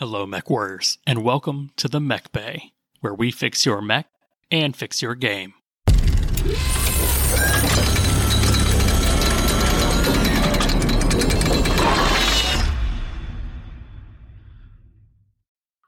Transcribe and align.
Hello, 0.00 0.24
Mech 0.26 0.48
Warriors, 0.48 0.98
and 1.08 1.24
welcome 1.24 1.72
to 1.76 1.88
the 1.88 1.98
Mech 1.98 2.30
Bay, 2.30 2.70
where 3.00 3.12
we 3.12 3.32
fix 3.32 3.66
your 3.66 3.82
mech 3.82 4.06
and 4.48 4.76
fix 4.76 5.02
your 5.02 5.16
game. 5.16 5.54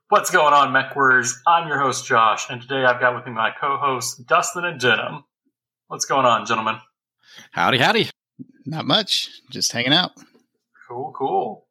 What's 0.09 0.33
going 0.33 0.55
on, 0.55 0.73
Mech 0.73 0.97
Warriors? 0.97 1.41
I'm 1.47 1.69
your 1.69 1.79
host, 1.79 2.05
Josh, 2.05 2.51
and 2.51 2.61
today 2.61 2.85
I've 2.85 2.99
got 2.99 3.15
with 3.15 3.27
me 3.27 3.31
my 3.31 3.53
co 3.61 3.77
hosts, 3.77 4.17
Dustin 4.17 4.65
and 4.65 4.81
Denham. 4.81 5.23
What's 5.87 6.05
going 6.05 6.27
on, 6.27 6.47
gentlemen? 6.47 6.79
Howdy, 7.53 7.79
howdy. 7.79 8.11
Not 8.67 8.87
much. 8.87 9.31
Just 9.53 9.71
hanging 9.71 9.93
out. 9.93 10.11
Cool, 10.89 11.15
cool. 11.17 11.69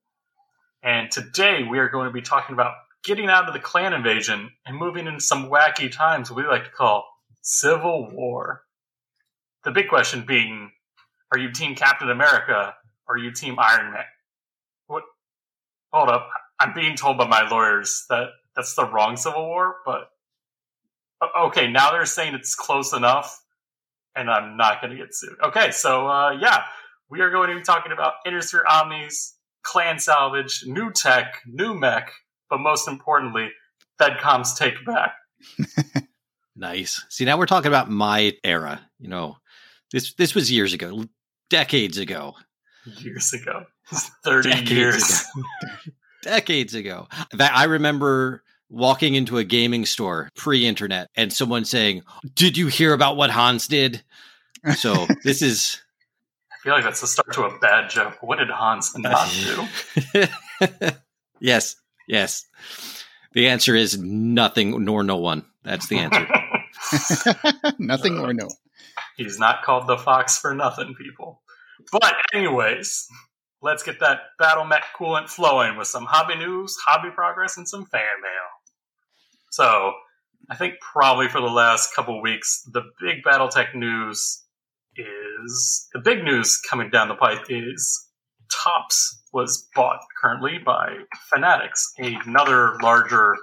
And 0.84 1.12
today 1.12 1.64
we 1.64 1.80
are 1.80 1.90
going 1.90 2.08
to 2.08 2.14
be 2.14 2.22
talking 2.22 2.54
about 2.54 2.76
getting 3.04 3.28
out 3.28 3.48
of 3.48 3.54
the 3.54 3.60
clan 3.60 3.94
invasion 3.94 4.52
and 4.66 4.78
moving 4.78 5.08
into 5.08 5.20
some 5.20 5.50
wacky 5.50 5.92
times 5.92 6.32
we 6.32 6.46
like 6.46 6.66
to 6.66 6.72
call 6.72 7.06
Civil 7.42 8.10
War. 8.12 8.64
The 9.64 9.72
big 9.72 9.90
question 9.90 10.24
being 10.26 10.72
are 11.32 11.40
you 11.40 11.52
Team 11.52 11.76
Captain 11.76 12.10
America 12.10 12.74
or 13.08 13.16
are 13.16 13.18
you 13.18 13.32
Team 13.32 13.58
Iron 13.60 13.92
Man? 13.94 14.04
What? 14.88 15.04
Hold 15.92 16.10
up. 16.10 16.30
I'm 16.60 16.74
being 16.74 16.96
told 16.96 17.18
by 17.18 17.28
my 17.28 17.48
lawyers 17.50 18.06
that 18.10 18.30
that's 18.56 18.76
the 18.76 18.86
wrong 18.86 19.16
Civil 19.16 19.48
War, 19.48 19.78
but 19.86 20.10
okay, 21.38 21.70
now 21.70 21.92
they're 21.92 22.06
saying 22.06 22.34
it's 22.34 22.56
close 22.56 22.94
enough 22.94 23.42
and 24.16 24.30
I'm 24.30 24.58
not 24.58 24.82
going 24.82 24.92
to 24.92 24.98
get 24.98 25.14
sued. 25.14 25.36
Okay, 25.44 25.72
so 25.72 26.08
uh, 26.08 26.32
yeah, 26.32 26.64
we 27.10 27.22
are 27.22 27.32
going 27.32 27.50
to 27.50 27.56
be 27.56 27.62
talking 27.62 27.92
about 27.92 28.16
Inner 28.26 28.42
Sphere 28.42 28.66
Omnis, 28.68 29.36
clan 29.64 30.00
salvage, 30.00 30.64
new 30.66 30.92
tech, 30.92 31.42
new 31.46 31.74
mech, 31.74 32.12
but 32.50 32.60
most 32.60 32.88
importantly, 32.88 33.50
FedCom's 34.00 34.54
take 34.54 34.84
back. 34.86 35.14
nice. 36.56 37.04
See, 37.10 37.26
now 37.26 37.38
we're 37.38 37.46
talking 37.46 37.68
about 37.68 37.90
my 37.90 38.34
era. 38.44 38.82
You 39.00 39.10
know, 39.10 39.38
this 39.92 40.14
this 40.14 40.36
was 40.36 40.52
years 40.52 40.74
ago, 40.74 41.06
decades 41.50 41.98
ago. 41.98 42.36
Years 42.86 43.34
ago, 43.34 43.66
thirty 44.24 44.50
decades 44.50 44.72
years. 44.72 45.26
Ago. 45.36 45.72
decades 46.24 46.74
ago. 46.74 47.08
That 47.34 47.56
I 47.56 47.66
remember 47.66 48.44
walking 48.70 49.16
into 49.16 49.38
a 49.38 49.44
gaming 49.44 49.86
store 49.86 50.30
pre-internet 50.36 51.10
and 51.16 51.32
someone 51.32 51.66
saying, 51.66 52.04
"Did 52.36 52.58
you 52.58 52.68
hear 52.68 52.94
about 52.94 53.18
what 53.18 53.30
Hans 53.30 53.68
did?" 53.68 54.04
So 54.76 55.08
this 55.24 55.42
is 55.42 55.82
feel 56.70 56.76
like 56.76 56.84
that's 56.84 57.02
the 57.02 57.08
start 57.08 57.34
to 57.34 57.46
a 57.46 57.58
bad 57.58 57.90
joke. 57.90 58.22
What 58.22 58.38
did 58.38 58.52
Hans 58.52 58.96
not 58.96 59.28
do? 60.14 60.28
yes, 61.40 61.76
yes. 62.08 62.46
The 63.34 63.48
answer 63.48 63.76
is 63.76 63.98
nothing 63.98 64.86
nor 64.86 65.04
no 65.04 65.18
one. 65.18 65.46
That's 65.64 65.88
the 65.88 65.98
answer. 65.98 66.28
nothing 67.80 68.20
uh, 68.20 68.22
or 68.22 68.34
no. 68.36 68.50
He's 69.18 69.40
not 69.40 69.64
called 69.64 69.88
the 69.88 69.98
fox 69.98 70.38
for 70.38 70.54
nothing, 70.54 70.94
people. 70.94 71.42
But 71.92 72.14
anyways, 72.36 73.08
let's 73.64 73.82
get 73.82 74.00
that 74.02 74.20
battle 74.38 74.66
mech 74.66 74.84
coolant 74.96 75.28
flowing 75.28 75.76
with 75.76 75.88
some 75.88 76.06
hobby 76.06 76.36
news, 76.36 76.78
hobby 76.86 77.10
progress, 77.10 77.58
and 77.58 77.68
some 77.68 77.86
fan 77.86 78.22
mail. 78.22 79.50
So, 79.50 79.94
I 80.52 80.56
think 80.56 80.76
probably 80.80 81.30
for 81.30 81.42
the 81.42 81.48
last 81.48 81.96
couple 81.96 82.22
weeks, 82.22 82.62
the 82.72 82.84
big 83.02 83.24
BattleTech 83.24 83.74
news 83.74 84.44
is 85.00 85.88
the 85.94 86.00
big 86.00 86.24
news 86.24 86.60
coming 86.70 86.90
down 86.90 87.08
the 87.08 87.16
pipe 87.16 87.46
is 87.50 88.08
Topps 88.52 89.22
was 89.32 89.68
bought 89.76 90.00
currently 90.22 90.60
by 90.64 90.90
Fanatics, 91.34 91.94
another 91.98 92.78
larger 92.82 93.36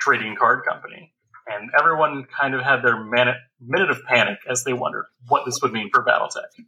trading 0.00 0.36
card 0.38 0.64
company. 0.68 1.12
And 1.46 1.70
everyone 1.78 2.26
kind 2.40 2.54
of 2.54 2.62
had 2.62 2.82
their 2.82 3.04
minute, 3.04 3.36
minute 3.60 3.90
of 3.90 3.98
panic 4.08 4.38
as 4.48 4.64
they 4.64 4.72
wondered 4.72 5.06
what 5.28 5.44
this 5.44 5.58
would 5.62 5.72
mean 5.72 5.90
for 5.92 6.04
Battletech. 6.04 6.64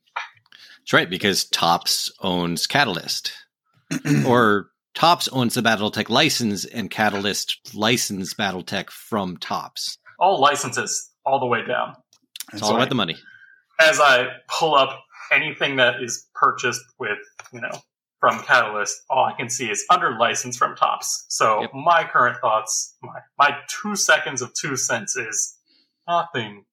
That's 0.78 0.92
right, 0.92 1.08
because 1.08 1.44
Topps 1.44 2.12
owns 2.20 2.66
Catalyst. 2.66 3.32
or 4.26 4.70
Topps 4.94 5.28
owns 5.28 5.54
the 5.54 5.62
Battletech 5.62 6.08
license, 6.10 6.64
and 6.64 6.90
Catalyst 6.90 7.74
licensed 7.74 8.36
Battletech 8.36 8.90
from 8.90 9.36
Topps. 9.36 9.96
All 10.18 10.40
licenses, 10.40 11.10
all 11.24 11.40
the 11.40 11.46
way 11.46 11.64
down. 11.66 11.94
It's 12.52 12.62
all 12.62 12.74
about 12.74 12.88
the 12.88 12.94
money 12.94 13.16
as 13.80 14.00
I 14.00 14.28
pull 14.48 14.74
up 14.74 15.02
anything 15.32 15.76
that 15.76 16.02
is 16.02 16.26
purchased 16.34 16.84
with, 16.98 17.18
you 17.52 17.60
know, 17.60 17.72
from 18.20 18.42
Catalyst, 18.42 19.02
all 19.10 19.26
I 19.26 19.34
can 19.34 19.50
see 19.50 19.70
is 19.70 19.84
under 19.90 20.16
license 20.18 20.56
from 20.56 20.76
Topps. 20.76 21.26
So 21.28 21.62
yep. 21.62 21.70
my 21.74 22.04
current 22.04 22.38
thoughts, 22.40 22.96
my, 23.02 23.20
my 23.38 23.56
two 23.68 23.96
seconds 23.96 24.40
of 24.40 24.52
two 24.54 24.76
cents 24.76 25.16
is 25.16 25.58
nothing, 26.08 26.64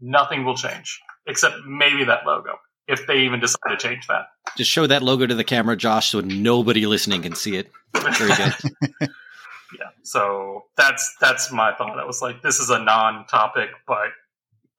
nothing 0.00 0.44
will 0.44 0.56
change 0.56 1.00
except 1.26 1.56
maybe 1.66 2.04
that 2.04 2.26
logo 2.26 2.58
if 2.88 3.06
they 3.06 3.18
even 3.20 3.40
decide 3.40 3.68
to 3.68 3.76
change 3.76 4.06
that. 4.08 4.26
Just 4.56 4.70
show 4.70 4.86
that 4.86 5.02
logo 5.02 5.26
to 5.26 5.34
the 5.34 5.44
camera, 5.44 5.76
Josh, 5.76 6.10
so 6.10 6.20
nobody 6.20 6.86
listening 6.86 7.22
can 7.22 7.34
see 7.34 7.56
it. 7.56 7.70
Very 7.94 8.34
good. 8.34 8.54
yeah. 9.00 9.90
So 10.02 10.64
that's 10.76 11.16
that's 11.20 11.52
my 11.52 11.74
thought. 11.74 11.98
I 11.98 12.04
was 12.04 12.22
like, 12.22 12.42
this 12.42 12.60
is 12.60 12.70
a 12.70 12.78
non-topic, 12.78 13.70
but 13.86 14.08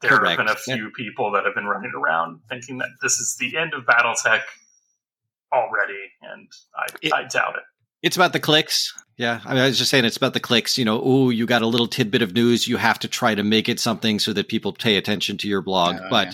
there 0.01 0.11
Correct. 0.11 0.37
have 0.39 0.47
been 0.47 0.55
a 0.55 0.57
few 0.57 0.85
yeah. 0.85 0.89
people 0.95 1.31
that 1.31 1.45
have 1.45 1.55
been 1.55 1.65
running 1.65 1.91
around 1.95 2.41
thinking 2.49 2.77
that 2.79 2.89
this 3.01 3.13
is 3.13 3.35
the 3.39 3.57
end 3.57 3.73
of 3.73 3.83
BattleTech 3.85 4.41
already, 5.53 6.11
and 6.21 6.47
I, 6.75 6.85
it, 7.01 7.13
I 7.13 7.23
doubt 7.23 7.55
it. 7.55 7.63
It's 8.03 8.15
about 8.15 8.33
the 8.33 8.39
clicks. 8.39 8.93
Yeah, 9.17 9.41
I, 9.43 9.53
mean, 9.53 9.63
I 9.63 9.67
was 9.67 9.79
just 9.79 9.89
saying 9.89 10.05
it's 10.05 10.17
about 10.17 10.33
the 10.33 10.39
clicks. 10.39 10.77
You 10.77 10.85
know, 10.85 11.01
oh, 11.03 11.29
you 11.31 11.47
got 11.47 11.63
a 11.63 11.67
little 11.67 11.87
tidbit 11.87 12.21
of 12.21 12.33
news. 12.33 12.67
You 12.67 12.77
have 12.77 12.99
to 12.99 13.07
try 13.07 13.33
to 13.33 13.43
make 13.43 13.67
it 13.67 13.79
something 13.79 14.19
so 14.19 14.33
that 14.33 14.49
people 14.49 14.73
pay 14.73 14.97
attention 14.97 15.37
to 15.37 15.47
your 15.47 15.61
blog. 15.61 15.95
Oh, 15.99 16.07
but, 16.09 16.27
yeah. 16.27 16.33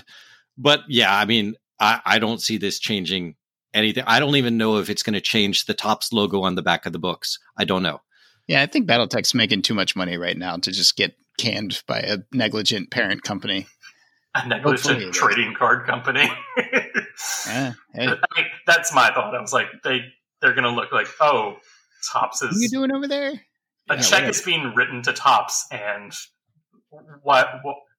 but 0.57 0.79
yeah, 0.89 1.17
I 1.17 1.23
mean, 1.23 1.55
I, 1.79 2.01
I 2.05 2.19
don't 2.19 2.41
see 2.41 2.57
this 2.57 2.79
changing 2.79 3.35
anything. 3.73 4.03
I 4.05 4.19
don't 4.19 4.35
even 4.35 4.57
know 4.57 4.77
if 4.77 4.89
it's 4.89 5.03
going 5.03 5.13
to 5.13 5.21
change 5.21 5.65
the 5.65 5.73
Topps 5.73 6.11
logo 6.11 6.41
on 6.41 6.55
the 6.55 6.61
back 6.61 6.85
of 6.85 6.91
the 6.91 6.99
books. 6.99 7.39
I 7.57 7.63
don't 7.63 7.83
know. 7.83 8.01
Yeah, 8.47 8.61
I 8.61 8.65
think 8.65 8.87
BattleTech's 8.87 9.33
making 9.33 9.61
too 9.61 9.73
much 9.73 9.95
money 9.95 10.17
right 10.17 10.37
now 10.37 10.57
to 10.57 10.71
just 10.71 10.97
get 10.97 11.15
canned 11.37 11.81
by 11.87 11.99
a 11.99 12.19
negligent 12.31 12.91
parent 12.91 13.23
company. 13.23 13.67
A 14.35 14.47
negligent 14.47 15.13
trading 15.13 15.53
card 15.53 15.85
company. 15.85 16.31
yeah, 17.47 17.73
hey. 17.93 18.07
I 18.07 18.07
mean, 18.35 18.45
that's 18.65 18.93
my 18.93 19.09
thought. 19.09 19.35
I 19.35 19.41
was 19.41 19.53
like, 19.53 19.67
they 19.83 20.01
they're 20.41 20.55
gonna 20.55 20.73
look 20.73 20.91
like, 20.91 21.07
oh, 21.19 21.57
Topps 22.11 22.41
is. 22.41 22.49
What 22.49 22.57
are 22.57 22.59
you 22.59 22.69
doing 22.69 22.91
over 22.91 23.07
there? 23.07 23.31
A 23.89 23.95
yeah, 23.95 24.01
check 24.01 24.11
whatever. 24.11 24.29
is 24.29 24.41
being 24.41 24.73
written 24.75 25.03
to 25.03 25.13
Topps, 25.13 25.67
and 25.71 26.13
why 27.21 27.45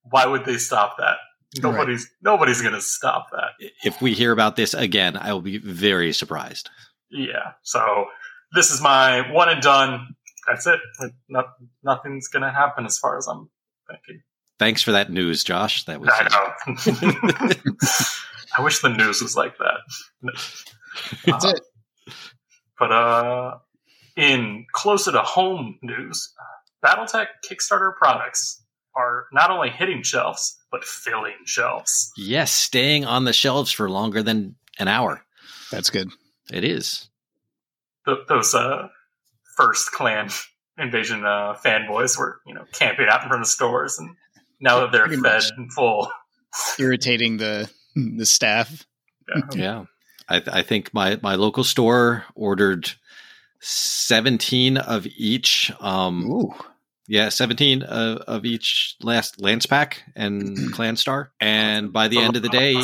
why 0.03 0.27
would 0.27 0.45
they 0.45 0.59
stop 0.59 0.97
that? 0.99 1.17
Nobody's 1.63 2.03
right. 2.03 2.33
nobody's 2.33 2.63
gonna 2.63 2.81
stop 2.81 3.31
that. 3.31 3.51
If 3.85 4.03
we 4.03 4.13
hear 4.13 4.33
about 4.33 4.57
this 4.57 4.75
again, 4.75 5.17
I 5.17 5.33
will 5.33 5.43
be 5.43 5.59
very 5.59 6.13
surprised. 6.13 6.69
Yeah. 7.11 7.53
So 7.63 8.07
this 8.55 8.71
is 8.71 8.81
my 8.81 9.31
one 9.33 9.49
and 9.49 9.63
done 9.63 10.17
that's 10.47 10.67
it. 10.67 10.81
Not, 11.29 11.47
nothing's 11.83 12.29
going 12.29 12.43
to 12.43 12.51
happen 12.51 12.85
as 12.87 12.99
far 12.99 13.17
as 13.19 13.27
I'm 13.27 13.49
thinking. 13.89 14.23
Thanks 14.59 14.83
for 14.83 14.93
that 14.93 15.11
news, 15.11 15.43
Josh. 15.45 15.85
That 15.85 16.01
was. 16.01 16.11
I 16.13 16.29
know. 16.29 17.51
I 18.59 18.63
wish 18.63 18.81
the 18.81 18.89
news 18.89 19.21
was 19.21 19.37
like 19.37 19.57
that. 19.59 19.81
That's 21.27 21.45
uh, 21.45 21.49
it. 21.49 21.61
But 22.79 22.93
uh, 22.93 23.59
in 24.17 24.67
closer 24.73 25.13
to 25.13 25.23
home 25.23 25.79
news, 25.83 26.33
BattleTech 26.85 27.27
Kickstarter 27.49 27.95
products 27.97 28.63
are 28.97 29.27
not 29.33 29.51
only 29.51 29.71
hitting 29.71 30.03
shelves 30.03 30.57
but 30.71 30.85
filling 30.85 31.35
shelves. 31.45 32.13
Yes, 32.17 32.51
staying 32.51 33.05
on 33.05 33.25
the 33.25 33.33
shelves 33.33 33.71
for 33.71 33.89
longer 33.89 34.23
than 34.23 34.57
an 34.79 34.89
hour. 34.89 35.25
That's 35.71 35.91
good. 35.91 36.11
It 36.53 36.65
is. 36.65 37.09
The, 38.07 38.25
those 38.29 38.55
uh, 38.55 38.89
first 39.57 39.93
clan 39.93 40.29
invasion 40.79 41.25
uh, 41.25 41.55
fanboys 41.65 42.19
were 42.19 42.41
you 42.47 42.55
know 42.55 42.65
camping 42.73 43.07
out 43.09 43.23
in 43.23 43.29
front 43.29 43.43
of 43.43 43.49
stores, 43.49 43.99
and 43.99 44.17
now 44.61 44.81
that 44.81 44.93
they're 44.93 45.07
Pretty 45.07 45.23
fed 45.23 45.35
much. 45.35 45.51
and 45.57 45.73
full, 45.73 46.11
irritating 46.79 47.37
the 47.37 47.71
the 47.95 48.27
staff. 48.27 48.87
Yeah, 49.29 49.43
yeah. 49.55 49.85
I, 50.29 50.43
I 50.47 50.63
think 50.63 50.93
my 50.95 51.19
my 51.23 51.35
local 51.35 51.65
store 51.65 52.25
ordered 52.35 52.91
seventeen 53.61 54.77
of 54.77 55.07
each. 55.07 55.73
Um, 55.81 56.31
Ooh. 56.31 56.55
Yeah, 57.07 57.29
seventeen 57.29 57.83
of, 57.83 58.19
of 58.21 58.45
each 58.47 58.97
last 59.03 59.39
lance 59.41 59.67
pack 59.67 60.03
and 60.17 60.57
clan 60.73 60.97
star, 60.97 61.33
and 61.39 61.93
by 61.93 62.09
the 62.09 62.19
end 62.19 62.37
of 62.37 62.43
the 62.43 62.49
day. 62.49 62.77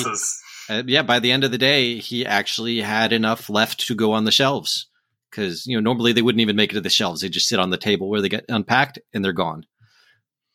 Uh, 0.68 0.84
yeah, 0.86 1.02
by 1.02 1.18
the 1.18 1.32
end 1.32 1.42
of 1.42 1.50
the 1.50 1.58
day, 1.58 1.96
he 1.98 2.24
actually 2.24 2.80
had 2.80 3.12
enough 3.12 3.50
left 3.50 3.88
to 3.88 3.94
go 3.96 4.12
on 4.12 4.22
the 4.22 4.30
shelves 4.30 4.86
because 5.30 5.66
you 5.66 5.76
know 5.76 5.80
normally 5.80 6.12
they 6.12 6.22
wouldn't 6.22 6.40
even 6.40 6.56
make 6.56 6.70
it 6.70 6.74
to 6.74 6.80
the 6.80 6.90
shelves; 6.90 7.20
they 7.20 7.28
just 7.28 7.48
sit 7.48 7.58
on 7.58 7.70
the 7.70 7.76
table 7.76 8.08
where 8.08 8.20
they 8.20 8.28
get 8.28 8.44
unpacked 8.48 8.98
and 9.12 9.24
they're 9.24 9.32
gone. 9.32 9.66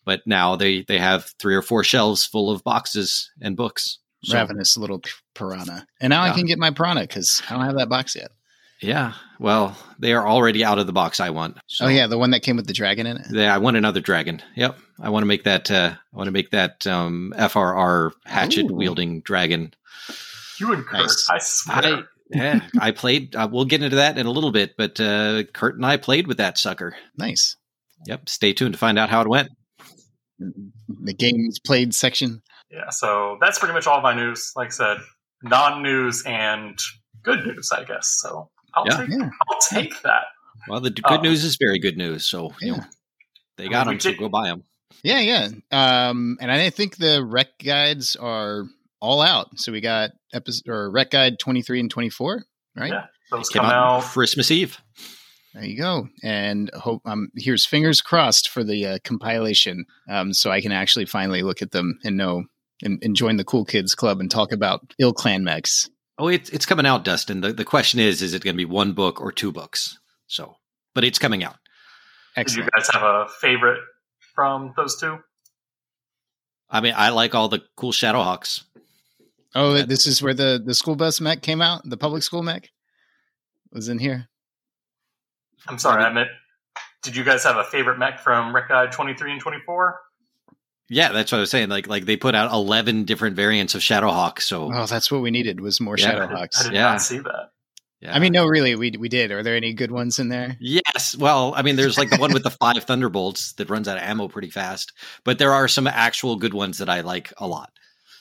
But 0.05 0.21
now 0.25 0.55
they 0.55 0.83
they 0.83 0.99
have 0.99 1.33
three 1.39 1.55
or 1.55 1.61
four 1.61 1.83
shelves 1.83 2.25
full 2.25 2.51
of 2.51 2.63
boxes 2.63 3.31
and 3.41 3.57
books. 3.57 3.99
So, 4.23 4.37
Ravenous 4.37 4.75
little 4.75 5.01
piranha, 5.35 5.85
and 6.01 6.09
now 6.09 6.25
yeah. 6.25 6.31
I 6.31 6.35
can 6.35 6.45
get 6.45 6.57
my 6.57 6.71
piranha 6.71 7.01
because 7.01 7.43
I 7.49 7.53
don't 7.53 7.65
have 7.65 7.77
that 7.77 7.89
box 7.89 8.15
yet. 8.15 8.31
Yeah. 8.81 9.13
Well, 9.39 9.77
they 9.99 10.13
are 10.13 10.27
already 10.27 10.63
out 10.63 10.79
of 10.79 10.87
the 10.87 10.93
box 10.93 11.19
I 11.19 11.29
want. 11.29 11.57
So. 11.67 11.85
Oh 11.85 11.87
yeah, 11.89 12.07
the 12.07 12.17
one 12.17 12.31
that 12.31 12.41
came 12.41 12.55
with 12.55 12.67
the 12.67 12.73
dragon 12.73 13.07
in 13.07 13.17
it. 13.17 13.27
Yeah, 13.31 13.53
I 13.53 13.57
want 13.57 13.77
another 13.77 14.01
dragon. 14.01 14.41
Yep. 14.55 14.77
I 14.99 15.09
want 15.09 15.23
to 15.23 15.27
make 15.27 15.43
that 15.43 15.69
uh 15.71 15.93
I 16.13 16.17
want 16.17 16.27
to 16.27 16.31
make 16.31 16.51
that 16.51 16.85
um 16.87 17.33
FRR 17.37 18.11
hatchet 18.25 18.71
wielding 18.71 19.21
dragon. 19.21 19.73
You 20.59 20.73
and 20.73 20.85
Kurt, 20.85 21.01
nice. 21.01 21.29
I 21.29 21.37
swear. 21.39 21.77
I, 21.77 22.03
yeah, 22.29 22.61
I 22.79 22.91
played. 22.91 23.35
Uh, 23.35 23.47
we'll 23.51 23.65
get 23.65 23.83
into 23.83 23.97
that 23.97 24.17
in 24.17 24.25
a 24.25 24.31
little 24.31 24.51
bit, 24.51 24.75
but 24.77 24.99
uh, 24.99 25.43
Kurt 25.53 25.75
and 25.75 25.85
I 25.85 25.97
played 25.97 26.27
with 26.27 26.37
that 26.37 26.57
sucker. 26.57 26.95
Nice. 27.17 27.55
Yep. 28.07 28.29
Stay 28.29 28.53
tuned 28.53 28.73
to 28.73 28.79
find 28.79 28.99
out 28.99 29.09
how 29.09 29.21
it 29.21 29.29
went. 29.29 29.49
The 30.39 31.13
games 31.13 31.59
played 31.59 31.93
section. 31.93 32.41
Yeah. 32.69 32.89
So 32.89 33.37
that's 33.41 33.59
pretty 33.59 33.73
much 33.73 33.87
all 33.87 34.01
my 34.01 34.13
news. 34.13 34.51
Like 34.55 34.67
I 34.67 34.71
said, 34.71 34.97
non-news 35.43 36.23
and 36.25 36.77
good 37.23 37.45
news, 37.45 37.71
I 37.71 37.83
guess. 37.83 38.17
So 38.21 38.49
I'll 38.73 38.85
yeah. 38.87 38.97
take 38.97 39.09
yeah. 39.09 39.29
I'll 39.49 39.59
take 39.69 40.01
that. 40.03 40.25
Well, 40.67 40.81
the 40.81 40.91
good 40.91 41.05
um, 41.05 41.21
news 41.21 41.43
is 41.43 41.57
very 41.57 41.79
good 41.79 41.97
news. 41.97 42.25
So 42.25 42.53
you 42.61 42.73
know, 42.73 42.83
they 43.57 43.69
got 43.69 43.87
I 43.87 43.91
mean, 43.91 43.99
them, 43.99 44.11
did, 44.11 44.17
so 44.17 44.19
go 44.19 44.29
buy 44.29 44.47
them. 44.47 44.63
Yeah, 45.03 45.19
yeah. 45.19 45.49
Um, 45.71 46.37
and 46.41 46.51
I 46.51 46.69
think 46.69 46.97
the 46.97 47.23
rec 47.23 47.59
guides 47.59 48.15
are 48.15 48.65
all 48.99 49.21
out. 49.21 49.59
So 49.59 49.71
we 49.71 49.81
got 49.81 50.11
episode 50.35 50.69
or 50.69 50.91
rec 50.91 51.09
guide 51.09 51.39
twenty 51.39 51.61
three 51.61 51.79
and 51.79 51.89
twenty 51.89 52.09
four, 52.09 52.45
right? 52.75 52.91
Yeah, 52.91 53.05
those 53.31 53.49
come 53.49 53.65
out 53.65 54.03
Christmas 54.03 54.51
Eve. 54.51 54.79
There 55.53 55.63
you 55.63 55.77
go. 55.77 56.09
And 56.21 56.69
hope 56.73 57.01
um, 57.05 57.29
here's 57.37 57.65
fingers 57.65 58.01
crossed 58.01 58.49
for 58.49 58.63
the 58.63 58.85
uh, 58.85 58.97
compilation, 59.05 59.85
um, 60.09 60.33
so 60.33 60.51
I 60.51 60.59
can 60.59 60.73
actually 60.73 61.05
finally 61.05 61.43
look 61.43 61.61
at 61.61 61.71
them 61.71 61.97
and 62.03 62.17
know 62.17 62.43
and, 62.83 63.01
and 63.01 63.15
join 63.15 63.37
the 63.37 63.45
cool 63.45 63.63
kids 63.63 63.95
club 63.95 64.19
and 64.19 64.29
talk 64.29 64.51
about 64.51 64.81
ilClan 65.01 65.43
mechs. 65.43 65.89
Oh, 66.17 66.27
it's 66.27 66.49
it's 66.49 66.65
coming 66.65 66.85
out, 66.85 67.05
Dustin. 67.05 67.41
The 67.41 67.53
the 67.53 67.65
question 67.65 68.01
is, 68.01 68.21
is 68.21 68.33
it 68.33 68.43
going 68.43 68.53
to 68.53 68.57
be 68.57 68.65
one 68.65 68.91
book 68.91 69.21
or 69.21 69.31
two 69.31 69.51
books? 69.51 69.97
So, 70.27 70.55
but 70.93 71.03
it's 71.03 71.19
coming 71.19 71.43
out. 71.43 71.55
Excellent. 72.35 72.69
Do 72.69 72.71
you 72.75 72.81
guys 72.81 72.89
have 72.93 73.03
a 73.03 73.27
favorite 73.39 73.79
from 74.33 74.73
those 74.75 74.99
two? 74.99 75.19
I 76.69 76.81
mean, 76.81 76.93
I 76.97 77.09
like 77.09 77.33
all 77.33 77.47
the 77.47 77.61
cool 77.77 77.91
Shadowhawks. 77.91 78.63
Oh, 79.55 79.81
this 79.83 80.05
is 80.05 80.21
where 80.21 80.33
the 80.33 80.61
the 80.63 80.75
school 80.75 80.95
bus 80.95 81.21
mech 81.21 81.41
came 81.41 81.61
out. 81.61 81.81
The 81.89 81.97
public 81.97 82.23
school 82.23 82.43
mech 82.43 82.69
was 83.71 83.87
in 83.87 83.99
here. 83.99 84.27
I'm 85.67 85.79
sorry, 85.79 86.03
I 86.03 86.11
meant. 86.11 86.29
Did 87.01 87.15
you 87.15 87.23
guys 87.23 87.43
have 87.43 87.57
a 87.57 87.63
favorite 87.63 87.97
mech 87.97 88.19
from 88.19 88.53
Rec 88.53 88.67
Guide 88.67 88.91
23 88.91 89.33
and 89.33 89.41
24? 89.41 89.99
Yeah, 90.89 91.11
that's 91.11 91.31
what 91.31 91.37
I 91.37 91.41
was 91.41 91.51
saying. 91.51 91.69
Like, 91.69 91.87
like 91.87 92.05
they 92.05 92.17
put 92.17 92.35
out 92.35 92.51
eleven 92.51 93.05
different 93.05 93.35
variants 93.35 93.73
of 93.73 93.81
Shadowhawk. 93.81 94.39
So, 94.39 94.71
oh, 94.73 94.85
that's 94.85 95.11
what 95.11 95.21
we 95.21 95.31
needed 95.31 95.61
was 95.61 95.81
more 95.81 95.97
yeah, 95.97 96.13
Shadowhawks. 96.13 96.59
I 96.59 96.63
did, 96.63 96.67
I 96.67 96.69
did 96.69 96.73
yeah. 96.73 96.81
not 96.91 97.01
see 97.01 97.17
that. 97.19 97.49
Yeah. 98.01 98.13
I 98.15 98.19
mean, 98.19 98.33
no, 98.33 98.45
really, 98.45 98.75
we 98.75 98.91
we 98.91 99.09
did. 99.09 99.31
Are 99.31 99.41
there 99.41 99.55
any 99.55 99.73
good 99.73 99.89
ones 99.89 100.19
in 100.19 100.29
there? 100.29 100.57
Yes. 100.59 101.15
Well, 101.17 101.53
I 101.55 101.63
mean, 101.63 101.75
there's 101.75 101.97
like 101.97 102.11
the 102.11 102.17
one 102.17 102.33
with 102.33 102.43
the 102.43 102.51
five 102.51 102.83
thunderbolts 102.83 103.53
that 103.53 103.69
runs 103.69 103.87
out 103.87 103.97
of 103.97 104.03
ammo 104.03 104.27
pretty 104.27 104.51
fast, 104.51 104.93
but 105.23 105.39
there 105.39 105.53
are 105.53 105.67
some 105.67 105.87
actual 105.87 106.35
good 106.35 106.53
ones 106.53 106.77
that 106.77 106.89
I 106.89 107.01
like 107.01 107.33
a 107.37 107.47
lot. 107.47 107.71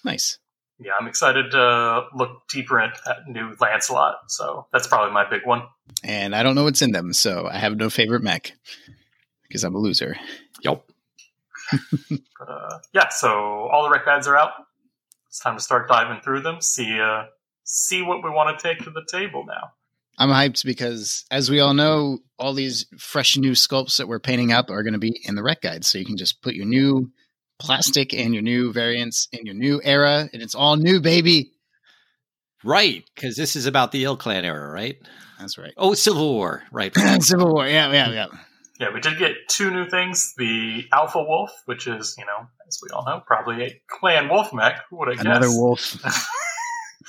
Nice. 0.03 0.39
Yeah, 0.79 0.93
I'm 1.01 1.07
excited 1.07 1.53
to 1.53 2.07
look 2.15 2.49
deeper 2.49 2.81
at 2.81 2.99
that 3.07 3.29
new 3.29 3.55
Lancelot. 3.61 4.31
So 4.31 4.67
that's 4.73 4.87
probably 4.87 5.13
my 5.13 5.29
big 5.29 5.43
one. 5.45 5.63
And 6.03 6.35
I 6.35 6.43
don't 6.43 6.55
know 6.55 6.65
what's 6.65 6.83
in 6.83 6.93
them, 6.93 7.13
so 7.13 7.47
I 7.51 7.59
have 7.59 7.77
no 7.77 7.91
favorite 7.91 8.23
mech 8.23 8.53
because 9.43 9.63
I'm 9.63 9.75
a 9.75 9.79
loser. 9.79 10.17
Yep. 10.63 10.85
but 12.11 12.49
uh, 12.49 12.79
yeah, 12.93 13.09
so 13.09 13.69
all 13.73 13.85
the 13.85 13.91
rec 13.91 14.05
guides 14.05 14.27
are 14.27 14.37
out. 14.37 14.53
It's 15.29 15.39
time 15.39 15.57
to 15.57 15.63
start 15.63 15.89
diving 15.89 16.21
through 16.23 16.43
them. 16.43 16.61
See 16.61 17.01
uh, 17.01 17.25
see 17.65 18.03
what 18.03 18.23
we 18.23 18.31
want 18.31 18.59
to 18.59 18.69
take 18.69 18.85
to 18.85 18.91
the 18.91 19.05
table 19.11 19.45
now. 19.47 19.73
I'm 20.19 20.29
hyped 20.29 20.65
because, 20.65 21.25
as 21.31 21.51
we 21.51 21.61
all 21.61 21.75
know, 21.75 22.19
all 22.39 22.53
these 22.53 22.87
fresh 22.99 23.37
new 23.37 23.53
sculpts 23.53 23.97
that 23.99 24.07
we're 24.07 24.21
painting 24.21 24.53
up 24.53 24.71
are 24.71 24.83
going 24.83 24.93
to 24.93 24.99
be 24.99 25.21
in 25.25 25.35
the 25.35 25.43
rec 25.43 25.63
guide. 25.63 25.85
So 25.85 25.99
you 25.99 26.05
can 26.05 26.17
just 26.17 26.41
put 26.41 26.55
your 26.55 26.67
new 26.67 27.11
plastic 27.59 28.13
and 28.13 28.35
your 28.35 28.43
new 28.43 28.73
variants 28.73 29.29
in 29.33 29.47
your 29.47 29.55
new 29.55 29.81
era, 29.83 30.29
and 30.33 30.43
it's 30.43 30.55
all 30.55 30.77
new, 30.77 31.01
baby. 31.01 31.53
Right, 32.65 33.05
because 33.15 33.37
this 33.37 33.57
is 33.57 33.67
about 33.67 33.93
the 33.93 34.05
ilClan 34.05 34.45
era, 34.45 34.71
right? 34.71 34.97
That's 35.39 35.59
right. 35.59 35.73
Oh, 35.77 35.95
Civil 35.95 36.35
War, 36.35 36.63
right? 36.73 36.95
Civil 37.21 37.53
War, 37.53 37.67
yeah, 37.67 37.93
yeah, 37.93 38.11
yeah. 38.11 38.27
Yeah, 38.81 38.93
we 38.93 39.01
did 39.01 39.19
get 39.19 39.37
two 39.49 39.71
new 39.71 39.89
things: 39.89 40.35
the 40.37 40.85
Alpha 40.93 41.23
Wolf, 41.23 41.51
which 41.67 41.87
is, 41.87 42.15
you 42.19 42.25
know, 42.25 42.49
as 42.67 42.79
we 42.83 42.89
all 42.91 43.05
know, 43.05 43.23
probably 43.27 43.65
a 43.65 43.81
Clan 43.89 44.29
Wolf 44.29 44.53
mech. 44.53 44.81
Who 44.91 44.99
would 44.99 45.11
I 45.11 45.15
guess? 45.15 45.25
Another 45.25 45.51
wolf. 45.51 45.97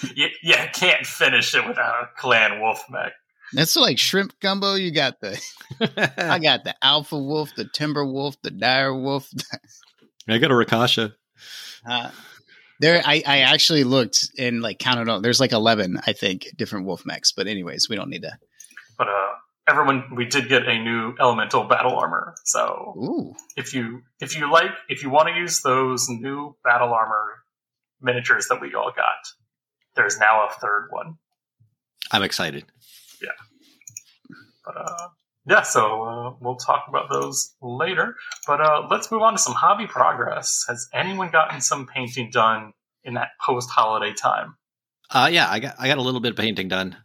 you, 0.15 0.27
yeah, 0.43 0.67
can't 0.67 1.05
finish 1.05 1.55
it 1.55 1.65
without 1.67 2.03
a 2.03 2.09
Clan 2.17 2.61
Wolf 2.61 2.83
mech. 2.89 3.13
That's 3.53 3.75
like 3.75 3.97
shrimp 3.97 4.39
gumbo. 4.39 4.75
You 4.75 4.91
got 4.91 5.21
the, 5.21 5.41
I 6.17 6.39
got 6.39 6.63
the 6.63 6.75
Alpha 6.83 7.17
Wolf, 7.17 7.51
the 7.55 7.65
Timber 7.65 8.05
Wolf, 8.05 8.35
the 8.41 8.51
Dire 8.51 8.93
Wolf. 8.93 9.29
I 10.27 10.37
got 10.37 10.51
a 10.51 10.55
Rakasha. 10.55 11.13
Uh, 11.87 12.09
there, 12.79 13.01
I, 13.05 13.23
I 13.25 13.39
actually 13.39 13.83
looked 13.83 14.29
and 14.37 14.61
like 14.61 14.79
counted 14.79 15.07
on. 15.07 15.21
There's 15.21 15.39
like 15.39 15.51
eleven, 15.51 15.99
I 16.05 16.13
think, 16.13 16.47
different 16.55 16.85
wolf 16.85 17.05
mechs. 17.05 17.31
But 17.31 17.47
anyways, 17.47 17.87
we 17.89 17.95
don't 17.95 18.09
need 18.09 18.23
to. 18.23 18.37
But 18.97 19.07
uh, 19.07 19.33
everyone, 19.67 20.15
we 20.15 20.25
did 20.25 20.49
get 20.49 20.67
a 20.67 20.79
new 20.79 21.15
elemental 21.19 21.65
battle 21.65 21.95
armor. 21.95 22.35
So 22.43 22.95
Ooh. 22.97 23.35
if 23.55 23.73
you 23.73 24.01
if 24.19 24.37
you 24.37 24.51
like, 24.51 24.71
if 24.89 25.03
you 25.03 25.09
want 25.09 25.29
to 25.29 25.35
use 25.35 25.61
those 25.61 26.09
new 26.09 26.55
battle 26.63 26.93
armor 26.93 27.43
miniatures 28.01 28.47
that 28.47 28.59
we 28.61 28.73
all 28.73 28.91
got, 28.95 29.15
there's 29.95 30.17
now 30.19 30.47
a 30.47 30.49
third 30.59 30.87
one. 30.89 31.15
I'm 32.11 32.23
excited. 32.23 32.65
Yeah. 33.21 33.29
But 34.65 34.77
uh, 34.77 35.07
yeah, 35.47 35.61
so 35.61 36.03
uh, 36.03 36.33
we'll 36.39 36.55
talk 36.55 36.85
about 36.87 37.09
those 37.11 37.53
later. 37.61 38.15
But 38.47 38.61
uh, 38.61 38.87
let's 38.89 39.11
move 39.11 39.21
on 39.21 39.33
to 39.33 39.39
some 39.39 39.53
hobby 39.53 39.87
progress. 39.87 40.65
Has 40.67 40.87
anyone 40.93 41.29
gotten 41.31 41.61
some 41.61 41.87
painting 41.87 42.29
done 42.31 42.73
in 43.03 43.13
that 43.15 43.29
post 43.45 43.69
holiday 43.69 44.13
time? 44.13 44.55
Uh, 45.09 45.29
yeah, 45.31 45.49
I 45.49 45.59
got 45.59 45.75
I 45.77 45.87
got 45.87 45.97
a 45.97 46.01
little 46.01 46.19
bit 46.19 46.31
of 46.31 46.37
painting 46.37 46.67
done. 46.67 46.97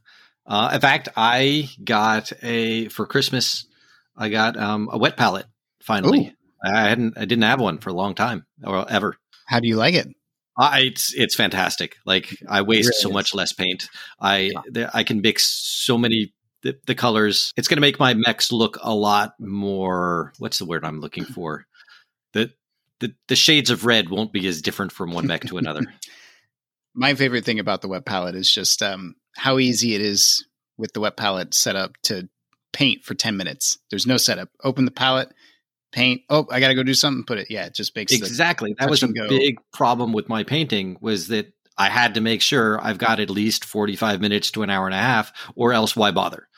Uh, 0.47 0.71
in 0.75 0.81
fact, 0.81 1.09
I 1.17 1.69
got 1.83 2.33
a 2.43 2.89
for 2.89 3.07
Christmas. 3.07 3.67
I 4.17 4.29
got 4.31 4.57
um, 4.57 4.89
a 4.91 4.99
wet 4.99 5.17
palette 5.17 5.47
finally. 5.83 6.29
Ooh. 6.29 6.33
I 6.65 6.89
hadn't 6.89 7.17
I 7.17 7.25
didn't 7.25 7.43
have 7.43 7.61
one 7.61 7.79
for 7.79 7.91
a 7.91 7.95
long 7.95 8.15
time 8.15 8.47
or 8.65 8.91
ever. 8.91 9.17
How 9.47 9.61
do 9.61 9.69
you 9.69 9.77
like 9.77 9.95
it? 9.95 10.09
I, 10.59 10.81
it's 10.81 11.15
it's 11.15 11.35
fantastic. 11.35 11.97
Like 12.05 12.37
I 12.49 12.63
waste 12.63 12.89
really 12.89 13.01
so 13.01 13.09
is. 13.09 13.15
much 13.15 13.35
less 13.35 13.53
paint. 13.53 13.89
I 14.21 14.51
yeah. 14.75 14.91
I 14.93 15.05
can 15.05 15.21
mix 15.21 15.45
so 15.45 15.97
many 15.97 16.33
the, 16.63 16.79
the 16.87 16.95
colors. 16.95 17.53
It's 17.57 17.69
going 17.69 17.77
to 17.77 17.83
make 17.83 17.99
my 17.99 18.15
mechs 18.15 18.53
look 18.53 18.79
a 18.83 18.95
lot 18.95 19.35
more. 19.39 20.33
What's 20.39 20.59
the 20.59 20.67
word 20.67 20.85
I'm 20.85 21.01
looking 21.01 21.25
for? 21.37 21.67
The 22.33 22.53
the 23.01 23.15
the 23.29 23.37
shades 23.37 23.71
of 23.71 23.87
red 23.87 24.11
won't 24.11 24.33
be 24.33 24.47
as 24.47 24.63
different 24.63 24.93
from 24.93 25.13
one 25.13 25.27
mech 25.27 25.47
to 25.47 25.59
another. 25.59 25.83
my 26.95 27.15
favorite 27.15 27.45
thing 27.45 27.59
about 27.59 27.83
the 27.83 27.89
wet 27.89 28.05
palette 28.05 28.35
is 28.35 28.51
just 28.53 28.83
um, 28.83 29.15
how 29.37 29.59
easy 29.59 29.95
it 29.95 30.01
is 30.01 30.47
with 30.77 30.93
the 30.93 31.01
wet 31.01 31.17
palette 31.17 31.55
setup 31.55 31.97
to 32.03 32.29
paint 32.73 33.05
for 33.05 33.15
10 33.15 33.37
minutes. 33.37 33.79
There's 33.91 34.07
no 34.07 34.17
setup. 34.17 34.49
Open 34.63 34.85
the 34.85 34.91
palette, 34.91 35.33
paint. 35.93 36.23
Oh, 36.29 36.47
I 36.51 36.61
got 36.61 36.69
to 36.69 36.75
go 36.75 36.83
do 36.83 36.95
something. 36.95 37.25
Put 37.25 37.39
it. 37.39 37.51
Yeah, 37.51 37.67
it 37.67 37.75
just 37.75 37.95
makes 37.97 38.13
exactly. 38.13 38.75
That 38.79 38.91
was 38.91 39.03
a 39.03 39.09
go. 39.09 39.29
big 39.29 39.59
problem 39.73 40.13
with 40.13 40.29
my 40.29 40.45
painting 40.45 40.97
was 41.01 41.29
that 41.29 41.53
I 41.77 41.89
had 41.89 42.15
to 42.15 42.21
make 42.21 42.43
sure 42.43 42.81
I've 42.81 42.99
got 42.99 43.21
at 43.21 43.31
least 43.31 43.65
45 43.65 44.21
minutes 44.21 44.51
to 44.53 44.63
an 44.63 44.71
hour 44.71 44.87
and 44.87 44.95
a 44.95 44.99
half, 44.99 45.33
or 45.55 45.73
else 45.73 45.97
why 45.97 46.11
bother? 46.11 46.49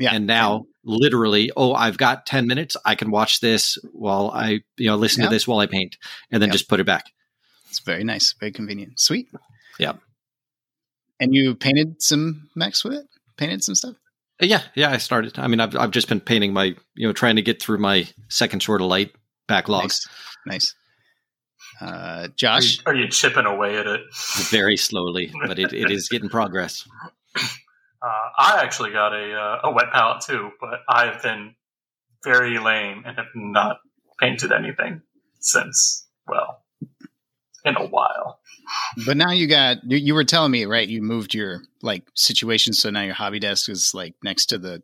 Yeah. 0.00 0.14
And 0.14 0.26
now 0.26 0.64
literally, 0.82 1.52
oh, 1.56 1.74
I've 1.74 1.98
got 1.98 2.24
10 2.24 2.46
minutes. 2.46 2.76
I 2.86 2.94
can 2.94 3.10
watch 3.10 3.40
this 3.40 3.76
while 3.92 4.30
I, 4.34 4.60
you 4.78 4.86
know, 4.86 4.96
listen 4.96 5.22
yep. 5.22 5.30
to 5.30 5.34
this 5.34 5.46
while 5.46 5.58
I 5.58 5.66
paint 5.66 5.98
and 6.30 6.42
then 6.42 6.48
yep. 6.48 6.54
just 6.54 6.68
put 6.68 6.80
it 6.80 6.86
back. 6.86 7.04
It's 7.68 7.80
very 7.80 8.02
nice. 8.02 8.34
Very 8.40 8.50
convenient. 8.50 8.98
Sweet. 8.98 9.28
Yeah. 9.78 9.92
And 11.20 11.34
you 11.34 11.54
painted 11.54 12.00
some 12.02 12.48
mechs 12.56 12.82
with 12.82 12.94
it? 12.94 13.06
Painted 13.36 13.62
some 13.62 13.74
stuff? 13.74 13.94
Uh, 14.42 14.46
yeah. 14.46 14.62
Yeah. 14.74 14.90
I 14.90 14.96
started. 14.96 15.38
I 15.38 15.46
mean, 15.48 15.60
I've, 15.60 15.76
I've 15.76 15.90
just 15.90 16.08
been 16.08 16.20
painting 16.20 16.54
my, 16.54 16.74
you 16.94 17.06
know, 17.06 17.12
trying 17.12 17.36
to 17.36 17.42
get 17.42 17.62
through 17.62 17.78
my 17.78 18.08
second 18.30 18.62
Sword 18.62 18.80
of 18.80 18.86
Light 18.86 19.12
backlog. 19.48 19.82
Nice. 19.82 20.08
nice. 20.46 20.74
Uh, 21.80 22.28
Josh, 22.36 22.80
are 22.84 22.94
you, 22.94 23.00
are 23.00 23.04
you, 23.04 23.08
chipping 23.10 23.46
away 23.46 23.78
at 23.78 23.86
it? 23.86 24.02
Very 24.50 24.76
slowly, 24.76 25.32
but 25.46 25.58
it, 25.58 25.72
it 25.72 25.90
is 25.90 26.08
getting 26.08 26.28
progress. 26.28 26.86
Uh, 28.02 28.28
I 28.38 28.60
actually 28.62 28.92
got 28.92 29.12
a 29.12 29.34
uh, 29.34 29.60
a 29.64 29.72
wet 29.72 29.92
palette 29.92 30.22
too, 30.22 30.50
but 30.60 30.80
I've 30.88 31.22
been 31.22 31.54
very 32.24 32.58
lame 32.58 33.02
and 33.06 33.16
have 33.16 33.26
not 33.34 33.78
painted 34.18 34.52
anything 34.52 35.02
since. 35.40 36.06
Well, 36.26 36.62
in 37.64 37.76
a 37.76 37.86
while. 37.86 38.40
But 39.04 39.16
now 39.16 39.32
you 39.32 39.46
got 39.46 39.78
you, 39.84 40.14
were 40.14 40.24
telling 40.24 40.52
me 40.52 40.64
right. 40.64 40.88
You 40.88 41.02
moved 41.02 41.34
your 41.34 41.62
like 41.82 42.04
situation, 42.14 42.72
so 42.72 42.90
now 42.90 43.02
your 43.02 43.14
hobby 43.14 43.38
desk 43.38 43.68
is 43.68 43.92
like 43.94 44.14
next 44.22 44.46
to 44.46 44.58
the 44.58 44.82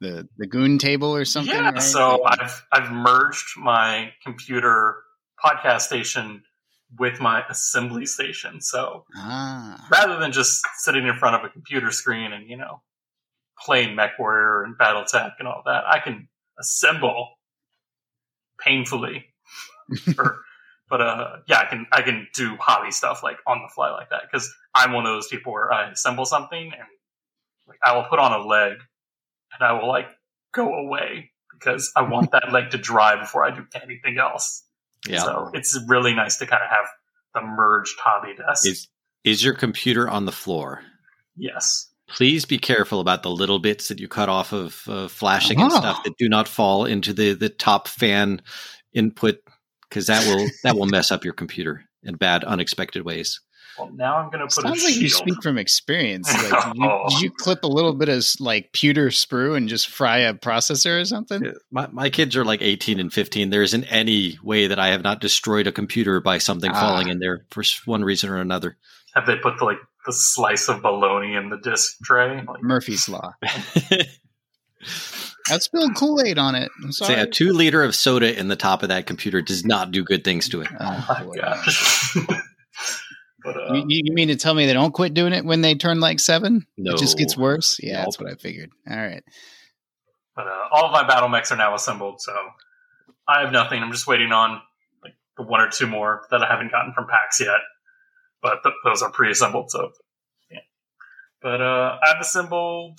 the 0.00 0.28
the 0.38 0.46
goon 0.46 0.78
table 0.78 1.14
or 1.14 1.24
something. 1.24 1.54
Yeah. 1.54 1.70
Right? 1.70 1.82
So 1.82 2.24
I've 2.24 2.66
I've 2.72 2.90
merged 2.90 3.58
my 3.58 4.12
computer 4.24 4.96
podcast 5.44 5.82
station 5.82 6.42
with 6.98 7.20
my 7.20 7.44
assembly 7.48 8.06
station. 8.06 8.60
So 8.60 9.04
ah. 9.16 9.86
rather 9.90 10.18
than 10.18 10.32
just 10.32 10.66
sitting 10.78 11.06
in 11.06 11.16
front 11.16 11.36
of 11.36 11.44
a 11.44 11.48
computer 11.48 11.90
screen 11.90 12.32
and, 12.32 12.48
you 12.48 12.56
know, 12.56 12.82
playing 13.60 13.94
Mech 13.94 14.18
Warrior 14.18 14.62
and 14.64 14.76
BattleTech 14.76 15.32
and 15.38 15.46
all 15.46 15.62
that. 15.66 15.84
I 15.86 15.98
can 15.98 16.28
assemble 16.58 17.28
painfully, 18.58 19.26
or, 20.18 20.38
but 20.88 21.00
uh, 21.00 21.36
yeah, 21.46 21.60
I 21.60 21.64
can 21.66 21.86
I 21.92 22.02
can 22.02 22.28
do 22.34 22.56
hobby 22.58 22.90
stuff 22.90 23.22
like 23.22 23.36
on 23.46 23.62
the 23.62 23.68
fly 23.74 23.90
like 23.90 24.10
that 24.10 24.22
because 24.30 24.52
I'm 24.74 24.92
one 24.92 25.06
of 25.06 25.12
those 25.12 25.28
people 25.28 25.52
where 25.52 25.72
I 25.72 25.90
assemble 25.90 26.24
something 26.24 26.72
and 26.72 26.88
like 27.66 27.78
I 27.84 27.96
will 27.96 28.04
put 28.04 28.18
on 28.18 28.32
a 28.32 28.44
leg 28.44 28.78
and 29.52 29.62
I 29.66 29.72
will 29.72 29.88
like 29.88 30.08
go 30.52 30.74
away 30.74 31.30
because 31.52 31.92
I 31.96 32.02
want 32.02 32.32
that 32.32 32.52
leg 32.52 32.70
to 32.70 32.78
dry 32.78 33.20
before 33.20 33.44
I 33.44 33.50
do 33.50 33.66
anything 33.80 34.18
else. 34.18 34.64
Yeah. 35.08 35.22
So 35.22 35.50
it's 35.54 35.78
really 35.86 36.14
nice 36.14 36.38
to 36.38 36.46
kind 36.46 36.62
of 36.62 36.68
have 36.70 36.86
the 37.34 37.42
merged 37.42 37.98
hobby 37.98 38.34
desk. 38.36 38.66
Is 38.66 38.88
is 39.24 39.44
your 39.44 39.54
computer 39.54 40.08
on 40.08 40.24
the 40.26 40.32
floor? 40.32 40.82
Yes. 41.36 41.86
Please 42.08 42.44
be 42.44 42.58
careful 42.58 43.00
about 43.00 43.22
the 43.22 43.30
little 43.30 43.60
bits 43.60 43.88
that 43.88 44.00
you 44.00 44.08
cut 44.08 44.28
off 44.28 44.52
of 44.52 44.82
uh, 44.88 45.06
flashing 45.06 45.60
and 45.60 45.70
stuff 45.70 46.02
that 46.02 46.16
do 46.18 46.28
not 46.28 46.48
fall 46.48 46.84
into 46.84 47.12
the 47.12 47.34
the 47.34 47.48
top 47.48 47.86
fan 47.86 48.42
input 48.92 49.38
because 49.88 50.06
that 50.06 50.26
will 50.26 50.48
that 50.64 50.76
will 50.76 50.86
mess 50.86 51.10
up 51.12 51.24
your 51.24 51.34
computer 51.34 51.84
in 52.02 52.16
bad 52.16 52.42
unexpected 52.44 53.04
ways. 53.04 53.40
Well, 53.80 53.92
now 53.94 54.16
I'm 54.16 54.30
going 54.30 54.40
to 54.40 54.44
put. 54.44 54.62
Sounds 54.62 54.84
like 54.84 54.92
shield. 54.92 55.02
you 55.02 55.08
speak 55.08 55.42
from 55.42 55.58
experience. 55.58 56.32
Like, 56.32 56.74
you, 56.74 56.84
oh. 56.84 57.08
Did 57.08 57.20
you 57.20 57.30
clip 57.36 57.64
a 57.64 57.66
little 57.66 57.92
bit 57.92 58.08
of 58.08 58.24
like 58.38 58.72
pewter 58.72 59.08
sprue 59.08 59.56
and 59.56 59.68
just 59.68 59.88
fry 59.88 60.18
a 60.18 60.34
processor 60.34 61.00
or 61.00 61.04
something? 61.04 61.52
My, 61.70 61.88
my 61.88 62.10
kids 62.10 62.36
are 62.36 62.44
like 62.44 62.62
18 62.62 63.00
and 63.00 63.12
15. 63.12 63.50
There 63.50 63.62
isn't 63.62 63.84
any 63.84 64.38
way 64.42 64.66
that 64.66 64.78
I 64.78 64.88
have 64.88 65.02
not 65.02 65.20
destroyed 65.20 65.66
a 65.66 65.72
computer 65.72 66.20
by 66.20 66.38
something 66.38 66.70
ah. 66.70 66.80
falling 66.80 67.08
in 67.08 67.18
there 67.18 67.44
for 67.50 67.62
one 67.84 68.04
reason 68.04 68.30
or 68.30 68.38
another. 68.38 68.76
Have 69.14 69.26
they 69.26 69.36
put 69.36 69.58
the, 69.58 69.64
like 69.64 69.78
the 70.06 70.12
slice 70.12 70.68
of 70.68 70.82
bologna 70.82 71.34
in 71.34 71.50
the 71.50 71.58
disc 71.58 71.96
tray? 72.04 72.42
Like- 72.42 72.62
Murphy's 72.62 73.08
Law. 73.08 73.34
I 75.50 75.58
spilled 75.58 75.96
Kool 75.96 76.22
Aid 76.22 76.38
on 76.38 76.54
it. 76.54 76.70
I'm 76.82 76.92
sorry. 76.92 77.14
Say 77.14 77.20
a 77.20 77.26
two 77.26 77.52
liter 77.52 77.82
of 77.82 77.94
soda 77.94 78.38
in 78.38 78.48
the 78.48 78.56
top 78.56 78.82
of 78.82 78.88
that 78.90 79.06
computer 79.06 79.42
does 79.42 79.64
not 79.64 79.90
do 79.90 80.04
good 80.04 80.22
things 80.22 80.48
to 80.50 80.60
it. 80.60 80.68
Oh, 80.78 81.24
my 81.26 81.36
gosh. 81.36 82.16
But, 83.52 83.70
uh, 83.70 83.74
you, 83.74 84.02
you, 84.04 84.14
mean 84.14 84.28
to 84.28 84.36
tell 84.36 84.54
me 84.54 84.66
they 84.66 84.72
don't 84.72 84.92
quit 84.92 85.14
doing 85.14 85.32
it 85.32 85.44
when 85.44 85.60
they 85.60 85.74
turn 85.74 86.00
like 86.00 86.20
seven? 86.20 86.66
No, 86.76 86.94
it 86.94 86.98
just 86.98 87.18
gets 87.18 87.36
worse. 87.36 87.78
Yeah, 87.82 87.94
nope. 87.94 88.04
that's 88.04 88.18
what 88.20 88.30
I 88.30 88.34
figured. 88.34 88.70
All 88.88 88.96
right. 88.96 89.22
But 90.36 90.46
uh, 90.46 90.68
all 90.72 90.86
of 90.86 90.92
my 90.92 91.06
battle 91.06 91.28
mechs 91.28 91.50
are 91.52 91.56
now 91.56 91.74
assembled, 91.74 92.20
so 92.20 92.34
I 93.28 93.40
have 93.42 93.52
nothing. 93.52 93.82
I'm 93.82 93.92
just 93.92 94.06
waiting 94.06 94.32
on 94.32 94.60
like 95.02 95.14
the 95.36 95.42
one 95.42 95.60
or 95.60 95.68
two 95.68 95.86
more 95.86 96.22
that 96.30 96.42
I 96.42 96.46
haven't 96.46 96.70
gotten 96.70 96.92
from 96.92 97.06
PAX 97.06 97.40
yet. 97.40 97.60
But 98.42 98.62
th- 98.62 98.74
those 98.84 99.02
are 99.02 99.10
pre-assembled, 99.10 99.70
so 99.70 99.90
yeah. 100.50 100.60
But 101.42 101.60
uh, 101.60 101.98
I've 102.02 102.20
assembled. 102.20 102.98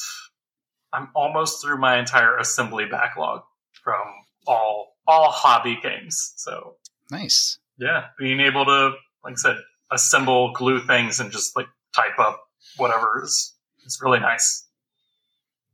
I'm 0.93 1.09
almost 1.15 1.63
through 1.63 1.79
my 1.79 1.97
entire 1.97 2.37
assembly 2.37 2.85
backlog 2.85 3.41
from 3.83 4.03
all 4.45 4.97
all 5.07 5.31
hobby 5.31 5.79
games. 5.81 6.33
So 6.35 6.75
nice. 7.09 7.57
Yeah, 7.77 8.07
being 8.19 8.39
able 8.39 8.65
to, 8.65 8.91
like 9.23 9.33
I 9.33 9.35
said, 9.35 9.57
assemble, 9.91 10.53
glue 10.53 10.79
things, 10.79 11.19
and 11.19 11.31
just 11.31 11.55
like 11.55 11.67
type 11.93 12.17
up 12.19 12.41
whatever 12.77 13.21
is 13.23 13.53
it's 13.85 14.01
really 14.01 14.19
nice. 14.19 14.67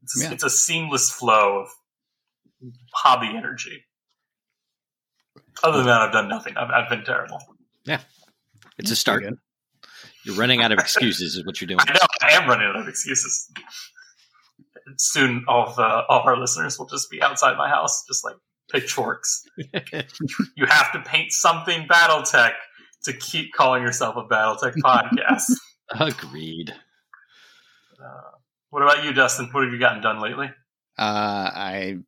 It's, 0.04 0.22
yeah. 0.22 0.32
it's 0.32 0.44
a 0.44 0.50
seamless 0.50 1.12
flow 1.12 1.60
of 1.60 1.68
hobby 2.94 3.36
energy. 3.36 3.84
Other 5.64 5.78
than 5.78 5.88
that, 5.88 6.02
I've 6.02 6.12
done 6.12 6.30
nothing. 6.30 6.56
I've, 6.56 6.70
I've 6.70 6.90
been 6.90 7.04
terrible. 7.04 7.40
Yeah, 7.84 8.02
it's 8.78 8.92
a 8.92 8.96
start. 8.96 9.24
You're 10.24 10.36
running 10.36 10.62
out 10.62 10.72
of 10.72 10.80
excuses, 10.80 11.36
is 11.36 11.46
what 11.46 11.60
you're 11.62 11.68
doing. 11.68 11.80
I 11.88 11.94
know. 11.94 12.00
I 12.22 12.34
am 12.34 12.50
running 12.50 12.68
out 12.68 12.76
of 12.76 12.88
excuses. 12.88 13.52
Soon, 14.98 15.46
all 15.48 15.68
of, 15.70 15.80
uh, 15.80 16.04
all 16.10 16.22
of 16.22 16.26
our 16.26 16.38
listeners 16.38 16.78
will 16.78 16.86
just 16.86 17.10
be 17.10 17.22
outside 17.22 17.58
my 17.58 17.70
house, 17.70 18.06
just 18.08 18.24
like 18.24 18.36
pitchforks. 18.72 19.44
you 19.58 20.66
have 20.68 20.92
to 20.94 21.02
paint 21.06 21.32
something 21.32 21.88
BattleTech 21.88 22.52
to 23.08 23.14
keep 23.14 23.54
calling 23.54 23.84
yourself 23.84 24.16
a 24.16 24.24
BattleTech 24.24 24.76
podcast. 24.84 25.52
Agreed. 26.00 26.74
Uh, 28.00 28.38
what 28.70 28.84
about 28.84 29.04
you, 29.04 29.14
Dustin? 29.14 29.50
What 29.52 29.64
have 29.64 29.74
you 29.74 29.80
gotten 29.80 30.02
done 30.02 30.20
lately? 30.20 30.52
Uh, 30.98 31.52
I've 31.54 32.04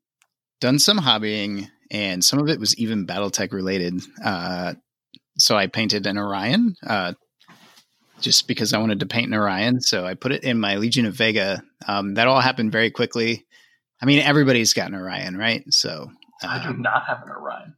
done 0.60 0.79
some 0.79 1.00
hobbying, 1.00 1.68
and 1.89 2.24
some 2.24 2.39
of 2.39 2.50
it 2.50 2.60
was 2.60 2.77
even 2.77 3.08
BattleTech 3.08 3.51
related. 3.51 4.01
Uh, 4.24 4.75
so 5.38 5.56
I 5.56 5.68
painted 5.68 6.06
an 6.06 6.18
Orion, 6.18 6.75
uh, 6.86 7.13
just 8.20 8.48
because 8.48 8.74
I 8.74 8.79
wanted 8.79 9.00
to 9.00 9.06
paint 9.06 9.27
an 9.27 9.34
Orion. 9.34 9.82
So 9.82 10.06
I 10.06 10.13
put 10.13 10.32
it 10.34 10.44
in 10.44 10.60
my 10.60 10.75
Legion 10.75 11.06
of 11.06 11.15
Vega. 11.15 11.63
Um, 11.88 12.15
that 12.15 12.27
all 12.27 12.41
happened 12.41 12.72
very 12.72 12.91
quickly. 12.91 13.46
I 14.01 14.06
mean, 14.06 14.20
everybody's 14.20 14.74
got 14.74 14.89
an 14.89 14.96
Orion, 14.96 15.38
right? 15.38 15.63
So 15.70 16.10
um, 16.12 16.18
I 16.44 16.63
do 16.63 16.70
um, 16.70 16.82
not 16.82 17.06
have 17.08 17.24
an 17.24 17.29
Orion. 17.29 17.75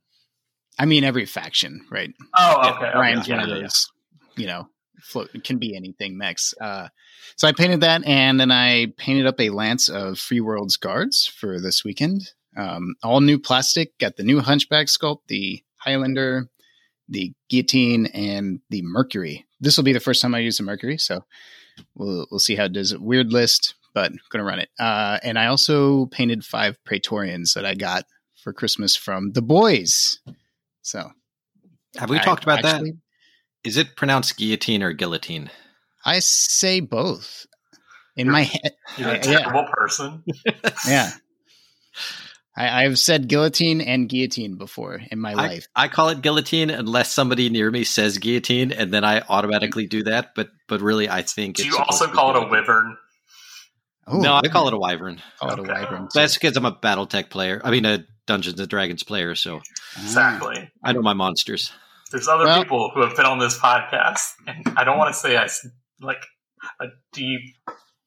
I 0.82 0.86
mean, 0.86 1.04
every 1.04 1.28
faction, 1.28 1.86
right? 1.92 2.12
Oh, 2.36 2.72
okay. 2.72 2.90
Ryan's 2.98 3.26
okay. 3.26 3.34
one 3.34 3.48
yeah, 3.48 3.56
of 3.56 3.62
those, 3.62 3.92
yeah. 4.36 4.42
you 4.42 4.48
know, 4.48 4.68
float 5.00 5.30
can 5.44 5.60
be 5.60 5.76
anything 5.76 6.18
mechs. 6.18 6.56
Uh, 6.60 6.88
so 7.36 7.48
I 7.48 7.52
painted 7.52 7.82
that, 7.82 8.04
and 8.04 8.40
then 8.40 8.52
I 8.52 8.88
painted 8.98 9.28
up 9.28 9.40
a 9.40 9.52
lance 9.52 9.90
of 9.90 10.18
Free 10.18 10.42
Worlds 10.42 10.78
guards 10.78 11.28
for 11.28 11.62
this 11.62 11.86
weekend. 11.86 12.32
Um, 12.58 12.96
all 13.04 13.22
new 13.22 13.38
plastic. 13.38 13.96
Got 14.00 14.18
the 14.18 14.24
new 14.24 14.40
Hunchback 14.40 14.88
sculpt, 14.88 15.28
the 15.28 15.62
Highlander, 15.78 16.50
the 17.08 17.32
Guillotine, 17.48 18.08
and 18.08 18.60
the 18.72 18.82
Mercury. 18.82 19.46
This 19.60 19.78
will 19.78 19.84
be 19.84 19.94
the 19.94 20.00
first 20.00 20.20
time 20.20 20.34
I 20.34 20.40
use 20.40 20.58
the 20.58 20.64
Mercury, 20.64 20.98
so 20.98 21.24
we'll 21.94 22.26
we'll 22.32 22.40
see 22.40 22.56
how 22.56 22.64
it 22.64 22.74
does. 22.74 22.98
Weird 22.98 23.32
list, 23.32 23.76
but 23.94 24.14
gonna 24.32 24.46
run 24.46 24.58
it. 24.58 24.70
Uh, 24.80 25.20
and 25.22 25.38
I 25.38 25.46
also 25.46 26.08
painted 26.08 26.44
five 26.44 26.84
Praetorians 26.86 27.54
that 27.54 27.68
I 27.68 27.76
got 27.76 28.06
for 28.44 28.52
Christmas 28.52 28.96
from 28.96 29.34
the 29.34 29.44
boys. 29.44 30.20
So, 30.82 31.12
have 31.98 32.10
we 32.10 32.20
I 32.20 32.24
talked 32.24 32.44
about 32.44 32.66
actually, 32.66 32.92
that? 32.92 33.00
Is 33.64 33.78
it 33.78 33.96
pronounced 33.96 34.38
guillotine 34.38 34.84
or 34.84 34.94
guillotine? 34.94 35.50
I 36.06 36.20
say 36.20 36.80
both. 36.80 37.46
In 38.18 38.26
you're, 38.26 38.34
my 38.34 38.44
head, 38.44 38.74
you're 38.98 39.12
a 39.12 39.20
terrible 39.22 39.62
yeah. 39.62 39.72
person. 39.72 40.24
yeah, 40.88 41.12
I, 42.56 42.84
have 42.84 43.00
said 43.00 43.28
guillotine 43.28 43.80
and 43.82 44.10
guillotine 44.10 44.58
before 44.58 45.00
in 45.12 45.20
my 45.20 45.32
I, 45.32 45.36
life. 45.36 45.68
I 45.76 45.88
call 45.88 46.10
it 46.10 46.22
guillotine 46.22 46.70
unless 46.70 47.12
somebody 47.12 47.50
near 47.50 47.72
me 47.72 47.84
says 47.84 48.18
guillotine, 48.18 48.72
and 48.72 48.94
then 48.94 49.04
I 49.04 49.22
automatically 49.22 49.88
do 49.88 50.04
that. 50.04 50.36
But 50.36 50.50
but 50.68 50.82
really, 50.82 51.10
I 51.10 51.22
think. 51.22 51.58
Do 51.58 51.66
you 51.66 51.78
also 51.78 52.08
call 52.08 52.36
it 52.36 52.44
a 52.44 52.48
wyvern? 52.48 52.98
Oh, 54.08 54.20
no, 54.20 54.34
I 54.34 54.48
call 54.50 54.68
it 54.68 54.74
a 54.74 54.78
wyvern. 54.78 55.22
Call 55.40 55.52
okay. 55.52 55.62
it 55.62 55.70
a 55.70 55.72
wyvern. 55.72 56.10
That's 56.14 56.34
because 56.34 56.58
I'm 56.58 56.66
a 56.66 56.74
BattleTech 56.74 57.30
player. 57.30 57.62
I 57.64 57.72
mean, 57.72 57.86
a 57.86 58.04
Dungeons 58.28 58.60
and 58.60 58.70
Dragons 58.70 59.04
player. 59.04 59.36
So 59.36 59.62
exactly, 59.98 60.70
I 60.84 60.94
know 60.94 61.02
my 61.02 61.14
monsters. 61.14 61.72
There's 62.12 62.28
other 62.28 62.46
well, 62.46 62.62
people 62.62 62.92
who 62.94 63.02
have 63.02 63.16
been 63.16 63.26
on 63.26 63.40
this 63.40 63.58
podcast, 63.58 64.34
and 64.46 64.74
I 64.78 64.84
don't 64.84 64.98
want 64.98 65.14
to 65.14 65.20
say 65.20 65.38
I 65.38 65.48
like 66.02 66.24
a 66.80 66.88
deep 67.14 67.42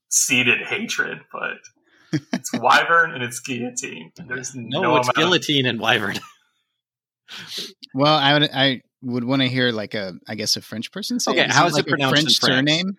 seated 0.08 0.60
hatred, 0.62 1.20
but 1.32 2.20
it's 2.32 2.52
Wyvern 2.54 3.12
and 3.12 3.22
it's 3.22 3.40
Guillotine. 3.40 4.12
There's 4.16 4.54
no, 4.54 4.82
no 4.82 4.96
it's 4.96 5.08
Guillotine 5.10 5.66
of- 5.66 5.70
and 5.70 5.80
Wyvern. 5.80 6.16
well, 7.94 8.16
I 8.16 8.38
would 8.38 8.50
I 8.52 8.82
would 9.02 9.24
want 9.24 9.42
to 9.42 9.48
hear 9.48 9.70
like 9.70 9.94
a 9.94 10.14
I 10.28 10.34
guess 10.34 10.56
a 10.56 10.60
French 10.60 10.92
person 10.92 11.20
say. 11.20 11.32
Okay, 11.32 11.46
how 11.48 11.66
is 11.66 11.74
like 11.74 11.86
it 11.86 11.88
pronounced? 11.88 12.14
French 12.14 12.40
surname. 12.40 12.96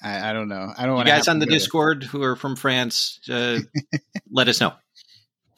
I, 0.00 0.30
I, 0.30 0.32
don't 0.32 0.48
know. 0.48 0.72
I 0.76 0.86
don't 0.86 0.94
want 0.94 1.08
you 1.08 1.12
guys 1.12 1.26
on 1.26 1.40
the 1.40 1.46
Discord 1.46 2.04
who 2.04 2.22
are 2.22 2.36
from 2.36 2.54
France. 2.54 3.18
Uh, 3.28 3.58
let 4.30 4.46
us 4.46 4.60
know. 4.60 4.72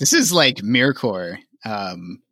This 0.00 0.14
is 0.14 0.32
like 0.32 0.56
Mircore. 0.56 1.36
Um, 1.64 2.22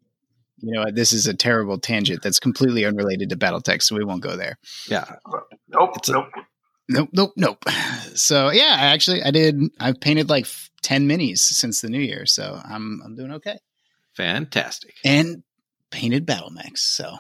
you 0.57 0.73
know, 0.73 0.87
this 0.91 1.13
is 1.13 1.27
a 1.27 1.35
terrible 1.35 1.79
tangent 1.79 2.23
that's 2.23 2.41
completely 2.41 2.85
unrelated 2.85 3.29
to 3.29 3.37
BattleTech, 3.37 3.83
so 3.83 3.95
we 3.95 4.05
won't 4.05 4.23
go 4.23 4.37
there. 4.37 4.59
Yeah. 4.89 5.05
Nope. 5.69 5.91
It's 5.97 6.09
nope. 6.09 6.31
A, 6.35 6.41
nope. 6.89 7.11
Nope. 7.13 7.33
Nope. 7.37 7.65
So 8.15 8.51
yeah, 8.51 8.77
I 8.77 8.87
actually 8.87 9.23
I 9.23 9.31
did. 9.31 9.61
I've 9.79 10.01
painted 10.01 10.29
like 10.29 10.49
ten 10.83 11.09
minis 11.09 11.39
since 11.39 11.83
the 11.83 11.89
new 11.89 12.01
year, 12.01 12.27
so 12.27 12.61
I'm 12.65 13.01
I'm 13.05 13.15
doing 13.15 13.31
okay. 13.35 13.61
Fantastic. 14.15 14.95
And 15.05 15.45
painted 15.91 16.27
battle 16.27 16.51
mechs. 16.51 16.83
So 16.83 17.19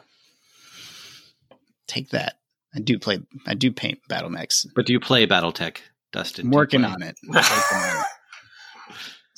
take 1.87 2.09
that. 2.11 2.40
I 2.75 2.81
do 2.81 2.99
play. 2.99 3.21
I 3.47 3.55
do 3.55 3.71
paint 3.71 4.00
battle 4.09 4.31
mechs. 4.31 4.67
But 4.75 4.87
do 4.87 4.93
you 4.93 4.99
play 4.99 5.25
BattleTech, 5.28 5.78
Dustin? 6.11 6.47
I'm 6.47 6.50
working 6.52 6.85
on 6.85 7.00
it. 7.00 7.17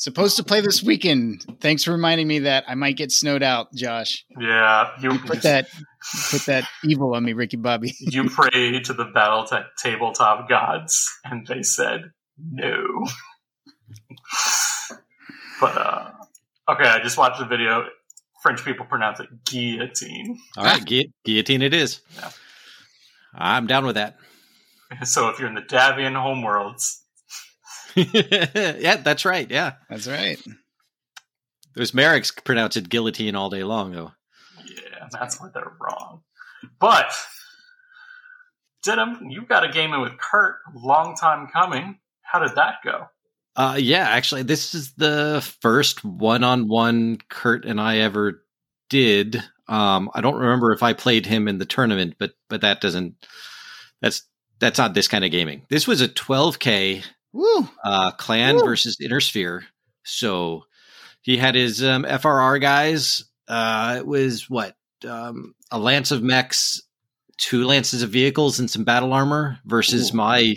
Working 0.06 0.20
on 0.20 0.24
it. 0.24 0.30
Supposed 0.30 0.36
to 0.36 0.44
play 0.44 0.60
this 0.60 0.82
weekend. 0.82 1.44
Thanks 1.60 1.84
for 1.84 1.92
reminding 1.92 2.26
me 2.28 2.40
that 2.40 2.64
I 2.66 2.74
might 2.74 2.96
get 2.96 3.12
snowed 3.12 3.42
out, 3.42 3.72
Josh. 3.74 4.24
Yeah, 4.38 4.90
you, 5.00 5.18
put 5.18 5.42
that 5.42 5.68
put 6.30 6.42
that 6.46 6.64
evil 6.84 7.14
on 7.14 7.24
me, 7.24 7.32
Ricky 7.32 7.56
Bobby. 7.56 7.94
you 8.00 8.28
pray 8.28 8.80
to 8.80 8.92
the 8.92 9.06
BattleTech 9.06 9.66
tabletop 9.78 10.48
gods, 10.48 11.10
and 11.24 11.46
they 11.46 11.62
said 11.62 12.10
no. 12.50 13.06
but 15.60 15.76
uh, 15.76 16.10
okay, 16.70 16.88
I 16.88 17.00
just 17.02 17.18
watched 17.18 17.38
the 17.38 17.46
video. 17.46 17.86
French 18.42 18.64
people 18.64 18.86
pronounce 18.86 19.20
it 19.20 19.28
guillotine. 19.44 20.38
All 20.56 20.64
right, 20.64 20.84
gu- 20.84 21.12
guillotine 21.24 21.60
it 21.60 21.74
is. 21.74 22.00
Yeah. 22.16 22.30
I'm 23.34 23.66
down 23.66 23.86
with 23.86 23.96
that. 23.96 24.16
So 25.04 25.28
if 25.28 25.38
you're 25.38 25.46
in 25.46 25.54
the 25.54 25.60
Davion 25.60 26.14
homeworlds, 26.14 26.99
yeah, 28.12 28.96
that's 28.96 29.24
right. 29.24 29.50
Yeah, 29.50 29.74
that's 29.88 30.06
right. 30.06 30.40
Those 31.74 31.92
Marik's 31.92 32.30
pronounce 32.30 32.76
it 32.76 32.88
guillotine 32.88 33.36
all 33.36 33.50
day 33.50 33.62
long, 33.64 33.92
though. 33.92 34.12
Yeah, 34.64 35.08
that's 35.12 35.40
where 35.40 35.50
they're 35.52 35.72
wrong. 35.80 36.22
But 36.78 37.12
Denham, 38.82 39.30
you 39.30 39.42
got 39.42 39.64
a 39.64 39.72
game 39.72 39.92
in 39.92 40.00
with 40.00 40.18
Kurt, 40.18 40.56
long 40.74 41.16
time 41.16 41.48
coming. 41.52 41.98
How 42.22 42.40
did 42.40 42.56
that 42.56 42.76
go? 42.84 43.06
Uh, 43.56 43.76
yeah, 43.78 44.08
actually, 44.08 44.42
this 44.42 44.74
is 44.74 44.92
the 44.94 45.46
first 45.60 46.04
one-on-one 46.04 47.18
Kurt 47.28 47.64
and 47.64 47.80
I 47.80 47.98
ever 47.98 48.42
did. 48.88 49.42
Um, 49.68 50.10
I 50.14 50.20
don't 50.20 50.36
remember 50.38 50.72
if 50.72 50.82
I 50.82 50.92
played 50.92 51.26
him 51.26 51.48
in 51.48 51.58
the 51.58 51.66
tournament, 51.66 52.14
but 52.18 52.32
but 52.48 52.62
that 52.62 52.80
doesn't. 52.80 53.14
That's 54.00 54.22
that's 54.60 54.78
not 54.78 54.94
this 54.94 55.08
kind 55.08 55.24
of 55.24 55.30
gaming. 55.30 55.66
This 55.68 55.86
was 55.86 56.00
a 56.00 56.08
12k 56.08 57.04
Woo. 57.32 57.68
Uh, 57.84 58.10
clan 58.12 58.56
Woo. 58.56 58.64
versus 58.64 58.96
Innersphere. 59.00 59.62
So 60.04 60.64
he 61.22 61.36
had 61.36 61.54
his 61.54 61.82
um, 61.82 62.04
FRR 62.04 62.60
guys. 62.60 63.24
Uh, 63.48 63.96
it 63.98 64.06
was 64.06 64.48
what 64.48 64.76
um, 65.06 65.54
a 65.70 65.78
lance 65.78 66.10
of 66.10 66.22
mechs, 66.22 66.82
two 67.36 67.64
lances 67.64 68.02
of 68.02 68.10
vehicles, 68.10 68.58
and 68.58 68.70
some 68.70 68.84
battle 68.84 69.12
armor 69.12 69.58
versus 69.64 70.12
Ooh. 70.12 70.16
my 70.16 70.56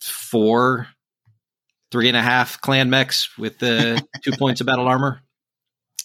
four, 0.00 0.88
three 1.90 2.08
and 2.08 2.16
a 2.16 2.22
half 2.22 2.60
clan 2.60 2.90
mechs 2.90 3.36
with 3.38 3.58
the 3.58 4.02
two 4.22 4.32
points 4.32 4.60
of 4.60 4.66
battle 4.66 4.86
armor. 4.86 5.20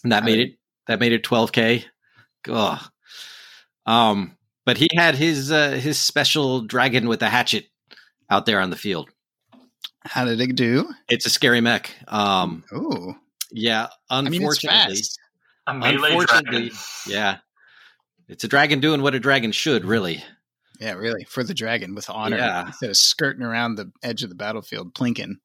And 0.03 0.11
that 0.11 0.23
made 0.23 0.39
it 0.39 0.57
that 0.87 0.99
made 0.99 1.13
it 1.13 1.23
12k. 1.23 1.85
Ugh. 2.49 2.79
Um, 3.85 4.37
but 4.65 4.77
he 4.77 4.87
had 4.95 5.15
his 5.15 5.51
uh, 5.51 5.71
his 5.71 5.99
special 5.99 6.61
dragon 6.61 7.07
with 7.07 7.21
a 7.21 7.29
hatchet 7.29 7.65
out 8.29 8.45
there 8.45 8.59
on 8.59 8.69
the 8.69 8.75
field. 8.75 9.09
How 10.05 10.25
did 10.25 10.39
it 10.41 10.55
do? 10.55 10.89
It's 11.09 11.25
a 11.25 11.29
scary 11.29 11.61
mech. 11.61 11.95
Um, 12.07 12.63
oh, 12.71 13.15
yeah. 13.51 13.87
Unfortunately, 14.09 15.01
I 15.65 15.73
mean, 15.73 16.03
unfortunately, 16.03 16.71
yeah, 17.07 17.37
it's 18.27 18.43
a 18.43 18.47
dragon 18.47 18.79
doing 18.79 19.01
what 19.01 19.15
a 19.15 19.19
dragon 19.19 19.51
should, 19.51 19.85
really. 19.85 20.23
Yeah, 20.79 20.93
really, 20.93 21.23
for 21.23 21.43
the 21.43 21.53
dragon 21.53 21.95
with 21.95 22.09
honor 22.09 22.37
yeah. 22.37 22.67
instead 22.67 22.89
of 22.89 22.97
skirting 22.97 23.43
around 23.43 23.75
the 23.75 23.91
edge 24.01 24.23
of 24.23 24.29
the 24.29 24.35
battlefield, 24.35 24.93
plinking. 24.93 25.35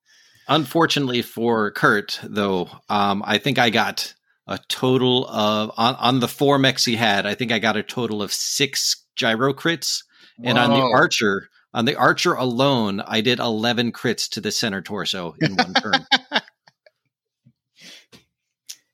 Unfortunately 0.48 1.22
for 1.22 1.70
Kurt, 1.70 2.18
though, 2.22 2.68
um, 2.88 3.22
I 3.24 3.38
think 3.38 3.58
I 3.58 3.70
got 3.70 4.14
a 4.46 4.58
total 4.68 5.28
of 5.28 5.70
on, 5.76 5.94
on 5.96 6.20
the 6.20 6.28
four 6.28 6.58
mechs 6.58 6.84
he 6.84 6.96
had. 6.96 7.26
I 7.26 7.34
think 7.34 7.52
I 7.52 7.58
got 7.58 7.76
a 7.76 7.82
total 7.82 8.22
of 8.22 8.32
six 8.32 9.04
gyro 9.14 9.52
crits, 9.52 10.02
Whoa. 10.38 10.48
and 10.48 10.58
on 10.58 10.70
the 10.70 10.80
archer, 10.80 11.50
on 11.75 11.84
the 11.84 11.96
archer 11.96 12.34
alone, 12.34 13.00
I 13.00 13.20
did 13.20 13.38
eleven 13.38 13.92
crits 13.92 14.28
to 14.30 14.40
the 14.40 14.52
center 14.52 14.82
torso 14.82 15.34
in 15.40 15.56
one 15.56 15.75
turn, 15.75 16.06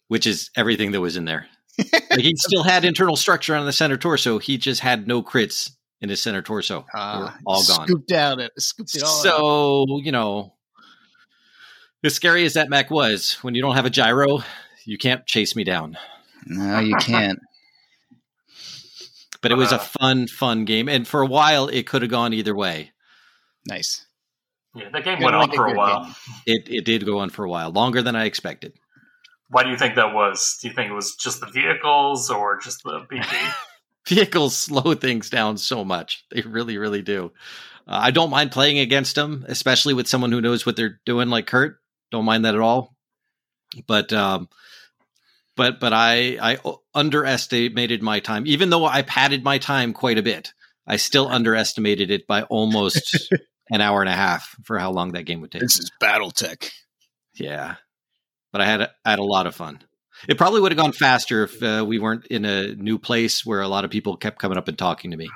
which 0.08 0.26
is 0.26 0.50
everything 0.56 0.92
that 0.92 1.00
was 1.00 1.16
in 1.16 1.24
there. 1.24 1.46
like 2.10 2.20
he 2.20 2.34
still 2.36 2.62
had 2.62 2.84
internal 2.84 3.16
structure 3.16 3.54
on 3.54 3.66
the 3.66 3.72
center 3.72 3.96
torso. 3.96 4.38
He 4.38 4.58
just 4.58 4.80
had 4.80 5.08
no 5.08 5.22
crits 5.22 5.70
in 6.00 6.08
his 6.08 6.22
center 6.22 6.42
torso. 6.42 6.86
Uh, 6.94 7.30
all 7.46 7.64
gone. 7.64 7.86
Scooped 7.86 8.12
out 8.12 8.40
it. 8.40 8.52
Scooped 8.58 8.94
it 8.94 9.02
all. 9.02 9.22
So 9.22 9.80
out. 9.82 10.04
you 10.04 10.12
know, 10.12 10.54
as 12.04 12.14
scary 12.14 12.44
as 12.44 12.54
that 12.54 12.68
mech 12.68 12.90
was, 12.90 13.38
when 13.42 13.54
you 13.54 13.62
don't 13.62 13.76
have 13.76 13.86
a 13.86 13.90
gyro, 13.90 14.40
you 14.84 14.98
can't 14.98 15.26
chase 15.26 15.56
me 15.56 15.64
down. 15.64 15.96
No, 16.46 16.78
you 16.78 16.96
can't. 16.96 17.38
But 19.44 19.52
it 19.52 19.56
was 19.56 19.72
a 19.72 19.78
fun, 19.78 20.26
fun 20.26 20.64
game, 20.64 20.88
and 20.88 21.06
for 21.06 21.20
a 21.20 21.26
while, 21.26 21.68
it 21.68 21.86
could 21.86 22.00
have 22.00 22.10
gone 22.10 22.32
either 22.32 22.54
way. 22.54 22.92
Nice. 23.68 24.06
Yeah, 24.74 24.88
the 24.90 25.02
game 25.02 25.20
went 25.20 25.36
on 25.36 25.52
for 25.52 25.66
a 25.66 25.74
while. 25.74 26.04
Game. 26.04 26.14
It 26.46 26.68
it 26.68 26.84
did 26.86 27.04
go 27.04 27.18
on 27.18 27.28
for 27.28 27.44
a 27.44 27.48
while, 27.48 27.70
longer 27.70 28.00
than 28.00 28.16
I 28.16 28.24
expected. 28.24 28.72
Why 29.50 29.62
do 29.62 29.68
you 29.70 29.76
think 29.76 29.96
that 29.96 30.14
was? 30.14 30.58
Do 30.62 30.68
you 30.68 30.74
think 30.74 30.90
it 30.90 30.94
was 30.94 31.14
just 31.14 31.40
the 31.40 31.46
vehicles 31.46 32.30
or 32.30 32.58
just 32.58 32.82
the 32.84 33.06
BP? 33.10 33.52
vehicles 34.08 34.56
slow 34.56 34.94
things 34.94 35.28
down 35.28 35.58
so 35.58 35.84
much. 35.84 36.24
They 36.30 36.40
really, 36.40 36.78
really 36.78 37.02
do. 37.02 37.32
Uh, 37.86 38.00
I 38.02 38.10
don't 38.10 38.30
mind 38.30 38.50
playing 38.50 38.78
against 38.78 39.14
them, 39.14 39.44
especially 39.46 39.92
with 39.92 40.08
someone 40.08 40.32
who 40.32 40.40
knows 40.40 40.64
what 40.64 40.76
they're 40.76 41.00
doing, 41.04 41.28
like 41.28 41.46
Kurt. 41.46 41.78
Don't 42.10 42.24
mind 42.24 42.46
that 42.46 42.54
at 42.54 42.60
all. 42.60 42.96
But 43.86 44.12
um, 44.12 44.48
but 45.56 45.80
but 45.80 45.92
I 45.92 46.38
I 46.40 46.58
underestimated 46.94 48.02
my 48.02 48.20
time, 48.20 48.46
even 48.46 48.70
though 48.70 48.84
I 48.84 49.02
padded 49.02 49.44
my 49.44 49.58
time 49.58 49.92
quite 49.92 50.18
a 50.18 50.22
bit. 50.22 50.52
I 50.86 50.96
still 50.96 51.28
underestimated 51.28 52.10
it 52.10 52.26
by 52.26 52.42
almost 52.42 53.32
an 53.70 53.80
hour 53.80 54.00
and 54.00 54.08
a 54.08 54.14
half 54.14 54.54
for 54.64 54.78
how 54.78 54.92
long 54.92 55.12
that 55.12 55.22
game 55.22 55.40
would 55.40 55.50
take. 55.50 55.62
This 55.62 55.78
is 55.78 55.90
BattleTech. 56.02 56.70
Yeah, 57.34 57.76
but 58.52 58.60
I 58.60 58.66
had 58.66 58.82
I 59.04 59.10
had 59.10 59.18
a 59.18 59.24
lot 59.24 59.46
of 59.46 59.54
fun. 59.54 59.80
It 60.28 60.38
probably 60.38 60.60
would 60.60 60.72
have 60.72 60.78
gone 60.78 60.92
faster 60.92 61.44
if 61.44 61.62
uh, 61.62 61.84
we 61.86 61.98
weren't 61.98 62.26
in 62.26 62.44
a 62.44 62.74
new 62.74 62.98
place 62.98 63.44
where 63.44 63.60
a 63.60 63.68
lot 63.68 63.84
of 63.84 63.90
people 63.90 64.16
kept 64.16 64.38
coming 64.38 64.56
up 64.56 64.68
and 64.68 64.78
talking 64.78 65.10
to 65.10 65.16
me. 65.16 65.28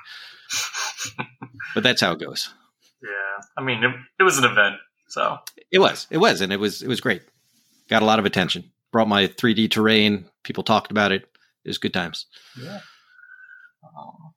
but 1.74 1.82
that's 1.82 2.00
how 2.00 2.12
it 2.12 2.20
goes. 2.20 2.52
Yeah, 3.02 3.44
I 3.56 3.62
mean, 3.62 3.82
it, 3.82 3.90
it 4.20 4.22
was 4.22 4.38
an 4.38 4.44
event, 4.44 4.76
so 5.08 5.38
it 5.70 5.78
was, 5.78 6.06
it 6.10 6.18
was, 6.18 6.40
and 6.40 6.52
it 6.52 6.60
was, 6.60 6.82
it 6.82 6.88
was 6.88 7.00
great. 7.00 7.22
Got 7.88 8.02
a 8.02 8.06
lot 8.06 8.18
of 8.18 8.24
attention. 8.24 8.70
Brought 8.92 9.08
my 9.08 9.26
3D 9.26 9.70
terrain. 9.70 10.26
People 10.44 10.64
talked 10.64 10.90
about 10.90 11.12
it. 11.12 11.22
It 11.64 11.68
was 11.68 11.78
good 11.78 11.92
times. 11.92 12.26
Yeah. 12.60 12.80
Um, 13.84 14.32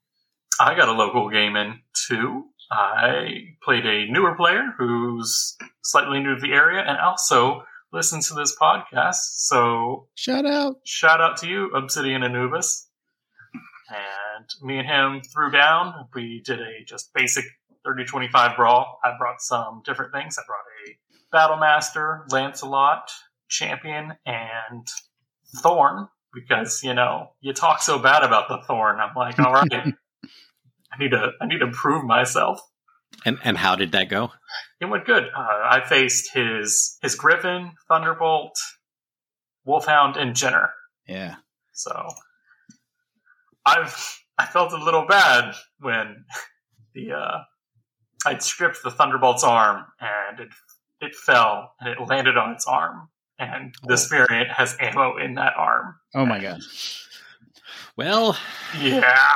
I 0.59 0.75
got 0.75 0.89
a 0.89 0.93
local 0.93 1.29
game 1.29 1.55
in 1.55 1.79
too. 2.07 2.45
I 2.71 3.55
played 3.63 3.85
a 3.85 4.11
newer 4.11 4.35
player 4.35 4.73
who's 4.77 5.57
slightly 5.83 6.19
new 6.19 6.35
to 6.35 6.41
the 6.41 6.53
area 6.53 6.81
and 6.81 6.97
also 6.97 7.63
listens 7.91 8.29
to 8.29 8.33
this 8.33 8.55
podcast. 8.61 9.15
So 9.15 10.07
shout 10.15 10.45
out, 10.45 10.75
shout 10.85 11.19
out 11.19 11.37
to 11.37 11.47
you, 11.47 11.71
Obsidian 11.71 12.23
Anubis. 12.23 12.87
And 13.89 14.47
me 14.61 14.77
and 14.77 14.87
him 14.87 15.21
threw 15.33 15.51
down. 15.51 16.07
We 16.15 16.41
did 16.45 16.59
a 16.61 16.85
just 16.87 17.13
basic 17.13 17.43
30-25 17.85 18.55
brawl. 18.55 18.99
I 19.03 19.13
brought 19.17 19.41
some 19.41 19.81
different 19.85 20.13
things. 20.13 20.37
I 20.37 20.43
brought 20.47 20.59
a 20.87 20.95
Battle 21.31 21.57
Master, 21.57 22.25
Lancelot, 22.29 23.09
Champion, 23.51 24.13
and 24.25 24.87
Thorn 25.61 26.07
because 26.33 26.81
you 26.83 26.93
know 26.93 27.31
you 27.41 27.53
talk 27.53 27.81
so 27.81 27.99
bad 27.99 28.23
about 28.23 28.47
the 28.47 28.61
Thorn. 28.67 28.99
I'm 28.99 29.13
like, 29.15 29.39
all 29.39 29.53
right. 29.53 29.71
I 30.93 30.97
need 30.99 31.11
to 31.11 31.31
I 31.39 31.45
need 31.45 31.59
to 31.59 31.71
prove 31.71 32.03
myself. 32.03 32.59
And 33.25 33.37
and 33.43 33.57
how 33.57 33.75
did 33.75 33.91
that 33.91 34.09
go? 34.09 34.31
It 34.79 34.85
went 34.85 35.05
good. 35.05 35.25
Uh, 35.25 35.61
I 35.63 35.81
faced 35.87 36.33
his 36.33 36.97
his 37.01 37.15
Griffin, 37.15 37.71
Thunderbolt, 37.87 38.57
Wolfhound, 39.65 40.17
and 40.17 40.35
Jenner. 40.35 40.71
Yeah. 41.07 41.35
So 41.73 42.09
I've 43.65 44.19
I 44.37 44.45
felt 44.45 44.73
a 44.73 44.83
little 44.83 45.05
bad 45.05 45.55
when 45.79 46.25
the 46.93 47.13
uh, 47.13 47.37
I'd 48.25 48.43
stripped 48.43 48.83
the 48.83 48.91
Thunderbolt's 48.91 49.43
arm 49.43 49.85
and 49.99 50.39
it 50.39 50.49
it 50.99 51.15
fell 51.15 51.73
and 51.79 51.89
it 51.89 52.07
landed 52.07 52.37
on 52.37 52.51
its 52.51 52.65
arm 52.65 53.09
and 53.41 53.75
the 53.83 53.95
oh. 53.95 54.07
variant 54.09 54.51
has 54.51 54.77
ammo 54.79 55.17
in 55.17 55.35
that 55.35 55.53
arm. 55.57 55.95
Oh 56.13 56.25
my 56.25 56.39
god. 56.39 56.61
Well, 57.97 58.37
yeah. 58.79 59.35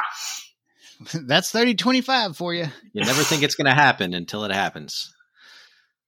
That's 1.13 1.51
30 1.51 1.75
25 1.75 2.37
for 2.37 2.53
you. 2.53 2.67
You 2.93 3.03
never 3.03 3.23
think 3.23 3.43
it's 3.43 3.55
going 3.55 3.65
to 3.65 3.73
happen 3.73 4.13
until 4.13 4.45
it 4.45 4.51
happens. 4.51 5.13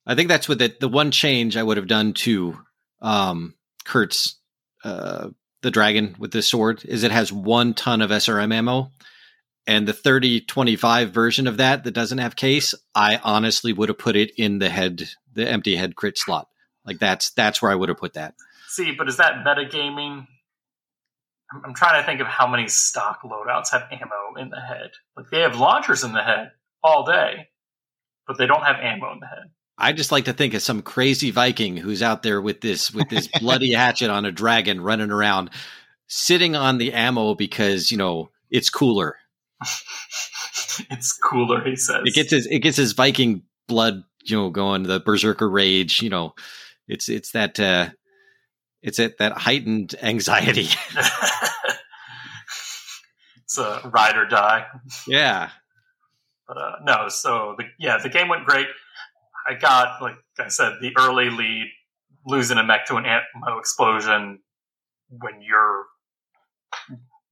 I 0.06 0.16
think 0.16 0.30
that's 0.30 0.48
what 0.48 0.60
the, 0.60 0.74
the 0.80 0.88
one 0.88 1.12
change 1.12 1.58
I 1.58 1.64
would 1.64 1.76
have 1.76 1.88
done 1.88 2.14
to 2.14 2.58
um, 3.02 3.56
Kurt's 3.84 4.40
uh, 4.86 5.28
the 5.62 5.72
dragon 5.72 6.16
with 6.18 6.32
the 6.32 6.42
sword 6.42 6.86
is 6.86 7.04
it 7.04 7.12
has 7.12 7.34
one 7.34 7.74
ton 7.74 8.02
of 8.02 8.12
SRM 8.12 8.54
ammo. 8.54 8.94
And 9.68 9.86
the 9.86 9.92
30 9.92 10.42
25 10.42 11.12
version 11.12 11.48
of 11.48 11.58
that 11.58 11.84
that 11.84 11.92
doesn't 11.92 12.20
have 12.20 12.38
case, 12.38 12.74
I 12.96 13.20
honestly 13.22 13.74
would 13.74 13.90
have 13.90 13.98
put 13.98 14.16
it 14.16 14.32
in 14.38 14.60
the 14.60 14.70
head, 14.70 15.10
the 15.34 15.46
empty 15.46 15.76
head 15.76 15.98
crit 15.98 16.18
slot. 16.18 16.48
Like 16.88 17.00
that's 17.00 17.32
that's 17.32 17.62
where 17.62 17.72
I 17.72 17.76
would 17.76 17.90
have 17.90 17.98
put 18.00 18.14
that. 18.14 18.34
See, 18.70 18.94
but 18.94 19.08
is 19.08 19.18
that 19.18 19.46
metagaming 19.46 20.26
I'm 21.64 21.74
trying 21.74 22.02
to 22.02 22.06
think 22.06 22.20
of 22.20 22.28
how 22.28 22.48
many 22.48 22.68
stock 22.68 23.22
loadouts 23.24 23.72
have 23.72 23.88
ammo 23.92 24.36
in 24.38 24.50
the 24.50 24.60
head. 24.60 24.92
Like 25.16 25.30
they 25.32 25.42
have 25.42 25.58
launchers 25.58 26.04
in 26.04 26.12
the 26.12 26.22
head 26.22 26.52
all 26.84 27.06
day, 27.06 27.48
but 28.28 28.38
they 28.38 28.46
don't 28.46 28.64
have 28.64 28.78
ammo 28.82 29.14
in 29.14 29.20
the 29.20 29.28
head. 29.28 29.52
I 29.78 29.94
just 29.94 30.12
like 30.12 30.26
to 30.26 30.34
think 30.34 30.54
of 30.56 30.62
some 30.62 30.82
crazy 30.82 31.32
Viking 31.32 31.78
who's 31.78 32.02
out 32.02 32.24
there 32.24 32.42
with 32.42 32.62
this 32.62 32.92
with 32.92 33.10
this 33.10 33.28
bloody 33.40 33.74
hatchet 33.74 34.10
on 34.10 34.26
a 34.26 34.32
dragon 34.32 34.82
running 34.82 35.12
around, 35.12 35.52
sitting 36.08 36.56
on 36.56 36.80
the 36.80 36.94
ammo 36.94 37.36
because 37.36 37.92
you 37.92 37.98
know 37.98 38.30
it's 38.50 38.70
cooler. 38.70 39.16
it's 40.90 41.14
cooler, 41.14 41.64
he 41.64 41.76
says. 41.76 42.02
It 42.06 42.14
gets 42.14 42.32
his 42.32 42.48
it 42.48 42.60
gets 42.60 42.78
his 42.78 42.94
Viking 42.94 43.44
blood, 43.68 44.04
you 44.24 44.36
know, 44.36 44.50
going 44.50 44.84
the 44.84 45.00
berserker 45.00 45.50
rage. 45.50 46.02
You 46.02 46.10
know, 46.10 46.34
it's 46.88 47.10
it's 47.10 47.32
that 47.32 47.60
uh, 47.60 47.90
it's 48.82 49.00
at 49.00 49.18
that 49.18 49.34
heightened 49.34 49.96
anxiety. 50.02 50.70
it's 53.44 53.58
a 53.58 53.90
ride 53.94 54.18
or 54.18 54.26
die. 54.26 54.66
Yeah. 55.08 55.50
But 56.48 56.58
uh, 56.58 56.72
no, 56.84 57.10
so 57.10 57.56
the, 57.58 57.66
yeah, 57.78 57.98
the 58.02 58.10
game 58.10 58.30
went 58.30 58.46
great. 58.46 58.68
I 59.48 59.56
got, 59.56 60.02
like 60.02 60.16
I 60.40 60.48
said, 60.50 60.78
the 60.82 60.92
early 60.98 61.30
lead, 61.30 61.68
losing 62.26 62.58
a 62.58 62.64
mech 62.64 62.86
to 62.88 62.96
an 62.96 63.06
ammo 63.06 63.60
explosion 63.60 64.40
when 65.10 65.42
you're 65.42 65.86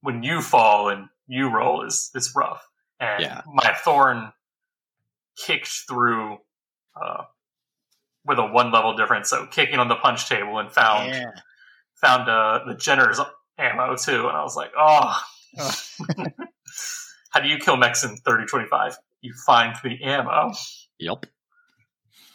when 0.00 0.22
you 0.22 0.40
fall 0.40 0.88
and 0.88 1.08
you 1.26 1.48
roll 1.48 1.84
is 1.84 2.10
is 2.14 2.32
rough. 2.34 2.62
And 3.00 3.22
yeah. 3.22 3.42
my 3.46 3.74
thorn 3.84 4.32
kicked 5.36 5.70
through 5.88 6.38
uh, 7.00 7.24
with 8.26 8.38
a 8.38 8.46
one 8.46 8.72
level 8.72 8.94
difference, 8.96 9.30
so 9.30 9.46
kicking 9.46 9.78
on 9.78 9.88
the 9.88 9.96
punch 9.96 10.28
table 10.28 10.58
and 10.58 10.70
found 10.72 11.12
yeah. 11.12 11.30
found 12.00 12.28
uh, 12.28 12.60
the 12.66 12.74
Jenner's 12.74 13.20
ammo 13.58 13.96
too, 13.96 14.26
and 14.28 14.36
I 14.36 14.42
was 14.42 14.56
like, 14.56 14.72
oh. 14.78 15.20
oh. 15.58 15.74
How 17.30 17.40
do 17.40 17.48
you 17.48 17.58
kill 17.58 17.76
mechs 17.76 18.02
in 18.04 18.16
thirty 18.16 18.46
twenty 18.46 18.66
five? 18.68 18.96
You 19.20 19.34
find 19.44 19.76
the 19.82 20.02
ammo. 20.02 20.52
Yep. 20.98 21.26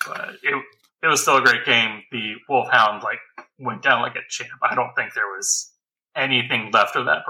But 0.05 0.35
it 0.43 0.63
it 1.03 1.07
was 1.07 1.21
still 1.21 1.37
a 1.37 1.41
great 1.41 1.65
game. 1.65 2.03
The 2.11 2.35
Wolfhound 2.47 3.03
like 3.03 3.19
went 3.57 3.81
down 3.81 4.01
like 4.01 4.15
a 4.15 4.21
champ. 4.29 4.59
I 4.61 4.75
don't 4.75 4.93
think 4.95 5.13
there 5.13 5.27
was 5.27 5.71
anything 6.15 6.71
left 6.71 6.95
of 6.95 7.05
that 7.05 7.23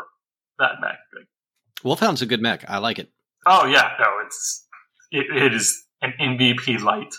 that 0.60 0.82
mech. 0.82 0.97
Like, 1.15 1.28
Wolfhound's 1.84 2.21
a 2.21 2.26
good 2.26 2.41
mech. 2.41 2.69
I 2.69 2.80
like 2.80 3.00
it. 3.00 3.10
Oh 3.45 3.65
yeah, 3.65 3.91
no, 4.00 4.19
it's 4.26 4.67
it, 5.12 5.26
it 5.36 5.54
is 5.54 5.86
an 6.02 6.13
MVP 6.19 6.82
light, 6.82 7.13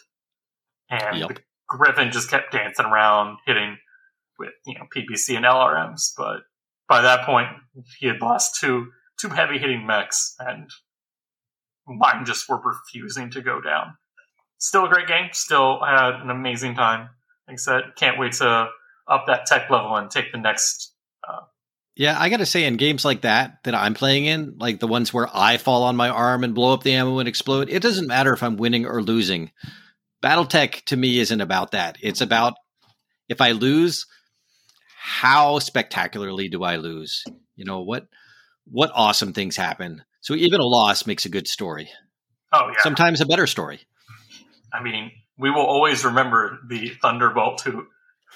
and 0.92 1.18
yep. 1.18 1.38
Griffin 1.68 2.12
just 2.12 2.30
kept 2.30 2.52
dancing 2.52 2.86
around, 2.86 3.38
hitting 3.46 3.78
with 4.38 4.50
you 4.66 4.74
know 4.74 4.84
PPC 4.94 5.36
and 5.36 5.44
LRMs. 5.44 6.12
But 6.16 6.42
by 6.88 7.02
that 7.02 7.24
point, 7.24 7.48
he 7.98 8.06
had 8.06 8.20
lost 8.20 8.60
two 8.60 8.88
two 9.20 9.30
heavy 9.30 9.58
hitting 9.58 9.86
mechs, 9.86 10.36
and 10.38 10.70
mine 11.86 12.24
just 12.24 12.48
were 12.48 12.60
refusing 12.62 13.30
to 13.30 13.40
go 13.40 13.60
down. 13.60 13.96
Still 14.58 14.84
a 14.84 14.88
great 14.88 15.08
game. 15.08 15.30
Still 15.32 15.80
had 15.82 16.20
an 16.20 16.30
amazing 16.30 16.74
time. 16.74 17.08
Like 17.48 17.54
I 17.54 17.56
said, 17.56 17.82
can't 17.96 18.18
wait 18.18 18.32
to 18.34 18.68
up 19.08 19.24
that 19.26 19.46
tech 19.46 19.70
level 19.70 19.96
and 19.96 20.10
take 20.10 20.30
the 20.30 20.38
next 20.38 20.94
uh, 21.28 21.40
yeah, 21.94 22.18
I 22.18 22.30
got 22.30 22.38
to 22.38 22.46
say, 22.46 22.64
in 22.64 22.78
games 22.78 23.04
like 23.04 23.20
that 23.20 23.58
that 23.64 23.74
I'm 23.74 23.92
playing 23.92 24.24
in, 24.24 24.56
like 24.58 24.80
the 24.80 24.86
ones 24.86 25.12
where 25.12 25.28
I 25.32 25.58
fall 25.58 25.82
on 25.82 25.94
my 25.94 26.08
arm 26.08 26.42
and 26.42 26.54
blow 26.54 26.72
up 26.72 26.82
the 26.82 26.94
ammo 26.94 27.18
and 27.18 27.28
explode, 27.28 27.68
it 27.68 27.82
doesn't 27.82 28.06
matter 28.06 28.32
if 28.32 28.42
I'm 28.42 28.56
winning 28.56 28.86
or 28.86 29.02
losing. 29.02 29.50
Battletech 30.22 30.84
to 30.86 30.96
me 30.96 31.18
isn't 31.18 31.40
about 31.40 31.72
that. 31.72 31.98
It's 32.00 32.20
about 32.20 32.54
if 33.28 33.40
I 33.40 33.52
lose, 33.52 34.06
how 34.96 35.58
spectacularly 35.58 36.48
do 36.48 36.62
I 36.62 36.76
lose? 36.76 37.24
You 37.56 37.64
know 37.64 37.80
what? 37.80 38.06
What 38.64 38.92
awesome 38.94 39.32
things 39.32 39.56
happen. 39.56 40.04
So 40.20 40.34
even 40.34 40.60
a 40.60 40.64
loss 40.64 41.06
makes 41.06 41.26
a 41.26 41.28
good 41.28 41.48
story. 41.48 41.90
Oh 42.52 42.68
yeah. 42.68 42.74
Sometimes 42.82 43.20
a 43.20 43.26
better 43.26 43.46
story. 43.46 43.80
I 44.72 44.82
mean, 44.82 45.10
we 45.38 45.50
will 45.50 45.66
always 45.66 46.04
remember 46.04 46.60
the 46.68 46.90
Thunderbolt 47.02 47.62
who 47.62 47.86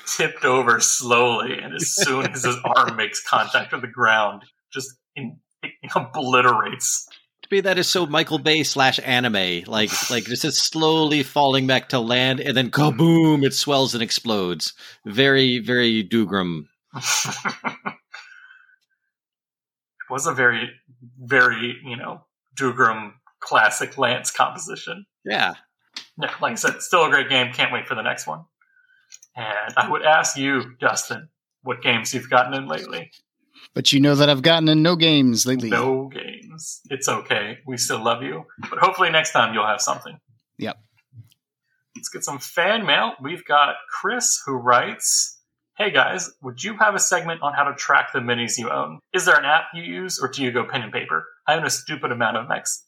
tipped 0.07 0.45
over 0.45 0.81
slowly, 0.81 1.59
and 1.59 1.75
as 1.75 1.95
soon 1.95 2.27
as 2.27 2.45
his 2.45 2.57
arm 2.77 2.97
makes 2.97 3.23
contact 3.23 3.73
with 3.73 3.83
the 3.83 3.89
ground, 3.89 4.43
just 4.73 4.91
in, 5.15 5.39
obliterates. 5.95 7.09
To 7.49 7.55
me, 7.55 7.61
that 7.61 7.79
is 7.79 7.89
so 7.89 8.07
Michael 8.07 8.39
Bay 8.39 8.65
slash 8.65 8.99
anime. 9.05 9.63
Like, 9.67 9.91
like 10.11 10.25
this 10.25 10.45
is 10.45 10.59
slowly 10.59 11.23
falling 11.23 11.67
back 11.67 11.91
to 11.91 12.01
land, 12.01 12.41
and 12.41 12.57
then 12.57 12.71
kaboom! 12.71 13.45
It 13.45 13.55
swells 13.55 13.95
and 13.95 14.03
explodes. 14.03 14.73
Very, 15.05 15.61
very 15.61 16.03
Dougram. 16.03 16.67
it 16.95 17.03
was 20.11 20.27
a 20.27 20.33
very, 20.33 20.71
very 21.19 21.77
you 21.85 21.97
know 21.97 22.25
Dougram 22.59 23.13
classic 23.41 23.97
Lance 23.97 24.31
composition. 24.31 25.07
Yeah. 25.25 25.55
Yeah, 26.21 26.33
like 26.41 26.53
I 26.53 26.57
said, 26.57 26.83
still 26.83 27.05
a 27.05 27.11
great 27.11 27.29
game. 27.29 27.53
Can't 27.53 27.73
wait 27.73 27.87
for 27.87 27.95
the 27.95 28.03
next 28.03 28.27
one. 28.27 28.45
And 29.37 29.75
I 29.77 29.89
would 29.91 30.03
ask 30.03 30.37
you, 30.37 30.75
Dustin, 30.81 31.29
what 31.63 31.83
games 31.83 32.15
you've 32.15 32.31
gotten 32.31 32.55
in 32.55 32.67
lately. 32.67 33.11
But 33.77 33.93
you 33.93 34.01
know 34.01 34.15
that 34.15 34.31
I've 34.31 34.41
gotten 34.41 34.71
in 34.71 34.81
no 34.81 34.97
games 34.97 35.45
lately. 35.45 35.69
No 35.69 36.09
games. 36.09 36.81
It's 36.89 37.11
okay. 37.11 37.59
We 37.67 37.77
still 37.77 38.03
love 38.03 38.23
you. 38.23 38.47
But 38.71 38.79
hopefully 38.79 39.11
next 39.11 39.33
time 39.33 39.53
you'll 39.53 39.67
have 39.67 39.83
something. 39.83 40.19
Yep. 40.57 40.79
Let's 41.95 42.09
get 42.09 42.25
some 42.25 42.39
fan 42.39 42.87
mail. 42.87 43.13
We've 43.23 43.45
got 43.45 43.75
Chris 43.91 44.41
who 44.47 44.55
writes 44.55 45.39
Hey 45.77 45.91
guys, 45.91 46.31
would 46.41 46.65
you 46.65 46.79
have 46.79 46.95
a 46.95 46.99
segment 46.99 47.43
on 47.43 47.53
how 47.53 47.65
to 47.65 47.75
track 47.75 48.15
the 48.15 48.21
minis 48.21 48.57
you 48.57 48.71
own? 48.71 48.99
Is 49.13 49.27
there 49.27 49.39
an 49.39 49.45
app 49.45 49.65
you 49.75 49.83
use 49.83 50.19
or 50.23 50.29
do 50.29 50.43
you 50.43 50.53
go 50.53 50.65
pen 50.65 50.81
and 50.81 50.91
paper? 50.91 51.27
I 51.47 51.55
own 51.57 51.67
a 51.67 51.71
stupid 51.71 52.13
amount 52.13 52.39
of 52.39 52.49
mechs. 52.49 52.83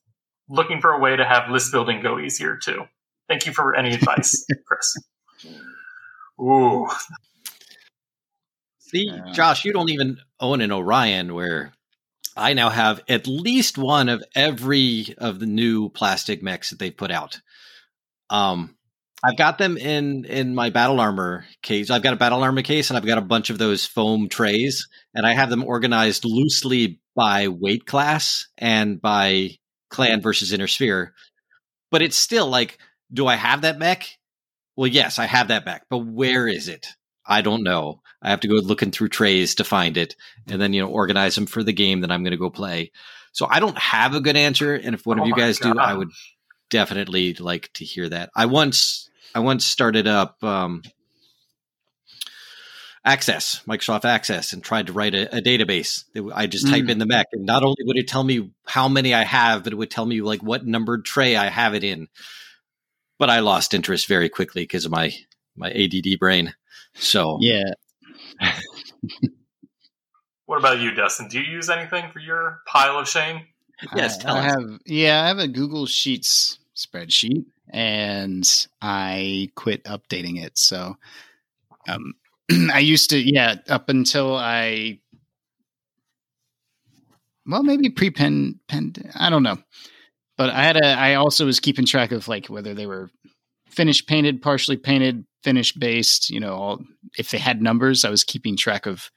Looking 0.48 0.80
for 0.80 0.92
a 0.92 0.98
way 0.98 1.14
to 1.14 1.24
have 1.26 1.50
list 1.50 1.70
building 1.70 2.00
go 2.00 2.18
easier 2.18 2.56
too. 2.56 2.84
Thank 3.28 3.44
you 3.44 3.52
for 3.52 3.76
any 3.76 3.92
advice, 3.92 4.46
Chris. 4.66 4.96
Ooh. 6.40 6.88
See, 8.88 9.10
Josh, 9.32 9.64
you 9.64 9.72
don't 9.72 9.90
even 9.90 10.18
own 10.40 10.60
an 10.60 10.72
Orion 10.72 11.34
where 11.34 11.72
I 12.36 12.54
now 12.54 12.70
have 12.70 13.02
at 13.08 13.26
least 13.26 13.76
one 13.76 14.08
of 14.08 14.24
every 14.34 15.14
of 15.18 15.38
the 15.38 15.46
new 15.46 15.90
plastic 15.90 16.42
mechs 16.42 16.70
that 16.70 16.78
they've 16.78 16.96
put 16.96 17.10
out. 17.10 17.40
Um, 18.30 18.76
I've 19.22 19.36
got 19.36 19.58
them 19.58 19.76
in 19.76 20.24
in 20.24 20.54
my 20.54 20.70
battle 20.70 21.00
armor 21.00 21.44
case. 21.62 21.90
I've 21.90 22.02
got 22.02 22.14
a 22.14 22.18
battle 22.18 22.42
armor 22.42 22.62
case, 22.62 22.88
and 22.88 22.96
I've 22.96 23.04
got 23.06 23.18
a 23.18 23.22
bunch 23.22 23.50
of 23.50 23.58
those 23.58 23.84
foam 23.84 24.28
trays, 24.28 24.88
and 25.14 25.26
I 25.26 25.34
have 25.34 25.50
them 25.50 25.64
organized 25.64 26.24
loosely 26.24 27.00
by 27.16 27.48
weight 27.48 27.84
class 27.84 28.46
and 28.56 29.00
by 29.02 29.58
clan 29.90 30.22
versus 30.22 30.52
inner 30.52 30.68
sphere. 30.68 31.14
But 31.90 32.02
it's 32.02 32.16
still 32.16 32.46
like, 32.46 32.78
do 33.12 33.26
I 33.26 33.34
have 33.34 33.62
that 33.62 33.78
mech? 33.78 34.16
Well, 34.76 34.86
yes, 34.86 35.18
I 35.18 35.26
have 35.26 35.48
that 35.48 35.66
mech, 35.66 35.84
but 35.90 35.98
where 35.98 36.46
is 36.46 36.68
it? 36.68 36.86
I 37.26 37.42
don't 37.42 37.64
know. 37.64 38.00
I 38.22 38.30
have 38.30 38.40
to 38.40 38.48
go 38.48 38.54
looking 38.54 38.90
through 38.90 39.08
trays 39.08 39.56
to 39.56 39.64
find 39.64 39.96
it 39.96 40.16
and 40.48 40.60
then, 40.60 40.72
you 40.72 40.82
know, 40.82 40.88
organize 40.88 41.34
them 41.34 41.46
for 41.46 41.62
the 41.62 41.72
game 41.72 42.00
that 42.00 42.10
I'm 42.10 42.22
going 42.22 42.32
to 42.32 42.36
go 42.36 42.50
play. 42.50 42.90
So 43.32 43.46
I 43.48 43.60
don't 43.60 43.78
have 43.78 44.14
a 44.14 44.20
good 44.20 44.36
answer. 44.36 44.74
And 44.74 44.94
if 44.94 45.06
one 45.06 45.20
oh 45.20 45.22
of 45.22 45.28
you 45.28 45.34
guys 45.34 45.58
God. 45.58 45.74
do, 45.74 45.78
I 45.78 45.94
would 45.94 46.10
definitely 46.70 47.34
like 47.34 47.72
to 47.74 47.84
hear 47.84 48.08
that. 48.08 48.30
I 48.34 48.46
once, 48.46 49.08
I 49.34 49.40
once 49.40 49.64
started 49.64 50.06
up, 50.06 50.42
um, 50.42 50.82
Access, 53.04 53.62
Microsoft 53.66 54.04
Access, 54.04 54.52
and 54.52 54.62
tried 54.62 54.88
to 54.88 54.92
write 54.92 55.14
a, 55.14 55.38
a 55.38 55.40
database. 55.40 56.04
I 56.34 56.46
just 56.46 56.66
mm. 56.66 56.70
type 56.70 56.88
in 56.90 56.98
the 56.98 57.06
mech, 57.06 57.28
and 57.32 57.46
not 57.46 57.62
only 57.62 57.76
would 57.84 57.96
it 57.96 58.08
tell 58.08 58.22
me 58.22 58.50
how 58.66 58.88
many 58.88 59.14
I 59.14 59.22
have, 59.22 59.64
but 59.64 59.72
it 59.72 59.76
would 59.76 59.90
tell 59.90 60.04
me 60.04 60.20
like 60.20 60.42
what 60.42 60.66
numbered 60.66 61.06
tray 61.06 61.34
I 61.34 61.46
have 61.46 61.74
it 61.74 61.84
in 61.84 62.08
but 63.18 63.28
I 63.28 63.40
lost 63.40 63.74
interest 63.74 64.06
very 64.06 64.28
quickly 64.28 64.62
because 64.62 64.84
of 64.84 64.92
my 64.92 65.12
my 65.56 65.70
ADD 65.70 66.18
brain. 66.18 66.54
So 66.94 67.38
yeah. 67.40 67.72
what 70.46 70.58
about 70.58 70.80
you, 70.80 70.92
Dustin? 70.94 71.28
Do 71.28 71.40
you 71.40 71.50
use 71.50 71.70
anything 71.70 72.10
for 72.12 72.20
your 72.20 72.60
pile 72.66 72.98
of 72.98 73.08
shame? 73.08 73.42
Yes, 73.94 74.24
I, 74.24 74.38
I 74.38 74.42
have. 74.42 74.80
Yeah, 74.86 75.22
I 75.22 75.28
have 75.28 75.38
a 75.38 75.48
Google 75.48 75.86
Sheets 75.86 76.58
spreadsheet, 76.74 77.44
and 77.70 78.66
I 78.82 79.50
quit 79.54 79.84
updating 79.84 80.42
it. 80.42 80.58
So, 80.58 80.96
um, 81.88 82.14
I 82.72 82.80
used 82.80 83.10
to, 83.10 83.18
yeah, 83.18 83.56
up 83.68 83.88
until 83.88 84.36
I, 84.36 85.00
well, 87.46 87.62
maybe 87.62 87.88
pre 87.90 88.10
pen 88.10 88.58
pen. 88.68 88.94
I 89.14 89.30
don't 89.30 89.42
know. 89.42 89.58
But 90.36 90.50
I 90.50 90.62
had 90.62 90.76
a 90.76 90.86
I 90.86 91.14
also 91.14 91.46
was 91.46 91.58
keeping 91.58 91.84
track 91.84 92.12
of 92.12 92.28
like 92.28 92.46
whether 92.46 92.72
they 92.72 92.86
were 92.86 93.10
finished 93.78 94.08
painted, 94.08 94.42
partially 94.42 94.76
painted, 94.76 95.24
finish 95.44 95.72
based, 95.72 96.30
you 96.30 96.40
know, 96.40 96.52
all 96.52 96.80
if 97.16 97.30
they 97.30 97.38
had 97.38 97.62
numbers, 97.62 98.04
I 98.04 98.10
was 98.10 98.24
keeping 98.24 98.56
track 98.56 98.86
of 98.86 99.08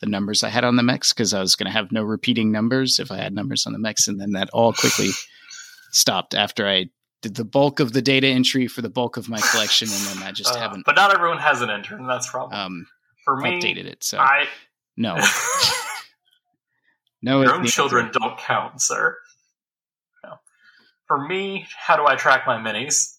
the 0.00 0.06
numbers 0.06 0.42
I 0.42 0.48
had 0.48 0.64
on 0.64 0.74
the 0.74 0.82
mechs 0.82 1.12
because 1.12 1.32
I 1.32 1.40
was 1.40 1.54
going 1.54 1.66
to 1.66 1.72
have 1.72 1.92
no 1.92 2.02
repeating 2.02 2.50
numbers 2.50 2.98
if 2.98 3.12
I 3.12 3.18
had 3.18 3.32
numbers 3.32 3.64
on 3.64 3.72
the 3.72 3.78
mechs, 3.78 4.08
and 4.08 4.20
then 4.20 4.32
that 4.32 4.50
all 4.52 4.72
quickly 4.72 5.10
stopped 5.92 6.34
after 6.34 6.66
I 6.66 6.86
did 7.22 7.36
the 7.36 7.44
bulk 7.44 7.78
of 7.78 7.92
the 7.92 8.02
data 8.02 8.26
entry 8.26 8.66
for 8.66 8.82
the 8.82 8.90
bulk 8.90 9.16
of 9.16 9.28
my 9.28 9.40
collection, 9.52 9.86
and 9.88 10.18
then 10.18 10.26
I 10.26 10.32
just 10.32 10.56
uh, 10.56 10.58
haven't. 10.58 10.84
But 10.84 10.96
not 10.96 11.14
everyone 11.14 11.38
has 11.38 11.62
an 11.62 11.70
intern. 11.70 12.08
That's 12.08 12.28
problem. 12.28 12.58
Um, 12.58 12.86
for 13.24 13.36
me, 13.36 13.60
updated 13.60 13.86
it. 13.86 14.02
So 14.02 14.18
I 14.18 14.48
no, 14.96 15.14
no. 17.22 17.42
Your 17.42 17.54
own 17.54 17.66
children 17.66 18.06
answer. 18.06 18.18
don't 18.18 18.36
count, 18.36 18.82
sir 18.82 19.16
No. 20.24 20.40
for 21.06 21.24
me, 21.24 21.68
how 21.86 21.96
do 21.96 22.04
I 22.04 22.16
track 22.16 22.48
my 22.48 22.56
minis? 22.56 23.14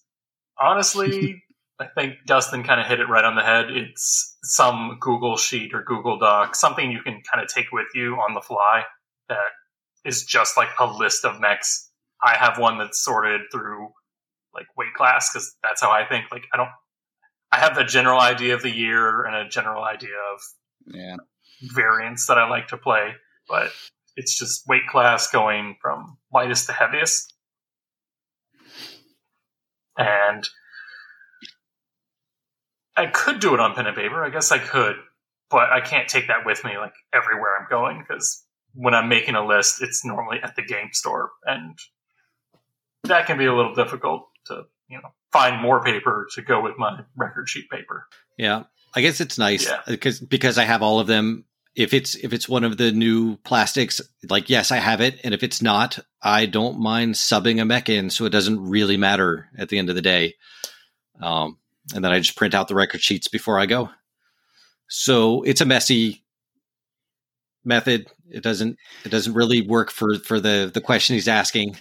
Honestly, 0.60 1.42
I 1.80 1.86
think 1.86 2.16
Dustin 2.26 2.62
kind 2.62 2.80
of 2.80 2.86
hit 2.86 3.00
it 3.00 3.08
right 3.08 3.24
on 3.24 3.36
the 3.36 3.42
head. 3.42 3.70
It's 3.70 4.36
some 4.42 4.98
Google 5.00 5.36
Sheet 5.36 5.72
or 5.72 5.82
Google 5.82 6.18
Doc, 6.18 6.54
something 6.54 6.90
you 6.90 7.02
can 7.02 7.22
kind 7.30 7.42
of 7.42 7.48
take 7.48 7.72
with 7.72 7.86
you 7.94 8.16
on 8.16 8.34
the 8.34 8.42
fly 8.42 8.82
that 9.28 9.38
is 10.04 10.24
just 10.24 10.56
like 10.56 10.68
a 10.78 10.86
list 10.86 11.24
of 11.24 11.40
mechs. 11.40 11.90
I 12.22 12.36
have 12.36 12.58
one 12.58 12.78
that's 12.78 13.02
sorted 13.02 13.42
through 13.50 13.88
like 14.54 14.66
weight 14.76 14.92
class 14.94 15.30
because 15.32 15.56
that's 15.62 15.80
how 15.80 15.90
I 15.90 16.04
think. 16.06 16.26
Like, 16.30 16.44
I 16.52 16.58
don't, 16.58 16.68
I 17.50 17.58
have 17.58 17.78
a 17.78 17.84
general 17.84 18.20
idea 18.20 18.54
of 18.54 18.62
the 18.62 18.70
year 18.70 19.24
and 19.24 19.34
a 19.34 19.48
general 19.48 19.82
idea 19.82 20.16
of 20.34 20.40
yeah. 20.86 21.16
variants 21.62 22.26
that 22.26 22.36
I 22.36 22.48
like 22.48 22.68
to 22.68 22.76
play, 22.76 23.12
but 23.48 23.70
it's 24.16 24.38
just 24.38 24.66
weight 24.68 24.86
class 24.90 25.30
going 25.30 25.76
from 25.80 26.18
lightest 26.32 26.66
to 26.66 26.72
heaviest. 26.72 27.29
And 30.00 30.48
I 32.96 33.06
could 33.06 33.40
do 33.40 33.54
it 33.54 33.60
on 33.60 33.74
pen 33.74 33.86
and 33.86 33.96
paper. 33.96 34.24
I 34.24 34.30
guess 34.30 34.52
I 34.52 34.58
could, 34.58 34.96
but 35.50 35.70
I 35.70 35.80
can't 35.80 36.08
take 36.08 36.28
that 36.28 36.44
with 36.44 36.64
me 36.64 36.76
like 36.78 36.94
everywhere 37.12 37.50
I'm 37.58 37.66
going 37.68 38.04
because 38.06 38.44
when 38.74 38.94
I'm 38.94 39.08
making 39.08 39.34
a 39.34 39.46
list, 39.46 39.82
it's 39.82 40.04
normally 40.04 40.38
at 40.42 40.56
the 40.56 40.62
game 40.62 40.90
store, 40.92 41.30
and 41.44 41.78
that 43.04 43.26
can 43.26 43.38
be 43.38 43.46
a 43.46 43.54
little 43.54 43.74
difficult 43.74 44.28
to 44.46 44.64
you 44.88 44.98
know 44.98 45.10
find 45.32 45.60
more 45.60 45.82
paper 45.82 46.28
to 46.34 46.42
go 46.42 46.60
with 46.60 46.78
my 46.78 47.00
record 47.16 47.48
sheet 47.48 47.68
paper. 47.70 48.06
Yeah, 48.36 48.64
I 48.94 49.00
guess 49.00 49.20
it's 49.20 49.38
nice 49.38 49.70
because 49.86 50.20
yeah. 50.20 50.26
because 50.28 50.58
I 50.58 50.64
have 50.64 50.82
all 50.82 51.00
of 51.00 51.06
them. 51.06 51.44
If 51.76 51.94
it's 51.94 52.16
if 52.16 52.32
it's 52.32 52.48
one 52.48 52.64
of 52.64 52.76
the 52.76 52.90
new 52.92 53.36
plastics, 53.38 54.00
like 54.28 54.50
yes, 54.50 54.70
I 54.70 54.78
have 54.78 55.00
it, 55.00 55.20
and 55.22 55.32
if 55.32 55.42
it's 55.42 55.62
not, 55.62 55.98
I 56.22 56.46
don't 56.46 56.80
mind 56.80 57.14
subbing 57.14 57.60
a 57.60 57.64
mech 57.64 57.88
in, 57.88 58.10
so 58.10 58.24
it 58.24 58.30
doesn't 58.30 58.68
really 58.68 58.96
matter 58.96 59.48
at 59.56 59.68
the 59.68 59.78
end 59.78 59.88
of 59.88 59.94
the 59.94 60.02
day. 60.02 60.34
Um, 61.22 61.58
and 61.94 62.04
then 62.04 62.12
I 62.12 62.18
just 62.18 62.36
print 62.36 62.54
out 62.54 62.68
the 62.68 62.74
record 62.74 63.02
sheets 63.02 63.28
before 63.28 63.58
I 63.58 63.66
go. 63.66 63.90
So 64.88 65.42
it's 65.42 65.60
a 65.60 65.66
messy 65.66 66.24
method. 67.64 68.08
It 68.30 68.42
doesn't 68.42 68.76
it 69.04 69.10
doesn't 69.10 69.34
really 69.34 69.60
work 69.60 69.90
for 69.90 70.18
for 70.18 70.40
the 70.40 70.70
the 70.72 70.80
question 70.80 71.14
he's 71.14 71.28
asking. 71.28 71.76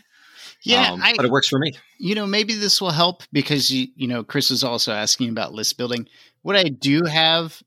Yeah, 0.63 0.91
um, 0.91 1.02
I, 1.02 1.13
but 1.15 1.25
it 1.25 1.32
works 1.32 1.47
for 1.47 1.58
me. 1.58 1.71
You 1.99 2.15
know, 2.15 2.28
maybe 2.28 2.54
this 2.54 2.82
will 2.82 2.91
help 2.91 3.23
because 3.32 3.71
you 3.71 3.88
you 3.95 4.08
know 4.08 4.23
Chris 4.23 4.52
is 4.52 4.63
also 4.63 4.91
asking 4.91 5.30
about 5.30 5.54
list 5.54 5.78
building. 5.78 6.08
What 6.41 6.56
I 6.56 6.63
do 6.63 7.04
have 7.06 7.62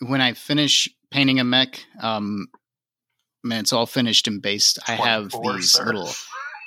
when 0.00 0.20
I 0.20 0.32
finish 0.34 0.88
painting 1.10 1.40
a 1.40 1.44
mech, 1.44 1.84
um, 2.00 2.46
man, 3.42 3.60
it's 3.60 3.72
all 3.72 3.86
finished 3.86 4.28
and 4.28 4.42
based. 4.42 4.78
I 4.86 4.92
have 4.92 5.32
these 5.42 5.72
sir. 5.72 5.86
little 5.86 6.08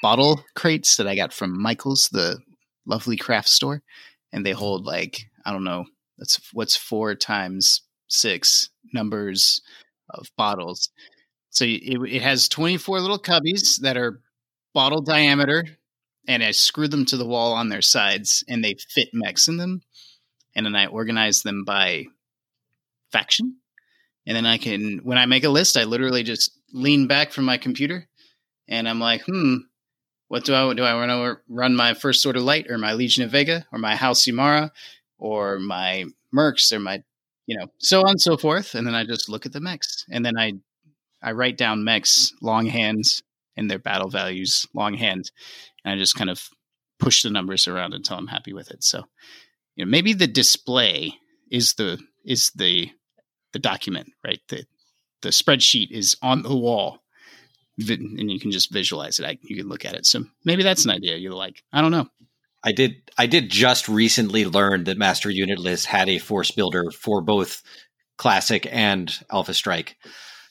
bottle 0.02 0.44
crates 0.56 0.98
that 0.98 1.08
I 1.08 1.16
got 1.16 1.34
from 1.34 1.62
Michaels, 1.62 2.10
the 2.10 2.40
lovely 2.86 3.18
craft 3.18 3.50
store, 3.50 3.82
and 4.32 4.46
they 4.46 4.52
hold 4.52 4.86
like 4.86 5.26
I 5.46 5.52
don't 5.52 5.64
know 5.64 5.86
that's 6.18 6.40
what's 6.54 6.76
four 6.76 7.16
times 7.16 7.82
six 8.08 8.70
numbers 8.94 9.62
of 10.10 10.30
bottles. 10.38 10.90
So 11.50 11.66
it, 11.66 12.00
it 12.08 12.22
has 12.22 12.50
24 12.50 13.00
little 13.00 13.20
cubbies 13.20 13.82
that 13.82 13.98
are 13.98 14.22
bottle 14.74 15.02
diameter, 15.02 15.66
and 16.28 16.44
I 16.44 16.52
screw 16.52 16.88
them 16.88 17.06
to 17.06 17.18
the 17.18 17.26
wall 17.28 17.54
on 17.54 17.70
their 17.70 17.82
sides, 17.82 18.44
and 18.48 18.64
they 18.64 18.76
fit 18.90 19.10
mechs 19.14 19.48
in 19.48 19.58
them. 19.58 19.82
And 20.56 20.66
then 20.66 20.76
I 20.76 20.86
organize 20.86 21.42
them 21.42 21.64
by 21.64 22.06
faction. 23.12 23.58
And 24.26 24.36
then 24.36 24.46
I 24.46 24.58
can, 24.58 25.00
when 25.00 25.18
I 25.18 25.26
make 25.26 25.44
a 25.44 25.50
list, 25.50 25.76
I 25.78 25.84
literally 25.84 26.24
just 26.24 26.58
lean 26.74 27.08
back 27.08 27.32
from 27.32 27.46
my 27.46 27.58
computer, 27.58 28.08
and 28.68 28.88
I'm 28.88 29.00
like, 29.00 29.24
hmm, 29.24 29.58
what 30.30 30.46
do 30.46 30.56
I 30.56 30.74
do? 30.74 30.84
I 30.84 30.96
want 30.96 31.12
to 31.12 31.42
run 31.50 31.76
my 31.76 31.94
first 31.94 32.26
order 32.26 32.40
light, 32.40 32.70
or 32.70 32.78
my 32.78 32.94
Legion 32.94 33.24
of 33.24 33.32
Vega, 33.32 33.66
or 33.72 33.80
my 33.80 33.96
House 33.96 34.26
Imarra, 34.26 34.72
or 35.18 35.60
my 35.60 36.06
Mercs, 36.34 36.72
or 36.72 36.80
my 36.80 37.04
you 37.46 37.58
know, 37.58 37.68
so 37.78 38.02
on 38.02 38.12
and 38.12 38.22
so 38.22 38.38
forth. 38.38 38.74
And 38.74 38.88
then 38.88 38.96
I 38.96 39.04
just 39.04 39.30
look 39.30 39.46
at 39.46 39.54
the 39.54 39.60
mechs, 39.60 40.06
and 40.10 40.26
then 40.26 40.38
I 40.38 40.54
I 41.22 41.32
write 41.34 41.58
down 41.58 41.84
mechs 41.84 42.34
longhand 42.42 43.04
and 43.56 43.70
their 43.70 43.80
battle 43.80 44.10
values 44.10 44.66
longhand, 44.74 45.32
and 45.84 45.94
I 45.94 45.98
just 45.98 46.16
kind 46.16 46.30
of 46.30 46.50
push 47.00 47.24
the 47.24 47.30
numbers 47.30 47.68
around 47.68 47.94
until 47.94 48.18
I'm 48.18 48.28
happy 48.28 48.54
with 48.54 48.72
it. 48.72 48.84
So, 48.84 49.04
you 49.76 49.86
know, 49.86 49.92
maybe 49.92 50.14
the 50.14 50.28
display 50.28 51.16
is 51.52 51.74
the 51.74 52.00
is 52.26 52.52
the 52.56 52.92
the 53.54 53.60
document, 53.60 54.12
right? 54.26 54.40
The 54.50 54.66
the 55.22 55.30
spreadsheet 55.30 55.92
is 55.92 56.18
on 56.22 56.44
the 56.44 56.56
wall, 56.56 57.00
and 57.78 58.32
you 58.32 58.40
can 58.40 58.52
just 58.52 58.72
visualize 58.72 59.20
it. 59.20 59.26
I, 59.26 59.38
you 59.42 59.56
can 59.56 59.70
look 59.70 59.86
at 59.86 59.94
it. 59.94 60.06
So 60.06 60.26
maybe 60.44 60.64
that's 60.64 60.84
an 60.86 60.92
idea 60.92 61.16
you 61.16 61.34
like. 61.34 61.64
I 61.72 61.82
don't 61.82 61.92
know. 61.92 62.08
I 62.64 62.72
did 62.72 63.12
I 63.18 63.28
did 63.28 63.50
just 63.50 63.88
recently 63.88 64.46
learn 64.46 64.86
that 64.86 64.98
Master 64.98 65.30
Unit 65.30 65.60
List 65.60 65.86
had 65.86 66.10
a 66.10 66.20
force 66.20 66.52
builder 66.52 66.92
for 66.92 67.22
both 67.22 67.62
Classic 68.18 68.68
and 68.72 69.14
Alpha 69.32 69.54
Strike. 69.54 69.98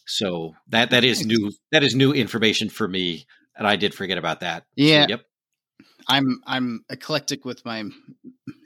So 0.07 0.55
that 0.69 0.91
that 0.91 1.05
is 1.05 1.25
new 1.25 1.53
that 1.71 1.83
is 1.83 1.95
new 1.95 2.13
information 2.13 2.69
for 2.69 2.89
me 2.89 3.27
and 3.57 3.67
I 3.67 3.77
did 3.77 3.95
forget 3.95 4.19
about 4.19 4.41
that. 4.41 4.65
Yeah. 4.75 5.05
So, 5.05 5.09
yep. 5.11 5.21
I'm 6.09 6.41
I'm 6.47 6.85
eclectic 6.91 7.45
with 7.45 7.65
my 7.65 7.85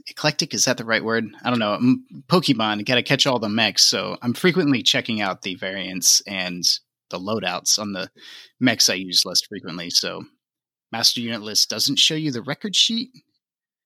eclectic 0.08 0.54
is 0.54 0.64
that 0.64 0.76
the 0.76 0.84
right 0.84 1.04
word? 1.04 1.26
I 1.42 1.50
don't 1.50 1.58
know. 1.58 1.74
I'm 1.74 2.04
Pokemon 2.28 2.84
got 2.84 2.96
to 2.96 3.02
catch 3.02 3.26
all 3.26 3.38
the 3.38 3.48
mechs, 3.48 3.82
so 3.82 4.16
I'm 4.22 4.34
frequently 4.34 4.82
checking 4.82 5.20
out 5.20 5.42
the 5.42 5.54
variants 5.54 6.22
and 6.26 6.64
the 7.10 7.18
loadouts 7.18 7.78
on 7.78 7.92
the 7.92 8.10
mechs 8.60 8.90
I 8.90 8.94
use 8.94 9.24
less 9.24 9.40
frequently. 9.42 9.90
So 9.90 10.24
master 10.92 11.20
unit 11.20 11.42
list 11.42 11.70
doesn't 11.70 11.98
show 11.98 12.14
you 12.14 12.32
the 12.32 12.42
record 12.42 12.74
sheet 12.74 13.10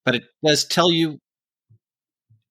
but 0.04 0.14
it 0.14 0.24
does 0.44 0.64
tell 0.64 0.90
you. 0.90 1.20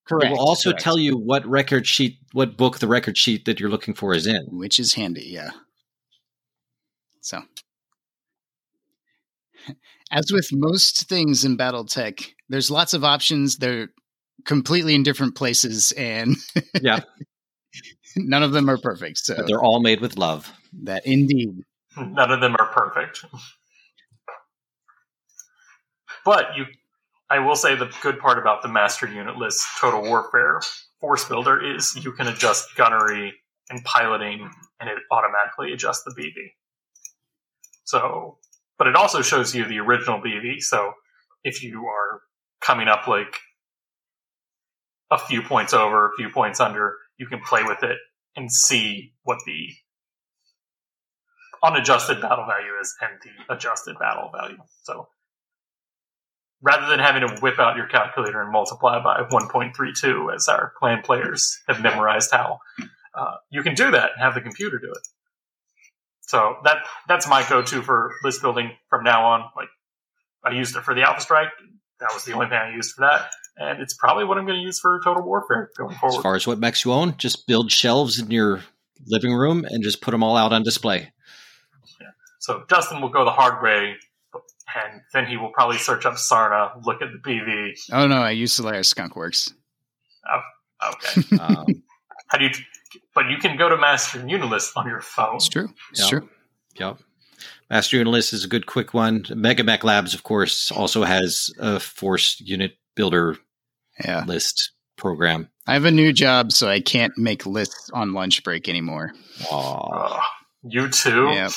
Correct. 0.08 0.26
It 0.26 0.32
will 0.32 0.40
also 0.40 0.72
correct. 0.72 0.84
tell 0.84 0.98
you 0.98 1.18
what 1.18 1.46
record 1.46 1.86
sheet, 1.86 2.18
what 2.32 2.58
book 2.58 2.80
the 2.80 2.88
record 2.88 3.18
sheet 3.18 3.46
that 3.46 3.60
you're 3.60 3.70
looking 3.70 3.94
for 3.94 4.14
is 4.14 4.26
in, 4.26 4.46
which 4.50 4.80
is 4.80 4.94
handy. 4.94 5.28
Yeah. 5.28 5.52
So, 7.22 7.42
as 10.12 10.32
with 10.32 10.50
most 10.52 11.08
things 11.08 11.46
in 11.46 11.58
BattleTech, 11.58 12.32
there's 12.50 12.72
lots 12.72 12.94
of 12.94 13.04
options. 13.04 13.58
They're 13.58 13.90
completely 14.46 14.96
in 14.96 15.04
different 15.04 15.36
places, 15.36 15.92
and 15.94 16.36
yeah, 16.82 17.00
none 18.18 18.44
of 18.44 18.52
them 18.52 18.70
are 18.70 18.78
perfect. 18.78 19.20
So 19.20 19.36
but 19.36 19.48
they're 19.48 19.64
all 19.64 19.82
made 19.82 20.02
with 20.02 20.18
love. 20.18 20.52
That 20.84 21.06
indeed. 21.06 21.62
None 21.98 22.32
of 22.32 22.42
them 22.42 22.56
are 22.60 22.68
perfect. 22.68 23.26
But 26.26 26.46
you 26.58 26.66
I 27.30 27.40
will 27.40 27.56
say 27.56 27.76
the 27.76 27.92
good 28.02 28.20
part 28.20 28.40
about 28.40 28.64
the 28.64 28.70
master 28.70 29.08
unit 29.08 29.38
list 29.38 29.64
Total 29.80 30.02
Warfare 30.02 30.62
Force 31.00 31.26
Builder 31.26 31.64
is 31.64 31.96
you 32.04 32.12
can 32.12 32.28
adjust 32.28 32.76
gunnery 32.76 33.34
and 33.70 33.84
piloting, 33.84 34.50
and 34.80 34.90
it 34.90 34.98
automatically 35.12 35.72
adjusts 35.74 36.04
the 36.04 36.12
BV. 36.12 36.34
So, 37.84 38.38
but 38.80 38.88
it 38.88 38.96
also 38.96 39.22
shows 39.22 39.54
you 39.54 39.66
the 39.66 39.80
original 39.80 40.20
BV. 40.20 40.62
So, 40.62 40.94
if 41.44 41.64
you 41.64 41.86
are 41.86 42.22
coming 42.62 42.88
up 42.88 43.08
like 43.08 43.36
a 45.12 45.18
few 45.18 45.42
points 45.42 45.74
over, 45.74 46.08
a 46.08 46.12
few 46.18 46.30
points 46.30 46.60
under, 46.60 46.96
you 47.18 47.28
can 47.28 47.40
play 47.42 47.64
with 47.64 47.84
it 47.84 47.98
and 48.36 48.52
see 48.52 49.14
what 49.24 49.40
the 49.46 49.70
unadjusted 51.64 52.22
battle 52.22 52.46
value 52.46 52.72
is 52.82 52.96
and 53.02 53.12
the 53.24 53.54
adjusted 53.54 53.98
battle 54.00 54.32
value. 54.34 54.58
So 54.84 55.08
rather 56.62 56.88
than 56.88 57.00
having 57.00 57.28
to 57.28 57.42
whip 57.42 57.60
out 57.60 57.78
your 57.78 57.88
calculator 57.88 58.42
and 58.42 58.52
multiply 58.52 59.02
by 59.02 59.22
1.32 59.30 60.34
as 60.34 60.48
our 60.48 60.74
clan 60.78 61.02
players 61.04 61.60
have 61.68 61.82
memorized 61.82 62.32
how, 62.32 62.60
uh, 63.14 63.36
you 63.50 63.64
can 63.64 63.76
do 63.76 63.92
that 63.92 64.12
and 64.14 64.22
have 64.22 64.36
the 64.36 64.42
computer 64.42 64.78
do 64.80 64.92
it. 64.92 65.08
So 66.22 66.58
that 66.64 66.86
that's 67.08 67.28
my 67.28 67.44
go-to 67.50 67.82
for 67.82 68.12
list 68.24 68.42
building 68.44 68.72
from 68.90 69.04
now 69.04 69.26
on. 69.26 69.50
Like 69.56 69.70
I 70.44 70.52
used 70.52 70.76
it 70.76 70.84
for 70.84 70.94
the 70.94 71.02
Alpha 71.02 71.22
Strike. 71.22 71.50
That 72.00 72.12
was 72.14 72.24
the 72.24 72.34
only 72.34 72.48
thing 72.48 72.58
I 72.58 72.74
used 72.74 72.96
for 72.96 73.02
that, 73.02 73.32
and 73.58 73.82
it's 73.82 73.94
probably 73.94 74.24
what 74.24 74.38
I'm 74.38 74.46
going 74.46 74.58
to 74.58 74.64
use 74.64 74.80
for 74.80 75.00
Total 75.04 75.24
Warfare 75.24 75.70
going 75.78 75.96
forward. 75.96 76.18
As 76.18 76.24
far 76.24 76.36
as 76.36 76.48
what 76.48 76.60
mechs 76.60 76.86
you 76.86 76.94
own, 76.94 77.16
just 77.18 77.46
build 77.46 77.72
shelves 77.72 78.20
in 78.20 78.32
your 78.32 78.62
living 79.08 79.34
room 79.34 79.66
and 79.70 79.84
just 79.84 80.02
put 80.02 80.12
them 80.12 80.24
all 80.24 80.38
out 80.38 80.54
on 80.54 80.64
display. 80.64 81.12
Yeah. 82.00 82.08
So 82.40 82.64
Dustin 82.68 83.02
will 83.02 83.10
go 83.10 83.26
the 83.26 83.32
hard 83.32 83.62
way 83.64 83.96
and 84.76 85.02
then 85.14 85.26
he 85.26 85.38
will 85.38 85.50
probably 85.50 85.78
search 85.78 86.06
up 86.06 86.16
Sarna, 86.16 86.86
look 86.86 87.02
at 87.02 87.10
the 87.12 87.20
BV. 87.20 87.74
Oh 87.92 88.08
no, 88.08 88.18
I 88.18 88.32
use 88.32 88.54
Solaris 88.54 88.94
Skunkworks. 88.94 89.54
Oh, 90.30 90.92
okay. 90.94 91.38
um, 91.42 91.66
How 92.28 92.38
do 92.38 92.46
you? 92.46 92.52
But 93.14 93.30
you 93.30 93.38
can 93.38 93.58
go 93.58 93.70
to 93.70 93.78
Master 93.78 94.26
Unit 94.26 94.50
List 94.50 94.74
on 94.76 94.88
your 94.88 95.02
phone. 95.02 95.36
It's 95.36 95.50
true. 95.50 95.70
It's 95.92 96.02
yep. 96.02 96.10
true. 96.10 96.30
Yep. 96.76 96.98
Master 97.70 97.98
Unit 97.98 98.12
List 98.12 98.34
is 98.34 98.44
a 98.44 98.48
good 98.48 98.66
quick 98.66 98.94
one. 98.94 99.24
MegaMekLabs, 99.24 100.16
of 100.16 100.24
course, 100.24 100.72
also 100.72 101.04
has 101.04 101.52
a 101.60 101.80
Force 101.80 102.40
Unit 102.42 102.74
Builder 102.96 103.38
yeah. 104.04 104.24
list 104.26 104.72
program. 104.98 105.50
I 105.68 105.74
have 105.74 105.86
a 105.86 105.92
new 105.92 106.12
job, 106.12 106.52
so 106.52 106.68
I 106.68 106.82
can't 106.82 107.16
make 107.18 107.46
lists 107.46 107.92
on 107.94 108.14
lunch 108.14 108.44
break 108.44 108.68
anymore. 108.68 109.14
Aww. 109.44 110.20
you 110.64 110.90
too? 110.90 111.30
Yep. 111.30 111.52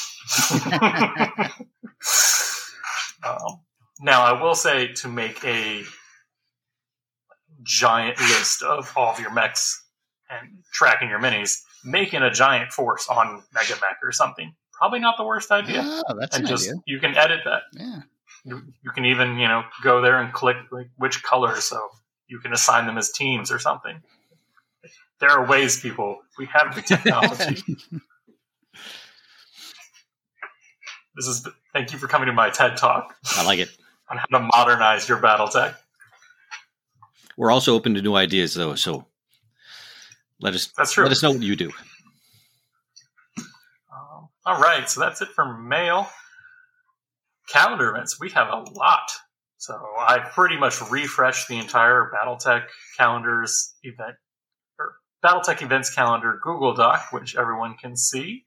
Um, 3.25 3.61
now, 4.01 4.22
I 4.22 4.42
will 4.42 4.55
say 4.55 4.88
to 4.94 5.09
make 5.09 5.44
a 5.44 5.85
giant 7.62 8.18
list 8.18 8.62
of 8.62 8.92
all 8.96 9.12
of 9.12 9.20
your 9.20 9.33
mechs 9.33 9.81
and 10.29 10.64
tracking 10.72 11.09
your 11.09 11.20
minis, 11.20 11.61
making 11.85 12.22
a 12.22 12.31
giant 12.33 12.72
force 12.72 13.09
on 13.09 13.42
Mega 13.55 13.75
Mech 13.75 13.98
or 14.03 14.11
something 14.11 14.55
probably 14.83 14.99
not 14.99 15.16
the 15.16 15.23
worst 15.23 15.53
idea. 15.53 15.81
Oh, 15.85 16.18
that's 16.18 16.37
and 16.37 16.45
just 16.45 16.68
idea. 16.68 16.83
you 16.87 16.99
can 16.99 17.16
edit 17.16 17.42
that. 17.45 17.62
Yeah. 17.73 18.01
You, 18.45 18.62
you 18.83 18.90
can 18.90 19.05
even 19.05 19.38
you 19.38 19.47
know 19.47 19.62
go 19.85 20.01
there 20.01 20.21
and 20.21 20.33
click 20.33 20.57
like 20.73 20.88
which 20.97 21.23
color, 21.23 21.55
so 21.61 21.88
you 22.27 22.40
can 22.40 22.53
assign 22.53 22.87
them 22.87 22.99
as 22.99 23.12
teams 23.12 23.53
or 23.53 23.61
something. 23.61 24.03
There 25.21 25.31
are 25.31 25.47
ways, 25.47 25.79
people. 25.79 26.18
We 26.37 26.47
have 26.47 26.75
the 26.75 26.83
technology. 26.83 27.62
This 31.14 31.27
is 31.27 31.47
thank 31.75 31.92
you 31.92 31.99
for 31.99 32.07
coming 32.07 32.25
to 32.25 32.33
my 32.33 32.49
TED 32.49 32.79
talk. 32.79 33.14
I 33.37 33.45
like 33.45 33.59
it 33.59 33.68
on 34.11 34.16
how 34.16 34.25
to 34.38 34.49
modernize 34.57 35.07
your 35.07 35.18
battle 35.18 35.47
tech. 35.47 35.75
We're 37.37 37.51
also 37.51 37.75
open 37.75 37.92
to 37.97 38.01
new 38.01 38.14
ideas, 38.14 38.55
though. 38.55 38.75
So 38.77 39.05
let 40.40 40.55
us 40.55 40.73
that's 40.75 40.92
true. 40.92 41.05
Let 41.05 41.12
us 41.12 41.23
know 41.23 41.33
what 41.33 41.42
you 41.42 41.55
do. 41.55 41.71
All 44.45 44.61
right, 44.61 44.91
so 44.91 44.99
that's 44.99 45.23
it 45.23 45.29
for 45.29 45.57
mail. 45.57 46.09
Calendar 47.49 47.91
events. 47.91 48.19
We 48.19 48.31
have 48.31 48.49
a 48.49 48.65
lot. 48.73 49.09
So 49.59 49.81
I 49.97 50.19
pretty 50.19 50.57
much 50.57 50.81
refreshed 50.91 51.47
the 51.47 51.59
entire 51.59 52.11
BattleTech 52.13 52.65
calendars 52.97 53.73
event 53.85 54.17
or 54.81 54.95
BattleTech 55.25 55.63
events 55.63 55.95
calendar 55.95 56.41
Google 56.43 56.75
Doc, 56.75 57.13
which 57.13 57.37
everyone 57.37 57.77
can 57.81 57.97
see. 57.97 58.45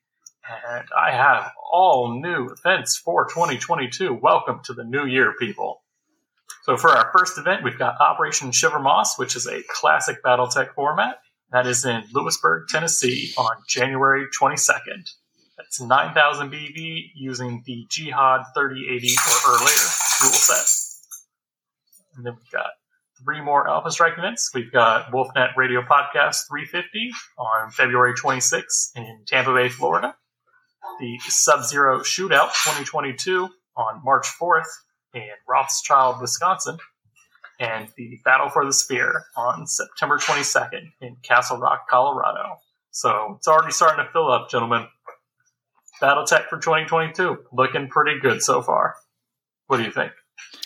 And 0.67 0.85
I 0.97 1.11
have 1.11 1.49
all 1.71 2.19
new 2.21 2.49
events 2.49 2.97
for 2.97 3.29
2022. 3.29 4.19
Welcome 4.21 4.59
to 4.65 4.73
the 4.73 4.83
new 4.83 5.05
year, 5.05 5.33
people. 5.39 5.81
So 6.63 6.75
for 6.75 6.89
our 6.89 7.09
first 7.17 7.37
event, 7.37 7.63
we've 7.63 7.79
got 7.79 8.01
Operation 8.01 8.51
Shiver 8.51 8.79
Moss, 8.79 9.17
which 9.17 9.37
is 9.37 9.47
a 9.47 9.63
classic 9.69 10.21
BattleTech 10.21 10.73
format. 10.73 11.19
That 11.53 11.67
is 11.67 11.85
in 11.85 12.03
Lewisburg, 12.11 12.67
Tennessee 12.67 13.31
on 13.37 13.55
January 13.65 14.25
22nd. 14.37 15.09
That's 15.57 15.79
9000 15.79 16.51
BV 16.51 17.11
using 17.15 17.63
the 17.65 17.85
Jihad 17.89 18.41
3080 18.55 19.15
or 19.15 19.53
earlier 19.53 19.87
rule 20.23 20.33
set. 20.33 20.67
And 22.17 22.25
then 22.25 22.33
we've 22.35 22.51
got 22.51 22.71
three 23.23 23.41
more 23.41 23.67
Alpha 23.69 23.91
Strike 23.91 24.17
events. 24.17 24.51
We've 24.53 24.71
got 24.71 25.11
Wolfnet 25.11 25.55
Radio 25.55 25.81
Podcast 25.81 26.47
350 26.49 27.11
on 27.37 27.71
February 27.71 28.13
26th 28.13 28.91
in 28.95 29.23
Tampa 29.27 29.53
Bay, 29.53 29.69
Florida. 29.69 30.15
The 30.99 31.17
Sub 31.27 31.63
Zero 31.63 31.99
Shootout 31.99 32.51
2022 32.63 33.49
on 33.75 34.01
March 34.03 34.27
4th 34.39 34.67
in 35.13 35.29
Rothschild, 35.47 36.21
Wisconsin. 36.21 36.77
And 37.59 37.87
the 37.95 38.19
Battle 38.25 38.49
for 38.49 38.65
the 38.65 38.73
Sphere 38.73 39.23
on 39.37 39.65
September 39.65 40.17
22nd 40.17 40.91
in 41.01 41.15
Castle 41.23 41.57
Rock, 41.57 41.87
Colorado. 41.89 42.57
So 42.91 43.35
it's 43.37 43.47
already 43.47 43.71
starting 43.71 44.05
to 44.05 44.11
fill 44.11 44.29
up, 44.29 44.49
gentlemen. 44.49 44.87
BattleTech 46.01 46.47
for 46.49 46.57
2022 46.57 47.45
looking 47.51 47.87
pretty 47.87 48.19
good 48.19 48.41
so 48.41 48.61
far. 48.61 48.95
What 49.67 49.77
do 49.77 49.83
you 49.83 49.91
think? 49.91 50.11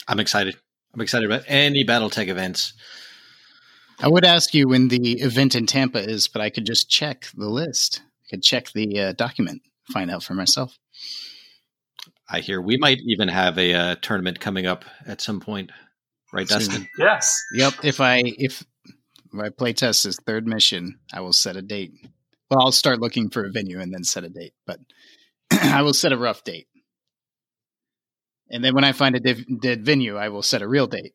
I'm 0.07 0.19
excited. 0.19 0.57
I'm 0.93 1.01
excited 1.01 1.25
about 1.25 1.43
any 1.47 1.85
BattleTech 1.85 2.27
events. 2.27 2.73
I 4.01 4.07
would 4.07 4.25
ask 4.25 4.53
you 4.53 4.67
when 4.67 4.87
the 4.87 5.19
event 5.21 5.55
in 5.55 5.65
Tampa 5.65 5.99
is, 5.99 6.27
but 6.27 6.41
I 6.41 6.49
could 6.49 6.65
just 6.65 6.89
check 6.89 7.27
the 7.35 7.49
list. 7.49 8.01
I 8.25 8.29
could 8.29 8.43
check 8.43 8.71
the 8.71 8.99
uh, 8.99 9.13
document, 9.13 9.61
find 9.91 10.09
out 10.09 10.23
for 10.23 10.33
myself. 10.33 10.77
I 12.29 12.39
hear 12.39 12.61
we 12.61 12.77
might 12.77 12.99
even 13.05 13.27
have 13.27 13.57
a 13.57 13.73
uh, 13.73 13.95
tournament 14.01 14.39
coming 14.39 14.65
up 14.65 14.85
at 15.05 15.19
some 15.19 15.39
point, 15.39 15.71
right, 16.31 16.47
Soon. 16.47 16.59
Dustin? 16.59 16.87
Yes. 16.97 17.41
Yep. 17.53 17.73
If 17.83 17.99
I 17.99 18.21
if 18.25 18.63
my 19.31 19.49
playtest 19.49 20.05
is 20.05 20.17
third 20.25 20.47
mission, 20.47 20.99
I 21.11 21.21
will 21.21 21.33
set 21.33 21.55
a 21.55 21.61
date. 21.61 21.91
Well, 22.49 22.61
I'll 22.61 22.71
start 22.71 22.99
looking 22.99 23.29
for 23.29 23.45
a 23.45 23.51
venue 23.51 23.79
and 23.79 23.93
then 23.93 24.03
set 24.03 24.23
a 24.23 24.29
date, 24.29 24.53
but 24.65 24.79
I 25.51 25.81
will 25.81 25.93
set 25.93 26.11
a 26.11 26.17
rough 26.17 26.43
date. 26.43 26.67
And 28.49 28.63
then 28.63 28.73
when 28.73 28.83
I 28.83 28.91
find 28.91 29.15
a 29.15 29.19
div- 29.19 29.61
dead 29.61 29.85
venue, 29.85 30.17
I 30.17 30.29
will 30.29 30.41
set 30.41 30.61
a 30.61 30.67
real 30.67 30.87
date. 30.87 31.13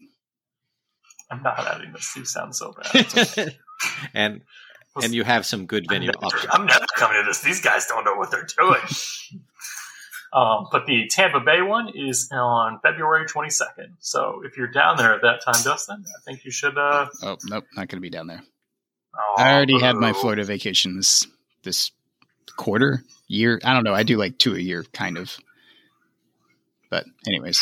I'm 1.30 1.42
not 1.42 1.58
adding 1.58 1.92
this. 1.92 2.14
You 2.16 2.24
sound 2.24 2.54
so 2.54 2.72
bad. 2.72 3.56
and 4.14 4.42
and 5.02 5.12
you 5.12 5.24
have 5.24 5.44
some 5.44 5.66
good 5.66 5.86
venue 5.88 6.12
I'm 6.22 6.28
never, 6.30 6.52
I'm 6.52 6.66
never 6.66 6.86
coming 6.94 7.20
to 7.20 7.26
this. 7.26 7.40
These 7.40 7.60
guys 7.60 7.86
don't 7.86 8.04
know 8.04 8.14
what 8.14 8.30
they're 8.30 8.46
doing. 8.56 8.80
um, 10.32 10.68
but 10.70 10.86
the 10.86 11.08
Tampa 11.10 11.40
Bay 11.40 11.62
one 11.62 11.90
is 11.94 12.28
on 12.32 12.78
February 12.82 13.26
22nd. 13.26 13.94
So 13.98 14.42
if 14.44 14.56
you're 14.56 14.70
down 14.70 14.96
there 14.96 15.12
at 15.12 15.22
that 15.22 15.42
time, 15.44 15.60
Dustin, 15.64 16.04
I 16.06 16.20
think 16.24 16.44
you 16.44 16.52
should. 16.52 16.78
Uh... 16.78 17.08
Oh 17.22 17.36
nope, 17.44 17.64
not 17.74 17.88
going 17.88 17.96
to 17.96 18.00
be 18.00 18.10
down 18.10 18.28
there. 18.28 18.42
Oh, 19.16 19.34
I 19.42 19.54
already 19.54 19.80
had 19.80 19.96
my 19.96 20.12
Florida 20.12 20.44
vacation 20.44 20.96
this 20.96 21.26
this 21.62 21.90
quarter 22.56 23.04
year. 23.28 23.60
I 23.64 23.72
don't 23.72 23.84
know. 23.84 23.94
I 23.94 24.02
do 24.02 24.16
like 24.16 24.38
two 24.38 24.54
a 24.54 24.60
year, 24.60 24.84
kind 24.92 25.18
of. 25.18 25.36
But 26.90 27.06
anyways, 27.26 27.60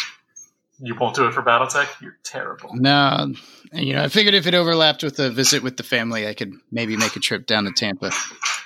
you 0.78 0.94
won't 0.94 1.14
do 1.14 1.26
it 1.26 1.32
for 1.32 1.42
BattleTech. 1.42 2.00
You're 2.00 2.18
terrible. 2.22 2.70
No, 2.74 3.32
you 3.72 3.94
know, 3.94 4.02
I 4.02 4.08
figured 4.08 4.34
if 4.34 4.46
it 4.46 4.54
overlapped 4.54 5.02
with 5.02 5.18
a 5.18 5.30
visit 5.30 5.62
with 5.62 5.76
the 5.76 5.82
family, 5.82 6.26
I 6.26 6.34
could 6.34 6.52
maybe 6.70 6.96
make 6.96 7.16
a 7.16 7.20
trip 7.20 7.46
down 7.46 7.64
to 7.64 7.72
Tampa, 7.72 8.10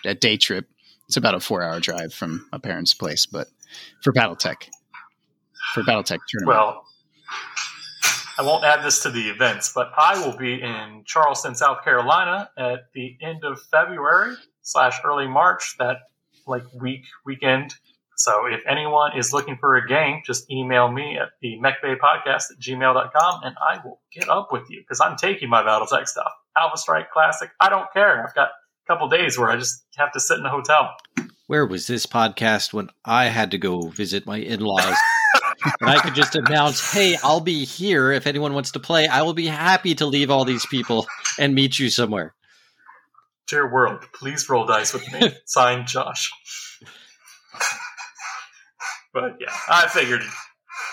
a 0.04 0.14
day 0.14 0.36
trip. 0.36 0.68
It's 1.06 1.16
about 1.16 1.34
a 1.34 1.40
four-hour 1.40 1.78
drive 1.78 2.12
from 2.12 2.48
my 2.50 2.58
parents' 2.58 2.94
place, 2.94 3.26
but 3.26 3.48
for 4.02 4.12
BattleTech, 4.12 4.68
for 5.72 5.82
BattleTech 5.82 6.18
tournament. 6.28 6.48
Well, 6.48 6.84
I 8.38 8.42
won't 8.42 8.64
add 8.64 8.84
this 8.84 9.02
to 9.04 9.10
the 9.10 9.30
events, 9.30 9.72
but 9.72 9.92
I 9.96 10.18
will 10.18 10.36
be 10.36 10.60
in 10.60 11.04
Charleston, 11.04 11.54
South 11.54 11.84
Carolina, 11.84 12.50
at 12.56 12.92
the 12.92 13.16
end 13.22 13.44
of 13.44 13.62
February 13.70 14.34
slash 14.66 15.00
early 15.04 15.26
March. 15.26 15.76
That 15.78 15.98
like 16.46 16.64
week 16.74 17.04
weekend 17.24 17.74
so 18.16 18.46
if 18.46 18.62
anyone 18.66 19.12
is 19.16 19.34
looking 19.34 19.58
for 19.58 19.76
a 19.76 19.86
game, 19.86 20.22
just 20.24 20.50
email 20.50 20.90
me 20.90 21.18
at 21.18 21.28
the 21.42 21.58
mechbay 21.62 21.96
podcast 21.98 22.50
at 22.50 22.58
gmail.com 22.58 23.40
and 23.44 23.54
I 23.60 23.78
will 23.84 24.00
get 24.10 24.30
up 24.30 24.50
with 24.50 24.70
you 24.70 24.80
because 24.80 25.00
I'm 25.00 25.16
taking 25.16 25.50
my 25.50 25.62
Battletech 25.62 26.08
stuff. 26.08 26.32
Alpha 26.56 26.78
Strike 26.78 27.10
Classic, 27.10 27.50
I 27.60 27.68
don't 27.68 27.92
care. 27.92 28.26
I've 28.26 28.34
got 28.34 28.48
a 28.48 28.86
couple 28.86 29.08
days 29.10 29.38
where 29.38 29.50
I 29.50 29.56
just 29.56 29.84
have 29.96 30.12
to 30.12 30.20
sit 30.20 30.38
in 30.38 30.46
a 30.46 30.50
hotel. 30.50 30.94
Where 31.46 31.66
was 31.66 31.86
this 31.86 32.06
podcast 32.06 32.72
when 32.72 32.88
I 33.04 33.26
had 33.26 33.50
to 33.50 33.58
go 33.58 33.88
visit 33.88 34.24
my 34.24 34.38
in 34.38 34.60
laws? 34.60 34.96
and 35.80 35.90
I 35.90 36.00
could 36.00 36.14
just 36.14 36.34
announce, 36.36 36.92
hey, 36.92 37.16
I'll 37.22 37.40
be 37.40 37.66
here 37.66 38.12
if 38.12 38.26
anyone 38.26 38.54
wants 38.54 38.70
to 38.72 38.80
play. 38.80 39.06
I 39.08 39.22
will 39.22 39.34
be 39.34 39.46
happy 39.46 39.94
to 39.96 40.06
leave 40.06 40.30
all 40.30 40.46
these 40.46 40.64
people 40.66 41.06
and 41.38 41.54
meet 41.54 41.78
you 41.78 41.90
somewhere. 41.90 42.34
Dear 43.48 43.70
world, 43.70 44.04
please 44.12 44.48
roll 44.48 44.66
dice 44.66 44.92
with 44.92 45.10
me. 45.12 45.32
Signed, 45.46 45.86
Josh. 45.86 46.30
But 49.16 49.36
yeah, 49.40 49.54
I 49.68 49.88
figured 49.88 50.20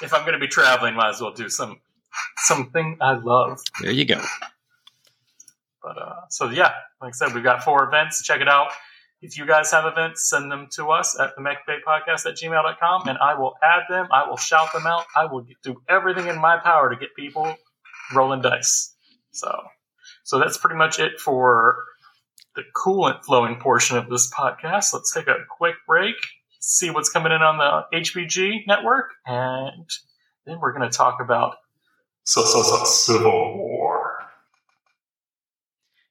if 0.02 0.14
I'm 0.14 0.22
going 0.22 0.34
to 0.34 0.40
be 0.40 0.48
traveling, 0.48 0.96
might 0.96 1.10
as 1.10 1.20
well 1.20 1.34
do 1.34 1.50
some 1.50 1.82
something 2.38 2.98
I 3.02 3.14
love. 3.14 3.60
There 3.82 3.92
you 3.92 4.06
go. 4.06 4.22
But 5.82 5.98
uh, 5.98 6.22
so 6.30 6.50
yeah, 6.50 6.72
like 7.02 7.10
I 7.10 7.12
said, 7.12 7.34
we've 7.34 7.44
got 7.44 7.64
four 7.64 7.84
events. 7.86 8.24
Check 8.24 8.40
it 8.40 8.48
out. 8.48 8.70
If 9.22 9.38
you 9.38 9.46
guys 9.46 9.72
have 9.72 9.86
events, 9.86 10.30
send 10.30 10.52
them 10.52 10.68
to 10.76 10.88
us 10.88 11.18
at 11.20 11.36
the 11.36 11.42
Podcast 11.42 12.26
at 12.26 12.36
gmail.com 12.36 13.08
and 13.08 13.18
I 13.18 13.36
will 13.38 13.56
add 13.64 13.84
them. 13.90 14.08
I 14.12 14.30
will 14.30 14.38
shout 14.38 14.72
them 14.74 14.86
out. 14.86 15.06
I 15.16 15.26
will 15.26 15.46
do 15.64 15.82
everything 15.90 16.28
in 16.28 16.40
my 16.40 16.58
power 16.58 16.90
to 16.90 16.96
get 16.96 17.16
people 17.16 17.56
rolling 18.14 18.42
dice. 18.42 18.96
So, 19.32 19.50
so 20.24 20.40
that's 20.40 20.58
pretty 20.58 20.78
much 20.78 21.00
it 21.00 21.20
for 21.20 21.84
the 22.56 22.64
coolant 22.76 23.24
flowing 23.24 23.60
portion 23.60 23.98
of 23.98 24.10
this 24.10 24.32
podcast. 24.32 24.94
Let's 24.94 25.14
take 25.14 25.28
a 25.28 25.38
quick 25.50 25.76
break 25.88 26.16
see 26.64 26.90
what's 26.90 27.10
coming 27.10 27.32
in 27.32 27.42
on 27.42 27.58
the 27.58 27.98
HBG 27.98 28.66
network, 28.68 29.12
and 29.26 29.90
then 30.46 30.60
we're 30.60 30.72
going 30.72 30.90
to 30.90 30.98
talk 30.98 31.20
about 31.22 31.58
So 32.24 32.42
So 32.44 32.64
So 32.64 32.84
Civil 32.86 33.58
War. 33.58 34.20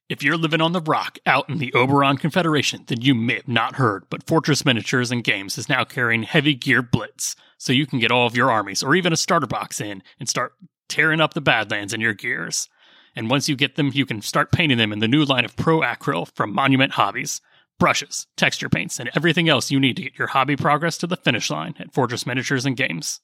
If 0.08 0.22
you're 0.22 0.36
living 0.36 0.60
on 0.60 0.72
the 0.72 0.80
rock 0.82 1.18
out 1.24 1.48
in 1.48 1.56
the 1.56 1.72
Oberon 1.72 2.18
Confederation, 2.18 2.84
then 2.86 3.00
you 3.00 3.14
may 3.14 3.36
have 3.36 3.48
not 3.48 3.76
heard, 3.76 4.04
but 4.10 4.26
Fortress 4.26 4.62
Miniatures 4.62 5.10
and 5.10 5.24
Games 5.24 5.56
is 5.56 5.70
now 5.70 5.84
carrying 5.84 6.22
Heavy 6.22 6.54
Gear 6.54 6.82
Blitz, 6.82 7.34
so 7.56 7.72
you 7.72 7.86
can 7.86 7.98
get 7.98 8.10
all 8.10 8.26
of 8.26 8.36
your 8.36 8.50
armies 8.50 8.82
or 8.82 8.94
even 8.94 9.14
a 9.14 9.16
starter 9.16 9.46
box 9.46 9.80
in 9.80 10.02
and 10.20 10.28
start 10.28 10.52
tearing 10.90 11.20
up 11.20 11.32
the 11.32 11.40
Badlands 11.40 11.94
in 11.94 12.02
your 12.02 12.12
gears. 12.12 12.68
And 13.14 13.30
once 13.30 13.48
you 13.48 13.56
get 13.56 13.76
them, 13.76 13.90
you 13.92 14.06
can 14.06 14.22
start 14.22 14.52
painting 14.52 14.78
them 14.78 14.92
in 14.92 15.00
the 15.00 15.08
new 15.08 15.24
line 15.24 15.44
of 15.44 15.56
Pro 15.56 15.80
Acryl 15.80 16.26
from 16.34 16.54
Monument 16.54 16.92
Hobbies 16.92 17.40
brushes, 17.82 18.28
texture 18.36 18.68
paints, 18.68 19.00
and 19.00 19.10
everything 19.16 19.48
else 19.48 19.72
you 19.72 19.80
need 19.80 19.96
to 19.96 20.02
get 20.02 20.16
your 20.16 20.28
hobby 20.28 20.54
progress 20.54 20.96
to 20.96 21.04
the 21.04 21.16
finish 21.16 21.50
line 21.50 21.74
at 21.80 21.92
Fortress 21.92 22.24
Miniatures 22.24 22.64
and 22.64 22.76
Games. 22.76 23.18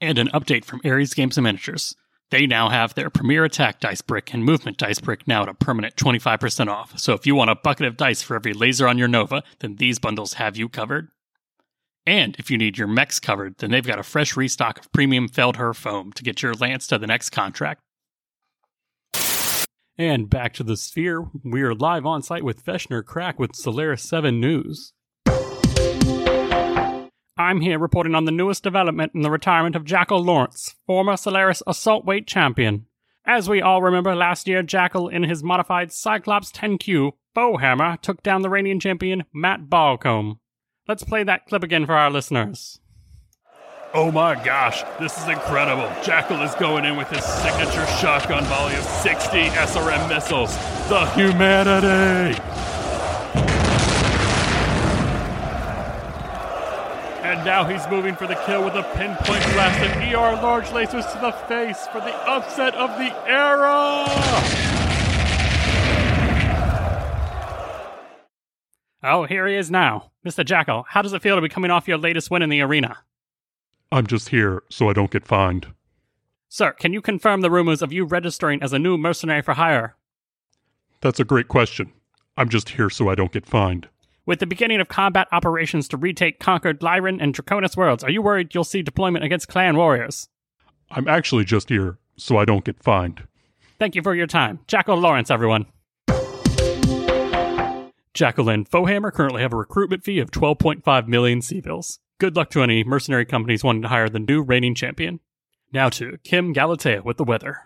And 0.00 0.18
an 0.18 0.28
update 0.28 0.64
from 0.64 0.80
Aries 0.84 1.14
Games 1.14 1.36
and 1.36 1.42
Miniatures. 1.42 1.96
They 2.30 2.46
now 2.46 2.68
have 2.68 2.94
their 2.94 3.10
Premier 3.10 3.44
Attack 3.44 3.80
dice 3.80 4.02
brick 4.02 4.32
and 4.32 4.44
Movement 4.44 4.76
dice 4.76 5.00
brick 5.00 5.26
now 5.26 5.42
at 5.42 5.48
a 5.48 5.54
permanent 5.54 5.96
25% 5.96 6.68
off. 6.68 6.96
So 6.96 7.12
if 7.12 7.26
you 7.26 7.34
want 7.34 7.50
a 7.50 7.56
bucket 7.56 7.86
of 7.86 7.96
dice 7.96 8.22
for 8.22 8.36
every 8.36 8.52
laser 8.52 8.86
on 8.86 8.98
your 8.98 9.08
Nova, 9.08 9.42
then 9.58 9.76
these 9.76 9.98
bundles 9.98 10.34
have 10.34 10.56
you 10.56 10.68
covered. 10.68 11.08
And 12.06 12.36
if 12.38 12.52
you 12.52 12.56
need 12.56 12.78
your 12.78 12.86
mechs 12.86 13.18
covered, 13.18 13.58
then 13.58 13.72
they've 13.72 13.84
got 13.84 13.98
a 13.98 14.04
fresh 14.04 14.36
restock 14.36 14.78
of 14.78 14.92
premium 14.92 15.28
Feldherr 15.28 15.74
foam 15.74 16.12
to 16.12 16.22
get 16.22 16.40
your 16.40 16.54
lance 16.54 16.86
to 16.86 16.98
the 16.98 17.06
next 17.08 17.30
contract. 17.30 17.82
And 20.00 20.30
back 20.30 20.54
to 20.54 20.62
the 20.62 20.76
sphere, 20.76 21.26
we 21.42 21.60
are 21.62 21.74
live 21.74 22.06
on 22.06 22.22
site 22.22 22.44
with 22.44 22.64
Feshner 22.64 23.04
Crack 23.04 23.36
with 23.36 23.56
Solaris 23.56 24.08
7 24.08 24.38
News. 24.38 24.92
I'm 27.36 27.60
here 27.60 27.80
reporting 27.80 28.14
on 28.14 28.24
the 28.24 28.30
newest 28.30 28.62
development 28.62 29.10
in 29.16 29.22
the 29.22 29.30
retirement 29.30 29.74
of 29.74 29.84
Jackal 29.84 30.22
Lawrence, 30.22 30.76
former 30.86 31.16
Solaris 31.16 31.64
assault 31.66 32.04
weight 32.04 32.28
champion. 32.28 32.86
As 33.26 33.48
we 33.48 33.60
all 33.60 33.82
remember, 33.82 34.14
last 34.14 34.46
year 34.46 34.62
Jackal, 34.62 35.08
in 35.08 35.24
his 35.24 35.42
modified 35.42 35.90
Cyclops 35.90 36.52
10Q 36.52 37.14
Bowhammer, 37.34 37.96
took 38.00 38.22
down 38.22 38.42
the 38.42 38.50
reigning 38.50 38.78
champion 38.78 39.24
Matt 39.34 39.68
Balcombe. 39.68 40.38
Let's 40.86 41.02
play 41.02 41.24
that 41.24 41.46
clip 41.46 41.64
again 41.64 41.86
for 41.86 41.96
our 41.96 42.08
listeners. 42.08 42.80
Oh 43.94 44.12
my 44.12 44.34
gosh, 44.44 44.82
this 45.00 45.16
is 45.16 45.28
incredible. 45.28 45.90
Jackal 46.02 46.42
is 46.42 46.54
going 46.56 46.84
in 46.84 46.98
with 46.98 47.08
his 47.08 47.24
signature 47.24 47.86
shotgun 47.98 48.44
volley 48.44 48.74
of 48.74 48.84
60 48.84 49.28
SRM 49.48 50.08
missiles. 50.10 50.54
The 50.90 51.06
humanity! 51.12 52.38
And 57.24 57.42
now 57.46 57.64
he's 57.64 57.88
moving 57.88 58.14
for 58.14 58.26
the 58.26 58.34
kill 58.44 58.62
with 58.62 58.74
a 58.74 58.82
pinpoint 58.94 59.42
blast 59.54 59.80
of 59.82 59.96
ER 60.02 60.42
large 60.42 60.66
lasers 60.66 61.10
to 61.12 61.18
the 61.20 61.32
face 61.48 61.86
for 61.86 62.00
the 62.00 62.14
upset 62.28 62.74
of 62.74 62.90
the 62.98 63.10
era! 63.26 64.04
Oh, 69.02 69.24
here 69.24 69.46
he 69.46 69.54
is 69.54 69.70
now. 69.70 70.10
Mr. 70.26 70.44
Jackal, 70.44 70.84
how 70.88 71.00
does 71.00 71.14
it 71.14 71.22
feel 71.22 71.36
to 71.36 71.40
be 71.42 71.48
coming 71.48 71.70
off 71.70 71.88
your 71.88 71.96
latest 71.96 72.30
win 72.30 72.42
in 72.42 72.50
the 72.50 72.60
arena? 72.60 72.98
I'm 73.90 74.06
just 74.06 74.28
here 74.28 74.62
so 74.70 74.90
I 74.90 74.92
don't 74.92 75.10
get 75.10 75.26
fined. 75.26 75.68
Sir, 76.48 76.72
can 76.72 76.92
you 76.92 77.00
confirm 77.00 77.40
the 77.40 77.50
rumors 77.50 77.82
of 77.82 77.92
you 77.92 78.04
registering 78.04 78.62
as 78.62 78.72
a 78.72 78.78
new 78.78 78.98
mercenary 78.98 79.42
for 79.42 79.54
hire? 79.54 79.96
That's 81.00 81.20
a 81.20 81.24
great 81.24 81.48
question. 81.48 81.92
I'm 82.36 82.48
just 82.48 82.70
here 82.70 82.90
so 82.90 83.08
I 83.08 83.14
don't 83.14 83.32
get 83.32 83.46
fined. 83.46 83.88
With 84.26 84.40
the 84.40 84.46
beginning 84.46 84.80
of 84.80 84.88
combat 84.88 85.26
operations 85.32 85.88
to 85.88 85.96
retake 85.96 86.38
conquered 86.38 86.80
Lyran 86.80 87.18
and 87.20 87.34
Draconis 87.34 87.76
worlds, 87.76 88.04
are 88.04 88.10
you 88.10 88.20
worried 88.20 88.54
you'll 88.54 88.64
see 88.64 88.82
deployment 88.82 89.24
against 89.24 89.48
clan 89.48 89.76
warriors? 89.76 90.28
I'm 90.90 91.08
actually 91.08 91.44
just 91.44 91.70
here 91.70 91.98
so 92.16 92.36
I 92.36 92.44
don't 92.44 92.64
get 92.64 92.82
fined. 92.82 93.26
Thank 93.78 93.94
you 93.94 94.02
for 94.02 94.14
your 94.14 94.26
time. 94.26 94.60
Jackal 94.66 94.98
Lawrence, 94.98 95.30
everyone. 95.30 95.66
Jackal 98.12 98.48
and 98.48 98.68
Fohammer 98.68 99.12
currently 99.12 99.42
have 99.42 99.52
a 99.52 99.56
recruitment 99.56 100.02
fee 100.02 100.18
of 100.18 100.30
12.5 100.30 101.08
million 101.08 101.40
C-bills. 101.40 102.00
Good 102.18 102.34
luck 102.34 102.50
to 102.50 102.62
any 102.62 102.82
mercenary 102.82 103.24
companies 103.24 103.62
wanting 103.62 103.82
to 103.82 103.88
hire 103.88 104.08
the 104.08 104.18
new 104.18 104.42
reigning 104.42 104.74
champion. 104.74 105.20
Now 105.72 105.88
to 105.90 106.18
Kim 106.24 106.52
Galatea 106.52 107.04
with 107.04 107.16
the 107.16 107.22
weather. 107.22 107.60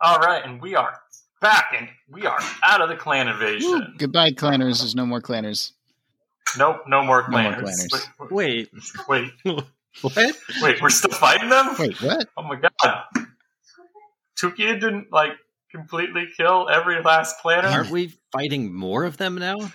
All 0.00 0.18
right, 0.20 0.40
and 0.44 0.62
we 0.62 0.76
are 0.76 0.94
back, 1.40 1.74
and 1.76 1.88
we 2.08 2.26
are 2.26 2.38
out 2.62 2.80
of 2.80 2.88
the 2.88 2.94
clan 2.94 3.26
invasion. 3.26 3.68
Ooh, 3.68 3.98
goodbye, 3.98 4.30
clanners. 4.30 4.78
There's 4.78 4.94
no 4.94 5.04
more 5.04 5.20
clanners. 5.20 5.72
Nope, 6.56 6.82
no 6.86 7.02
more 7.02 7.24
clanners. 7.24 7.30
No 7.30 7.42
more 7.42 7.52
clanners. 7.62 8.30
Wait, 8.30 8.70
wait, 9.08 9.30
wait. 9.44 9.64
what? 10.02 10.36
Wait, 10.62 10.80
we're 10.80 10.88
still 10.88 11.10
fighting 11.10 11.48
them? 11.48 11.74
Wait, 11.80 12.00
what? 12.00 12.28
Oh 12.36 12.44
my 12.44 12.56
god. 12.56 13.26
Tukayyid 14.40 14.80
didn't 14.80 15.12
like 15.12 15.32
completely 15.72 16.28
kill 16.36 16.68
every 16.70 17.02
last 17.02 17.36
clanner. 17.44 17.72
Aren't 17.72 17.90
we 17.90 18.14
fighting 18.30 18.72
more 18.72 19.02
of 19.04 19.16
them 19.16 19.34
now? 19.34 19.72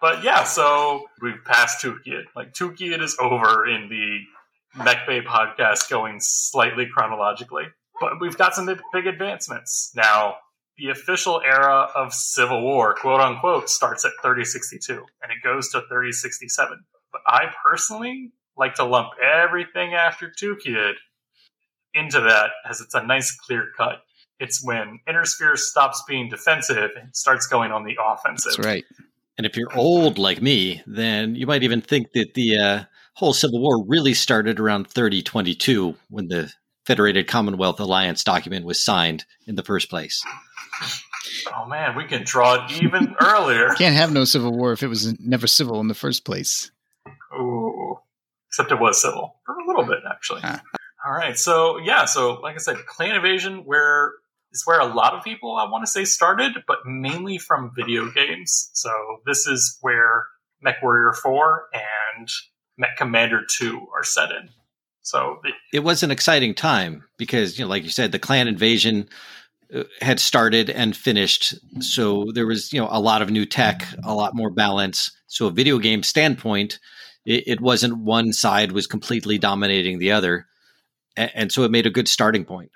But 0.00 0.22
yeah, 0.22 0.44
so 0.44 1.06
we've 1.22 1.42
passed 1.44 1.82
Tukayyid. 1.82 2.24
Like 2.34 2.52
Tukayyid 2.52 3.00
is 3.02 3.16
over 3.20 3.66
in 3.66 3.88
the 3.88 4.20
Mech 4.82 5.06
Bay 5.06 5.22
podcast 5.22 5.88
going 5.88 6.18
slightly 6.20 6.86
chronologically. 6.86 7.64
But 8.00 8.20
we've 8.20 8.36
got 8.36 8.54
some 8.54 8.68
big 8.92 9.06
advancements. 9.06 9.92
Now, 9.96 10.36
the 10.76 10.90
official 10.90 11.40
era 11.42 11.88
of 11.94 12.12
Civil 12.12 12.62
War, 12.62 12.94
quote 12.94 13.20
unquote, 13.20 13.70
starts 13.70 14.04
at 14.04 14.12
3062 14.22 14.92
and 15.22 15.32
it 15.32 15.38
goes 15.42 15.70
to 15.70 15.80
3067. 15.80 16.84
But 17.10 17.22
I 17.26 17.46
personally 17.64 18.32
like 18.56 18.74
to 18.74 18.84
lump 18.84 19.10
everything 19.22 19.94
after 19.94 20.30
Tukayyid 20.30 20.94
into 21.94 22.20
that 22.20 22.50
as 22.68 22.80
it's 22.80 22.94
a 22.94 23.02
nice 23.02 23.34
clear 23.34 23.68
cut. 23.76 24.02
It's 24.38 24.62
when 24.62 25.00
Inner 25.08 25.24
Sphere 25.24 25.56
stops 25.56 26.02
being 26.06 26.28
defensive 26.28 26.90
and 27.00 27.16
starts 27.16 27.46
going 27.46 27.72
on 27.72 27.84
the 27.84 27.96
offensive. 28.02 28.52
That's 28.56 28.66
right. 28.66 28.84
And 29.38 29.46
if 29.46 29.56
you're 29.56 29.76
old 29.76 30.18
like 30.18 30.40
me, 30.40 30.82
then 30.86 31.34
you 31.34 31.46
might 31.46 31.62
even 31.62 31.82
think 31.82 32.12
that 32.12 32.34
the 32.34 32.58
uh, 32.58 32.84
whole 33.14 33.32
Civil 33.32 33.60
War 33.60 33.84
really 33.84 34.14
started 34.14 34.58
around 34.58 34.88
3022 34.88 35.94
when 36.08 36.28
the 36.28 36.52
Federated 36.86 37.26
Commonwealth 37.26 37.80
Alliance 37.80 38.24
document 38.24 38.64
was 38.64 38.82
signed 38.82 39.24
in 39.46 39.56
the 39.56 39.62
first 39.64 39.90
place. 39.90 40.22
Oh 41.54 41.66
man, 41.66 41.96
we 41.96 42.04
can 42.04 42.22
draw 42.24 42.64
it 42.64 42.82
even 42.82 43.14
earlier. 43.20 43.70
Can't 43.76 43.96
have 43.96 44.12
no 44.12 44.24
civil 44.24 44.56
war 44.56 44.72
if 44.72 44.82
it 44.82 44.88
was 44.88 45.18
never 45.20 45.46
civil 45.46 45.80
in 45.80 45.88
the 45.88 45.94
first 45.94 46.24
place. 46.24 46.70
Ooh, 47.34 47.98
except 48.48 48.70
it 48.70 48.78
was 48.78 49.02
civil 49.02 49.36
for 49.44 49.56
a 49.56 49.66
little 49.66 49.84
bit, 49.84 49.98
actually. 50.08 50.40
Huh. 50.42 50.58
All 51.04 51.12
right, 51.12 51.38
so 51.38 51.78
yeah, 51.78 52.04
so 52.04 52.34
like 52.40 52.54
I 52.54 52.58
said, 52.58 52.76
clan 52.86 53.16
invasion, 53.16 53.64
where 53.64 54.12
is 54.56 54.66
where 54.66 54.80
a 54.80 54.92
lot 54.92 55.14
of 55.14 55.22
people 55.22 55.56
I 55.56 55.70
want 55.70 55.84
to 55.84 55.90
say 55.90 56.04
started, 56.04 56.52
but 56.66 56.78
mainly 56.84 57.38
from 57.38 57.72
video 57.76 58.10
games. 58.10 58.70
So 58.72 58.90
this 59.26 59.46
is 59.46 59.78
where 59.82 60.26
Mech 60.62 60.82
Warrior 60.82 61.12
4 61.12 61.64
and 62.16 62.28
Mech 62.78 62.96
Commander 62.96 63.42
2 63.48 63.86
are 63.94 64.02
set 64.04 64.30
in. 64.30 64.48
So 65.02 65.38
the- 65.44 65.52
it 65.72 65.84
was 65.84 66.02
an 66.02 66.10
exciting 66.10 66.54
time 66.54 67.04
because, 67.16 67.58
you 67.58 67.64
know, 67.64 67.68
like 67.68 67.84
you 67.84 67.90
said, 67.90 68.10
the 68.12 68.18
clan 68.18 68.48
invasion 68.48 69.08
uh, 69.74 69.84
had 70.00 70.18
started 70.18 70.70
and 70.70 70.96
finished. 70.96 71.54
So 71.80 72.26
there 72.32 72.46
was, 72.46 72.72
you 72.72 72.80
know, 72.80 72.88
a 72.90 73.00
lot 73.00 73.22
of 73.22 73.30
new 73.30 73.46
tech, 73.46 73.86
a 74.04 74.14
lot 74.14 74.34
more 74.34 74.50
balance. 74.50 75.12
So 75.26 75.46
a 75.46 75.50
video 75.50 75.78
game 75.78 76.02
standpoint, 76.02 76.78
it, 77.24 77.44
it 77.46 77.60
wasn't 77.60 77.98
one 77.98 78.32
side 78.32 78.72
was 78.72 78.86
completely 78.86 79.38
dominating 79.38 79.98
the 79.98 80.12
other. 80.12 80.46
And, 81.16 81.30
and 81.34 81.52
so 81.52 81.64
it 81.64 81.70
made 81.70 81.86
a 81.86 81.90
good 81.90 82.08
starting 82.08 82.44
point. 82.44 82.70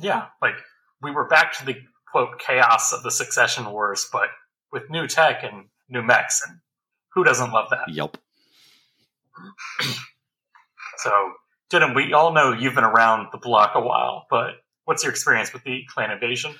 Yeah, 0.00 0.26
like 0.40 0.54
we 1.02 1.10
were 1.10 1.26
back 1.26 1.56
to 1.58 1.66
the 1.66 1.76
quote 2.10 2.38
chaos 2.38 2.92
of 2.92 3.02
the 3.02 3.10
succession 3.10 3.70
wars, 3.70 4.08
but 4.12 4.28
with 4.72 4.90
new 4.90 5.06
tech 5.06 5.42
and 5.42 5.66
new 5.88 6.02
mechs, 6.02 6.42
and 6.46 6.58
who 7.14 7.24
doesn't 7.24 7.52
love 7.52 7.68
that? 7.70 7.88
Yep. 7.88 8.16
so, 10.98 11.32
Denham, 11.70 11.94
we 11.94 12.12
all 12.12 12.32
know 12.32 12.52
you've 12.52 12.74
been 12.74 12.84
around 12.84 13.28
the 13.32 13.38
block 13.38 13.72
a 13.74 13.80
while, 13.80 14.26
but 14.30 14.56
what's 14.84 15.02
your 15.02 15.10
experience 15.10 15.52
with 15.52 15.64
the 15.64 15.84
clan 15.88 16.10
invasion? 16.10 16.54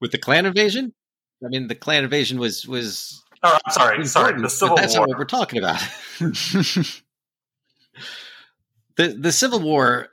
With 0.00 0.12
the 0.12 0.18
clan 0.18 0.46
invasion? 0.46 0.92
I 1.44 1.48
mean, 1.48 1.68
the 1.68 1.74
clan 1.74 2.04
invasion 2.04 2.38
was 2.38 2.66
was. 2.66 3.22
Oh, 3.42 3.58
I'm 3.64 3.72
sorry, 3.72 4.06
sorry. 4.06 4.40
The 4.40 4.48
Civil 4.48 4.76
that's 4.76 4.96
War. 4.96 5.06
That's 5.06 5.10
what 5.10 5.18
we're 5.18 5.24
talking 5.26 5.58
about. 5.58 5.80
the 8.96 9.08
the 9.18 9.32
Civil 9.32 9.60
War. 9.60 10.08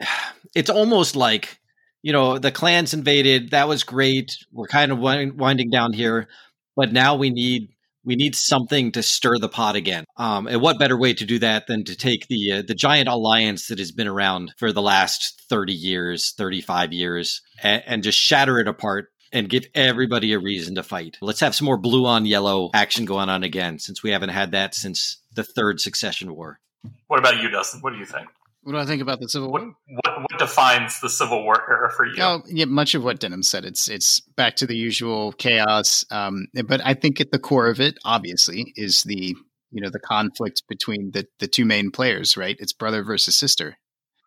It's 0.54 0.68
almost 0.68 1.16
like 1.16 1.61
you 2.02 2.12
know, 2.12 2.38
the 2.38 2.50
clans 2.50 2.92
invaded. 2.92 3.50
That 3.50 3.68
was 3.68 3.84
great. 3.84 4.36
We're 4.52 4.66
kind 4.66 4.92
of 4.92 4.98
winding 4.98 5.70
down 5.70 5.92
here, 5.92 6.28
but 6.76 6.92
now 6.92 7.14
we 7.14 7.30
need 7.30 7.68
we 8.04 8.16
need 8.16 8.34
something 8.34 8.90
to 8.92 9.02
stir 9.02 9.38
the 9.38 9.48
pot 9.48 9.76
again. 9.76 10.04
Um, 10.16 10.48
and 10.48 10.60
what 10.60 10.78
better 10.78 10.98
way 10.98 11.14
to 11.14 11.24
do 11.24 11.38
that 11.38 11.68
than 11.68 11.84
to 11.84 11.94
take 11.94 12.26
the 12.26 12.52
uh, 12.52 12.62
the 12.66 12.74
giant 12.74 13.08
alliance 13.08 13.68
that 13.68 13.78
has 13.78 13.92
been 13.92 14.08
around 14.08 14.52
for 14.58 14.72
the 14.72 14.82
last 14.82 15.42
thirty 15.48 15.72
years, 15.72 16.32
thirty 16.36 16.60
five 16.60 16.92
years, 16.92 17.40
and, 17.62 17.82
and 17.86 18.02
just 18.02 18.18
shatter 18.18 18.58
it 18.58 18.68
apart 18.68 19.08
and 19.32 19.48
give 19.48 19.64
everybody 19.74 20.32
a 20.32 20.38
reason 20.38 20.74
to 20.74 20.82
fight. 20.82 21.16
Let's 21.22 21.40
have 21.40 21.54
some 21.54 21.64
more 21.64 21.78
blue 21.78 22.04
on 22.04 22.26
yellow 22.26 22.70
action 22.74 23.04
going 23.04 23.28
on 23.28 23.42
again, 23.42 23.78
since 23.78 24.02
we 24.02 24.10
haven't 24.10 24.28
had 24.28 24.50
that 24.50 24.74
since 24.74 25.22
the 25.34 25.44
third 25.44 25.80
succession 25.80 26.34
war. 26.34 26.58
What 27.06 27.20
about 27.20 27.40
you, 27.40 27.48
Dustin? 27.48 27.80
What 27.80 27.92
do 27.92 27.98
you 27.98 28.04
think? 28.04 28.28
What 28.62 28.72
do 28.72 28.78
I 28.78 28.86
think 28.86 29.02
about 29.02 29.20
the 29.20 29.28
Civil 29.28 29.50
War? 29.50 29.60
What, 29.60 29.74
what, 30.04 30.20
what 30.20 30.38
defines 30.38 31.00
the 31.00 31.08
Civil 31.08 31.42
War 31.42 31.68
era 31.68 31.90
for 31.90 32.06
you? 32.06 32.22
Oh, 32.22 32.42
yeah, 32.46 32.66
much 32.66 32.94
of 32.94 33.02
what 33.02 33.18
Denham 33.18 33.42
said. 33.42 33.64
It's 33.64 33.88
it's 33.88 34.20
back 34.20 34.56
to 34.56 34.66
the 34.66 34.76
usual 34.76 35.32
chaos. 35.32 36.04
Um, 36.10 36.46
but 36.66 36.80
I 36.84 36.94
think 36.94 37.20
at 37.20 37.32
the 37.32 37.40
core 37.40 37.68
of 37.68 37.80
it, 37.80 37.98
obviously, 38.04 38.72
is 38.76 39.02
the 39.02 39.34
you 39.70 39.82
know 39.82 39.90
the 39.90 39.98
conflict 39.98 40.62
between 40.68 41.10
the 41.12 41.26
the 41.40 41.48
two 41.48 41.64
main 41.64 41.90
players. 41.90 42.36
Right? 42.36 42.56
It's 42.60 42.72
brother 42.72 43.02
versus 43.02 43.36
sister. 43.36 43.78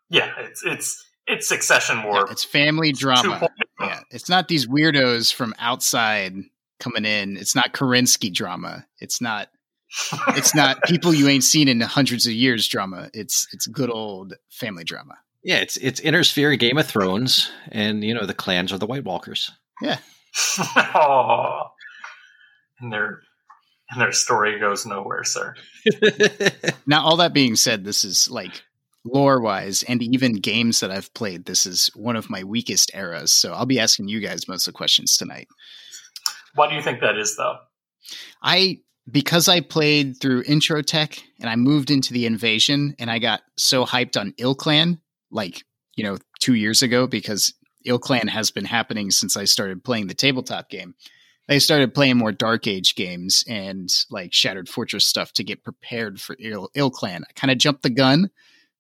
Yeah, 0.10 0.32
it's 0.40 0.64
it's 0.66 1.06
it's 1.28 1.48
succession 1.48 2.04
war. 2.04 2.18
Yeah, 2.18 2.32
it's 2.32 2.44
family 2.44 2.92
drama. 2.92 3.48
Yeah, 3.80 4.02
it's 4.12 4.30
not 4.30 4.50
these 4.50 4.68
weirdos 4.68 5.34
from 5.34 5.56
outside 5.60 6.36
coming 6.80 7.06
in. 7.06 7.38
It's 7.38 7.56
not 7.56 7.74
Kerensky 7.74 8.34
drama. 8.34 8.86
It's 9.00 9.22
not 9.22 9.48
it's 10.30 10.54
not 10.54 10.84
people 10.84 11.14
you 11.14 11.28
ain't 11.28 11.44
seen 11.44 11.68
in 11.68 11.80
hundreds 11.82 12.26
of 12.26 12.34
years 12.34 12.68
drama. 12.68 13.10
It's 13.14 13.48
it's 13.54 13.68
good 13.68 13.90
old 13.90 14.34
family 14.50 14.84
drama. 14.84 15.18
Yeah, 15.44 15.58
it's 15.58 15.78
it's 15.78 16.00
inner 16.00 16.24
sphere 16.24 16.56
Game 16.56 16.78
of 16.78 16.88
Thrones, 16.88 17.52
and 17.72 18.04
you 18.04 18.14
know 18.14 18.26
the 18.26 18.34
clans 18.34 18.74
are 18.74 18.78
the 18.78 18.88
White 18.88 19.04
Walkers. 19.04 19.52
Yeah. 19.82 20.00
oh, 20.78 21.70
and 22.80 22.92
their 22.92 23.22
and 23.90 24.02
their 24.02 24.12
story 24.12 24.60
goes 24.60 24.86
nowhere, 24.86 25.24
sir. 25.24 25.54
now, 26.88 27.04
all 27.04 27.18
that 27.18 27.34
being 27.34 27.56
said, 27.56 27.84
this 27.84 28.04
is 28.04 28.30
like 28.30 28.64
lore 29.06 29.40
wise, 29.40 29.84
and 29.84 30.02
even 30.02 30.34
games 30.34 30.80
that 30.80 30.92
I've 30.92 31.14
played. 31.14 31.46
This 31.46 31.66
is 31.66 31.92
one 31.96 32.16
of 32.16 32.30
my 32.30 32.44
weakest 32.44 32.92
eras. 32.94 33.32
So 33.32 33.54
I'll 33.54 33.66
be 33.66 33.80
asking 33.80 34.08
you 34.08 34.20
guys 34.20 34.48
most 34.48 34.68
of 34.68 34.74
the 34.74 34.78
questions 34.78 35.16
tonight. 35.16 35.48
Why 36.56 36.70
do 36.70 36.76
you 36.76 36.82
think 36.82 37.02
that 37.02 37.18
is, 37.18 37.36
though? 37.38 37.58
I 38.42 38.80
because 39.10 39.48
I 39.48 39.62
played 39.62 40.20
through 40.20 40.44
Intro 40.48 40.82
Tech 40.82 41.22
and 41.40 41.50
I 41.50 41.56
moved 41.56 41.92
into 41.92 42.14
the 42.14 42.26
Invasion 42.26 42.96
and 43.00 43.10
I 43.12 43.20
got 43.20 43.42
so 43.58 43.86
hyped 43.86 44.20
on 44.20 44.34
ilClan, 44.34 45.00
like, 45.32 45.64
you 45.96 46.04
know, 46.04 46.18
two 46.40 46.56
years 46.56 46.82
ago, 46.82 47.08
because 47.08 47.54
ilClan 47.88 48.30
has 48.30 48.52
been 48.52 48.66
happening 48.66 49.12
since 49.12 49.38
I 49.38 49.46
started 49.46 49.84
playing 49.84 50.08
the 50.08 50.14
tabletop 50.14 50.70
game. 50.70 50.96
I 51.48 51.60
started 51.60 51.94
playing 51.94 52.18
more 52.18 52.32
Dark 52.32 52.66
Age 52.66 52.96
games 52.96 53.44
and 53.48 53.88
like 54.10 54.34
Shattered 54.34 54.68
Fortress 54.68 55.06
stuff 55.06 55.32
to 55.34 55.44
get 55.44 55.64
prepared 55.64 56.20
for 56.20 56.36
Il, 56.40 56.70
ilClan. 56.76 57.22
I 57.22 57.34
kind 57.36 57.52
of 57.52 57.60
jumped 57.60 57.84
the 57.84 57.92
gun, 57.92 58.32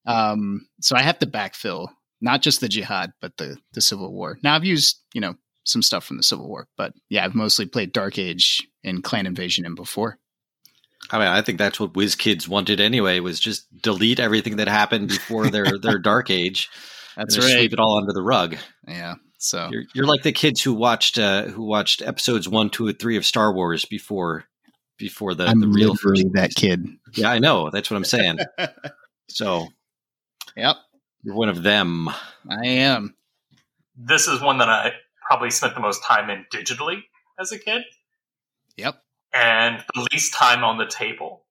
um, 0.07 0.67
so 0.81 0.95
I 0.95 1.03
have 1.03 1.19
to 1.19 1.27
backfill 1.27 1.89
not 2.21 2.41
just 2.41 2.61
the 2.61 2.69
Jihad, 2.69 3.13
but 3.21 3.37
the 3.37 3.57
the 3.73 3.81
Civil 3.81 4.11
War. 4.11 4.39
Now 4.41 4.55
I've 4.55 4.65
used 4.65 4.99
you 5.13 5.21
know 5.21 5.35
some 5.63 5.83
stuff 5.83 6.05
from 6.05 6.17
the 6.17 6.23
Civil 6.23 6.47
War, 6.47 6.67
but 6.75 6.93
yeah, 7.07 7.23
I've 7.23 7.35
mostly 7.35 7.67
played 7.67 7.93
Dark 7.93 8.17
Age 8.17 8.67
and 8.85 9.03
Clan 9.03 9.25
Invasion 9.25 9.65
and 9.65 9.75
before. 9.75 10.17
I 11.11 11.19
mean, 11.19 11.27
I 11.27 11.41
think 11.41 11.57
that's 11.57 11.79
what 11.79 11.93
WizKids 11.93 12.47
wanted 12.47 12.79
anyway. 12.79 13.19
Was 13.19 13.39
just 13.39 13.67
delete 13.81 14.19
everything 14.19 14.55
that 14.57 14.67
happened 14.67 15.09
before 15.09 15.49
their 15.49 15.77
their 15.81 15.99
Dark 15.99 16.29
Age. 16.29 16.69
That's 17.17 17.37
right. 17.37 17.51
Sweep 17.51 17.73
it 17.73 17.79
all 17.79 17.97
under 17.97 18.13
the 18.13 18.21
rug. 18.21 18.57
Yeah. 18.87 19.15
So 19.37 19.69
you're, 19.71 19.83
you're 19.93 20.05
like 20.07 20.23
the 20.23 20.31
kids 20.31 20.61
who 20.61 20.73
watched 20.73 21.19
uh, 21.19 21.43
who 21.43 21.63
watched 21.63 22.01
episodes 22.01 22.47
one, 22.47 22.69
two, 22.69 22.87
and 22.87 22.97
three 22.97 23.17
of 23.17 23.25
Star 23.25 23.53
Wars 23.53 23.85
before 23.85 24.45
before 24.97 25.35
the, 25.35 25.45
I'm 25.45 25.59
the 25.59 25.67
real 25.67 25.95
first. 25.95 26.23
that 26.33 26.55
kid. 26.55 26.87
Yeah, 27.17 27.29
I 27.29 27.39
know. 27.39 27.69
That's 27.69 27.89
what 27.89 27.95
I'm 27.95 28.03
saying. 28.03 28.39
so, 29.29 29.69
yep, 30.57 30.75
you're 31.23 31.33
one 31.33 31.47
of 31.47 31.63
them. 31.63 32.09
I 32.49 32.65
am. 32.65 33.15
This 33.95 34.27
is 34.27 34.41
one 34.41 34.57
that 34.57 34.67
I 34.67 34.91
probably 35.25 35.49
spent 35.49 35.75
the 35.75 35.79
most 35.79 36.03
time 36.03 36.29
in 36.29 36.45
digitally 36.53 37.03
as 37.39 37.53
a 37.53 37.57
kid. 37.57 37.83
Yep, 38.77 39.01
and 39.33 39.83
the 39.93 40.07
least 40.11 40.33
time 40.33 40.63
on 40.63 40.77
the 40.77 40.87
table, 40.87 41.45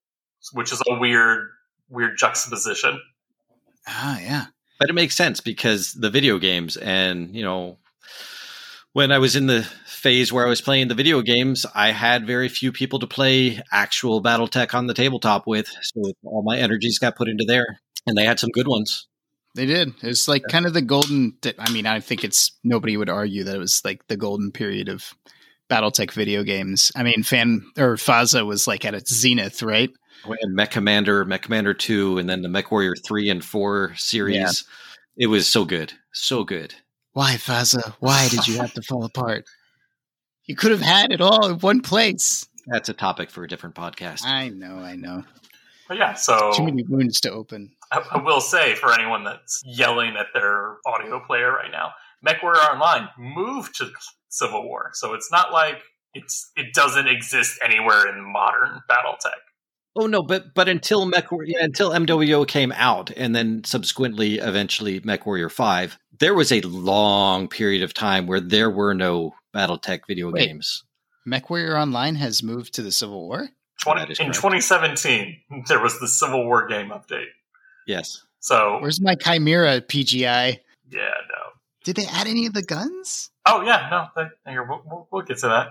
which 0.52 0.72
is 0.72 0.82
a 0.88 0.98
weird, 0.98 1.48
weird 1.88 2.18
juxtaposition. 2.18 3.00
Ah, 3.86 4.18
yeah. 4.20 4.46
But 4.78 4.90
it 4.90 4.94
makes 4.94 5.14
sense 5.14 5.40
because 5.40 5.92
the 5.92 6.10
video 6.10 6.38
games 6.38 6.76
and, 6.76 7.34
you 7.34 7.42
know, 7.42 7.78
when 8.92 9.12
I 9.12 9.18
was 9.18 9.36
in 9.36 9.46
the 9.46 9.62
phase 9.86 10.32
where 10.32 10.46
I 10.46 10.48
was 10.48 10.60
playing 10.60 10.88
the 10.88 10.94
video 10.94 11.20
games, 11.22 11.66
I 11.74 11.90
had 11.90 12.26
very 12.26 12.48
few 12.48 12.72
people 12.72 12.98
to 13.00 13.06
play 13.06 13.60
actual 13.72 14.22
BattleTech 14.22 14.74
on 14.74 14.86
the 14.86 14.94
tabletop 14.94 15.46
with. 15.46 15.68
So 15.82 16.12
all 16.24 16.42
my 16.42 16.58
energies 16.58 16.98
got 16.98 17.16
put 17.16 17.28
into 17.28 17.44
there, 17.46 17.80
and 18.06 18.16
they 18.16 18.24
had 18.24 18.38
some 18.38 18.50
good 18.50 18.68
ones. 18.68 19.06
They 19.54 19.66
did. 19.66 19.94
It's 20.02 20.28
like 20.28 20.42
kind 20.48 20.66
of 20.66 20.74
the 20.74 20.82
golden. 20.82 21.38
I 21.58 21.70
mean, 21.70 21.86
I 21.86 22.00
think 22.00 22.24
it's 22.24 22.52
nobody 22.64 22.96
would 22.96 23.08
argue 23.08 23.44
that 23.44 23.56
it 23.56 23.60
was 23.60 23.84
like 23.84 24.06
the 24.08 24.16
golden 24.16 24.50
period 24.52 24.88
of 24.88 25.14
BattleTech 25.70 26.12
video 26.12 26.42
games. 26.42 26.92
I 26.94 27.02
mean, 27.02 27.22
Fan 27.22 27.62
or 27.78 27.96
FASA 27.96 28.46
was 28.46 28.66
like 28.66 28.84
at 28.84 28.94
its 28.94 29.12
zenith, 29.12 29.62
right? 29.62 29.90
Oh, 30.26 30.34
and 30.40 30.54
Mech 30.54 30.70
Commander, 30.70 31.24
Mech 31.24 31.42
Commander 31.42 31.74
Two, 31.74 32.18
and 32.18 32.28
then 32.28 32.42
the 32.42 32.48
Mech 32.48 32.70
Warrior 32.70 32.94
Three 33.06 33.28
and 33.28 33.44
Four 33.44 33.94
series. 33.96 34.36
Yeah. 34.36 35.24
It 35.24 35.26
was 35.28 35.46
so 35.46 35.64
good, 35.64 35.92
so 36.12 36.44
good. 36.44 36.74
Why, 37.12 37.34
FASA? 37.34 37.94
Why 38.00 38.28
did 38.28 38.48
you 38.48 38.58
have 38.58 38.72
to 38.74 38.82
fall 38.88 39.04
apart? 39.04 39.44
You 40.46 40.56
could 40.56 40.72
have 40.72 40.80
had 40.80 41.12
it 41.12 41.20
all 41.20 41.46
in 41.46 41.58
one 41.60 41.80
place. 41.80 42.46
That's 42.66 42.88
a 42.88 42.94
topic 42.94 43.30
for 43.30 43.44
a 43.44 43.48
different 43.48 43.74
podcast. 43.74 44.24
I 44.24 44.48
know, 44.48 44.78
I 44.78 44.96
know. 44.96 45.24
But 45.88 45.98
yeah, 45.98 46.14
so 46.14 46.52
too 46.54 46.64
many 46.64 46.82
wounds 46.82 47.20
to 47.22 47.30
open. 47.30 47.72
I, 47.92 48.02
I, 48.12 48.18
will 48.18 48.40
say 48.40 48.74
for 48.74 48.92
anyone 48.92 49.24
that's 49.24 49.62
yelling 49.64 50.16
at 50.16 50.26
their 50.32 50.78
audio 50.86 51.20
player 51.20 51.52
right 51.52 51.70
now, 51.70 51.92
MechWarrior 52.26 52.72
Online 52.72 53.08
moved 53.18 53.76
to 53.76 53.90
Civil 54.28 54.64
War, 54.64 54.90
so 54.94 55.14
it's 55.14 55.30
not 55.30 55.52
like 55.52 55.82
it's 56.14 56.50
it 56.56 56.74
doesn't 56.74 57.08
exist 57.08 57.58
anywhere 57.64 58.08
in 58.08 58.24
modern 58.32 58.80
BattleTech. 58.90 59.40
Oh 59.96 60.06
no, 60.06 60.22
but 60.22 60.54
but 60.54 60.68
until 60.68 61.06
Mech 61.06 61.26
yeah, 61.44 61.62
until 61.62 61.90
MWO 61.90 62.46
came 62.46 62.72
out, 62.72 63.10
and 63.16 63.34
then 63.34 63.62
subsequently, 63.64 64.38
eventually, 64.38 65.00
Mech 65.04 65.24
Warrior 65.24 65.48
Five, 65.48 65.98
there 66.18 66.34
was 66.34 66.50
a 66.50 66.60
long 66.62 67.48
period 67.48 67.82
of 67.82 67.94
time 67.94 68.26
where 68.26 68.40
there 68.40 68.70
were 68.70 68.94
no 68.94 69.34
BattleTech 69.54 70.00
video 70.08 70.32
Wait, 70.32 70.46
games. 70.46 70.82
Mech 71.26 71.48
Warrior 71.48 71.78
Online 71.78 72.16
has 72.16 72.42
moved 72.42 72.74
to 72.74 72.82
the 72.82 72.92
Civil 72.92 73.26
War. 73.26 73.48
20, 73.82 74.22
in 74.22 74.32
2017, 74.32 75.36
there 75.68 75.80
was 75.80 75.98
the 76.00 76.08
Civil 76.08 76.44
War 76.44 76.66
game 76.66 76.90
update. 76.90 77.26
Yes. 77.86 78.24
So 78.40 78.78
where's 78.80 79.00
my 79.00 79.14
Chimera 79.14 79.80
PGI? 79.80 80.58
Yeah, 80.90 81.00
no. 81.00 81.53
Did 81.84 81.96
they 81.96 82.06
add 82.06 82.26
any 82.26 82.46
of 82.46 82.52
the 82.52 82.62
guns? 82.62 83.30
Oh 83.46 83.62
yeah, 83.62 83.88
no. 83.90 84.06
They, 84.16 84.50
here, 84.50 84.64
we'll, 84.64 85.06
we'll, 85.10 85.22
get 85.22 85.38
to 85.38 85.48
that. 85.48 85.68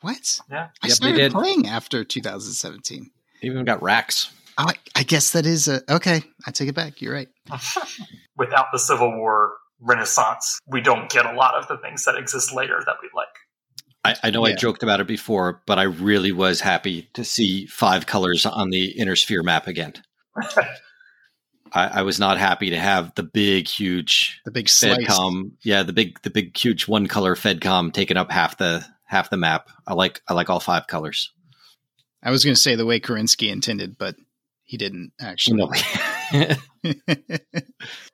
What? 0.00 0.40
Yeah. 0.50 0.68
I 0.82 0.88
yep, 0.88 0.96
started 0.96 1.32
playing 1.32 1.66
after 1.66 2.04
2017 2.04 3.10
even 3.46 3.64
got 3.64 3.82
racks. 3.82 4.30
Oh, 4.56 4.66
I, 4.68 4.74
I 4.94 5.02
guess 5.02 5.32
that 5.32 5.46
is 5.46 5.68
a 5.68 5.82
okay. 5.92 6.22
I 6.46 6.50
take 6.50 6.68
it 6.68 6.74
back. 6.74 7.00
You're 7.00 7.14
right. 7.14 7.28
Without 8.36 8.66
the 8.72 8.78
Civil 8.78 9.16
War 9.16 9.54
Renaissance, 9.80 10.60
we 10.66 10.80
don't 10.80 11.10
get 11.10 11.26
a 11.26 11.32
lot 11.32 11.54
of 11.54 11.66
the 11.68 11.76
things 11.78 12.04
that 12.04 12.16
exist 12.16 12.54
later 12.54 12.80
that 12.86 12.96
we 13.02 13.08
like. 13.14 13.28
I, 14.04 14.28
I 14.28 14.30
know 14.30 14.46
yeah. 14.46 14.52
I 14.52 14.56
joked 14.56 14.82
about 14.82 15.00
it 15.00 15.06
before, 15.06 15.62
but 15.66 15.78
I 15.78 15.84
really 15.84 16.30
was 16.30 16.60
happy 16.60 17.08
to 17.14 17.24
see 17.24 17.66
five 17.66 18.06
colors 18.06 18.46
on 18.46 18.70
the 18.70 18.90
inner 18.98 19.16
sphere 19.16 19.42
map 19.42 19.66
again. 19.66 19.94
I, 21.74 21.86
I, 21.86 22.02
was 22.02 22.20
not 22.20 22.38
happy 22.38 22.70
to 22.70 22.78
have 22.78 23.14
the 23.14 23.22
big, 23.24 23.66
huge, 23.66 24.40
the 24.44 24.50
big 24.50 24.66
Fedcom. 24.66 25.52
Yeah, 25.62 25.82
the 25.82 25.92
big, 25.92 26.20
the 26.22 26.30
big, 26.30 26.56
huge 26.56 26.86
one 26.86 27.08
color 27.08 27.34
Fedcom 27.34 27.92
taking 27.92 28.16
up 28.16 28.30
half 28.30 28.58
the 28.58 28.86
half 29.04 29.28
the 29.30 29.36
map. 29.36 29.68
I 29.86 29.94
like, 29.94 30.22
I 30.28 30.34
like 30.34 30.50
all 30.50 30.60
five 30.60 30.86
colors. 30.86 31.32
I 32.22 32.30
was 32.30 32.44
going 32.44 32.54
to 32.54 32.60
say 32.60 32.74
the 32.74 32.86
way 32.86 33.00
Kerensky 33.00 33.50
intended, 33.50 33.98
but 33.98 34.16
he 34.64 34.76
didn't 34.76 35.12
actually. 35.20 35.58
No. 35.58 35.70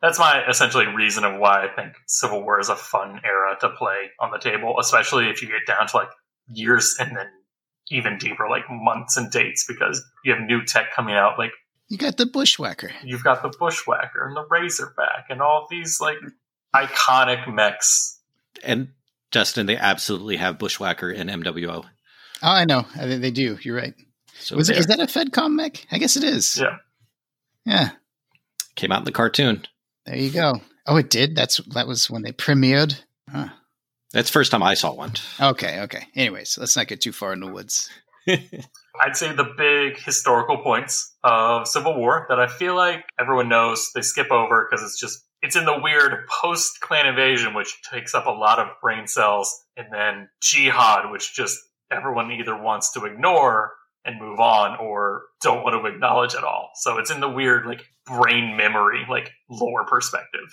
That's 0.02 0.18
my 0.18 0.44
essentially 0.48 0.86
reason 0.86 1.24
of 1.24 1.38
why 1.38 1.64
I 1.64 1.68
think 1.68 1.94
Civil 2.06 2.42
War 2.42 2.60
is 2.60 2.68
a 2.68 2.76
fun 2.76 3.20
era 3.24 3.56
to 3.60 3.70
play 3.70 4.10
on 4.18 4.30
the 4.30 4.38
table, 4.38 4.76
especially 4.80 5.28
if 5.28 5.42
you 5.42 5.48
get 5.48 5.66
down 5.66 5.86
to 5.86 5.96
like 5.96 6.08
years 6.48 6.96
and 6.98 7.16
then 7.16 7.26
even 7.90 8.18
deeper, 8.18 8.48
like 8.48 8.64
months 8.70 9.16
and 9.16 9.30
dates, 9.30 9.64
because 9.66 10.02
you 10.24 10.32
have 10.32 10.42
new 10.42 10.64
tech 10.64 10.92
coming 10.94 11.14
out. 11.14 11.38
Like 11.38 11.52
you 11.90 11.98
got 11.98 12.16
the 12.16 12.24
Bushwhacker, 12.24 12.90
you've 13.04 13.24
got 13.24 13.42
the 13.42 13.52
Bushwhacker 13.58 14.26
and 14.26 14.34
the 14.34 14.46
Razorback, 14.48 15.26
and 15.28 15.42
all 15.42 15.66
these 15.68 16.00
like 16.00 16.16
iconic 16.74 17.52
mechs. 17.52 18.18
And 18.64 18.92
Justin, 19.30 19.66
they 19.66 19.76
absolutely 19.76 20.36
have 20.36 20.58
Bushwhacker 20.58 21.10
and 21.10 21.28
MWO. 21.28 21.84
Oh, 21.84 21.84
I 22.42 22.64
know. 22.64 22.86
I 22.94 23.00
think 23.00 23.20
they 23.20 23.30
do. 23.30 23.58
You're 23.60 23.76
right. 23.76 23.94
So 24.38 24.56
Was 24.56 24.70
it, 24.70 24.78
is 24.78 24.86
that 24.86 25.00
a 25.00 25.06
Fedcom 25.06 25.52
mech? 25.52 25.86
I 25.90 25.98
guess 25.98 26.16
it 26.16 26.24
is. 26.24 26.58
Yeah. 26.58 26.76
Yeah. 27.66 27.90
Came 28.76 28.92
out 28.92 29.00
in 29.00 29.04
the 29.04 29.12
cartoon. 29.12 29.66
There 30.06 30.16
you 30.16 30.30
go. 30.30 30.60
Oh, 30.86 30.96
it 30.96 31.10
did. 31.10 31.36
That's 31.36 31.58
that 31.74 31.86
was 31.86 32.08
when 32.08 32.22
they 32.22 32.32
premiered. 32.32 33.02
Huh. 33.30 33.48
That's 34.12 34.30
first 34.30 34.50
time 34.50 34.62
I 34.62 34.74
saw 34.74 34.94
one. 34.94 35.12
Okay. 35.40 35.82
Okay. 35.82 36.06
Anyways, 36.16 36.56
let's 36.58 36.76
not 36.76 36.88
get 36.88 37.00
too 37.00 37.12
far 37.12 37.32
in 37.32 37.40
the 37.40 37.52
woods. 37.52 37.90
I'd 39.00 39.16
say 39.16 39.32
the 39.32 39.52
big 39.56 39.98
historical 39.98 40.58
points 40.58 41.14
of 41.22 41.68
Civil 41.68 41.96
War 41.96 42.26
that 42.28 42.40
I 42.40 42.46
feel 42.46 42.74
like 42.74 43.04
everyone 43.18 43.48
knows 43.48 43.90
they 43.94 44.02
skip 44.02 44.30
over 44.30 44.66
because 44.68 44.84
it's 44.84 44.98
just 44.98 45.24
it's 45.42 45.56
in 45.56 45.64
the 45.64 45.80
weird 45.80 46.26
post 46.28 46.80
clan 46.80 47.06
invasion, 47.06 47.54
which 47.54 47.80
takes 47.90 48.14
up 48.14 48.26
a 48.26 48.30
lot 48.30 48.58
of 48.58 48.68
brain 48.82 49.06
cells, 49.06 49.64
and 49.76 49.86
then 49.92 50.28
jihad, 50.42 51.10
which 51.10 51.34
just 51.34 51.58
everyone 51.90 52.30
either 52.32 52.60
wants 52.60 52.92
to 52.92 53.04
ignore 53.04 53.72
and 54.04 54.20
move 54.20 54.40
on 54.40 54.78
or 54.78 55.24
don't 55.42 55.62
want 55.62 55.74
to 55.74 55.90
acknowledge 55.90 56.34
at 56.34 56.44
all. 56.44 56.70
So 56.74 56.98
it's 56.98 57.10
in 57.10 57.20
the 57.20 57.28
weird 57.28 57.66
like 57.66 57.84
brain 58.06 58.56
memory, 58.56 59.06
like 59.08 59.30
lore 59.48 59.84
perspective. 59.86 60.48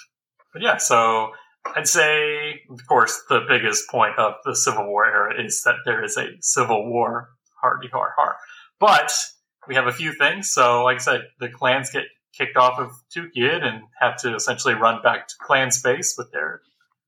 But 0.53 0.61
yeah, 0.61 0.77
so 0.77 1.31
I'd 1.75 1.87
say, 1.87 2.61
of 2.69 2.85
course, 2.87 3.21
the 3.29 3.41
biggest 3.47 3.89
point 3.89 4.17
of 4.17 4.35
the 4.45 4.55
Civil 4.55 4.87
War 4.87 5.05
era 5.05 5.43
is 5.43 5.63
that 5.63 5.75
there 5.85 6.03
is 6.03 6.17
a 6.17 6.29
civil 6.41 6.89
war, 6.89 7.29
hardy 7.61 7.89
har 7.91 8.13
har. 8.17 8.35
But 8.79 9.11
we 9.67 9.75
have 9.75 9.87
a 9.87 9.91
few 9.91 10.13
things. 10.13 10.51
So, 10.51 10.83
like 10.83 10.97
I 10.97 10.99
said, 10.99 11.21
the 11.39 11.49
clans 11.49 11.89
get 11.89 12.05
kicked 12.37 12.57
off 12.57 12.79
of 12.79 12.91
Tukayyid 13.15 13.63
and 13.63 13.83
have 13.99 14.17
to 14.21 14.35
essentially 14.35 14.73
run 14.73 15.01
back 15.01 15.27
to 15.27 15.33
clan 15.41 15.71
space 15.71 16.15
with 16.17 16.31
their 16.31 16.61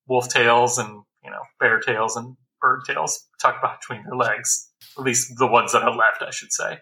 wolf 0.07 0.29
tails 0.29 0.77
and 0.77 1.03
you 1.23 1.29
know 1.29 1.41
bear 1.59 1.79
tails 1.79 2.15
and 2.15 2.35
bird 2.61 2.81
tails 2.85 3.27
tucked 3.41 3.63
between 3.79 4.03
their 4.03 4.15
legs. 4.15 4.69
At 4.97 5.03
least 5.03 5.37
the 5.37 5.47
ones 5.47 5.71
that 5.73 5.83
are 5.83 5.95
left, 5.95 6.21
I 6.21 6.31
should 6.31 6.51
say. 6.51 6.79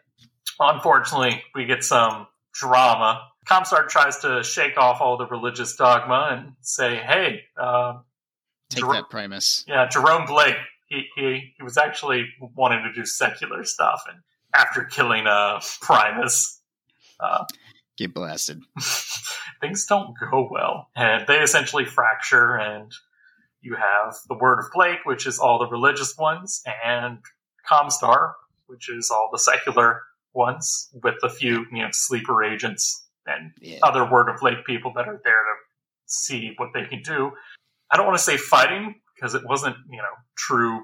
Unfortunately, 0.59 1.43
we 1.53 1.65
get 1.65 1.83
some 1.83 2.27
drama. 2.53 3.21
Comstar 3.47 3.87
tries 3.87 4.19
to 4.19 4.43
shake 4.43 4.77
off 4.77 5.01
all 5.01 5.17
the 5.17 5.27
religious 5.27 5.75
dogma 5.75 6.29
and 6.31 6.53
say, 6.61 6.97
hey, 6.97 7.41
uh, 7.61 7.99
take 8.69 8.83
Jer- 8.83 8.93
that 8.93 9.09
Primus. 9.09 9.63
Yeah, 9.67 9.87
Jerome 9.87 10.25
Blake, 10.25 10.55
he, 10.87 11.05
he, 11.15 11.53
he 11.57 11.63
was 11.63 11.77
actually 11.77 12.27
wanting 12.55 12.83
to 12.83 12.93
do 12.93 13.05
secular 13.05 13.63
stuff. 13.63 14.03
And 14.09 14.19
after 14.53 14.83
killing 14.83 15.27
uh, 15.27 15.59
Primus, 15.81 16.61
uh, 17.19 17.45
get 17.97 18.13
blasted. 18.13 18.61
things 19.61 19.85
don't 19.85 20.13
go 20.31 20.47
well. 20.49 20.89
And 20.95 21.27
they 21.27 21.39
essentially 21.39 21.85
fracture 21.85 22.55
and 22.55 22.91
you 23.61 23.75
have 23.75 24.15
the 24.29 24.35
Word 24.35 24.59
of 24.59 24.65
Blake, 24.73 24.99
which 25.03 25.27
is 25.27 25.39
all 25.39 25.59
the 25.59 25.67
religious 25.67 26.15
ones, 26.17 26.63
and 26.85 27.17
Comstar, 27.69 28.33
which 28.67 28.89
is 28.89 29.11
all 29.11 29.29
the 29.31 29.39
secular 29.39 30.03
ones, 30.33 30.89
with 31.03 31.15
a 31.23 31.29
few 31.29 31.65
you 31.71 31.81
know 31.81 31.89
sleeper 31.91 32.43
agents 32.43 33.07
and 33.25 33.51
yeah. 33.59 33.79
other 33.83 34.09
Word 34.09 34.29
of 34.29 34.39
Blake 34.39 34.65
people 34.65 34.93
that 34.95 35.07
are 35.07 35.19
there 35.23 35.43
to 35.43 35.55
see 36.05 36.53
what 36.57 36.69
they 36.73 36.85
can 36.85 37.01
do. 37.01 37.31
I 37.91 37.97
don't 37.97 38.05
want 38.05 38.17
to 38.17 38.23
say 38.23 38.37
fighting 38.37 38.95
because 39.17 39.35
it 39.35 39.43
wasn't 39.45 39.75
you 39.89 39.97
know 39.97 40.03
true 40.35 40.81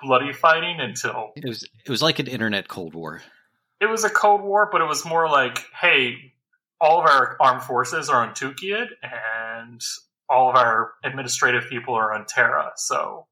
bloody 0.00 0.32
fighting 0.32 0.80
until 0.80 1.32
it 1.36 1.44
was 1.44 1.62
it 1.62 1.90
was 1.90 2.02
like 2.02 2.18
an 2.18 2.26
internet 2.26 2.68
Cold 2.68 2.94
War. 2.94 3.22
It 3.80 3.86
was 3.86 4.04
a 4.04 4.10
Cold 4.10 4.42
War, 4.42 4.68
but 4.70 4.82
it 4.82 4.88
was 4.88 5.06
more 5.06 5.28
like, 5.28 5.64
hey, 5.80 6.34
all 6.80 7.00
of 7.00 7.06
our 7.06 7.36
armed 7.40 7.62
forces 7.62 8.10
are 8.10 8.22
on 8.22 8.34
Tukayyid, 8.34 8.88
and 9.02 9.80
all 10.28 10.50
of 10.50 10.56
our 10.56 10.92
administrative 11.02 11.64
people 11.70 11.94
are 11.94 12.12
on 12.12 12.26
Terra. 12.26 12.72
So 12.76 13.26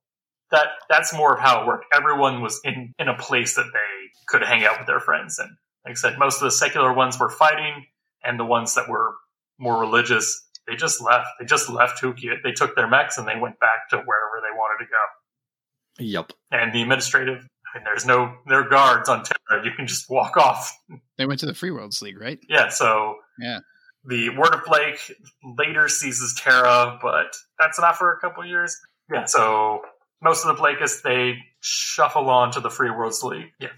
that 0.50 0.66
that's 0.88 1.14
more 1.14 1.34
of 1.34 1.40
how 1.40 1.62
it 1.62 1.66
worked. 1.66 1.86
Everyone 1.92 2.40
was 2.40 2.60
in 2.64 2.94
in 2.98 3.08
a 3.08 3.16
place 3.16 3.54
that 3.56 3.70
they 3.72 4.10
could 4.26 4.42
hang 4.42 4.64
out 4.64 4.78
with 4.78 4.86
their 4.86 5.00
friends, 5.00 5.38
and 5.38 5.50
like 5.84 5.92
I 5.92 5.94
said, 5.94 6.18
most 6.18 6.36
of 6.36 6.42
the 6.42 6.50
secular 6.50 6.92
ones 6.92 7.18
were 7.18 7.30
fighting, 7.30 7.86
and 8.24 8.38
the 8.38 8.44
ones 8.44 8.74
that 8.74 8.88
were 8.88 9.14
more 9.58 9.80
religious, 9.80 10.47
they 10.68 10.76
just 10.76 11.00
left. 11.00 11.26
They 11.38 11.46
just 11.46 11.68
left 11.70 12.00
Tukayyid. 12.02 12.42
They 12.44 12.52
took 12.52 12.76
their 12.76 12.88
mechs 12.88 13.18
and 13.18 13.26
they 13.26 13.38
went 13.40 13.58
back 13.60 13.88
to 13.90 13.96
wherever 13.96 14.40
they 14.42 14.56
wanted 14.56 14.84
to 14.84 14.90
go. 14.90 16.04
Yep. 16.04 16.32
And 16.52 16.72
the 16.72 16.82
administrative, 16.82 17.38
I 17.74 17.78
mean, 17.78 17.84
there's 17.84 18.06
no 18.06 18.36
there 18.46 18.60
are 18.60 18.68
guards 18.68 19.08
on 19.08 19.24
Terra. 19.24 19.64
You 19.64 19.72
can 19.72 19.86
just 19.86 20.08
walk 20.08 20.36
off. 20.36 20.72
They 21.16 21.26
went 21.26 21.40
to 21.40 21.46
the 21.46 21.54
Free 21.54 21.70
Worlds 21.70 22.00
League, 22.02 22.20
right? 22.20 22.38
Yeah. 22.48 22.68
So 22.68 23.16
Yeah. 23.38 23.60
the 24.04 24.30
Word 24.30 24.54
of 24.54 24.64
Blake 24.64 25.00
later 25.42 25.88
seizes 25.88 26.34
Terra, 26.40 26.98
but 27.02 27.34
that's 27.58 27.80
not 27.80 27.96
for 27.96 28.12
a 28.12 28.20
couple 28.20 28.44
years. 28.46 28.76
Yeah, 29.12 29.24
so 29.24 29.82
most 30.22 30.44
of 30.44 30.54
the 30.56 30.62
Blakeists 30.62 31.02
they 31.02 31.38
shuffle 31.60 32.28
on 32.30 32.52
to 32.52 32.60
the 32.60 32.70
Free 32.70 32.90
Worlds 32.90 33.22
League. 33.24 33.50
Yeah, 33.58 33.68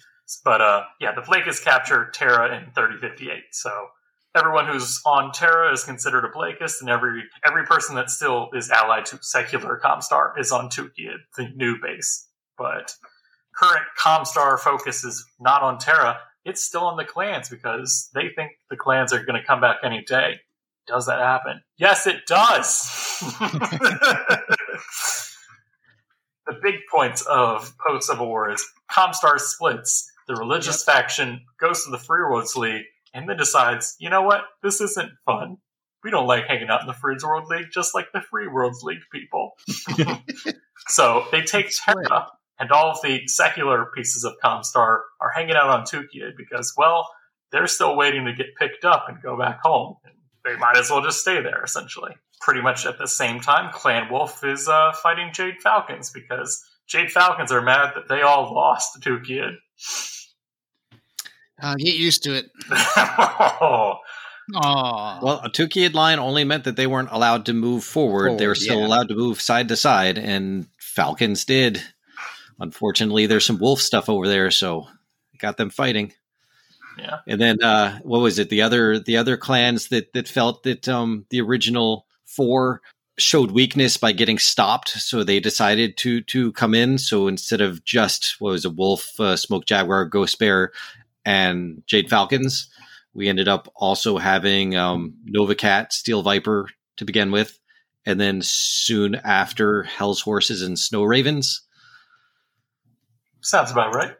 but 0.45 0.61
uh, 0.61 0.83
yeah, 1.01 1.13
the 1.15 1.23
Blakeists 1.23 1.63
capture 1.65 2.11
Terra 2.13 2.55
in 2.59 2.73
3058. 2.73 3.45
So 3.53 3.71
everyone 4.35 4.67
who's 4.67 5.01
on 5.05 5.33
Terra 5.33 5.73
is 5.73 5.85
considered 5.85 6.25
a 6.25 6.29
Blakeist, 6.29 6.81
and 6.81 6.91
every 6.91 7.25
every 7.47 7.65
person 7.65 7.97
that 7.97 8.11
still 8.11 8.51
is 8.55 8.71
allied 8.71 9.07
to 9.07 9.19
secular 9.23 9.81
Comstar 9.83 10.39
is 10.39 10.53
on 10.53 10.69
Tukayyid, 10.69 11.19
the 11.37 11.49
new 11.57 11.77
base. 11.81 12.27
But 12.57 12.95
current 13.55 13.87
Comstar 13.99 14.59
focus 14.59 15.05
is 15.05 15.25
not 15.41 15.63
on 15.63 15.79
Terra; 15.79 16.19
it's 16.45 16.63
still 16.63 16.85
on 16.85 16.97
the 16.97 17.05
clans 17.05 17.49
because 17.49 18.11
they 18.15 18.29
think 18.35 18.53
the 18.69 18.77
clans 18.77 19.13
are 19.13 19.25
going 19.25 19.41
to 19.41 19.47
come 19.47 19.61
back 19.61 19.79
any 19.83 20.03
day. 20.03 20.41
Does 20.87 21.07
that 21.07 21.21
happen? 21.21 21.63
Yes, 21.77 22.07
it 22.07 22.27
does. 22.27 23.21
the 26.47 26.59
big 26.63 26.77
points 26.91 27.23
of 27.23 27.73
post 27.79 28.09
Civil 28.09 28.27
War 28.27 28.51
is 28.51 28.67
Comstar 28.91 29.39
splits. 29.39 30.11
The 30.27 30.35
religious 30.37 30.85
faction 30.85 31.41
goes 31.61 31.85
to 31.85 31.91
the 31.91 31.99
Free 31.99 32.23
Worlds 32.23 32.57
League 32.57 32.85
and 33.13 33.29
then 33.29 33.37
decides, 33.37 33.97
you 33.99 34.11
know 34.11 34.23
what, 34.23 34.43
this 34.63 34.81
isn't 34.81 35.13
fun. 35.25 35.59
We 36.03 36.11
don't 36.11 36.27
like 36.27 36.47
hanging 36.47 36.69
out 36.69 36.81
in 36.81 36.87
the 36.87 36.95
Free 36.95 37.17
World 37.23 37.49
League 37.49 37.69
just 37.73 37.95
like 37.95 38.07
the 38.13 38.23
Free 38.23 38.47
Worlds 38.47 38.83
League 38.83 39.03
people. 39.13 39.53
so 40.89 41.27
they 41.31 41.43
take 41.43 41.71
Terra, 41.85 42.29
and 42.59 42.71
all 42.73 42.91
of 42.91 43.03
the 43.03 43.27
secular 43.27 43.91
pieces 43.95 44.25
of 44.25 44.35
Comstar 44.43 45.01
are 45.21 45.31
hanging 45.35 45.57
out 45.57 45.69
on 45.69 45.85
Tukayyid 45.85 46.37
because, 46.37 46.75
well, 46.77 47.09
they're 47.53 47.67
still 47.67 47.97
waiting 47.97 48.25
to 48.27 48.33
get 48.33 48.55
picked 48.59 48.85
up 48.85 49.07
and 49.09 49.21
go 49.23 49.37
back 49.39 49.61
home. 49.63 49.97
And 50.05 50.15
they 50.45 50.57
might 50.57 50.77
as 50.77 50.91
well 50.91 51.03
just 51.03 51.21
stay 51.21 51.43
there, 51.43 51.63
essentially. 51.63 52.13
Pretty 52.41 52.63
much 52.63 52.87
at 52.87 52.99
the 52.99 53.07
same 53.07 53.41
time, 53.41 53.71
Clan 53.73 54.11
Wolf 54.11 54.43
is 54.45 54.69
uh, 54.69 54.93
fighting 54.93 55.31
Jade 55.33 55.61
Falcons 55.63 56.11
because 56.11 56.65
Jade 56.87 57.13
Falcons 57.13 57.53
are 57.53 57.61
mad 57.61 57.93
that 57.95 58.09
they 58.09 58.23
all 58.23 58.55
lost 58.55 58.95
to 59.03 59.11
Tukid. 59.11 59.57
Uh, 61.63 61.75
get 61.77 61.95
used 61.95 62.23
to 62.25 62.35
it. 62.35 62.51
oh, 62.71 63.99
Aw. 64.55 65.21
Well, 65.23 65.41
a 65.45 65.51
Tukayyid 65.51 65.95
line 65.95 66.19
only 66.19 66.45
meant 66.45 66.65
that 66.65 66.77
they 66.77 66.87
weren't 66.87 67.13
allowed 67.13 67.47
to 67.47 67.53
move 67.53 67.85
forward. 67.85 68.39
they 68.39 68.47
were 68.47 68.55
still 68.55 68.81
yeah. 68.81 68.87
allowed 68.87 69.09
to 69.09 69.15
move 69.15 69.41
side 69.41 69.69
to 69.69 69.77
side, 69.77 70.19
and 70.19 70.67
Falcons 70.79 71.45
did. 71.45 71.83
Unfortunately, 72.59 73.27
there's 73.27 73.47
some 73.47 73.59
wolf 73.59 73.81
stuff 73.81 74.09
over 74.09 74.27
there, 74.27 74.51
so 74.51 74.89
it 75.33 75.41
got 75.41 75.57
them 75.57 75.71
fighting. 75.71 76.13
Yeah. 76.99 77.19
And 77.27 77.41
then 77.41 77.63
uh, 77.63 77.99
what 78.01 78.21
was 78.21 78.39
it? 78.39 78.51
The 78.51 78.63
other 78.63 78.99
the 78.99 79.17
other 79.17 79.37
clans 79.37 79.89
that 79.89 80.13
that 80.13 80.29
felt 80.29 80.65
that 80.65 80.89
um, 80.89 81.27
the 81.31 81.41
original 81.41 82.07
four 82.27 82.83
showed 83.19 83.51
weakness 83.51 83.97
by 83.97 84.13
getting 84.13 84.39
stopped, 84.39 84.89
so 84.89 85.23
they 85.23 85.41
decided 85.41 85.97
to 85.99 86.21
to 86.23 86.53
come 86.53 86.75
in. 86.75 86.99
So 86.99 87.29
instead 87.29 87.61
of 87.61 87.85
just 87.85 88.37
what 88.39 88.51
was 88.51 88.65
it, 88.65 88.77
Wolf, 88.77 89.19
uh, 89.19 89.37
Smoke 89.37 89.65
Jaguar, 89.65 90.05
Ghost 90.07 90.39
Bear, 90.39 90.73
and 91.25 91.83
Jade 91.87 92.09
Falcons, 92.11 92.71
we 93.15 93.29
ended 93.29 93.49
up 93.49 93.71
also 93.75 94.19
having 94.19 94.77
um, 94.77 95.15
Nova 95.25 95.55
Cat, 95.55 95.93
Steel 95.93 96.23
Viper 96.23 96.69
to 96.97 97.05
begin 97.05 97.31
with, 97.31 97.59
and 98.07 98.21
then 98.21 98.41
soon 98.43 99.15
after 99.17 99.83
Hell's 99.83 100.21
Horses 100.21 100.63
and 100.63 100.79
Snow 100.79 101.03
Ravens. 101.05 101.63
sounds 103.41 103.71
about 103.71 103.95
right. 103.95 104.15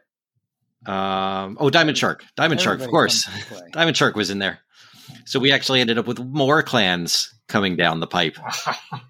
Um, 0.85 1.57
oh, 1.59 1.69
Diamond 1.69 1.97
Shark, 1.97 2.25
Diamond 2.35 2.59
Shark, 2.59 2.81
of 2.81 2.89
course. 2.89 3.25
comes 3.25 3.39
to 3.39 3.53
play. 3.53 3.67
Diamond 3.71 3.95
Shark 3.95 4.15
was 4.15 4.29
in 4.29 4.39
there. 4.39 4.59
So 5.25 5.39
we 5.39 5.51
actually 5.51 5.81
ended 5.81 5.97
up 5.97 6.07
with 6.07 6.19
more 6.19 6.63
clans 6.63 7.33
coming 7.47 7.75
down 7.75 7.99
the 7.99 8.07
pipe. 8.07 8.37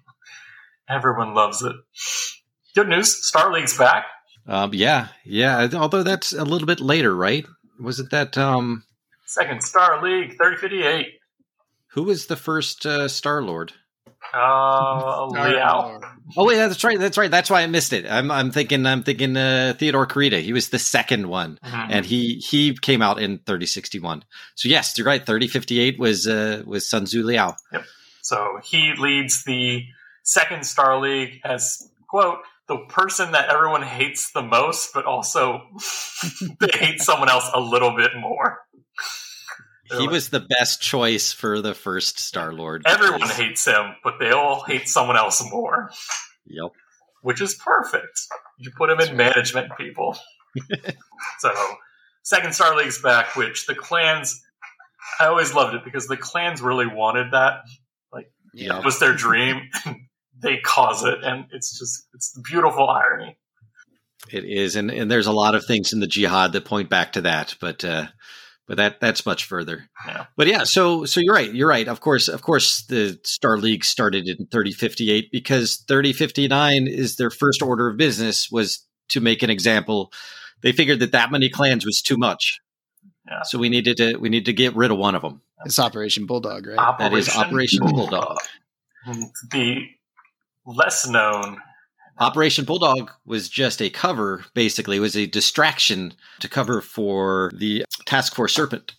Everyone 0.88 1.34
loves 1.34 1.62
it. 1.62 1.74
Good 2.74 2.88
news, 2.88 3.26
Star 3.26 3.52
League's 3.52 3.76
back. 3.76 4.04
Um, 4.46 4.74
yeah, 4.74 5.08
yeah. 5.24 5.68
Although 5.74 6.02
that's 6.02 6.32
a 6.32 6.44
little 6.44 6.66
bit 6.66 6.80
later, 6.80 7.14
right? 7.14 7.46
Was 7.80 8.00
it 8.00 8.10
that? 8.10 8.36
Um, 8.38 8.84
Second 9.26 9.62
Star 9.62 10.02
League, 10.02 10.30
3058. 10.36 11.18
who 11.88 12.02
was 12.04 12.26
the 12.26 12.36
first 12.36 12.84
uh, 12.86 13.08
Star 13.08 13.42
Lord? 13.42 13.72
Uh, 14.34 15.26
Liao. 15.26 16.00
Oh 16.36 16.46
wait, 16.46 16.56
that's 16.56 16.82
right. 16.84 16.98
That's 16.98 17.18
right. 17.18 17.30
That's 17.30 17.50
why 17.50 17.62
I 17.62 17.66
missed 17.66 17.92
it. 17.92 18.06
I'm, 18.10 18.30
I'm 18.30 18.50
thinking. 18.50 18.86
I'm 18.86 19.02
thinking. 19.02 19.36
Uh, 19.36 19.74
Theodore 19.76 20.06
Kurita. 20.06 20.40
He 20.40 20.52
was 20.52 20.70
the 20.70 20.78
second 20.78 21.26
one, 21.28 21.58
Mhm. 21.64 21.86
and 21.90 22.06
he 22.06 22.36
he 22.36 22.74
came 22.74 23.02
out 23.02 23.18
in 23.20 23.38
3061. 23.38 24.24
So 24.54 24.68
yes, 24.68 24.96
you're 24.96 25.06
right. 25.06 25.24
3058 25.24 25.98
was 25.98 26.26
uh, 26.26 26.62
was 26.64 26.88
Sun 26.88 27.04
Tzu 27.06 27.22
Liao. 27.24 27.56
Yep. 27.72 27.84
So 28.22 28.60
he 28.64 28.94
leads 28.96 29.44
the 29.44 29.84
second 30.22 30.64
Star 30.64 30.98
League 31.00 31.40
as, 31.44 31.90
quote, 32.08 32.38
the 32.68 32.78
person 32.88 33.32
that 33.32 33.48
everyone 33.48 33.82
hates 33.82 34.32
the 34.32 34.42
most, 34.42 34.92
but 34.94 35.04
also 35.04 35.62
they 36.60 36.68
hate 36.74 37.00
someone 37.00 37.28
else 37.28 37.48
a 37.52 37.60
little 37.60 37.96
bit 37.96 38.12
more. 38.18 38.58
They're 39.90 39.98
He 39.98 40.06
like, 40.06 40.12
was 40.12 40.28
the 40.30 40.40
best 40.40 40.80
choice 40.80 41.32
for 41.32 41.60
the 41.60 41.74
first 41.74 42.18
Star 42.20 42.52
Lord. 42.52 42.82
Everyone 42.86 43.20
because- 43.20 43.36
hates 43.36 43.64
him, 43.66 43.94
but 44.04 44.14
they 44.20 44.30
all 44.30 44.62
hate 44.64 44.88
someone 44.88 45.16
else 45.16 45.42
more, 45.50 45.90
Yep. 46.46 46.70
which 47.22 47.40
is 47.40 47.54
perfect. 47.54 48.20
You 48.58 48.70
put 48.76 48.90
him 48.90 49.00
in 49.00 49.16
management, 49.16 49.72
people. 49.76 50.16
so, 51.40 51.52
second 52.22 52.54
Star 52.54 52.76
League's 52.76 53.02
back, 53.02 53.34
which 53.36 53.66
the 53.66 53.74
clans, 53.74 54.40
I 55.20 55.26
always 55.26 55.52
loved 55.52 55.74
it 55.74 55.84
because 55.84 56.06
the 56.06 56.16
clans 56.16 56.62
really 56.62 56.86
wanted 56.86 57.32
that. 57.32 57.62
Like, 58.12 58.30
Yeah. 58.54 58.78
It 58.78 58.84
was 58.84 58.98
their 59.00 59.14
dream. 59.14 59.68
they 60.42 60.58
cause 60.58 61.04
it, 61.04 61.18
and 61.24 61.46
it's 61.52 61.78
just, 61.78 62.06
it's 62.14 62.32
the 62.32 62.40
beautiful 62.42 62.88
irony. 62.88 63.36
It 64.30 64.44
is, 64.44 64.76
and, 64.76 64.90
and 64.90 65.10
there's 65.10 65.26
a 65.26 65.32
lot 65.32 65.54
of 65.54 65.64
things 65.66 65.92
in 65.92 66.00
the 66.00 66.06
jihad 66.06 66.52
that 66.52 66.64
point 66.64 66.88
back 66.88 67.12
to 67.14 67.22
that, 67.22 67.56
but 67.60 67.84
uh, 67.84 68.06
but 68.68 68.76
that 68.76 69.00
that's 69.00 69.26
much 69.26 69.44
further. 69.44 69.88
Yeah. 70.06 70.26
But 70.36 70.46
yeah, 70.46 70.64
so 70.64 71.04
so 71.04 71.20
you're 71.20 71.34
right. 71.34 71.52
You're 71.52 71.68
right. 71.68 71.88
Of 71.88 72.00
course, 72.00 72.28
of 72.28 72.40
course, 72.42 72.84
the 72.86 73.18
Star 73.24 73.58
League 73.58 73.84
started 73.84 74.28
in 74.28 74.46
3058 74.46 75.30
because 75.32 75.84
3059 75.88 76.86
is 76.86 77.16
their 77.16 77.30
first 77.30 77.62
order 77.62 77.88
of 77.88 77.96
business 77.96 78.48
was 78.50 78.86
to 79.08 79.20
make 79.20 79.42
an 79.42 79.50
example. 79.50 80.12
They 80.62 80.70
figured 80.72 81.00
that 81.00 81.12
that 81.12 81.32
many 81.32 81.48
clans 81.48 81.84
was 81.84 82.00
too 82.00 82.16
much, 82.16 82.60
Yeah. 83.26 83.42
so 83.42 83.58
we 83.58 83.68
needed 83.68 83.96
to 83.96 84.16
we 84.16 84.28
need 84.28 84.46
to 84.46 84.52
get 84.52 84.76
rid 84.76 84.92
of 84.92 84.98
one 84.98 85.16
of 85.16 85.22
them. 85.22 85.42
It's 85.64 85.80
Operation 85.80 86.26
Bulldog, 86.26 86.66
right? 86.68 86.98
That 86.98 87.12
is 87.12 87.36
Operation 87.36 87.84
Bulldog. 87.84 88.36
The 89.50 89.88
less 90.66 91.06
known, 91.08 91.58
Operation 92.18 92.64
Bulldog 92.64 93.10
was 93.24 93.48
just 93.48 93.80
a 93.80 93.90
cover, 93.90 94.44
basically, 94.54 94.98
it 94.98 95.00
was 95.00 95.16
a 95.16 95.26
distraction 95.26 96.14
to 96.40 96.48
cover 96.48 96.80
for 96.80 97.50
the 97.54 97.84
Task 98.04 98.34
Force 98.34 98.54
Serpent. 98.54 98.94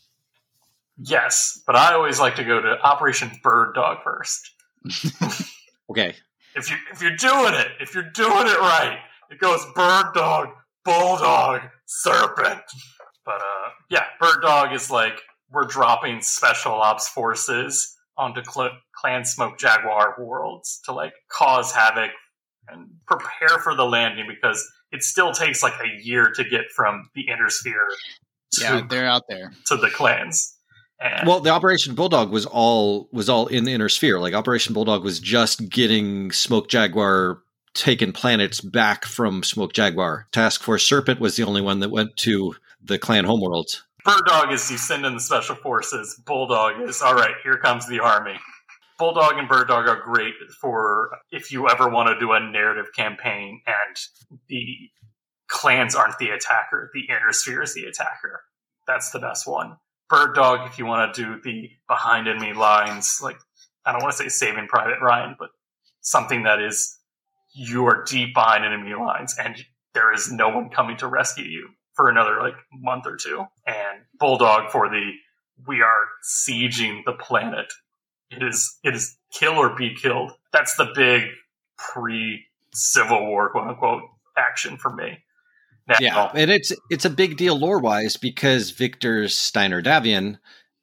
yes, 0.98 1.62
but 1.66 1.76
I 1.76 1.94
always 1.94 2.20
like 2.20 2.36
to 2.36 2.44
go 2.44 2.60
to 2.62 2.82
Operation 2.82 3.32
Bird 3.44 3.76
Dog 3.76 4.00
first. 4.04 4.50
Okay. 5.90 6.16
If 6.56 6.72
you 6.72 6.78
if 6.92 7.02
you're 7.02 7.16
doing 7.18 7.54
it, 7.54 7.68
if 7.80 7.94
you're 7.94 8.10
doing 8.12 8.48
it 8.48 8.60
right, 8.60 9.00
it 9.30 9.38
goes 9.40 9.60
Bird 9.76 10.14
Dog, 10.16 10.48
Bulldog, 10.86 11.62
Serpent. 11.86 12.62
But 13.26 13.36
uh, 13.42 13.70
yeah, 13.90 14.06
Bird 14.20 14.42
Dog 14.42 14.74
is 14.74 14.90
like 14.90 15.22
we're 15.52 15.66
dropping 15.66 16.22
special 16.22 16.72
ops 16.72 17.10
forces 17.10 17.96
onto 18.18 18.44
Cl- 18.44 18.78
Clan 18.96 19.26
Smoke 19.26 19.58
Jaguar 19.58 20.16
worlds 20.20 20.80
to 20.86 20.92
like 20.94 21.14
cause 21.32 21.72
havoc 21.72 22.12
and 22.70 22.90
prepare 23.08 23.60
for 23.64 23.76
the 23.76 23.86
landing 23.86 24.26
because 24.28 24.66
it 24.92 25.04
still 25.04 25.32
takes 25.34 25.64
like 25.64 25.74
a 25.82 26.04
year 26.04 26.32
to 26.36 26.44
get 26.44 26.66
from 26.76 27.10
the 27.16 27.28
inner 27.28 27.50
sphere 27.50 27.88
to, 28.54 28.62
Yeah, 28.62 28.82
they're 28.88 29.08
out 29.08 29.24
there. 29.28 29.52
to 29.68 29.76
the 29.78 29.90
clans. 29.90 30.56
And 31.00 31.28
Well, 31.28 31.40
the 31.42 31.50
Operation 31.50 31.96
Bulldog 31.96 32.32
was 32.32 32.46
all 32.46 33.10
was 33.12 33.28
all 33.28 33.48
in 33.48 33.66
the 33.66 33.74
inner 33.74 33.90
sphere. 33.90 34.20
Like 34.20 34.34
Operation 34.34 34.74
Bulldog 34.74 35.04
was 35.04 35.20
just 35.20 35.68
getting 35.70 36.32
Smoke 36.32 36.70
Jaguar 36.70 37.40
taken 37.74 38.14
planets 38.14 38.62
back 38.62 39.04
from 39.04 39.42
Smoke 39.44 39.74
Jaguar. 39.74 40.28
Task 40.32 40.62
Force 40.62 40.86
Serpent 40.86 41.20
was 41.20 41.36
the 41.36 41.44
only 41.44 41.62
one 41.62 41.80
that 41.80 41.90
went 41.90 42.16
to 42.18 42.56
the 42.82 43.00
clan 43.00 43.26
homeworlds. 43.26 43.82
Bird 44.04 44.26
Dog 44.26 44.52
is 44.52 44.70
you 44.70 44.78
send 44.78 45.06
in 45.06 45.14
the 45.14 45.22
special 45.22 45.56
forces. 45.56 46.22
Bulldog 46.26 46.82
is 46.82 47.02
all 47.02 47.16
right. 47.16 47.36
Here 47.42 47.58
comes 47.58 47.88
the 47.88 48.02
army. 48.02 48.38
Bulldog 49.00 49.38
and 49.38 49.48
Bird 49.48 49.70
Dog 49.70 49.88
are 49.88 50.02
great 50.02 50.34
for 50.60 51.18
if 51.32 51.52
you 51.52 51.70
ever 51.70 51.88
want 51.88 52.10
to 52.10 52.20
do 52.20 52.34
a 52.34 52.40
narrative 52.40 52.88
campaign 52.96 53.62
and 53.66 54.40
the 54.50 54.90
clans 55.48 55.96
aren't 55.96 56.18
the 56.18 56.30
attacker, 56.30 56.92
the 56.94 57.06
inner 57.10 57.32
sphere 57.32 57.64
is 57.64 57.74
the 57.74 57.86
attacker. 57.86 58.42
That's 58.88 59.12
the 59.12 59.20
best 59.20 59.48
one. 59.48 59.78
Bird 60.10 60.36
Dog, 60.36 60.68
if 60.68 60.78
you 60.78 60.86
want 60.86 61.14
to 61.14 61.24
do 61.24 61.40
the 61.42 61.70
behind 61.88 62.28
enemy 62.28 62.54
lines, 62.54 63.20
like 63.24 63.38
I 63.86 63.94
don't 63.94 64.04
want 64.04 64.18
to 64.18 64.24
say 64.24 64.30
Saving 64.30 64.68
Private 64.68 65.00
Ryan, 65.02 65.38
but 65.40 65.50
something 66.02 66.44
that 66.44 66.62
is 66.62 67.00
you 67.54 67.86
are 67.86 68.04
deep 68.04 68.34
behind 68.34 68.66
enemy 68.66 68.96
lines 68.96 69.36
and 69.42 69.56
there 69.94 70.12
is 70.12 70.32
no 70.32 70.50
one 70.50 70.70
coming 70.70 70.98
to 70.98 71.08
rescue 71.08 71.46
you 71.46 71.70
for 71.94 72.10
another 72.10 72.40
like 72.42 72.56
month 72.72 73.06
or 73.06 73.18
two. 73.18 73.46
And 73.66 74.02
Bulldog 74.20 74.72
for 74.72 74.90
the 74.90 75.12
we 75.68 75.82
are 75.82 76.08
sieging 76.24 77.04
the 77.06 77.14
planet. 77.14 77.72
It 78.30 78.44
is 78.44 78.78
it 78.84 78.96
is 78.96 79.18
kill 79.32 79.54
or 79.54 79.76
be 79.76 79.96
killed. 79.96 80.32
That's 80.52 80.76
the 80.76 80.92
big 80.96 81.24
pre 81.78 82.46
Civil 82.74 83.28
War 83.28 83.50
quote 83.52 83.68
unquote 83.68 84.04
action 84.38 84.78
for 84.78 84.94
me. 84.94 85.20
Now, 85.88 85.96
yeah, 86.00 86.32
and 86.34 86.50
it's 86.50 86.72
it's 86.90 87.06
a 87.06 87.10
big 87.10 87.38
deal 87.38 87.60
lore 87.60 87.80
wise 87.80 88.16
because 88.16 88.72
Victor 88.72 89.28
Steiner 89.28 89.82
Davion 89.82 90.38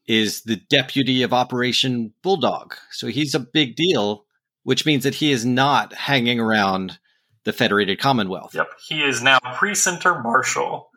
is 0.07 0.43
the 0.43 0.57
deputy 0.57 1.23
of 1.23 1.33
Operation 1.33 2.13
Bulldog, 2.23 2.75
so 2.91 3.07
he's 3.07 3.35
a 3.35 3.41
big 3.41 3.77
deal, 3.77 4.27
which 4.63 4.85
means 4.85 5.05
that 5.05 5.15
he 5.15 5.33
is 5.33 5.47
not 5.47 5.95
hanging 5.95 6.39
around 6.39 6.99
the 7.45 7.53
Federated 7.53 7.99
Commonwealth. 7.99 8.55
Yep, 8.55 8.73
he 8.87 9.03
is 9.03 9.23
now 9.23 9.39
precentor 9.55 10.23
marshal. 10.23 10.90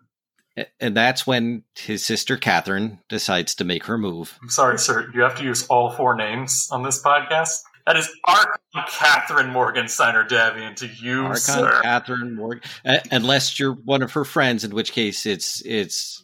And 0.79 0.95
that's 0.95 1.25
when 1.25 1.63
his 1.75 2.05
sister 2.05 2.37
Catherine 2.37 2.99
decides 3.09 3.55
to 3.55 3.63
make 3.63 3.85
her 3.85 3.97
move. 3.97 4.37
I'm 4.41 4.49
sorry, 4.49 4.77
sir. 4.77 5.09
You 5.13 5.21
have 5.21 5.35
to 5.37 5.43
use 5.43 5.65
all 5.67 5.91
four 5.91 6.15
names 6.15 6.67
on 6.71 6.83
this 6.83 7.01
podcast. 7.01 7.61
That 7.85 7.97
is 7.97 8.09
Archon 8.25 8.83
Catherine 8.87 9.49
Morgan 9.49 9.87
Steiner 9.87 10.23
Davion 10.23 10.75
to 10.77 10.87
you, 10.87 11.23
Archon 11.25 11.39
sir. 11.39 11.81
Catherine 11.81 12.35
Morgan, 12.35 12.61
uh, 12.85 12.99
unless 13.11 13.59
you're 13.59 13.73
one 13.73 14.01
of 14.01 14.13
her 14.13 14.23
friends, 14.23 14.63
in 14.63 14.73
which 14.73 14.93
case 14.93 15.25
it's 15.25 15.61
it's 15.65 16.23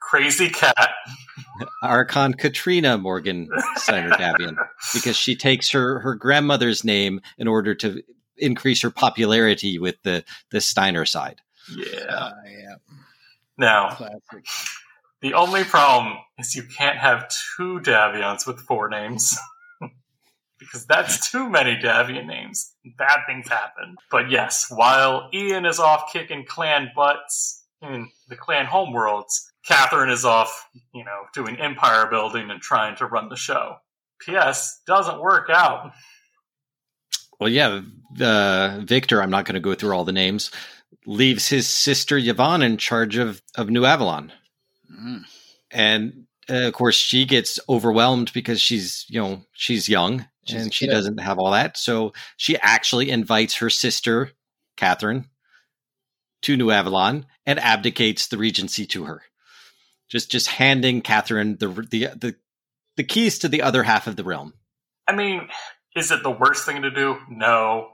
crazy 0.00 0.48
cat. 0.48 0.90
Archon 1.82 2.34
Katrina 2.34 2.98
Morgan 2.98 3.48
Steiner 3.76 4.10
Davion, 4.10 4.56
because 4.94 5.16
she 5.16 5.36
takes 5.36 5.70
her 5.70 6.00
her 6.00 6.16
grandmother's 6.16 6.82
name 6.82 7.20
in 7.38 7.46
order 7.46 7.74
to 7.76 8.02
increase 8.36 8.82
her 8.82 8.90
popularity 8.90 9.78
with 9.78 10.02
the 10.02 10.24
the 10.50 10.60
Steiner 10.60 11.04
side. 11.04 11.40
Yeah, 11.70 12.00
uh, 12.08 12.32
yeah. 12.48 12.74
Now, 13.58 13.90
Classic. 13.94 14.46
the 15.22 15.34
only 15.34 15.64
problem 15.64 16.16
is 16.38 16.54
you 16.54 16.64
can't 16.64 16.98
have 16.98 17.28
two 17.56 17.80
Davions 17.80 18.46
with 18.46 18.60
four 18.60 18.88
names 18.88 19.36
because 20.58 20.86
that's 20.86 21.30
too 21.30 21.48
many 21.48 21.76
Davion 21.76 22.26
names. 22.26 22.72
Bad 22.98 23.20
things 23.26 23.48
happen. 23.48 23.96
But 24.10 24.30
yes, 24.30 24.66
while 24.68 25.30
Ian 25.32 25.64
is 25.64 25.78
off 25.78 26.12
kicking 26.12 26.44
clan 26.46 26.90
butts 26.94 27.64
in 27.82 28.08
the 28.28 28.36
clan 28.36 28.66
homeworlds, 28.66 29.46
Catherine 29.66 30.10
is 30.10 30.24
off, 30.24 30.68
you 30.94 31.04
know, 31.04 31.22
doing 31.34 31.58
empire 31.58 32.06
building 32.06 32.50
and 32.50 32.60
trying 32.60 32.96
to 32.96 33.06
run 33.06 33.28
the 33.28 33.36
show. 33.36 33.76
P.S. 34.20 34.80
doesn't 34.86 35.20
work 35.20 35.50
out. 35.50 35.92
Well, 37.38 37.50
yeah, 37.50 37.80
uh, 38.20 38.80
Victor, 38.82 39.22
I'm 39.22 39.30
not 39.30 39.44
going 39.44 39.54
to 39.54 39.60
go 39.60 39.74
through 39.74 39.92
all 39.92 40.04
the 40.04 40.12
names, 40.12 40.50
leaves 41.06 41.48
his 41.48 41.66
sister 41.66 42.18
Yvonne 42.18 42.62
in 42.62 42.76
charge 42.76 43.16
of, 43.16 43.42
of 43.56 43.70
New 43.70 43.84
Avalon. 43.84 44.32
Mm. 44.90 45.22
And 45.70 46.26
uh, 46.48 46.68
of 46.68 46.74
course, 46.74 46.96
she 46.96 47.24
gets 47.24 47.58
overwhelmed 47.68 48.32
because 48.32 48.60
she's, 48.60 49.04
you 49.08 49.20
know, 49.20 49.42
she's 49.52 49.88
young 49.88 50.26
She's 50.46 50.62
and 50.62 50.72
she 50.72 50.86
doesn't 50.86 51.18
have 51.18 51.38
all 51.38 51.50
that. 51.52 51.76
So 51.76 52.12
she 52.36 52.56
actually 52.58 53.10
invites 53.10 53.56
her 53.56 53.70
sister, 53.70 54.30
Catherine, 54.76 55.26
to 56.42 56.56
New 56.56 56.70
Avalon 56.70 57.26
and 57.44 57.58
abdicates 57.58 58.28
the 58.28 58.38
regency 58.38 58.86
to 58.86 59.04
her. 59.04 59.22
Just 60.08 60.30
just 60.30 60.46
handing 60.46 61.02
Catherine 61.02 61.56
the 61.58 61.68
the 61.68 62.06
the, 62.16 62.36
the 62.96 63.04
keys 63.04 63.40
to 63.40 63.48
the 63.48 63.62
other 63.62 63.82
half 63.82 64.06
of 64.06 64.14
the 64.14 64.22
realm. 64.22 64.54
I 65.08 65.16
mean, 65.16 65.48
is 65.96 66.12
it 66.12 66.22
the 66.22 66.30
worst 66.30 66.64
thing 66.64 66.82
to 66.82 66.90
do? 66.92 67.18
No. 67.28 67.90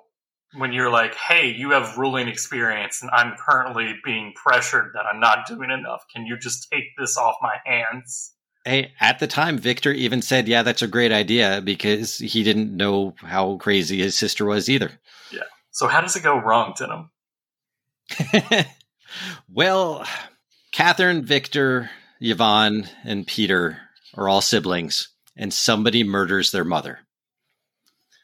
When 0.55 0.73
you're 0.73 0.91
like, 0.91 1.15
hey, 1.15 1.51
you 1.51 1.71
have 1.71 1.97
ruling 1.97 2.29
experience 2.29 3.01
and 3.01 3.11
I'm 3.13 3.35
currently 3.39 3.95
being 4.05 4.35
pressured 4.35 4.93
that 4.95 5.07
I'm 5.07 5.21
not 5.21 5.47
doing 5.47 5.71
enough. 5.71 6.05
Can 6.15 6.27
you 6.27 6.37
just 6.39 6.69
take 6.71 6.85
this 6.99 7.17
off 7.17 7.37
my 7.41 7.57
hands? 7.65 8.33
Hey, 8.65 8.93
at 9.01 9.19
the 9.19 9.27
time, 9.27 9.59
Victor 9.59 9.91
even 9.93 10.23
said, 10.23 10.47
"Yeah, 10.47 10.63
that's 10.63 10.83
a 10.83 10.87
great 10.87 11.11
idea," 11.11 11.61
because 11.65 12.19
he 12.19 12.45
didn't 12.45 12.77
know 12.77 13.15
how 13.19 13.57
crazy 13.57 13.99
his 13.99 14.17
sister 14.17 14.45
was 14.45 14.69
either. 14.69 15.01
Yeah. 15.33 15.43
So 15.73 15.89
how 15.89 16.01
does 16.01 16.15
it 16.15 16.23
go 16.23 16.39
wrong, 16.39 16.75
Denham? 16.79 17.11
well, 19.49 20.07
Catherine, 20.71 21.25
Victor, 21.25 21.91
Yvonne, 22.21 22.89
and 23.05 23.27
Peter 23.27 23.79
are 24.15 24.29
all 24.29 24.41
siblings, 24.41 25.09
and 25.37 25.53
somebody 25.53 26.05
murders 26.05 26.53
their 26.53 26.65
mother. 26.65 27.01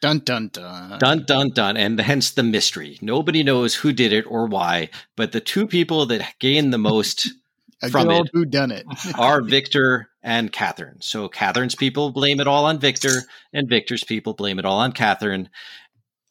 Dun 0.01 0.19
dun 0.19 0.49
dun. 0.49 0.97
Dun 0.99 1.25
dun 1.25 1.49
dun. 1.49 1.77
And 1.77 1.99
hence 1.99 2.31
the 2.31 2.43
mystery. 2.43 2.97
Nobody 3.01 3.43
knows 3.43 3.75
who 3.75 3.91
did 3.91 4.13
it 4.13 4.25
or 4.27 4.45
why, 4.47 4.89
but 5.17 5.31
the 5.31 5.41
two 5.41 5.67
people 5.67 6.05
that 6.07 6.35
gain 6.39 6.69
the 6.69 6.77
most 6.77 7.27
from 7.91 8.09
it 8.09 8.29
who 8.33 8.45
done 8.45 8.71
it 8.71 8.85
are 9.17 9.41
Victor 9.41 10.09
and 10.21 10.51
Catherine. 10.51 11.01
So 11.01 11.27
Catherine's 11.27 11.75
people 11.75 12.11
blame 12.11 12.39
it 12.39 12.47
all 12.47 12.65
on 12.65 12.79
Victor, 12.79 13.23
and 13.53 13.69
Victor's 13.69 14.03
people 14.03 14.33
blame 14.33 14.59
it 14.59 14.65
all 14.65 14.79
on 14.79 14.91
Catherine. 14.91 15.49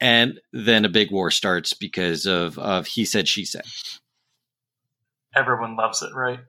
And 0.01 0.41
then 0.53 0.85
a 0.85 0.89
big 0.89 1.11
war 1.11 1.31
starts 1.31 1.73
because 1.75 2.27
of 2.27 2.59
of 2.59 2.87
he 2.87 3.05
said 3.05 3.29
she 3.29 3.45
said. 3.45 3.64
Everyone 5.37 5.77
loves 5.77 6.03
it, 6.03 6.14
right? 6.14 6.41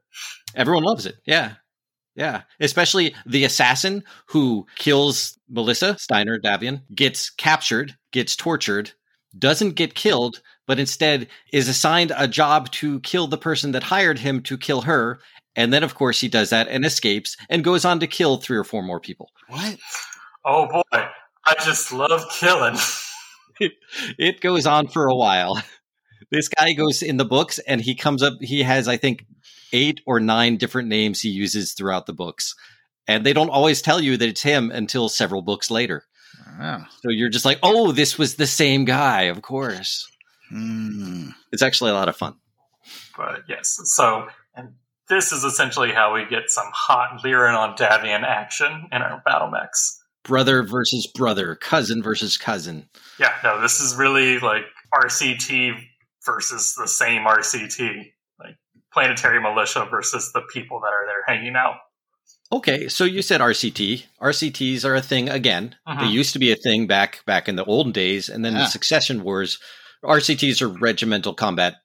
Everyone 0.56 0.84
loves 0.84 1.06
it. 1.06 1.16
Yeah. 1.26 1.56
Yeah, 2.20 2.42
especially 2.60 3.16
the 3.26 3.46
assassin 3.46 4.04
who 4.26 4.68
kills 4.76 5.40
Melissa 5.50 5.98
Steiner 5.98 6.38
Davion 6.38 6.82
gets 6.94 7.30
captured, 7.30 7.96
gets 8.12 8.36
tortured, 8.36 8.92
doesn't 9.38 9.76
get 9.76 9.96
killed, 9.96 10.42
but 10.68 10.80
instead 10.80 11.30
is 11.54 11.70
assigned 11.70 12.12
a 12.18 12.28
job 12.28 12.72
to 12.72 13.00
kill 13.00 13.28
the 13.28 13.38
person 13.38 13.72
that 13.72 13.84
hired 13.84 14.20
him 14.20 14.42
to 14.44 14.58
kill 14.58 14.82
her. 14.82 15.22
And 15.56 15.72
then, 15.72 15.82
of 15.82 15.96
course, 15.96 16.20
he 16.20 16.28
does 16.28 16.50
that 16.50 16.68
and 16.68 16.84
escapes 16.84 17.38
and 17.50 17.64
goes 17.64 17.86
on 17.86 18.02
to 18.02 18.08
kill 18.08 18.36
three 18.36 18.58
or 18.58 18.66
four 18.66 18.84
more 18.84 19.00
people. 19.00 19.32
What? 19.48 19.78
Oh 20.44 20.68
boy, 20.68 20.82
I 20.92 21.56
just 21.64 21.94
love 21.94 22.26
killing. 22.38 22.76
it, 23.62 23.72
it 24.18 24.42
goes 24.42 24.66
on 24.66 24.90
for 24.90 25.08
a 25.08 25.16
while. 25.16 25.64
This 26.32 26.50
guy 26.50 26.74
goes 26.74 27.02
in 27.02 27.16
the 27.16 27.24
books 27.24 27.60
and 27.60 27.80
he 27.80 27.96
comes 27.96 28.22
up, 28.22 28.34
he 28.42 28.62
has, 28.64 28.90
I 28.90 28.98
think, 28.98 29.26
eight 29.72 30.02
or 30.06 30.20
nine 30.20 30.58
different 30.58 30.88
names 30.88 31.22
he 31.22 31.30
uses 31.30 31.74
throughout 31.74 32.06
the 32.06 32.14
books. 32.14 32.56
And 33.08 33.26
they 33.26 33.34
don't 33.34 33.50
always 33.50 33.82
tell 33.82 34.00
you 34.00 34.18
that 34.18 34.30
it's 34.30 34.44
him 34.44 34.72
until 34.72 35.10
several 35.10 35.42
books 35.42 35.72
later. 35.72 36.04
Wow. 36.60 36.86
So 37.02 37.10
you're 37.10 37.30
just 37.30 37.46
like, 37.46 37.60
oh, 37.64 37.92
this 37.92 38.18
was 38.18 38.36
the 38.36 38.48
same 38.48 38.86
guy, 38.86 39.24
of 39.24 39.42
course. 39.42 40.08
Mm. 40.52 41.34
It's 41.52 41.64
actually 41.64 41.92
a 41.92 41.96
lot 41.96 42.10
of 42.10 42.16
fun. 42.16 42.36
But 43.18 43.44
yes, 43.48 43.80
so 43.84 44.28
and 44.56 44.74
this 45.10 45.32
is 45.32 45.44
essentially 45.44 45.92
how 45.92 46.14
we 46.14 46.26
get 46.26 46.50
some 46.50 46.70
hot 46.74 47.22
Lyran 47.24 47.58
on 47.58 47.76
Davion 47.76 48.24
action 48.24 48.88
in 48.92 49.02
our 49.02 49.22
battle 49.26 49.50
mechs. 49.50 50.02
Brother 50.24 50.64
versus 50.64 51.08
brother, 51.08 51.56
cousin 51.56 52.04
versus 52.04 52.38
cousin. 52.38 52.90
Yeah, 53.20 53.34
no, 53.44 53.62
this 53.62 53.80
is 53.80 53.96
really 53.96 54.40
like 54.40 54.64
RCT 54.94 55.74
versus 56.26 56.76
the 56.76 56.88
same 56.88 57.24
RCT, 57.24 57.96
like 57.98 58.14
planetary 58.94 59.42
militia 59.42 59.88
versus 59.90 60.32
the 60.34 60.42
people 60.54 60.80
that 60.80 60.88
are 60.88 61.06
there 61.06 61.36
hanging 61.36 61.56
out. 61.56 61.76
Okay, 62.52 62.88
so 62.88 63.04
you 63.04 63.22
said 63.22 63.42
RCT. 63.42 64.06
RCTs 64.22 64.84
are 64.84 64.96
a 64.96 65.02
thing 65.02 65.30
again. 65.30 65.76
Mm-hmm. 65.88 66.00
They 66.00 66.08
used 66.08 66.34
to 66.34 66.40
be 66.40 66.52
a 66.52 66.56
thing 66.56 66.88
back 66.88 67.24
back 67.26 67.48
in 67.48 67.56
the 67.56 67.66
olden 67.66 67.92
days, 67.92 68.28
and 68.28 68.44
then 68.44 68.54
yeah. 68.54 68.60
the 68.60 68.66
Succession 68.66 69.24
Wars. 69.24 69.60
RCTs 70.04 70.62
are 70.62 70.70
regimental 70.70 71.34
combat 71.34 71.76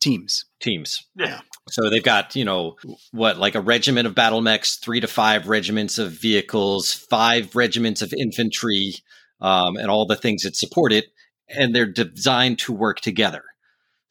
teams. 0.00 0.44
Teams. 0.60 1.04
Yeah. 1.16 1.40
So 1.68 1.90
they've 1.90 2.02
got 2.02 2.34
you 2.34 2.44
know 2.44 2.76
what, 3.10 3.38
like 3.38 3.54
a 3.54 3.60
regiment 3.60 4.06
of 4.06 4.14
battle 4.14 4.40
mechs, 4.40 4.76
three 4.76 5.00
to 5.00 5.06
five 5.06 5.48
regiments 5.48 5.98
of 5.98 6.12
vehicles, 6.12 6.94
five 6.94 7.54
regiments 7.54 8.00
of 8.00 8.14
infantry, 8.14 8.94
um, 9.40 9.76
and 9.76 9.90
all 9.90 10.06
the 10.06 10.16
things 10.16 10.42
that 10.42 10.56
support 10.56 10.92
it, 10.92 11.06
and 11.48 11.74
they're 11.74 11.92
designed 11.92 12.58
to 12.60 12.72
work 12.72 13.00
together. 13.00 13.42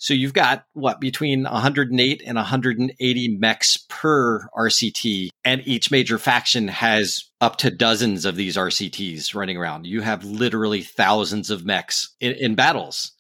So 0.05 0.13
you've 0.13 0.33
got 0.33 0.65
what 0.73 1.01
between 1.01 1.45
108 1.45 2.21
and 2.27 2.35
180 2.35 3.37
mechs 3.39 3.77
per 3.89 4.47
RCT, 4.55 5.29
and 5.43 5.63
each 5.65 5.89
major 5.89 6.19
faction 6.19 6.67
has 6.67 7.23
up 7.41 7.55
to 7.57 7.71
dozens 7.71 8.23
of 8.23 8.35
these 8.35 8.55
RCTs 8.55 9.33
running 9.33 9.57
around. 9.57 9.87
You 9.87 10.01
have 10.01 10.23
literally 10.23 10.83
thousands 10.83 11.49
of 11.49 11.65
mechs 11.65 12.13
in, 12.19 12.33
in 12.33 12.53
battles. 12.53 13.13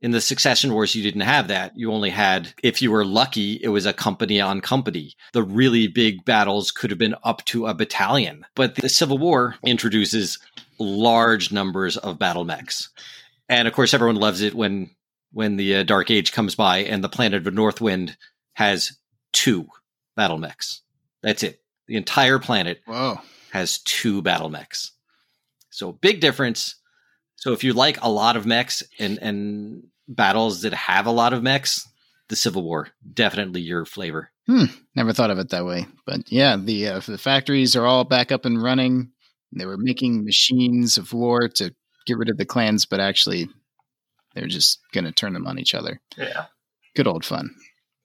In 0.00 0.12
the 0.12 0.20
Succession 0.20 0.72
Wars, 0.72 0.94
you 0.94 1.02
didn't 1.02 1.22
have 1.22 1.48
that. 1.48 1.72
You 1.74 1.90
only 1.90 2.10
had, 2.10 2.54
if 2.62 2.80
you 2.80 2.92
were 2.92 3.04
lucky, 3.04 3.54
it 3.60 3.70
was 3.70 3.84
a 3.84 3.92
company 3.92 4.40
on 4.40 4.60
company. 4.60 5.14
The 5.32 5.42
really 5.42 5.88
big 5.88 6.24
battles 6.24 6.70
could 6.70 6.90
have 6.90 7.00
been 7.00 7.16
up 7.24 7.44
to 7.46 7.66
a 7.66 7.74
battalion. 7.74 8.46
But 8.54 8.76
the 8.76 8.88
Civil 8.88 9.18
War 9.18 9.56
introduces 9.66 10.38
large 10.78 11.50
numbers 11.50 11.96
of 11.96 12.20
battle 12.20 12.44
mechs. 12.44 12.90
And 13.48 13.66
of 13.66 13.74
course, 13.74 13.92
everyone 13.92 14.16
loves 14.16 14.40
it 14.40 14.54
when 14.54 14.90
when 15.32 15.56
the 15.56 15.76
uh, 15.76 15.82
Dark 15.82 16.10
Age 16.10 16.32
comes 16.32 16.54
by 16.54 16.78
and 16.78 17.02
the 17.02 17.08
planet 17.08 17.46
of 17.46 17.54
Northwind 17.54 18.16
has 18.54 18.96
two 19.32 19.68
battle 20.16 20.38
mechs. 20.38 20.82
That's 21.22 21.42
it. 21.42 21.60
The 21.86 21.96
entire 21.96 22.38
planet 22.38 22.80
Whoa. 22.86 23.20
has 23.52 23.78
two 23.78 24.22
battle 24.22 24.50
mechs. 24.50 24.92
So 25.70 25.92
big 25.92 26.20
difference. 26.20 26.76
So 27.36 27.52
if 27.52 27.62
you 27.62 27.72
like 27.72 28.02
a 28.02 28.10
lot 28.10 28.36
of 28.36 28.46
mechs 28.46 28.82
and 28.98 29.18
and 29.18 29.84
battles 30.08 30.62
that 30.62 30.72
have 30.72 31.06
a 31.06 31.12
lot 31.12 31.32
of 31.32 31.42
mechs, 31.42 31.88
the 32.28 32.36
Civil 32.36 32.62
War 32.62 32.88
definitely 33.12 33.60
your 33.60 33.84
flavor. 33.84 34.30
Hmm. 34.46 34.64
Never 34.94 35.12
thought 35.12 35.30
of 35.30 35.38
it 35.38 35.50
that 35.50 35.66
way, 35.66 35.86
but 36.06 36.32
yeah, 36.32 36.56
the 36.56 36.88
uh, 36.88 37.00
the 37.00 37.18
factories 37.18 37.76
are 37.76 37.86
all 37.86 38.04
back 38.04 38.32
up 38.32 38.44
and 38.44 38.62
running. 38.62 39.12
They 39.52 39.66
were 39.66 39.76
making 39.76 40.24
machines 40.24 40.98
of 40.98 41.12
war 41.12 41.48
to 41.48 41.74
get 42.06 42.18
rid 42.18 42.30
of 42.30 42.38
the 42.38 42.44
clans, 42.44 42.86
but 42.86 43.00
actually, 43.00 43.48
they're 44.38 44.46
just 44.46 44.80
going 44.92 45.04
to 45.04 45.12
turn 45.12 45.32
them 45.32 45.46
on 45.46 45.58
each 45.58 45.74
other. 45.74 46.00
Yeah. 46.16 46.46
Good 46.94 47.08
old 47.08 47.24
fun. 47.24 47.54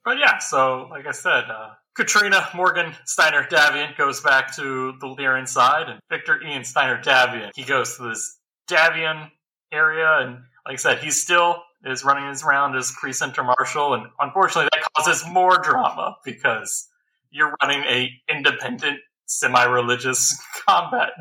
But 0.03 0.17
yeah, 0.17 0.39
so 0.39 0.87
like 0.89 1.07
I 1.07 1.11
said, 1.11 1.45
uh, 1.49 1.71
Katrina 1.95 2.47
Morgan 2.55 2.93
Steiner 3.05 3.43
Davion 3.43 3.95
goes 3.97 4.21
back 4.21 4.55
to 4.55 4.93
the 4.99 5.07
Lyran 5.07 5.47
side, 5.47 5.89
and 5.89 5.99
Victor 6.09 6.41
Ian 6.43 6.63
Steiner 6.63 7.01
Davion 7.01 7.51
he 7.55 7.63
goes 7.63 7.97
to 7.97 8.09
this 8.09 8.37
Davion 8.69 9.29
area, 9.71 10.19
and 10.19 10.39
like 10.65 10.73
I 10.73 10.75
said, 10.75 10.99
he 10.99 11.11
still 11.11 11.61
is 11.85 12.03
running 12.03 12.27
his 12.27 12.43
round 12.43 12.75
as 12.75 12.93
Center 13.11 13.43
Marshal, 13.43 13.93
and 13.93 14.07
unfortunately, 14.19 14.69
that 14.73 14.83
causes 14.95 15.23
more 15.29 15.57
drama 15.59 16.15
because 16.25 16.87
you're 17.29 17.53
running 17.61 17.83
a 17.83 18.09
independent, 18.29 18.99
semi-religious 19.25 20.37
combat 20.67 21.11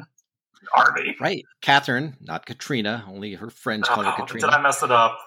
army. 0.74 1.16
Right. 1.20 1.44
Catherine, 1.60 2.16
not 2.20 2.46
Katrina. 2.46 3.04
Only 3.08 3.34
her 3.34 3.50
friends 3.50 3.88
call 3.88 4.04
her 4.04 4.12
oh, 4.12 4.20
Katrina. 4.20 4.48
Did 4.48 4.54
I 4.54 4.62
mess 4.62 4.82
it 4.82 4.90
up? 4.90 5.18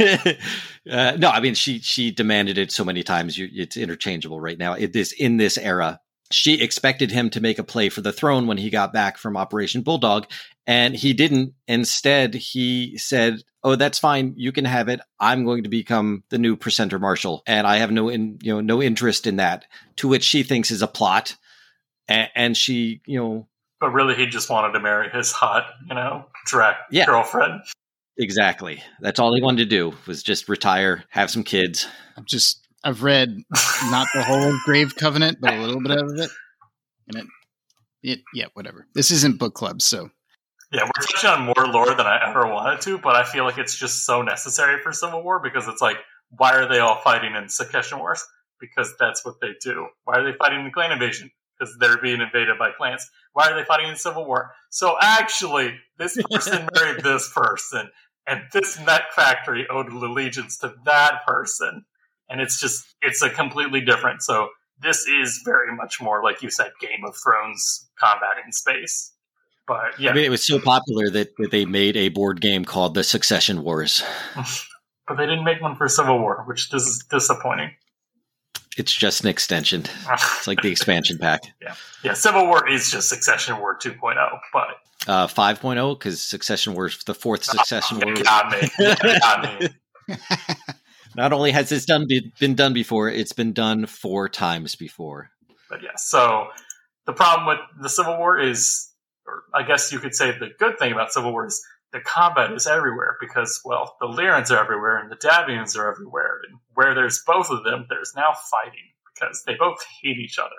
uh, 0.90 1.16
no, 1.18 1.30
I 1.30 1.40
mean 1.40 1.54
she 1.54 1.78
she 1.80 2.10
demanded 2.10 2.58
it 2.58 2.72
so 2.72 2.84
many 2.84 3.02
times. 3.02 3.36
You, 3.38 3.48
it's 3.52 3.76
interchangeable 3.76 4.40
right 4.40 4.58
now. 4.58 4.74
It 4.74 4.94
is 4.96 5.12
in 5.12 5.36
this 5.36 5.58
era. 5.58 6.00
She 6.32 6.60
expected 6.60 7.12
him 7.12 7.30
to 7.30 7.40
make 7.40 7.58
a 7.58 7.64
play 7.64 7.88
for 7.88 8.00
the 8.00 8.12
throne 8.12 8.48
when 8.48 8.58
he 8.58 8.68
got 8.68 8.92
back 8.92 9.16
from 9.16 9.36
Operation 9.36 9.82
Bulldog, 9.82 10.26
and 10.66 10.96
he 10.96 11.12
didn't. 11.12 11.54
Instead, 11.68 12.34
he 12.34 12.98
said, 12.98 13.42
"Oh, 13.62 13.76
that's 13.76 14.00
fine. 14.00 14.34
You 14.36 14.50
can 14.50 14.64
have 14.64 14.88
it. 14.88 15.00
I'm 15.20 15.44
going 15.44 15.62
to 15.62 15.68
become 15.68 16.24
the 16.30 16.38
new 16.38 16.56
precentor 16.56 16.98
marshal, 16.98 17.42
and 17.46 17.64
I 17.66 17.76
have 17.76 17.92
no 17.92 18.08
in, 18.08 18.38
you 18.42 18.54
know 18.54 18.60
no 18.60 18.82
interest 18.82 19.26
in 19.26 19.36
that." 19.36 19.66
To 19.96 20.08
which 20.08 20.24
she 20.24 20.42
thinks 20.42 20.72
is 20.72 20.82
a 20.82 20.88
plot, 20.88 21.36
and, 22.08 22.28
and 22.34 22.56
she 22.56 23.02
you 23.06 23.20
know 23.20 23.48
but 23.80 23.90
really 23.90 24.14
he 24.14 24.26
just 24.26 24.50
wanted 24.50 24.72
to 24.72 24.80
marry 24.80 25.08
his 25.10 25.32
hot, 25.32 25.66
you 25.88 25.94
know, 25.94 26.26
drag 26.46 26.76
yeah. 26.90 27.06
girlfriend. 27.06 27.62
Exactly. 28.18 28.82
That's 29.00 29.18
all 29.18 29.34
he 29.34 29.42
wanted 29.42 29.64
to 29.64 29.66
do 29.66 29.94
was 30.06 30.22
just 30.22 30.48
retire, 30.48 31.04
have 31.10 31.30
some 31.30 31.44
kids. 31.44 31.86
I'm 32.16 32.24
just 32.24 32.66
I've 32.82 33.02
read 33.02 33.36
not 33.90 34.08
the 34.14 34.22
whole 34.22 34.52
Grave 34.64 34.96
Covenant, 34.96 35.38
but 35.40 35.54
a 35.54 35.60
little 35.60 35.82
bit 35.82 35.98
of 35.98 36.10
it. 36.16 36.30
And 37.08 37.16
it 37.18 37.26
it 38.02 38.20
yeah, 38.32 38.46
whatever. 38.54 38.86
This 38.94 39.10
isn't 39.10 39.38
book 39.38 39.54
club, 39.54 39.82
so 39.82 40.10
yeah, 40.72 40.82
we're 40.84 41.06
touching 41.06 41.30
on 41.30 41.42
more 41.42 41.66
lore 41.68 41.94
than 41.94 42.06
I 42.06 42.28
ever 42.28 42.46
wanted 42.46 42.80
to, 42.82 42.98
but 42.98 43.14
I 43.14 43.24
feel 43.24 43.44
like 43.44 43.58
it's 43.58 43.76
just 43.76 44.04
so 44.04 44.22
necessary 44.22 44.82
for 44.82 44.92
Civil 44.92 45.22
War 45.22 45.40
because 45.40 45.68
it's 45.68 45.80
like, 45.80 45.96
why 46.30 46.54
are 46.54 46.68
they 46.68 46.80
all 46.80 47.00
fighting 47.02 47.34
in 47.36 47.48
Succession 47.48 47.98
Wars? 47.98 48.24
Because 48.60 48.94
that's 48.98 49.24
what 49.24 49.36
they 49.40 49.50
do. 49.60 49.86
Why 50.04 50.18
are 50.18 50.24
they 50.24 50.36
fighting 50.36 50.60
in 50.60 50.64
the 50.64 50.72
clan 50.72 50.90
invasion? 50.90 51.30
Because 51.58 51.76
they're 51.78 51.98
being 51.98 52.20
invaded 52.20 52.58
by 52.58 52.70
clans. 52.76 53.08
Why 53.32 53.50
are 53.50 53.54
they 53.54 53.64
fighting 53.64 53.88
in 53.88 53.96
civil 53.96 54.26
war? 54.26 54.52
So 54.70 54.96
actually, 55.00 55.74
this 55.98 56.18
person 56.30 56.68
married 56.74 57.02
this 57.02 57.30
person, 57.32 57.90
and 58.26 58.42
this 58.52 58.78
mech 58.84 59.12
factory 59.12 59.66
owed 59.68 59.92
allegiance 59.92 60.58
to 60.58 60.74
that 60.84 61.26
person, 61.26 61.84
and 62.28 62.40
it's 62.40 62.60
just 62.60 62.84
it's 63.02 63.22
a 63.22 63.30
completely 63.30 63.80
different. 63.80 64.22
So 64.22 64.48
this 64.80 65.06
is 65.06 65.42
very 65.44 65.74
much 65.74 66.00
more 66.00 66.22
like 66.22 66.42
you 66.42 66.50
said, 66.50 66.72
Game 66.80 67.04
of 67.06 67.16
Thrones 67.16 67.88
combat 67.98 68.36
in 68.44 68.52
space. 68.52 69.12
But 69.66 69.98
yeah, 69.98 70.10
I 70.10 70.14
mean, 70.14 70.24
it 70.24 70.30
was 70.30 70.46
so 70.46 70.60
popular 70.60 71.10
that, 71.10 71.36
that 71.38 71.50
they 71.50 71.64
made 71.64 71.96
a 71.96 72.08
board 72.08 72.40
game 72.40 72.64
called 72.64 72.94
the 72.94 73.02
Succession 73.02 73.64
Wars. 73.64 74.02
but 75.08 75.16
they 75.16 75.26
didn't 75.26 75.44
make 75.44 75.60
one 75.60 75.74
for 75.74 75.88
Civil 75.88 76.20
War, 76.20 76.44
which 76.46 76.72
is 76.72 77.04
disappointing. 77.10 77.70
It's 78.76 78.92
just 78.92 79.22
an 79.22 79.28
extension. 79.28 79.84
It's 80.10 80.46
like 80.46 80.60
the 80.62 80.70
expansion 80.70 81.18
pack. 81.18 81.42
Yeah. 81.60 81.74
Yeah. 82.04 82.12
Civil 82.14 82.46
War 82.46 82.68
is 82.68 82.90
just 82.90 83.08
Succession 83.08 83.58
War 83.58 83.76
2.0, 83.76 84.16
but. 84.52 84.68
Uh, 85.06 85.26
5.0, 85.26 85.98
because 85.98 86.22
Succession 86.22 86.74
War, 86.74 86.90
the 87.06 87.14
fourth 87.14 87.44
Succession 87.44 87.98
oh, 88.02 88.06
War. 88.06 88.14
Got 88.16 88.52
me. 88.52 88.68
got 89.20 89.60
me. 89.60 89.68
Not 91.16 91.32
only 91.32 91.50
has 91.50 91.70
this 91.70 91.86
done 91.86 92.06
been 92.38 92.54
done 92.54 92.74
before, 92.74 93.08
it's 93.08 93.32
been 93.32 93.52
done 93.52 93.86
four 93.86 94.28
times 94.28 94.76
before. 94.76 95.30
But 95.70 95.82
yeah, 95.82 95.96
so 95.96 96.48
the 97.06 97.12
problem 97.12 97.46
with 97.46 97.58
the 97.82 97.88
Civil 97.88 98.18
War 98.18 98.38
is, 98.38 98.90
or 99.26 99.44
I 99.54 99.62
guess 99.62 99.90
you 99.92 99.98
could 99.98 100.14
say 100.14 100.32
the 100.38 100.50
good 100.58 100.78
thing 100.78 100.92
about 100.92 101.12
Civil 101.12 101.32
War 101.32 101.46
is 101.46 101.64
the 101.92 102.00
combat 102.00 102.52
is 102.52 102.66
everywhere 102.66 103.16
because, 103.20 103.60
well, 103.64 103.96
the 104.00 104.06
Lyrans 104.06 104.50
are 104.50 104.58
everywhere 104.58 104.98
and 104.98 105.10
the 105.10 105.16
Davions 105.16 105.76
are 105.76 105.90
everywhere. 105.90 106.40
And 106.48 106.58
where 106.74 106.94
there's 106.94 107.22
both 107.26 107.50
of 107.50 107.64
them, 107.64 107.86
there's 107.88 108.12
now 108.16 108.34
fighting 108.50 108.90
because 109.14 109.42
they 109.46 109.54
both 109.54 109.78
hate 110.02 110.18
each 110.18 110.38
other. 110.38 110.50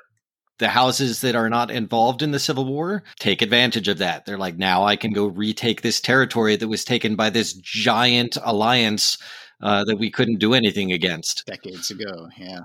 The 0.60 0.70
houses 0.70 1.22
that 1.22 1.36
are 1.36 1.50
not 1.50 1.70
involved 1.70 2.24
in 2.24 2.32
the 2.32 2.40
Civil 2.40 2.66
War 2.66 3.04
take 3.20 3.44
advantage 3.44 3.88
of 3.88 4.00
that. 4.00 4.26
They're 4.26 4.40
like, 4.40 4.58
now 4.58 4.86
I 4.86 4.96
can 4.96 5.14
go 5.14 5.28
retake 5.28 5.82
this 5.82 6.02
territory 6.02 6.56
that 6.56 6.68
was 6.68 6.84
taken 6.84 7.16
by 7.16 7.30
this 7.30 7.54
giant 7.54 8.38
alliance 8.42 9.20
uh, 9.62 9.84
that 9.86 9.98
we 9.98 10.10
couldn't 10.10 10.40
do 10.40 10.56
anything 10.56 10.92
against 10.92 11.46
decades 11.46 11.92
ago. 11.92 12.30
Yeah. 12.40 12.62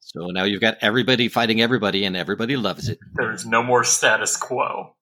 So 0.00 0.26
now 0.26 0.44
you've 0.44 0.60
got 0.60 0.76
everybody 0.82 1.28
fighting 1.28 1.62
everybody, 1.62 2.04
and 2.04 2.14
everybody 2.14 2.56
loves 2.56 2.90
it. 2.90 2.98
There's 3.14 3.46
no 3.46 3.62
more 3.62 3.84
status 3.84 4.36
quo. 4.36 4.94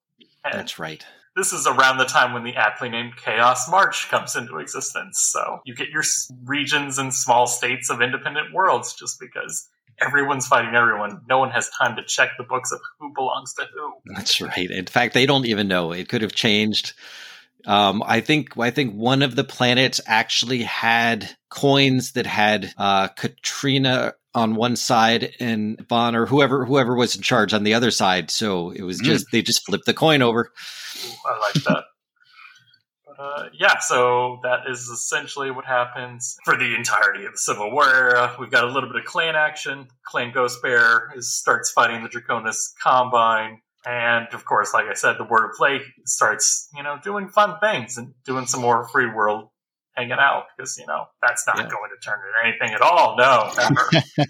And 0.45 0.53
That's 0.53 0.79
right 0.79 1.05
this 1.35 1.53
is 1.53 1.67
around 1.67 1.97
the 1.97 2.05
time 2.05 2.33
when 2.33 2.43
the 2.43 2.55
aptly 2.55 2.89
named 2.89 3.15
Chaos 3.17 3.69
March 3.69 4.09
comes 4.09 4.35
into 4.35 4.57
existence. 4.57 5.19
So 5.19 5.61
you 5.65 5.75
get 5.75 5.89
your 5.89 6.03
regions 6.43 6.97
and 6.97 7.13
small 7.13 7.47
states 7.47 7.89
of 7.89 8.01
independent 8.01 8.53
worlds 8.53 8.93
just 8.93 9.19
because 9.19 9.67
everyone's 9.99 10.47
fighting 10.47 10.75
everyone. 10.75 11.21
No 11.27 11.39
one 11.39 11.51
has 11.51 11.69
time 11.69 11.95
to 11.95 12.03
check 12.03 12.31
the 12.37 12.43
books 12.43 12.71
of 12.71 12.79
who 12.99 13.13
belongs 13.13 13.53
to 13.55 13.65
who. 13.73 13.93
That's 14.13 14.41
right. 14.41 14.69
In 14.69 14.85
fact, 14.85 15.13
they 15.13 15.25
don't 15.25 15.45
even 15.45 15.67
know. 15.67 15.91
It 15.91 16.09
could 16.09 16.21
have 16.21 16.33
changed. 16.33 16.93
Um, 17.65 18.03
I 18.05 18.19
think 18.19 18.57
I 18.57 18.71
think 18.71 18.93
one 18.93 19.21
of 19.21 19.35
the 19.35 19.43
planets 19.43 20.01
actually 20.05 20.63
had 20.63 21.29
coins 21.49 22.11
that 22.13 22.25
had 22.25 22.73
uh, 22.77 23.07
Katrina 23.07 24.15
on 24.35 24.55
one 24.55 24.75
side 24.75 25.33
and 25.39 25.79
Von 25.87 26.15
or 26.15 26.25
whoever 26.25 26.65
whoever 26.65 26.95
was 26.95 27.15
in 27.15 27.21
charge 27.21 27.53
on 27.53 27.63
the 27.63 27.73
other 27.73 27.91
side. 27.91 28.31
So 28.31 28.71
it 28.71 28.81
was 28.81 28.99
just 28.99 29.27
mm. 29.27 29.31
they 29.31 29.41
just 29.41 29.65
flipped 29.65 29.85
the 29.85 29.93
coin 29.93 30.21
over. 30.21 30.51
I 31.25 31.39
like 31.39 31.63
that. 31.65 31.83
but 33.05 33.19
uh, 33.23 33.49
yeah, 33.53 33.79
so 33.79 34.39
that 34.43 34.61
is 34.67 34.87
essentially 34.87 35.51
what 35.51 35.65
happens 35.65 36.35
for 36.45 36.57
the 36.57 36.75
entirety 36.75 37.25
of 37.25 37.33
the 37.33 37.37
Civil 37.37 37.71
War 37.71 37.87
era. 37.87 38.35
We've 38.39 38.51
got 38.51 38.63
a 38.63 38.67
little 38.67 38.89
bit 38.89 38.97
of 38.97 39.05
clan 39.05 39.35
action. 39.35 39.87
Clan 40.05 40.31
Ghost 40.33 40.61
Bear 40.61 41.11
is, 41.15 41.35
starts 41.35 41.71
fighting 41.71 42.03
the 42.03 42.09
Draconis 42.09 42.71
Combine. 42.81 43.61
And 43.85 44.27
of 44.33 44.45
course, 44.45 44.73
like 44.73 44.85
I 44.87 44.93
said, 44.93 45.17
the 45.17 45.25
Word 45.25 45.45
of 45.45 45.51
Blake 45.57 45.81
starts, 46.05 46.69
you 46.75 46.83
know, 46.83 46.97
doing 47.03 47.27
fun 47.27 47.59
things 47.59 47.97
and 47.97 48.13
doing 48.25 48.47
some 48.47 48.61
more 48.61 48.87
free 48.87 49.07
world 49.07 49.49
hanging 49.95 50.13
out 50.13 50.45
because 50.55 50.77
you 50.77 50.85
know 50.87 51.05
that's 51.21 51.45
not 51.47 51.57
yeah. 51.57 51.63
going 51.63 51.89
to 51.89 52.05
turn 52.05 52.19
into 52.19 52.47
anything 52.47 52.75
at 52.75 52.81
all. 52.81 53.15
No, 53.17 53.51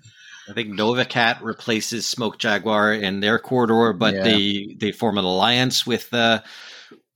I 0.50 0.54
think 0.54 0.70
Nova 0.70 1.06
Cat 1.06 1.42
replaces 1.42 2.06
Smoke 2.06 2.38
Jaguar 2.38 2.94
in 2.94 3.20
their 3.20 3.40
corridor, 3.40 3.94
but 3.94 4.14
yeah. 4.14 4.24
they 4.24 4.76
they 4.80 4.92
form 4.92 5.18
an 5.18 5.26
alliance 5.26 5.86
with 5.86 6.14
uh, 6.14 6.42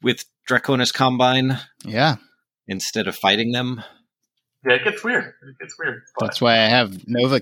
with 0.02 0.24
Draconis 0.50 0.94
Combine. 0.94 1.60
Yeah, 1.84 2.16
instead 2.68 3.08
of 3.08 3.16
fighting 3.16 3.52
them. 3.52 3.84
Yeah, 4.66 4.76
it 4.76 4.84
gets 4.84 5.04
weird. 5.04 5.26
It 5.26 5.60
gets 5.60 5.78
weird. 5.80 6.02
But. 6.18 6.26
That's 6.26 6.42
why 6.42 6.54
I 6.54 6.68
have 6.68 7.08
Nova 7.08 7.40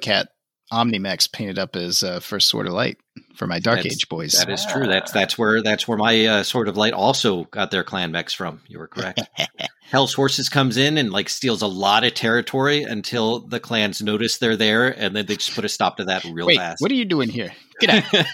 Cat 0.71 0.87
OmniMechs 0.87 1.31
painted 1.31 1.59
up 1.59 1.75
as 1.75 2.03
uh, 2.03 2.19
First 2.19 2.47
Sword 2.47 2.67
of 2.67 2.73
Light 2.73 2.97
for 3.35 3.47
my 3.47 3.59
Dark 3.59 3.83
that's, 3.83 3.95
Age 3.95 4.09
boys. 4.09 4.33
That 4.33 4.49
is 4.49 4.65
true. 4.65 4.87
That's 4.87 5.11
that's 5.11 5.37
where 5.37 5.61
that's 5.61 5.87
where 5.87 5.97
my 5.97 6.25
uh, 6.25 6.43
Sword 6.43 6.67
of 6.67 6.77
Light 6.77 6.93
also 6.93 7.43
got 7.45 7.71
their 7.71 7.83
clan 7.83 8.11
mechs 8.11 8.33
from. 8.33 8.61
You 8.67 8.79
were 8.79 8.87
correct. 8.87 9.21
Hell's 9.89 10.13
Horses 10.13 10.49
comes 10.49 10.77
in 10.77 10.97
and 10.97 11.11
like 11.11 11.29
steals 11.29 11.61
a 11.61 11.67
lot 11.67 12.03
of 12.03 12.13
territory 12.13 12.83
until 12.83 13.39
the 13.39 13.59
clans 13.59 14.01
notice 14.01 14.37
they're 14.37 14.55
there, 14.55 14.89
and 14.89 15.15
then 15.15 15.25
they 15.25 15.35
just 15.35 15.53
put 15.53 15.65
a 15.65 15.69
stop 15.69 15.97
to 15.97 16.05
that 16.05 16.23
real 16.25 16.47
Wait, 16.47 16.57
fast. 16.57 16.81
What 16.81 16.91
are 16.91 16.95
you 16.95 17.05
doing 17.05 17.29
here? 17.29 17.51
Get 17.79 18.15
out! 18.15 18.25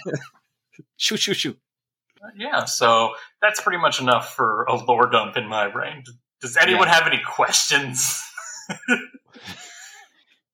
shoo 0.96 1.16
shoo 1.16 1.34
shoo. 1.34 1.56
Yeah, 2.36 2.64
so 2.64 3.14
that's 3.40 3.60
pretty 3.60 3.78
much 3.78 4.00
enough 4.00 4.34
for 4.34 4.64
a 4.64 4.76
lore 4.76 5.10
dump 5.10 5.36
in 5.36 5.48
my 5.48 5.68
brain. 5.68 6.04
Does 6.40 6.56
anyone 6.56 6.88
yeah. 6.88 6.94
have 6.94 7.06
any 7.06 7.20
questions? 7.24 8.20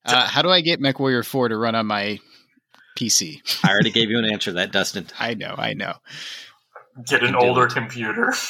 uh, 0.05 0.27
how 0.27 0.41
do 0.41 0.49
I 0.49 0.61
get 0.61 0.79
MechWarrior 0.79 1.25
4 1.25 1.49
to 1.49 1.57
run 1.57 1.75
on 1.75 1.85
my 1.87 2.19
PC? 2.97 3.41
I 3.63 3.69
already 3.71 3.91
gave 3.91 4.09
you 4.09 4.17
an 4.19 4.25
answer 4.25 4.51
to 4.51 4.55
that, 4.55 4.71
Dustin. 4.71 5.07
I 5.19 5.33
know, 5.33 5.55
I 5.57 5.73
know. 5.73 5.93
Get 7.07 7.23
an 7.23 7.35
older 7.35 7.67
computer. 7.67 8.33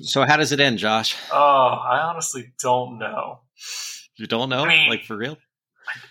So 0.00 0.24
how 0.24 0.36
does 0.36 0.52
it 0.52 0.60
end, 0.60 0.78
Josh? 0.78 1.16
Oh, 1.32 1.36
I 1.36 1.98
honestly 2.02 2.52
don't 2.62 2.98
know. 3.00 3.40
You 4.16 4.28
don't 4.28 4.48
know? 4.48 4.64
I 4.64 4.68
mean- 4.68 4.88
like 4.90 5.02
for 5.04 5.16
real? 5.16 5.36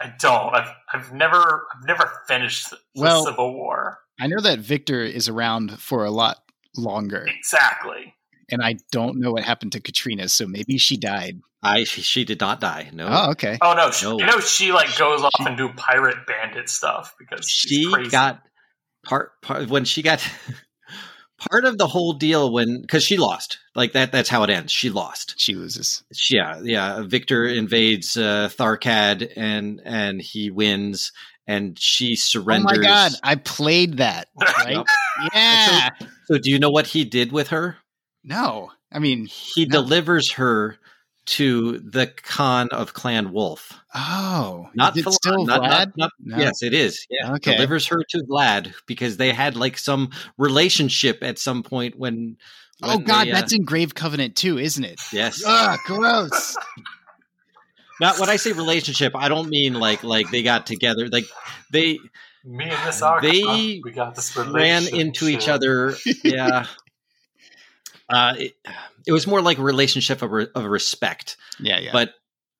I, 0.01 0.07
I 0.07 0.13
don't. 0.19 0.53
I've 0.53 0.69
I've 0.93 1.13
never 1.13 1.65
I've 1.73 1.88
never 1.88 2.11
finished 2.28 2.69
the 2.69 2.78
Well- 2.97 3.23
Civil 3.23 3.53
War. 3.53 3.99
I 4.19 4.28
know 4.28 4.41
that 4.41 4.59
Victor 4.59 5.03
is 5.05 5.30
around 5.30 5.80
for 5.80 6.03
a 6.03 6.11
lot 6.11 6.39
longer, 6.75 7.28
Exactly. 7.30 8.13
And 8.51 8.61
I 8.61 8.75
don't 8.91 9.19
know 9.19 9.31
what 9.31 9.43
happened 9.43 9.73
to 9.73 9.79
Katrina, 9.79 10.27
so 10.29 10.47
maybe 10.47 10.77
she 10.77 10.97
died. 10.97 11.39
I 11.63 11.83
she, 11.85 12.01
she 12.01 12.23
did 12.23 12.39
not 12.39 12.59
die. 12.61 12.89
No. 12.93 13.07
Oh, 13.09 13.31
okay. 13.31 13.57
Oh 13.61 13.73
no, 13.73 13.91
she, 13.91 14.05
No. 14.05 14.19
you 14.19 14.25
know 14.25 14.39
she 14.39 14.71
like 14.71 14.95
goes 14.97 15.21
off 15.23 15.31
and 15.39 15.57
do 15.57 15.69
pirate 15.69 16.25
bandit 16.27 16.69
stuff 16.69 17.15
because 17.19 17.49
she's 17.49 17.69
she 17.85 17.91
crazy. 17.91 18.09
got 18.11 18.41
part, 19.03 19.41
part 19.41 19.67
when 19.67 19.83
she 19.85 20.01
got 20.03 20.25
part 21.49 21.65
of 21.65 21.77
the 21.77 21.87
whole 21.87 22.13
deal 22.13 22.51
when 22.51 22.81
because 22.81 23.03
she 23.03 23.17
lost 23.17 23.59
like 23.75 23.93
that 23.93 24.11
that's 24.11 24.29
how 24.29 24.43
it 24.43 24.49
ends 24.49 24.71
she 24.71 24.89
lost 24.89 25.35
She 25.37 25.55
loses. 25.55 26.03
She- 26.13 26.35
yeah 26.35 26.59
yeah 26.63 27.01
victor 27.03 27.45
invades 27.45 28.15
uh 28.17 28.49
tharkad 28.51 29.31
and 29.35 29.81
and 29.85 30.21
he 30.21 30.49
wins 30.51 31.11
and 31.47 31.77
she 31.79 32.15
surrenders 32.15 32.77
Oh 32.77 32.81
my 32.81 32.83
god, 32.87 33.11
I 33.23 33.35
played 33.35 33.97
that. 33.97 34.27
Right? 34.39 34.71
Yep. 34.75 34.85
Yeah. 35.33 35.89
so 36.25 36.37
do 36.37 36.49
you 36.51 36.59
know 36.59 36.69
what 36.69 36.87
he 36.87 37.03
did 37.05 37.31
with 37.31 37.49
her 37.49 37.77
No, 38.24 38.72
I 38.91 38.99
mean, 38.99 39.26
he 39.26 39.65
No. 39.65 39.82
delivers 39.82 40.32
her 40.34 40.78
to 41.28 41.80
the 41.80 42.07
Khan 42.07 42.70
of 42.72 42.93
Clan 42.93 43.32
Wolf. 43.34 43.74
oh, 43.93 44.70
Not 44.76 44.93
is 44.93 44.99
it 44.99 45.03
Phil- 45.03 45.11
still 45.13 45.45
not- 45.45 45.61
Vlad? 45.61 45.70
not- 45.70 45.89
not- 45.97 46.11
No. 46.24 46.38
Yes, 46.38 46.61
it 46.61 46.74
is. 46.74 47.05
Yeah, 47.09 47.34
Okay. 47.34 47.53
delivers 47.55 47.88
her 47.88 48.01
to 48.11 48.24
Vlad 48.30 48.74
because 48.86 49.18
they 49.18 49.32
had 49.34 49.55
like 49.57 49.78
some 49.78 50.09
relationship 50.38 51.20
at 51.24 51.38
some 51.39 51.63
point 51.63 51.97
when. 51.97 52.38
oh 52.84 52.99
god, 52.99 53.28
they, 53.28 53.32
uh, 53.32 53.36
that's 53.36 53.53
in 53.53 53.63
Grave 53.65 53.93
Covenant 53.95 54.36
too, 54.36 54.57
isn't 54.59 54.84
it? 54.84 54.99
yes. 55.11 55.43
Ugh, 55.45 55.78
gross. 55.86 56.55
Not 57.99 58.20
when 58.20 58.30
I 58.30 58.36
say 58.36 58.51
relationship, 58.53 59.13
I 59.15 59.28
don't 59.28 59.49
mean 59.49 59.74
like 59.74 60.03
like 60.03 60.30
they 60.32 60.43
got 60.43 60.65
together. 60.68 61.07
Like 61.09 61.26
they 61.72 61.97
Me 62.45 62.65
and 62.70 62.88
this 62.88 63.01
arc, 63.01 63.24
They 63.24 63.82
we 63.84 63.91
got 63.91 64.15
this 64.15 64.36
ran 64.38 64.88
into 64.88 65.28
each 65.28 65.47
other. 65.49 65.95
Yeah. 66.24 66.68
Uh, 68.09 68.35
it, 68.37 68.53
it 69.05 69.11
was 69.11 69.27
more 69.27 69.41
like 69.41 69.57
a 69.57 69.61
relationship 69.63 70.21
of, 70.21 70.31
re- 70.31 70.47
of 70.55 70.63
respect. 70.65 71.37
yeah, 71.59 71.79
yeah. 71.79 71.91
but 71.91 72.13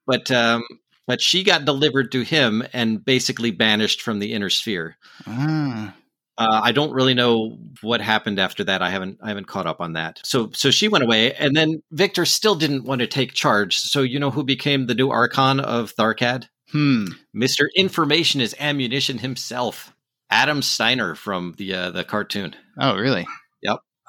but 0.06 0.30
um 0.32 0.64
but 1.08 1.22
she 1.22 1.44
got 1.44 1.64
delivered 1.66 2.12
to 2.12 2.22
him 2.22 2.64
and 2.74 3.04
basically 3.04 3.52
banished 3.52 4.02
from 4.02 4.20
the 4.20 4.34
inner 4.34 4.50
sphere 4.50 4.98
Ah. 5.26 5.94
uh, 6.38 6.62
i 6.64 6.72
don't 6.72 6.92
really 6.94 7.14
know 7.14 7.58
what 7.82 8.00
happened 8.02 8.40
after 8.40 8.64
that 8.66 8.82
i 8.82 8.90
haven't 8.90 9.20
i 9.24 9.28
haven't 9.30 9.48
caught 9.48 9.68
up 9.68 9.80
on 9.82 9.94
that 9.94 10.20
so 10.24 10.50
so 10.54 10.70
she 10.72 10.88
went 10.88 11.04
away 11.04 11.34
and 11.34 11.56
then 11.56 11.82
victor 11.92 12.26
still 12.26 12.56
didn't 12.56 12.84
want 12.86 13.00
to 13.02 13.08
take 13.08 13.34
charge 13.34 13.78
so 13.78 14.02
you 14.02 14.20
know 14.20 14.32
who 14.32 14.44
became 14.44 14.86
the 14.88 14.96
new 14.96 15.10
archon 15.10 15.60
of 15.60 15.94
tharkad 15.96 16.48
Hmm. 16.72 17.06
mr 17.36 17.68
information 17.76 18.42
is 18.42 18.54
ammunition 18.60 19.18
himself 19.20 19.94
adam 20.30 20.62
steiner 20.62 21.16
from 21.16 21.54
the 21.58 21.74
uh, 21.74 21.92
the 21.92 22.04
cartoon 22.04 22.56
Oh, 22.80 22.96
really? 22.98 23.26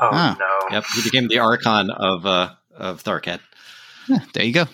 Oh 0.00 0.10
Huh. 0.12 0.36
no! 0.38 0.74
yep 0.76 0.84
he 0.94 1.02
became 1.02 1.28
the 1.28 1.38
archon 1.40 1.90
of 1.90 2.24
uh 2.26 2.50
of 2.74 3.02
tharkad 3.02 3.40
Huh, 4.06 4.20
there 4.32 4.44
you 4.44 4.52
go. 4.54 4.64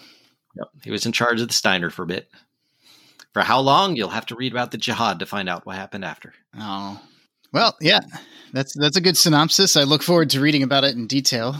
Yep. 0.56 0.68
He 0.84 0.90
was 0.92 1.04
in 1.06 1.10
charge 1.12 1.40
of 1.40 1.48
the 1.48 1.54
Steiner 1.54 1.90
for 1.90 2.04
a 2.04 2.06
bit. 2.06 2.28
For 3.32 3.42
how 3.42 3.58
long? 3.58 3.96
You'll 3.96 4.10
have 4.10 4.26
to 4.26 4.36
read 4.36 4.52
about 4.52 4.70
the 4.70 4.78
jihad 4.78 5.18
to 5.18 5.26
find 5.26 5.48
out 5.48 5.66
what 5.66 5.74
happened 5.74 6.04
after. 6.04 6.32
Oh, 6.56 7.00
well, 7.52 7.76
yeah. 7.80 7.98
That's 8.52 8.72
that's 8.78 8.96
a 8.96 9.00
good 9.00 9.16
synopsis. 9.16 9.76
I 9.76 9.82
look 9.82 10.04
forward 10.04 10.30
to 10.30 10.40
reading 10.40 10.62
about 10.62 10.84
it 10.84 10.94
in 10.94 11.08
detail. 11.08 11.56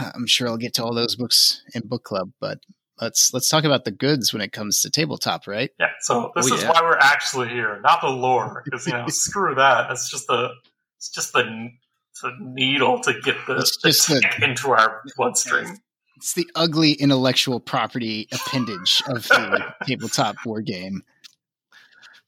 I'm 0.00 0.26
sure 0.26 0.48
I'll 0.48 0.56
get 0.56 0.74
to 0.74 0.84
all 0.84 0.92
those 0.92 1.14
books 1.14 1.62
in 1.72 1.86
book 1.86 2.02
club, 2.02 2.32
but 2.40 2.58
let's 3.00 3.32
let's 3.32 3.48
talk 3.48 3.62
about 3.62 3.84
the 3.84 3.92
goods 3.92 4.32
when 4.32 4.42
it 4.42 4.50
comes 4.50 4.80
to 4.80 4.90
tabletop, 4.90 5.46
right? 5.46 5.70
Yeah, 5.78 5.90
so 6.00 6.32
this 6.34 6.50
Oh, 6.50 6.54
is 6.56 6.62
yeah. 6.62 6.70
why 6.72 6.80
we're 6.82 6.98
actually 6.98 7.50
here, 7.50 7.78
not 7.84 8.00
the 8.00 8.08
lore, 8.08 8.62
because 8.64 8.84
you 8.88 8.92
know, 8.94 9.06
screw 9.08 9.54
that. 9.54 9.92
It's 9.92 10.10
just 10.10 10.26
the 10.26 10.50
it's 10.96 11.10
just 11.10 11.32
the 11.32 11.44
the 12.22 12.32
needle 12.40 13.00
to 13.00 13.12
get 13.20 13.36
the, 13.46 13.54
the 13.54 13.88
just 13.88 14.08
the- 14.08 14.22
into 14.42 14.70
our 14.70 15.02
bloodstream. 15.16 15.78
It's 16.16 16.34
the 16.34 16.48
ugly 16.54 16.92
intellectual 16.92 17.60
property 17.60 18.28
appendage 18.32 19.02
of 19.08 19.26
the 19.28 19.74
tabletop 19.86 20.36
war 20.46 20.62
game. 20.62 21.02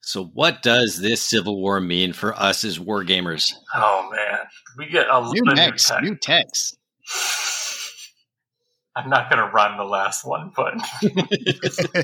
So, 0.01 0.24
what 0.24 0.62
does 0.62 1.01
this 1.01 1.22
Civil 1.22 1.61
War 1.61 1.80
mean 1.80 2.12
for 2.12 2.34
us 2.34 2.62
as 2.64 2.78
wargamers? 2.78 3.55
Oh 3.74 4.09
man, 4.12 4.39
we 4.76 4.87
get 4.87 5.09
a 5.09 5.18
lot 5.18 5.32
New 5.32 5.43
of 5.43 5.47
new 5.49 5.55
next, 5.55 5.93
new 6.03 6.14
text. 6.14 6.78
I'm 8.97 9.11
not 9.11 9.28
going 9.30 9.45
to 9.45 9.53
run 9.53 9.76
the 9.76 9.84
last 9.84 10.24
one, 10.24 10.53
but 10.55 10.74
oh 11.05 12.03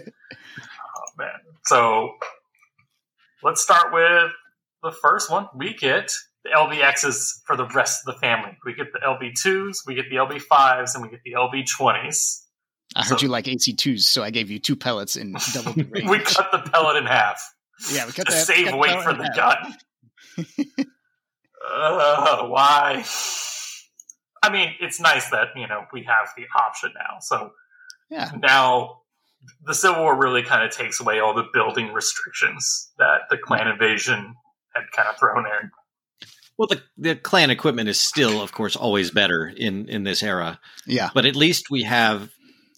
man. 1.16 1.30
So 1.64 2.14
let's 3.42 3.62
start 3.62 3.92
with 3.92 4.30
the 4.82 4.92
first 4.92 5.30
one. 5.30 5.48
We 5.54 5.74
get 5.74 6.12
the 6.44 6.50
LBXs 6.50 7.42
for 7.46 7.56
the 7.56 7.66
rest 7.68 8.02
of 8.06 8.14
the 8.14 8.20
family. 8.20 8.56
We 8.64 8.74
get 8.74 8.92
the 8.92 8.98
LB2s, 9.00 9.78
we 9.86 9.94
get 9.94 10.06
the 10.10 10.16
LB5s, 10.16 10.94
and 10.94 11.02
we 11.02 11.08
get 11.10 11.20
the 11.24 11.32
LB20s. 11.32 12.40
I 12.96 13.04
heard 13.04 13.18
So- 13.20 13.22
you 13.22 13.28
like 13.28 13.46
AC2s, 13.46 14.00
so 14.04 14.22
I 14.22 14.30
gave 14.30 14.50
you 14.50 14.58
two 14.58 14.76
pellets 14.76 15.16
in 15.16 15.32
double 15.54 15.72
the 15.72 15.84
range. 15.84 16.08
we 16.10 16.18
cut 16.18 16.50
the 16.52 16.58
pellet 16.58 16.96
in 16.96 17.06
half 17.06 17.42
yeah, 17.90 18.06
we 18.06 18.12
cut 18.12 18.26
to 18.26 18.32
that. 18.32 18.46
save 18.46 18.68
cut 18.68 18.78
weight 18.78 19.02
for 19.02 19.12
the 19.14 19.24
half. 19.24 19.36
gun. 19.36 20.46
uh, 21.68 22.46
why? 22.48 23.04
I 24.42 24.50
mean, 24.50 24.74
it's 24.80 25.00
nice 25.00 25.30
that 25.30 25.48
you 25.56 25.66
know 25.66 25.84
we 25.92 26.02
have 26.04 26.28
the 26.36 26.44
option 26.56 26.92
now. 26.94 27.18
So 27.20 27.52
Yeah. 28.10 28.30
now 28.38 29.02
the 29.64 29.74
Civil 29.74 30.02
War 30.02 30.16
really 30.16 30.42
kind 30.42 30.64
of 30.64 30.70
takes 30.76 31.00
away 31.00 31.18
all 31.20 31.34
the 31.34 31.44
building 31.52 31.92
restrictions 31.92 32.90
that 32.98 33.22
the 33.30 33.38
clan 33.38 33.68
invasion 33.68 34.34
had 34.74 34.84
kind 34.94 35.08
of 35.08 35.16
thrown 35.18 35.44
in. 35.46 35.70
Well, 36.62 36.68
the, 36.68 36.82
the 37.10 37.16
clan 37.16 37.50
equipment 37.50 37.88
is 37.88 37.98
still, 37.98 38.40
of 38.40 38.52
course, 38.52 38.76
always 38.76 39.10
better 39.10 39.52
in, 39.56 39.88
in 39.88 40.04
this 40.04 40.22
era, 40.22 40.60
Yeah. 40.86 41.10
but 41.12 41.26
at 41.26 41.34
least 41.34 41.70
we 41.72 41.82
have 41.82 42.30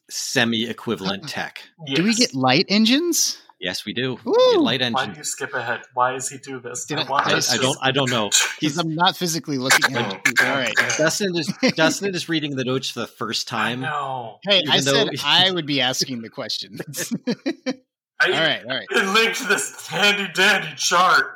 semi 0.09 0.67
equivalent 0.67 1.25
uh, 1.25 1.29
tech. 1.29 1.61
Yes. 1.87 1.97
Do 1.99 2.05
we 2.05 2.15
get 2.15 2.35
light 2.35 2.65
engines? 2.71 3.37
Yes, 3.61 3.85
we 3.85 3.93
do. 3.93 4.15
We 4.25 4.33
Woo! 4.33 4.53
get 4.53 4.61
light 4.63 4.93
Why 4.93 5.07
do 5.07 5.19
you 5.19 5.25
skip 5.25 5.53
ahead? 5.53 5.83
Why 5.93 6.13
does 6.13 6.31
he 6.31 6.39
do 6.39 6.61
this? 6.61 6.87
Did 6.87 6.99
I- 7.01 7.11
want 7.11 7.27
I, 7.27 7.35
us 7.35 7.53
I 7.53 7.59
don't. 7.59 7.77
I 7.83 7.91
don't 7.91 8.11
know. 8.11 8.31
Because 8.61 8.79
I'm 8.79 8.95
not 8.95 9.19
physically 9.19 9.59
looking 9.59 9.95
at 9.95 10.15
it. 10.27 10.41
All 10.43 10.49
right. 10.55 10.73
Dustin 10.97 11.37
is 11.37 11.53
Dustin 11.77 12.15
is 12.15 12.31
reading 12.31 12.57
the 12.57 12.65
notes 12.65 12.89
for 12.89 13.01
the 13.01 13.07
first 13.07 13.49
time. 13.49 13.81
No. 13.81 14.39
Hey, 14.49 14.63
I 14.71 14.81
though- 14.81 14.93
said 15.05 15.09
I 15.23 15.51
would 15.53 15.67
be 15.67 15.83
asking 15.83 16.23
the 16.23 16.31
questions. 16.31 16.81
I 17.29 18.27
all 18.27 18.31
right, 18.31 18.63
all 18.65 18.75
right. 18.77 18.87
I 18.93 19.13
linked 19.13 19.47
this 19.47 19.87
handy 19.87 20.33
dandy 20.33 20.75
chart 20.77 21.27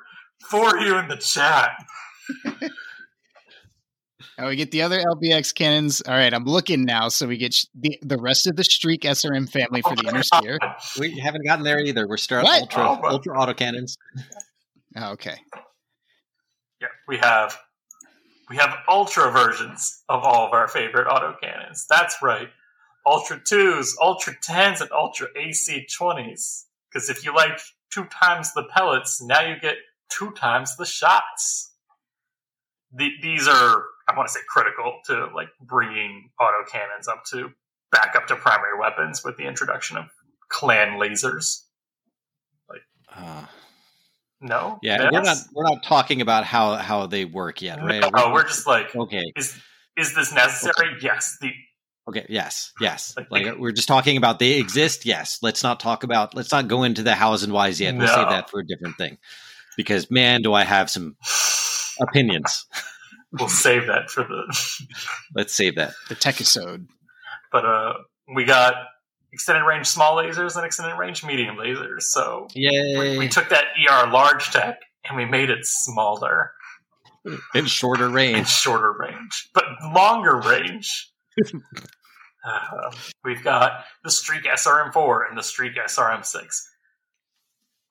for 0.49 0.79
you 0.79 0.97
in 0.97 1.09
the 1.09 1.17
chat. 1.17 1.73
Now 4.37 4.49
we 4.49 4.57
get 4.57 4.71
the 4.71 4.83
other 4.83 4.99
LBX 5.01 5.53
cannons. 5.55 6.01
All 6.03 6.15
right, 6.15 6.33
I'm 6.33 6.45
looking 6.45 6.85
now, 6.85 7.09
so 7.09 7.27
we 7.27 7.37
get 7.37 7.55
sh- 7.55 7.67
the 7.75 7.99
the 8.03 8.19
rest 8.19 8.47
of 8.47 8.55
the 8.57 8.63
Streak 8.65 9.03
SRM 9.03 9.51
family 9.51 9.83
for 9.83 9.97
the 9.97 10.05
oh, 10.07 10.11
inner 10.11 10.23
sphere. 10.23 10.59
We 10.99 11.19
haven't 11.19 11.45
gotten 11.45 11.65
there 11.65 11.81
either. 11.81 12.07
We're 12.07 12.17
starting 12.19 12.49
What? 12.49 12.63
ultra 12.63 12.89
Oh, 12.91 12.99
but- 13.03 13.13
ultra 13.13 13.37
autocannons. 13.37 13.97
Oh, 14.97 15.13
okay. 15.13 15.37
Yeah, 16.81 16.89
we 17.09 17.17
have 17.19 17.59
we 18.49 18.57
have 18.57 18.77
ultra 18.89 19.31
versions 19.33 20.03
of 20.09 20.23
all 20.23 20.47
of 20.47 20.53
our 20.53 20.69
favorite 20.69 21.07
auto 21.09 21.35
cannons. 21.43 21.87
That's 21.91 22.17
right. 22.23 22.49
Ultra 23.07 23.41
2s, 23.41 23.93
Ultra 24.03 24.35
10s, 24.45 24.81
and 24.83 24.91
Ultra 24.93 25.29
AC 25.37 25.87
20s. 25.99 26.65
Because 26.93 27.09
if 27.09 27.25
you 27.25 27.35
like 27.35 27.59
two 27.93 28.05
times 28.07 28.53
the 28.53 28.65
pellets, 28.75 29.23
now 29.23 29.41
you 29.41 29.59
get 29.61 29.77
two 30.11 30.31
times 30.33 30.77
the 30.77 30.85
shots. 30.85 31.68
The, 32.93 33.11
these 33.23 33.47
are, 33.47 33.85
I 34.09 34.17
want 34.17 34.29
to 34.29 34.33
say, 34.33 34.41
critical 34.49 34.99
to 35.07 35.29
like 35.35 35.49
bringing 35.61 36.31
autocannons 36.41 37.09
up 37.11 37.25
to 37.33 37.51
back 37.93 38.15
up 38.17 38.27
to 38.29 38.37
primary 38.37 38.79
weapons 38.79 39.23
with 39.25 39.37
the 39.37 39.45
introduction 39.47 39.97
of 39.97 40.07
clan 40.49 40.99
lasers. 40.99 41.63
Like, 42.69 42.83
Uh, 43.15 43.45
No, 44.41 44.79
yeah, 44.83 45.11
we're 45.11 45.21
not 45.23 45.37
we're 45.53 45.65
not 45.65 45.83
talking 45.83 46.21
about 46.21 46.45
how 46.45 46.77
how 46.77 47.07
they 47.07 47.25
work 47.25 47.61
yet, 47.61 47.83
right? 47.83 48.05
No, 48.15 48.33
we're 48.33 48.47
just 48.47 48.67
like, 48.67 48.95
okay. 48.95 49.33
is 49.37 49.59
is 49.97 50.15
this 50.15 50.33
necessary? 50.33 50.97
Yes. 51.03 51.37
The 51.41 51.51
Okay. 52.09 52.25
Yes. 52.31 52.73
Yes. 52.81 53.13
Like- 53.19 53.31
Like 53.31 53.59
we're 53.59 53.73
just 53.73 53.89
talking 53.89 54.17
about 54.17 54.39
they 54.39 54.53
exist. 54.59 55.05
Yes. 55.05 55.41
Let's 55.43 55.63
not 55.63 55.79
talk 55.79 56.05
about. 56.05 56.35
Let's 56.35 56.51
not 56.51 56.67
go 56.69 56.85
into 56.85 57.03
the 57.03 57.15
hows 57.15 57.43
and 57.43 57.53
whys 57.53 57.81
yet. 57.81 57.95
We'll 57.95 58.07
No. 58.07 58.15
save 58.15 58.31
that 58.31 58.49
for 58.49 58.61
a 58.61 58.67
different 58.67 58.97
thing. 58.97 59.19
Because 59.77 60.11
man, 60.11 60.41
do 60.41 60.55
I 60.55 60.65
have 60.65 60.89
some 60.89 61.17
opinions. 62.01 62.67
we'll 63.33 63.49
save 63.49 63.87
that 63.87 64.11
for 64.11 64.25
the. 64.25 64.43
Let's 65.35 65.55
save 65.55 65.77
that. 65.77 65.93
The 66.09 66.15
Techisode. 66.15 66.87
But 67.53 67.65
uh, 67.65 67.95
we 68.35 68.45
got 68.45 68.75
extended 69.33 69.65
range 69.65 69.87
small 69.87 70.17
lasers 70.17 70.57
and 70.57 70.65
extended 70.65 70.97
range 70.97 71.25
medium 71.25 71.57
lasers. 71.57 72.03
So 72.03 72.49
Yay. 72.55 72.97
we, 72.99 73.19
we 73.19 73.29
took 73.29 73.49
that 73.51 73.65
ER 73.89 74.11
large 74.11 74.51
tech 74.51 74.79
and 75.07 75.17
we 75.17 75.25
made 75.25 75.51
it 75.51 75.65
smaller 75.65 76.53
in 77.55 77.67
shorter 77.67 78.07
and 78.07 78.15
range. 78.15 78.49
shorter 78.49 78.93
range, 78.99 79.49
but 79.55 79.65
longer 79.95 80.37
range. 80.41 81.11
Uh, 82.45 82.91
we've 83.25 83.43
got 83.43 83.85
the 84.05 84.11
Streak 84.11 84.45
SRM4 84.45 85.29
and 85.29 85.37
the 85.37 85.43
Streak 85.43 85.75
SRM6. 85.75 86.47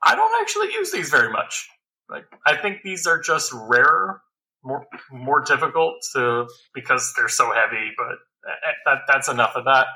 I 0.04 0.16
don't 0.16 0.42
actually 0.42 0.72
use 0.74 0.92
these 0.92 1.10
very 1.10 1.32
much. 1.32 1.68
Like 2.10 2.26
I 2.46 2.56
think 2.56 2.82
these 2.84 3.06
are 3.08 3.20
just 3.20 3.52
rarer, 3.54 4.22
more 4.64 4.86
more 5.12 5.42
difficult 5.42 5.96
to 6.14 6.48
because 6.74 7.14
they're 7.18 7.28
so 7.30 7.52
heavy. 7.52 7.92
But 7.98 8.18
that, 8.44 8.76
that 8.86 8.98
that's 9.08 9.28
enough 9.30 9.56
of 9.56 9.66
that. 9.66 9.88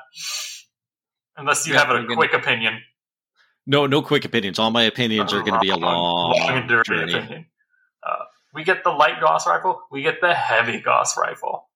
Unless 1.36 1.66
you 1.66 1.72
Yeah, 1.74 1.80
have 1.80 1.90
a 1.90 2.02
gonna- 2.02 2.14
quick 2.14 2.34
opinion, 2.34 2.80
No, 3.66 3.86
no 3.86 4.02
quick 4.02 4.24
opinions. 4.26 4.58
All 4.58 4.70
my 4.70 4.82
opinions 4.82 5.32
are 5.32 5.40
going 5.40 5.54
to 5.54 5.60
be 5.60 5.70
a 5.70 5.74
uh, 5.74 5.78
long, 5.78 6.34
and 6.38 6.68
dirty 6.68 6.90
journey. 6.94 7.14
opinion. 7.14 7.46
Uh, 8.02 8.24
we 8.52 8.64
get 8.64 8.84
the 8.84 8.90
light 8.90 9.20
Gauss 9.20 9.46
rifle. 9.46 9.80
We 9.90 10.02
get 10.02 10.20
the 10.20 10.34
heavy 10.34 10.80
Gauss 10.80 11.16
rifle. 11.16 11.68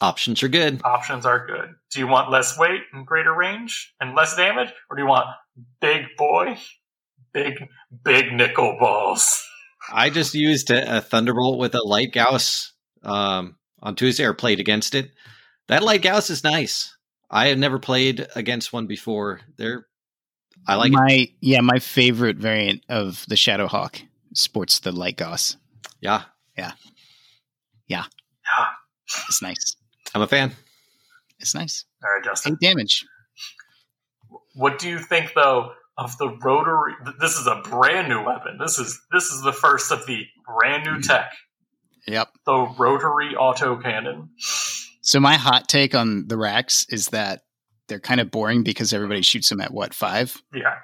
Options 0.00 0.44
are 0.44 0.48
good. 0.48 0.80
options 0.84 1.26
are 1.26 1.44
good. 1.44 1.74
Do 1.90 1.98
you 1.98 2.06
want 2.06 2.30
less 2.30 2.56
weight 2.56 2.82
and 2.92 3.04
greater 3.04 3.34
range 3.34 3.92
and 4.00 4.14
less 4.14 4.36
damage, 4.36 4.72
or 4.88 4.96
do 4.96 5.02
you 5.02 5.08
want 5.08 5.26
big 5.80 6.04
boy, 6.16 6.56
big 7.32 7.68
big 8.04 8.32
nickel 8.32 8.76
balls? 8.78 9.44
I 9.92 10.10
just 10.10 10.34
used 10.34 10.70
a, 10.70 10.98
a 10.98 11.00
Thunderbolt 11.00 11.58
with 11.58 11.74
a 11.74 11.82
light 11.82 12.12
Gauss 12.12 12.72
um, 13.02 13.56
on 13.80 13.94
Tuesday 13.94 14.24
or 14.24 14.34
played 14.34 14.60
against 14.60 14.94
it. 14.94 15.10
That 15.68 15.82
light 15.82 16.02
Gauss 16.02 16.30
is 16.30 16.44
nice. 16.44 16.96
I 17.30 17.48
have 17.48 17.58
never 17.58 17.78
played 17.78 18.26
against 18.34 18.72
one 18.72 18.86
before. 18.86 19.40
They're, 19.56 19.86
I 20.66 20.76
like 20.76 20.92
it. 20.92 20.94
my 20.94 21.28
yeah, 21.40 21.60
my 21.60 21.78
favorite 21.78 22.36
variant 22.36 22.84
of 22.88 23.24
the 23.28 23.34
Shadowhawk 23.34 24.02
sports 24.34 24.80
the 24.80 24.92
light 24.92 25.16
Gauss. 25.16 25.56
Yeah. 26.00 26.22
Yeah. 26.56 26.72
Yeah. 27.86 28.04
Yeah, 28.44 28.66
It's 29.28 29.42
nice. 29.42 29.76
I'm 30.14 30.22
a 30.22 30.26
fan. 30.26 30.52
It's 31.40 31.54
nice. 31.54 31.84
All 32.02 32.10
right, 32.10 32.24
Justin. 32.24 32.54
Eight 32.54 32.66
damage. 32.66 33.06
What 34.54 34.78
do 34.78 34.88
you 34.88 34.98
think 34.98 35.32
though 35.34 35.72
of 35.98 36.16
the 36.18 36.28
rotary? 36.42 36.94
This 37.20 37.32
is 37.36 37.46
a 37.46 37.60
brand 37.62 38.08
new 38.08 38.24
weapon. 38.24 38.56
This 38.58 38.78
is 38.78 38.98
this 39.12 39.24
is 39.24 39.42
the 39.42 39.52
first 39.52 39.90
of 39.92 40.06
the 40.06 40.24
brand 40.46 40.84
new 40.84 40.98
mm. 40.98 41.02
tech. 41.06 41.32
Yep. 42.06 42.28
The 42.46 42.74
rotary 42.78 43.34
autocannon. 43.34 44.28
So 45.02 45.20
my 45.20 45.34
hot 45.34 45.68
take 45.68 45.94
on 45.94 46.26
the 46.28 46.38
racks 46.38 46.86
is 46.88 47.08
that 47.08 47.42
they're 47.88 48.00
kind 48.00 48.20
of 48.20 48.30
boring 48.30 48.62
because 48.62 48.92
everybody 48.92 49.22
shoots 49.22 49.48
them 49.48 49.60
at 49.60 49.72
what 49.72 49.92
five? 49.94 50.36
Yeah, 50.54 50.76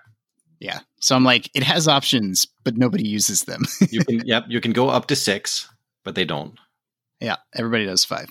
Yeah. 0.58 0.80
So 1.00 1.14
I'm 1.14 1.24
like, 1.24 1.50
it 1.54 1.62
has 1.62 1.86
options, 1.88 2.46
but 2.64 2.76
nobody 2.76 3.06
uses 3.06 3.44
them. 3.44 3.62
You 3.90 4.04
can, 4.04 4.22
yep, 4.26 4.44
you 4.48 4.60
can 4.60 4.72
go 4.72 4.88
up 4.88 5.06
to 5.08 5.16
six, 5.16 5.68
but 6.02 6.14
they 6.14 6.24
don't. 6.24 6.58
yeah, 7.20 7.36
everybody 7.54 7.84
does 7.86 8.04
five. 8.04 8.28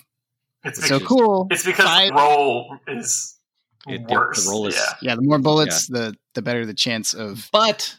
it's 0.64 0.80
So 0.86 0.98
because, 0.98 1.08
cool. 1.08 1.46
it's 1.50 1.64
because 1.64 1.86
Five- 1.86 2.12
roll 2.12 2.76
is 2.88 3.33
It- 3.88 4.06
the- 4.08 4.14
worse. 4.14 4.44
the 4.44 4.50
roll 4.50 4.66
is- 4.66 4.74
yeah. 4.76 5.10
Yeah, 5.10 5.14
the 5.16 5.22
more 5.22 5.38
bullets, 5.38 5.86
the 5.88 6.14
the 6.34 6.42
better 6.42 6.64
the 6.66 6.74
chance 6.74 7.14
of. 7.14 7.48
But, 7.52 7.98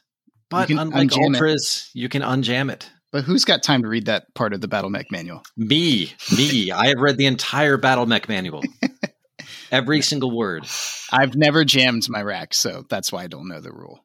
but 0.50 0.68
can 0.68 0.80
unlike 0.80 1.10
unjam 1.10 1.36
it. 1.36 1.90
You 1.94 2.10
can 2.10 2.22
unjam 2.22 2.72
it. 2.72 2.90
But 3.12 3.24
who's 3.24 3.46
got 3.46 3.64
time 3.64 3.82
to 3.84 3.88
read 3.88 4.08
that 4.08 4.34
part 4.34 4.52
of 4.54 4.60
the 4.62 4.68
battle 4.68 4.90
mech 4.90 5.10
manual? 5.12 5.44
Me, 5.56 6.12
me. 6.36 6.72
I 6.72 6.88
have 6.88 6.98
read 7.00 7.18
the 7.18 7.28
entire 7.28 7.78
Battle 7.78 8.06
Mech 8.06 8.28
manual, 8.28 8.62
every 9.72 10.02
single 10.02 10.36
word. 10.36 10.68
I've 11.12 11.36
never 11.36 11.64
jammed 11.64 12.10
my 12.10 12.22
rack, 12.22 12.54
so 12.54 12.86
that's 12.90 13.12
why 13.14 13.24
I 13.24 13.28
don't 13.28 13.48
know 13.48 13.62
the 13.62 13.72
rule. 13.72 14.05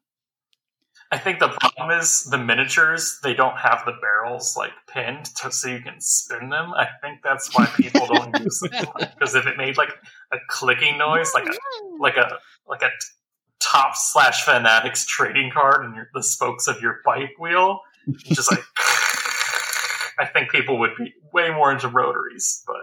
I 1.13 1.17
think 1.17 1.39
the 1.39 1.49
problem 1.49 1.91
is 1.99 2.23
the 2.31 2.37
miniatures, 2.37 3.19
they 3.21 3.33
don't 3.33 3.57
have 3.57 3.83
the 3.85 3.91
barrels 4.01 4.55
like 4.55 4.71
pinned 4.87 5.25
to, 5.37 5.51
so 5.51 5.67
you 5.67 5.81
can 5.81 5.99
spin 5.99 6.49
them. 6.49 6.73
I 6.73 6.87
think 7.01 7.19
that's 7.21 7.53
why 7.55 7.65
people 7.65 8.07
don't 8.07 8.39
use 8.43 8.59
them. 8.61 8.85
Because 8.97 9.35
if 9.35 9.45
it 9.45 9.57
made 9.57 9.75
like 9.75 9.89
a 10.31 10.37
clicking 10.49 10.97
noise, 10.97 11.33
like 11.33 11.47
a 11.47 11.51
like 11.99 12.15
a 12.17 12.37
like 12.67 12.81
a 12.81 12.89
Topps 13.59 14.11
slash 14.11 14.43
fanatics 14.43 15.05
trading 15.05 15.51
card 15.53 15.85
and 15.85 15.95
your, 15.95 16.07
the 16.13 16.23
spokes 16.23 16.67
of 16.67 16.81
your 16.81 16.99
bike 17.05 17.37
wheel, 17.39 17.81
just 18.23 18.49
like 18.49 18.63
I 20.19 20.25
think 20.33 20.49
people 20.49 20.79
would 20.79 20.91
be 20.97 21.13
way 21.33 21.51
more 21.51 21.71
into 21.71 21.87
rotaries. 21.87 22.63
But 22.65 22.77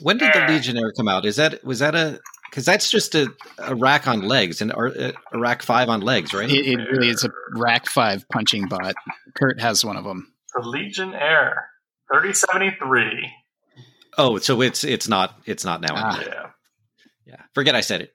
When 0.00 0.16
did 0.18 0.32
the 0.32 0.42
Eh. 0.44 0.48
Legionnaire 0.48 0.92
come 0.92 1.06
out? 1.08 1.24
Is 1.26 1.36
that 1.36 1.62
was 1.64 1.78
that 1.80 1.94
a 1.94 2.18
because 2.50 2.64
that's 2.64 2.90
just 2.90 3.14
a, 3.14 3.32
a 3.58 3.74
rack 3.74 4.08
on 4.08 4.22
legs 4.22 4.60
and 4.60 4.72
or 4.74 4.86
a, 4.88 5.12
a 5.32 5.38
rack 5.38 5.62
five 5.62 5.88
on 5.88 6.00
legs, 6.00 6.34
right? 6.34 6.50
It, 6.50 6.66
it 6.66 6.76
really 6.90 7.08
is 7.08 7.24
a 7.24 7.30
rack 7.54 7.86
five 7.86 8.24
punching 8.32 8.68
bot. 8.68 8.94
Kurt 9.36 9.60
has 9.60 9.84
one 9.84 9.96
of 9.96 10.04
them. 10.04 10.32
the 10.54 10.66
Legionnaire 10.66 11.68
thirty 12.12 12.32
seventy 12.34 12.76
three. 12.78 13.30
Oh, 14.18 14.38
so 14.38 14.60
it's 14.60 14.84
it's 14.84 15.08
not 15.08 15.34
it's 15.46 15.64
not 15.64 15.80
now. 15.80 15.94
Ah. 15.94 16.22
yeah. 16.26 16.46
Yeah, 17.26 17.42
forget 17.54 17.74
I 17.76 17.80
said 17.80 18.00
it. 18.02 18.12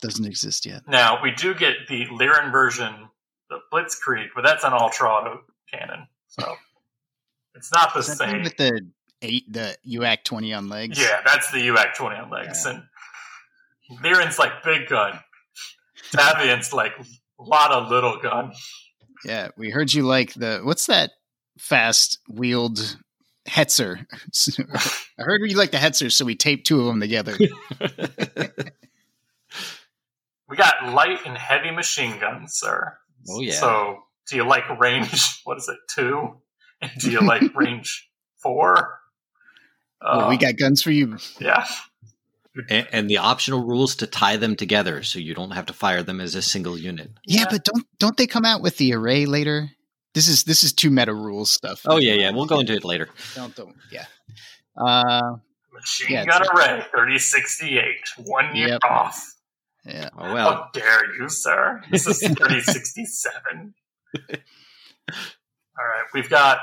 Doesn't 0.00 0.24
exist 0.24 0.64
yet. 0.66 0.82
Now 0.88 1.22
we 1.22 1.30
do 1.32 1.54
get 1.54 1.74
the 1.88 2.06
Lyran 2.06 2.50
version, 2.50 2.92
the 3.50 3.58
Blitzkrieg, 3.72 4.28
but 4.34 4.42
that's 4.42 4.64
an 4.64 4.72
ultra 4.72 5.08
auto 5.08 5.40
cannon, 5.72 6.06
so 6.28 6.54
it's 7.54 7.70
not 7.72 7.92
the 7.92 8.00
Is 8.00 8.06
that 8.06 8.16
same. 8.16 8.42
with 8.42 8.56
the 8.56 8.80
eight, 9.20 9.52
the 9.52 9.76
UAC 9.86 10.24
twenty 10.24 10.52
on 10.54 10.68
legs? 10.70 10.98
Yeah, 10.98 11.20
that's 11.24 11.50
the 11.52 11.58
UAC 11.68 11.94
twenty 11.94 12.16
on 12.16 12.30
legs, 12.30 12.62
Yeah. 12.64 12.72
and 12.72 12.82
Lyran's 14.02 14.38
like 14.38 14.62
big 14.64 14.88
gun. 14.88 15.18
Davion's 16.12 16.72
like 16.72 16.92
a 16.98 17.42
lot 17.42 17.72
of 17.72 17.88
little 17.90 18.18
gun. 18.22 18.52
yeah. 19.24 19.48
We 19.56 19.70
heard 19.70 19.92
you 19.92 20.02
like 20.04 20.34
the 20.34 20.60
what's 20.62 20.86
that 20.86 21.10
fast 21.58 22.18
wheeled 22.28 22.96
Hetzer? 23.48 24.04
I 25.18 25.22
heard 25.22 25.40
you 25.50 25.56
like 25.56 25.70
the 25.72 25.78
Hetzer, 25.78 26.10
so 26.12 26.24
we 26.24 26.34
taped 26.36 26.66
two 26.66 26.80
of 26.80 26.86
them 26.86 27.00
together. 27.00 27.36
We 30.48 30.56
got 30.56 30.92
light 30.92 31.20
and 31.24 31.36
heavy 31.36 31.70
machine 31.70 32.18
guns, 32.20 32.56
sir. 32.56 32.94
Oh, 33.30 33.40
yeah. 33.40 33.54
So 33.54 34.00
do 34.28 34.36
you 34.36 34.44
like 34.46 34.68
range? 34.78 35.40
What 35.44 35.56
is 35.56 35.68
it? 35.68 35.78
Two? 35.94 36.40
And 36.82 36.90
do 36.98 37.10
you 37.10 37.20
like 37.20 37.54
range 37.56 38.08
four? 38.42 38.98
Well, 40.02 40.28
we 40.28 40.34
Uh, 40.34 40.38
got 40.38 40.56
guns 40.58 40.82
for 40.82 40.90
you. 40.90 41.16
yeah. 41.40 41.66
And, 42.68 42.86
and 42.92 43.10
the 43.10 43.18
optional 43.18 43.64
rules 43.64 43.96
to 43.96 44.06
tie 44.06 44.36
them 44.36 44.56
together 44.56 45.02
so 45.02 45.18
you 45.18 45.34
don't 45.34 45.52
have 45.52 45.66
to 45.66 45.72
fire 45.72 46.02
them 46.02 46.20
as 46.20 46.34
a 46.34 46.42
single 46.42 46.76
unit. 46.78 47.10
Yeah, 47.26 47.40
Yeah. 47.40 47.46
but 47.50 47.64
don't 47.64 47.86
don't 47.98 48.16
they 48.16 48.26
come 48.26 48.44
out 48.44 48.62
with 48.62 48.76
the 48.76 48.92
array 48.94 49.26
later? 49.26 49.70
This 50.14 50.28
is 50.28 50.44
this 50.44 50.62
is 50.62 50.72
two 50.72 50.90
meta 50.90 51.14
rules 51.14 51.50
stuff. 51.50 51.82
Oh 51.86 51.96
yeah, 51.98 52.14
yeah. 52.14 52.30
We'll 52.30 52.46
go 52.46 52.60
into 52.60 52.74
it 52.74 52.84
later. 52.84 53.08
Don't 53.34 53.54
don't 53.56 53.74
yeah. 53.90 54.04
Uh 54.76 55.36
Machine 55.72 56.08
Yeah, 56.16 56.24
gun 56.26 56.42
it's- 56.42 56.50
array, 56.68 56.84
3068. 56.94 57.86
One 58.26 58.54
year 58.54 58.68
Yep. 58.68 58.80
off. 58.84 59.34
yeah. 59.86 60.10
Oh 60.16 60.32
well. 60.34 60.50
How 60.52 60.68
dare 60.74 61.14
you, 61.18 61.28
sir? 61.30 61.82
This 61.90 62.06
is 62.06 62.18
3067. 62.20 63.74
All 65.10 65.86
right, 65.86 66.04
we've 66.14 66.28
got 66.30 66.58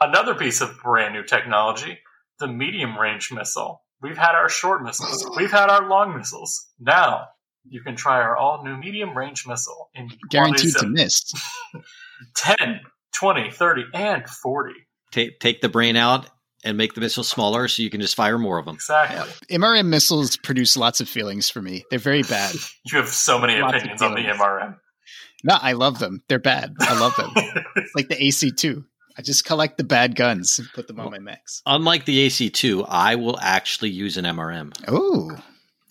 another 0.00 0.34
piece 0.34 0.60
of 0.60 0.78
brand 0.82 1.14
new 1.14 1.24
technology 1.24 1.98
the 2.38 2.46
medium 2.48 2.98
range 2.98 3.30
missile. 3.32 3.82
We've 4.02 4.18
had 4.18 4.34
our 4.34 4.48
short 4.48 4.82
missiles, 4.82 5.28
we've 5.36 5.50
had 5.50 5.68
our 5.68 5.88
long 5.88 6.16
missiles. 6.16 6.66
Now 6.80 7.26
you 7.68 7.80
can 7.80 7.96
try 7.96 8.20
our 8.20 8.36
all 8.36 8.64
new 8.64 8.76
medium 8.76 9.16
range 9.16 9.46
missile 9.46 9.90
in 9.94 10.08
Guaranteed 10.30 10.74
to 10.76 10.86
miss. 10.86 11.32
10, 12.36 12.80
20, 13.14 13.50
30, 13.50 13.84
and 13.94 14.28
40. 14.28 14.74
Take 15.12 15.40
take 15.40 15.60
the 15.60 15.68
brain 15.68 15.96
out 15.96 16.28
and 16.64 16.78
make 16.78 16.94
the 16.94 17.00
missile 17.00 17.24
smaller 17.24 17.68
so 17.68 17.82
you 17.82 17.90
can 17.90 18.00
just 18.00 18.14
fire 18.14 18.38
more 18.38 18.58
of 18.58 18.64
them. 18.64 18.76
Exactly. 18.76 19.56
MRM 19.56 19.86
missiles 19.86 20.36
produce 20.36 20.76
lots 20.76 21.00
of 21.00 21.08
feelings 21.08 21.50
for 21.50 21.60
me. 21.60 21.84
They're 21.90 21.98
very 21.98 22.22
bad. 22.22 22.54
You 22.84 22.98
have 22.98 23.08
so 23.08 23.38
many 23.38 23.60
Lots 23.60 23.76
opinions 23.76 24.02
on 24.02 24.14
the. 24.14 24.22
MRM. 24.22 24.76
No, 25.44 25.56
I 25.60 25.72
love 25.72 25.98
them. 25.98 26.22
They're 26.28 26.38
bad. 26.38 26.74
I 26.80 26.98
love 26.98 27.14
them. 27.16 27.30
It's 27.76 27.92
like 27.94 28.08
the 28.08 28.16
AC2. 28.16 28.84
I 29.16 29.22
just 29.22 29.44
collect 29.44 29.76
the 29.78 29.84
bad 29.84 30.16
guns 30.16 30.58
and 30.58 30.68
put 30.74 30.88
them 30.88 31.00
on 31.00 31.10
my 31.10 31.18
mechs. 31.18 31.62
Unlike 31.66 32.04
the 32.06 32.26
AC2, 32.26 32.86
I 32.88 33.16
will 33.16 33.38
actually 33.40 33.90
use 33.90 34.16
an 34.16 34.24
MRM. 34.24 34.72
Oh. 34.88 35.30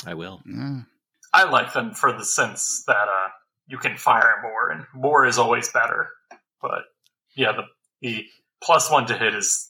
I 0.06 0.14
will. 0.16 0.42
Mm. 0.48 0.86
I 1.34 1.44
like 1.50 1.74
them 1.74 1.94
for 1.94 2.12
the 2.12 2.26
sense 2.26 2.84
that 2.88 3.08
uh, 3.08 3.30
you 3.68 3.78
can 3.78 3.98
fire 3.98 4.40
more, 4.42 4.70
and 4.72 4.86
more 4.94 5.26
is 5.26 5.38
always 5.38 5.72
better. 5.72 6.10
But 6.62 6.82
yeah, 7.36 7.52
the 7.54 7.64
the 8.02 8.26
plus 8.64 8.92
one 8.92 9.06
to 9.08 9.18
hit 9.18 9.36
is 9.36 9.70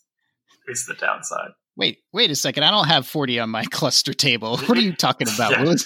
is 0.67 0.85
the 0.85 0.93
downside. 0.95 1.49
Wait, 1.75 1.99
wait 2.13 2.31
a 2.31 2.35
second. 2.35 2.63
I 2.63 2.71
don't 2.71 2.87
have 2.87 3.05
40 3.07 3.39
on 3.39 3.49
my 3.49 3.63
cluster 3.71 4.13
table. 4.13 4.57
What 4.57 4.77
are 4.77 4.81
you 4.81 4.93
talking 4.95 5.27
about? 5.35 5.51
Yeah. 5.51 5.63
What? 5.65 5.85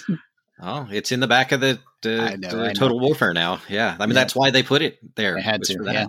Oh, 0.60 0.88
it's 0.90 1.12
in 1.12 1.20
the 1.20 1.26
back 1.26 1.52
of 1.52 1.60
the, 1.60 1.78
the, 2.02 2.36
know, 2.38 2.64
the 2.68 2.72
Total 2.74 2.98
Warfare 2.98 3.34
now. 3.34 3.60
Yeah. 3.68 3.94
I 4.00 4.06
mean, 4.06 4.14
Yeah. 4.14 4.22
that's 4.22 4.34
why 4.34 4.50
they 4.50 4.62
put 4.62 4.80
it 4.82 4.98
there. 5.14 5.36
I 5.36 5.40
had 5.42 5.62
to, 5.64 5.78
yeah. 5.84 6.06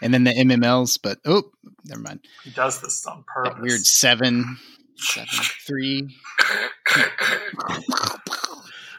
Yeah. 0.00 0.06
And 0.06 0.14
then 0.14 0.24
the 0.24 0.32
MMLs, 0.32 0.98
but 1.02 1.18
oh, 1.24 1.44
never 1.84 2.00
mind. 2.00 2.20
He 2.44 2.50
does 2.50 2.80
this 2.80 3.06
on 3.06 3.24
purpose. 3.26 3.54
That 3.54 3.62
weird 3.62 3.86
seven, 3.86 4.58
seven, 4.96 5.28
three. 5.66 6.16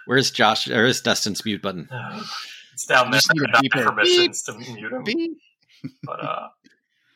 Where's 0.06 0.32
Josh? 0.32 0.70
Or 0.70 0.86
is 0.86 1.02
Dustin's 1.02 1.44
mute 1.44 1.62
button? 1.62 1.90
it's 2.74 2.86
down 2.86 3.12
there. 3.12 3.22
Not 3.36 3.64
permissions 3.72 4.44
beep, 4.44 4.66
to 4.66 4.74
mute 4.74 4.92
him. 4.92 5.04
Beep. 5.04 5.38
But 6.04 6.24
uh, 6.24 6.48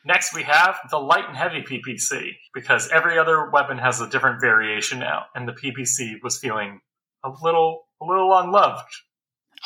next 0.04 0.34
we 0.34 0.42
have 0.42 0.76
the 0.90 0.98
light 0.98 1.24
and 1.26 1.36
heavy 1.36 1.62
PPC 1.62 2.32
because 2.54 2.88
every 2.90 3.18
other 3.18 3.50
weapon 3.50 3.78
has 3.78 4.00
a 4.00 4.08
different 4.08 4.40
variation 4.40 4.98
now, 4.98 5.24
and 5.34 5.48
the 5.48 5.52
PPC 5.52 6.22
was 6.22 6.38
feeling 6.38 6.80
a 7.24 7.30
little 7.42 7.88
a 8.00 8.04
little 8.04 8.36
unloved. 8.36 8.88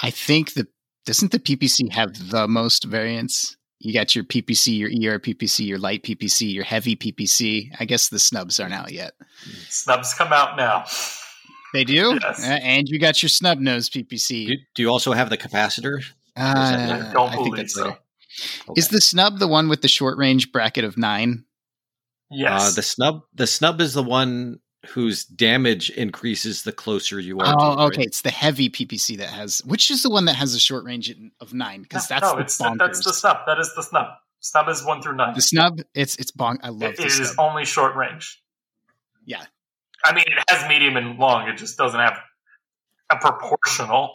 I 0.02 0.10
think 0.10 0.54
the 0.54 0.66
doesn't 1.04 1.32
the 1.32 1.38
PPC 1.38 1.92
have 1.92 2.30
the 2.30 2.48
most 2.48 2.84
variants? 2.84 3.56
You 3.78 3.92
got 3.92 4.14
your 4.14 4.24
PPC, 4.24 4.78
your 4.78 4.88
ER 4.88 5.18
PPC, 5.18 5.66
your 5.66 5.78
light 5.78 6.02
PPC, 6.02 6.52
your 6.52 6.64
heavy 6.64 6.96
PPC. 6.96 7.70
I 7.78 7.84
guess 7.84 8.08
the 8.08 8.18
snubs 8.18 8.58
aren't 8.58 8.74
out 8.74 8.92
yet. 8.92 9.12
Snubs 9.68 10.14
come 10.14 10.32
out 10.32 10.56
now. 10.56 10.84
They 11.72 11.84
do, 11.84 12.18
yes. 12.22 12.42
uh, 12.42 12.58
and 12.62 12.88
you 12.88 12.98
got 12.98 13.22
your 13.22 13.28
snub 13.28 13.58
nose 13.58 13.90
PPC. 13.90 14.46
Do, 14.46 14.54
do 14.74 14.82
you 14.82 14.88
also 14.88 15.12
have 15.12 15.28
the 15.28 15.36
capacitor? 15.36 16.02
Uh, 16.36 17.08
I 17.08 17.12
don't 17.12 17.32
I 17.32 17.36
believe 17.36 17.70
so. 17.70 17.88
Okay. 17.88 17.98
Is 18.76 18.88
the 18.88 19.00
snub 19.00 19.38
the 19.38 19.48
one 19.48 19.68
with 19.68 19.82
the 19.82 19.88
short 19.88 20.18
range 20.18 20.52
bracket 20.52 20.84
of 20.84 20.96
nine? 20.96 21.44
Yes. 22.30 22.72
Uh, 22.72 22.74
the 22.76 22.82
snub. 22.82 23.20
The 23.34 23.46
snub 23.46 23.80
is 23.80 23.94
the 23.94 24.02
one 24.02 24.60
whose 24.88 25.24
damage 25.24 25.90
increases 25.90 26.62
the 26.62 26.72
closer 26.72 27.18
you 27.20 27.38
are. 27.38 27.54
Oh, 27.58 27.72
it, 27.72 27.84
okay. 27.86 27.98
Right? 27.98 28.06
It's 28.06 28.22
the 28.22 28.30
heavy 28.30 28.68
PPC 28.68 29.18
that 29.18 29.28
has, 29.28 29.60
which 29.64 29.90
is 29.90 30.02
the 30.02 30.10
one 30.10 30.26
that 30.26 30.34
has 30.34 30.54
a 30.54 30.58
short 30.58 30.84
range 30.84 31.14
of 31.40 31.54
nine 31.54 31.82
because 31.82 32.10
no, 32.10 32.14
that's 32.14 32.32
no, 32.32 32.38
it's 32.38 32.58
the, 32.58 32.76
that's 32.78 33.04
the 33.04 33.12
snub. 33.12 33.38
That 33.46 33.58
is 33.58 33.72
the 33.74 33.82
snub. 33.82 34.06
Snub 34.40 34.68
is 34.68 34.84
one 34.84 35.02
through 35.02 35.16
nine. 35.16 35.34
The 35.34 35.42
snub, 35.42 35.80
it's 35.94 36.16
it's 36.16 36.30
bonk. 36.30 36.58
I 36.62 36.68
love 36.68 36.82
it. 36.82 37.00
It 37.00 37.06
is 37.06 37.34
only 37.38 37.64
short 37.64 37.96
range. 37.96 38.42
Yeah, 39.24 39.44
I 40.04 40.14
mean 40.14 40.24
it 40.26 40.44
has 40.48 40.68
medium 40.68 40.96
and 40.96 41.18
long. 41.18 41.48
It 41.48 41.56
just 41.56 41.76
doesn't 41.76 41.98
have 41.98 42.18
a 43.10 43.16
proportional. 43.16 44.14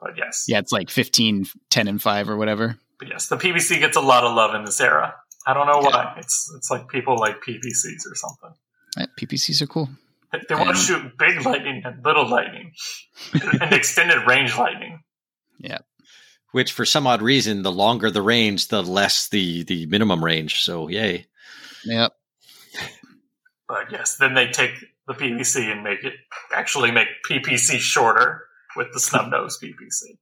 But 0.00 0.18
yes, 0.18 0.46
yeah, 0.48 0.58
it's 0.58 0.72
like 0.72 0.90
15, 0.90 1.46
10, 1.70 1.88
and 1.88 2.02
five 2.02 2.28
or 2.28 2.36
whatever. 2.36 2.76
But 2.98 3.08
yes, 3.08 3.28
the 3.28 3.36
PPC 3.36 3.78
gets 3.78 3.96
a 3.96 4.00
lot 4.00 4.24
of 4.24 4.34
love 4.34 4.54
in 4.54 4.64
this 4.64 4.80
era. 4.80 5.14
I 5.46 5.54
don't 5.54 5.66
know 5.66 5.78
why. 5.78 6.14
It's 6.18 6.52
it's 6.56 6.70
like 6.70 6.88
people 6.88 7.18
like 7.18 7.40
PPCs 7.40 8.06
or 8.10 8.14
something. 8.14 8.50
Right, 8.96 9.08
PPCs 9.18 9.62
are 9.62 9.66
cool. 9.66 9.88
They 10.48 10.54
want 10.54 10.70
to 10.70 10.74
shoot 10.76 11.18
big 11.18 11.44
lightning 11.44 11.82
and 11.84 12.02
little 12.04 12.26
lightning, 12.26 12.72
and 13.34 13.72
extended 13.72 14.26
range 14.26 14.56
lightning. 14.56 15.02
Yeah. 15.58 15.78
Which, 16.52 16.72
for 16.72 16.84
some 16.84 17.06
odd 17.06 17.22
reason, 17.22 17.62
the 17.62 17.72
longer 17.72 18.10
the 18.10 18.22
range, 18.22 18.68
the 18.68 18.82
less 18.82 19.28
the 19.28 19.62
the 19.64 19.86
minimum 19.86 20.24
range. 20.24 20.62
So, 20.62 20.88
yay. 20.88 21.26
Yep. 21.84 22.12
But 23.68 23.90
yes, 23.90 24.16
then 24.16 24.34
they 24.34 24.48
take 24.48 24.72
the 25.06 25.14
PPC 25.14 25.70
and 25.70 25.82
make 25.82 26.04
it 26.04 26.14
actually 26.54 26.90
make 26.90 27.08
PPC 27.28 27.78
shorter 27.78 28.42
with 28.76 28.88
the 28.92 29.00
snub 29.00 29.30
nose 29.30 29.58
PPC, 29.62 30.16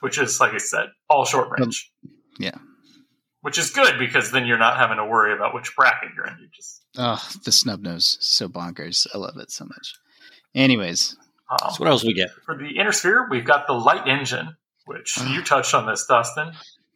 which 0.00 0.18
is 0.18 0.40
like 0.40 0.52
I 0.52 0.58
said, 0.58 0.86
all 1.08 1.24
short 1.24 1.48
range. 1.58 1.90
Yeah 2.38 2.56
which 3.46 3.58
is 3.58 3.70
good 3.70 3.96
because 3.96 4.32
then 4.32 4.44
you're 4.44 4.58
not 4.58 4.76
having 4.76 4.96
to 4.96 5.04
worry 5.04 5.32
about 5.32 5.54
which 5.54 5.76
bracket 5.76 6.08
you're 6.16 6.26
in. 6.26 6.36
You 6.40 6.48
just 6.52 6.82
oh, 6.98 7.24
the 7.44 7.52
snub 7.52 7.80
nose, 7.80 8.18
so 8.20 8.48
bonkers. 8.48 9.06
I 9.14 9.18
love 9.18 9.36
it 9.36 9.52
so 9.52 9.64
much. 9.66 9.94
Anyways, 10.52 11.16
um, 11.48 11.70
so 11.70 11.76
what 11.76 11.88
else 11.88 12.04
we 12.04 12.12
get 12.12 12.30
for 12.44 12.58
the 12.58 12.76
inner 12.76 12.90
sphere? 12.90 13.28
We've 13.30 13.44
got 13.44 13.68
the 13.68 13.72
light 13.74 14.08
engine, 14.08 14.56
which 14.86 15.16
you 15.28 15.44
touched 15.44 15.74
on 15.74 15.86
this, 15.86 16.04
Dustin. 16.08 16.54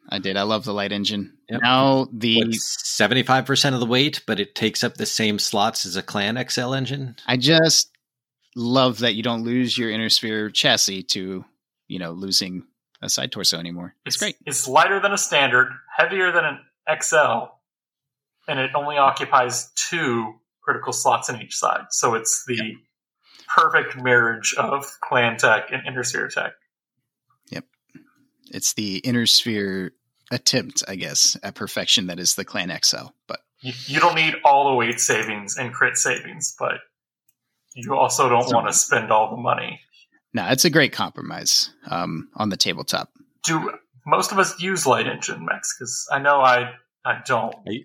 I 0.09 0.19
did. 0.19 0.37
I 0.37 0.43
love 0.43 0.65
the 0.65 0.75
light 0.75 0.91
engine. 0.91 1.35
Yep. 1.51 1.61
Now 1.63 2.09
the 2.13 2.53
seventy 2.55 3.23
five 3.23 3.47
percent 3.47 3.75
of 3.75 3.81
the 3.81 3.87
weight, 3.87 4.23
but 4.27 4.41
it 4.41 4.57
takes 4.57 4.83
up 4.83 4.95
the 4.95 5.07
same 5.07 5.39
slots 5.39 5.87
as 5.87 5.95
a 5.95 6.03
Clan 6.03 6.45
XL 6.49 6.75
engine. 6.75 7.15
I 7.29 7.37
just 7.37 7.93
love 8.57 8.99
that 8.99 9.15
you 9.15 9.23
don't 9.23 9.45
lose 9.45 9.79
your 9.79 9.89
inner 9.89 10.09
sphere 10.09 10.51
chassis 10.51 11.05
to 11.05 11.45
you 11.87 11.99
know 12.01 12.11
losing 12.11 12.65
a 13.03 13.09
side 13.09 13.33
torso 13.33 13.59
anymore. 13.59 13.95
It's, 14.05 14.17
it's 14.17 14.23
great. 14.23 14.37
It's 14.47 14.69
lighter 14.69 15.01
than 15.01 15.13
a 15.13 15.19
standard, 15.19 15.71
heavier 15.97 16.33
than 16.33 16.45
an 16.45 16.59
XL, 17.03 17.47
and 18.49 18.59
it 18.59 18.71
only 18.75 18.97
occupies 18.97 19.71
two 19.75 20.35
critical 20.63 20.93
slots 20.93 21.29
in 21.29 21.41
each 21.41 21.57
side. 21.57 21.87
So 21.91 22.15
it's 22.15 22.45
the 22.47 22.57
yep. 22.57 22.75
perfect 23.49 24.01
marriage 24.01 24.55
of 24.59 24.87
clan 25.01 25.37
tech 25.37 25.71
and 25.73 25.87
inner 25.87 26.05
sphere 26.05 26.29
tech. 26.29 26.53
Yep. 27.51 27.65
It's 28.51 28.75
the 28.75 28.99
inner 28.99 29.27
sphere 29.27 29.93
attempt, 30.31 30.85
I 30.87 30.97
guess, 30.97 31.37
at 31.43 31.55
perfection 31.55 32.07
that 32.07 32.21
is 32.21 32.35
the 32.35 32.45
clan 32.45 32.77
XL. 32.83 33.09
But 33.27 33.41
you, 33.61 33.73
you 33.87 34.01
don't 34.01 34.15
need 34.15 34.37
all 34.45 34.71
the 34.71 34.77
weight 34.77 35.01
savings 35.01 35.57
and 35.57 35.73
crit 35.73 35.97
savings, 35.97 36.55
but 36.59 36.75
you 37.75 37.95
also 37.95 38.29
don't 38.29 38.53
want 38.53 38.67
to 38.67 38.73
spend 38.73 39.11
all 39.11 39.31
the 39.31 39.41
money 39.41 39.81
no, 40.33 40.47
it's 40.49 40.65
a 40.65 40.71
great 40.71 40.93
compromise 40.93 41.71
um, 41.91 42.29
on 42.35 42.49
the 42.51 42.57
tabletop. 42.57 43.11
Do 43.43 43.73
most 44.07 44.33
of 44.33 44.39
us 44.39 44.61
use 44.61 44.87
Light 44.87 45.07
Engine, 45.07 45.45
Max? 45.45 45.75
Because 45.77 46.09
I 46.11 46.19
know 46.19 46.41
I 46.41 46.73
I 47.05 47.21
don't. 47.25 47.55
I, 47.67 47.85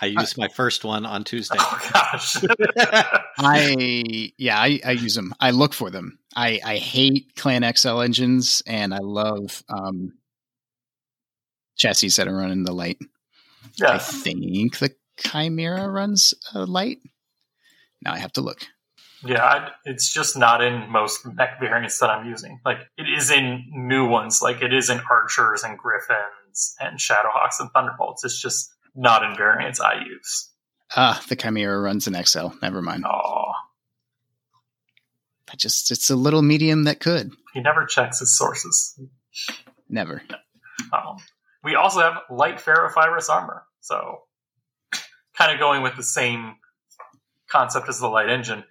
I 0.00 0.06
used 0.06 0.36
my 0.36 0.48
first 0.48 0.84
one 0.84 1.06
on 1.06 1.24
Tuesday. 1.24 1.56
Oh 1.58 1.90
gosh. 1.92 2.36
I 3.38 4.32
yeah, 4.36 4.58
I, 4.58 4.80
I 4.84 4.90
use 4.92 5.14
them. 5.14 5.34
I 5.40 5.50
look 5.50 5.72
for 5.72 5.90
them. 5.90 6.18
I 6.34 6.60
I 6.64 6.76
hate 6.76 7.34
Clan 7.36 7.64
XL 7.74 8.00
engines, 8.00 8.62
and 8.66 8.92
I 8.92 8.98
love 8.98 9.62
um, 9.68 10.12
chassis 11.76 12.08
that 12.10 12.28
are 12.28 12.36
running 12.36 12.64
the 12.64 12.72
light. 12.72 12.98
Yeah. 13.76 13.92
I 13.92 13.98
think 13.98 14.78
the 14.78 14.94
Chimera 15.18 15.88
runs 15.88 16.34
a 16.54 16.66
light. 16.66 16.98
Now 18.02 18.12
I 18.12 18.18
have 18.18 18.32
to 18.32 18.40
look. 18.40 18.66
Yeah, 19.26 19.44
I, 19.44 19.70
it's 19.84 20.12
just 20.12 20.36
not 20.36 20.62
in 20.62 20.90
most 20.90 21.26
mech 21.26 21.58
variants 21.60 21.98
that 22.00 22.10
I'm 22.10 22.26
using. 22.26 22.60
Like 22.64 22.78
it 22.96 23.06
is 23.08 23.30
in 23.30 23.64
new 23.72 24.06
ones, 24.08 24.40
like 24.42 24.62
it 24.62 24.72
is 24.72 24.90
in 24.90 25.00
Archers 25.10 25.62
and 25.62 25.78
Griffins 25.78 26.74
and 26.80 26.98
Shadowhawks 26.98 27.60
and 27.60 27.70
Thunderbolts. 27.72 28.24
It's 28.24 28.40
just 28.40 28.72
not 28.94 29.22
in 29.22 29.36
variants 29.36 29.80
I 29.80 30.02
use. 30.04 30.50
Ah, 30.94 31.22
the 31.28 31.36
Chimera 31.36 31.80
runs 31.80 32.06
in 32.06 32.14
XL. 32.24 32.48
Never 32.62 32.80
mind. 32.80 33.04
Oh, 33.06 33.52
I 35.50 35.56
just 35.56 35.90
it's 35.90 36.10
a 36.10 36.16
little 36.16 36.42
medium 36.42 36.84
that 36.84 37.00
could. 37.00 37.32
He 37.54 37.60
never 37.60 37.84
checks 37.86 38.20
his 38.20 38.36
sources. 38.36 38.98
Never. 39.88 40.22
Um, 40.92 41.16
we 41.64 41.74
also 41.74 42.00
have 42.00 42.18
light 42.30 42.58
ferrofibrous 42.58 43.28
armor, 43.28 43.64
so 43.80 44.22
kind 45.36 45.52
of 45.52 45.58
going 45.58 45.82
with 45.82 45.96
the 45.96 46.02
same 46.02 46.56
concept 47.48 47.88
as 47.88 47.98
the 47.98 48.08
light 48.08 48.28
engine 48.28 48.64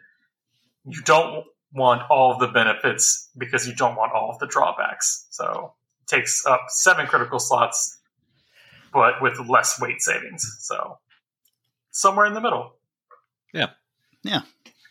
you 0.86 1.02
don't 1.02 1.45
want 1.74 2.03
all 2.10 2.32
of 2.32 2.40
the 2.40 2.48
benefits 2.48 3.30
because 3.38 3.68
you 3.68 3.76
don't 3.76 3.95
want 3.95 4.14
all 4.14 4.30
of 4.32 4.40
the 4.40 4.48
drawbacks. 4.48 5.28
So 5.30 5.74
it 6.02 6.07
takes 6.07 6.45
up 6.45 6.62
seven 6.70 7.07
critical 7.07 7.40
slots, 7.40 7.99
but 8.94 9.22
with 9.22 9.40
less 9.48 9.80
weight 9.82 10.02
savings. 10.02 10.45
So 10.62 10.98
somewhere 11.91 12.26
in 12.26 12.34
the 12.34 12.41
middle. 12.41 12.74
Yeah. 13.53 13.72
Yeah. 14.24 14.41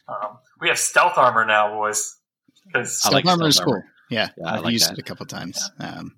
Um, 0.08 0.38
we 0.60 0.68
have 0.68 0.78
stealth 0.78 1.16
armor 1.16 1.44
now, 1.44 1.74
boys. 1.74 2.16
Because 2.66 2.98
stealth 2.98 3.14
like 3.14 3.26
armor 3.26 3.48
is 3.48 3.60
cool. 3.60 3.82
Yeah, 4.10 4.28
yeah 4.36 4.54
I've 4.54 4.64
like 4.64 4.72
used 4.72 4.90
that. 4.90 4.98
it 4.98 4.98
a 4.98 5.02
couple 5.02 5.26
times. 5.26 5.70
Yeah. 5.80 5.98
Um, 5.98 6.16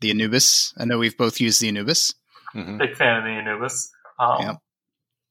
the 0.00 0.10
Anubis. 0.10 0.74
I 0.76 0.84
know 0.84 0.98
we've 0.98 1.16
both 1.16 1.40
used 1.40 1.60
the 1.60 1.68
Anubis. 1.68 2.14
Mm-hmm. 2.54 2.78
Big 2.78 2.96
fan 2.96 3.18
of 3.18 3.24
the 3.24 3.30
Anubis. 3.30 3.90
Um, 4.18 4.36
yeah. 4.40 4.54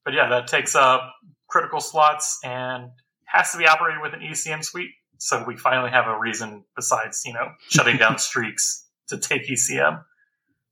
But 0.06 0.14
yeah, 0.14 0.30
that 0.30 0.48
takes 0.48 0.76
up 0.76 1.14
critical 1.48 1.80
slots 1.80 2.40
and 2.44 2.92
has 3.28 3.52
to 3.52 3.58
be 3.58 3.68
operated 3.68 4.02
with 4.02 4.14
an 4.14 4.22
ECM 4.22 4.64
suite. 4.64 4.92
So 5.20 5.44
we 5.46 5.58
finally 5.58 5.92
have 5.92 6.08
a 6.08 6.18
reason 6.18 6.64
besides, 6.76 7.24
you 7.26 7.34
know, 7.34 7.50
shutting 7.70 7.98
down 7.98 8.18
streaks 8.18 8.88
to 9.10 9.18
take 9.18 9.48
ECM. 9.48 10.04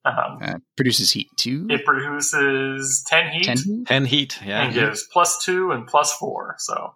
Um, 0.06 0.38
uh, 0.40 0.56
produces 0.78 1.12
heat 1.12 1.30
too. 1.36 1.66
It 1.70 1.84
produces 1.84 3.04
10 3.08 3.32
heat. 3.32 3.44
10 3.46 3.58
heat? 3.58 3.88
10 3.88 4.06
heat, 4.06 4.40
yeah. 4.46 4.64
And 4.64 4.74
gives 4.74 5.04
plus 5.12 5.44
two 5.44 5.72
and 5.72 5.88
plus 5.88 6.14
four. 6.14 6.56
So 6.60 6.94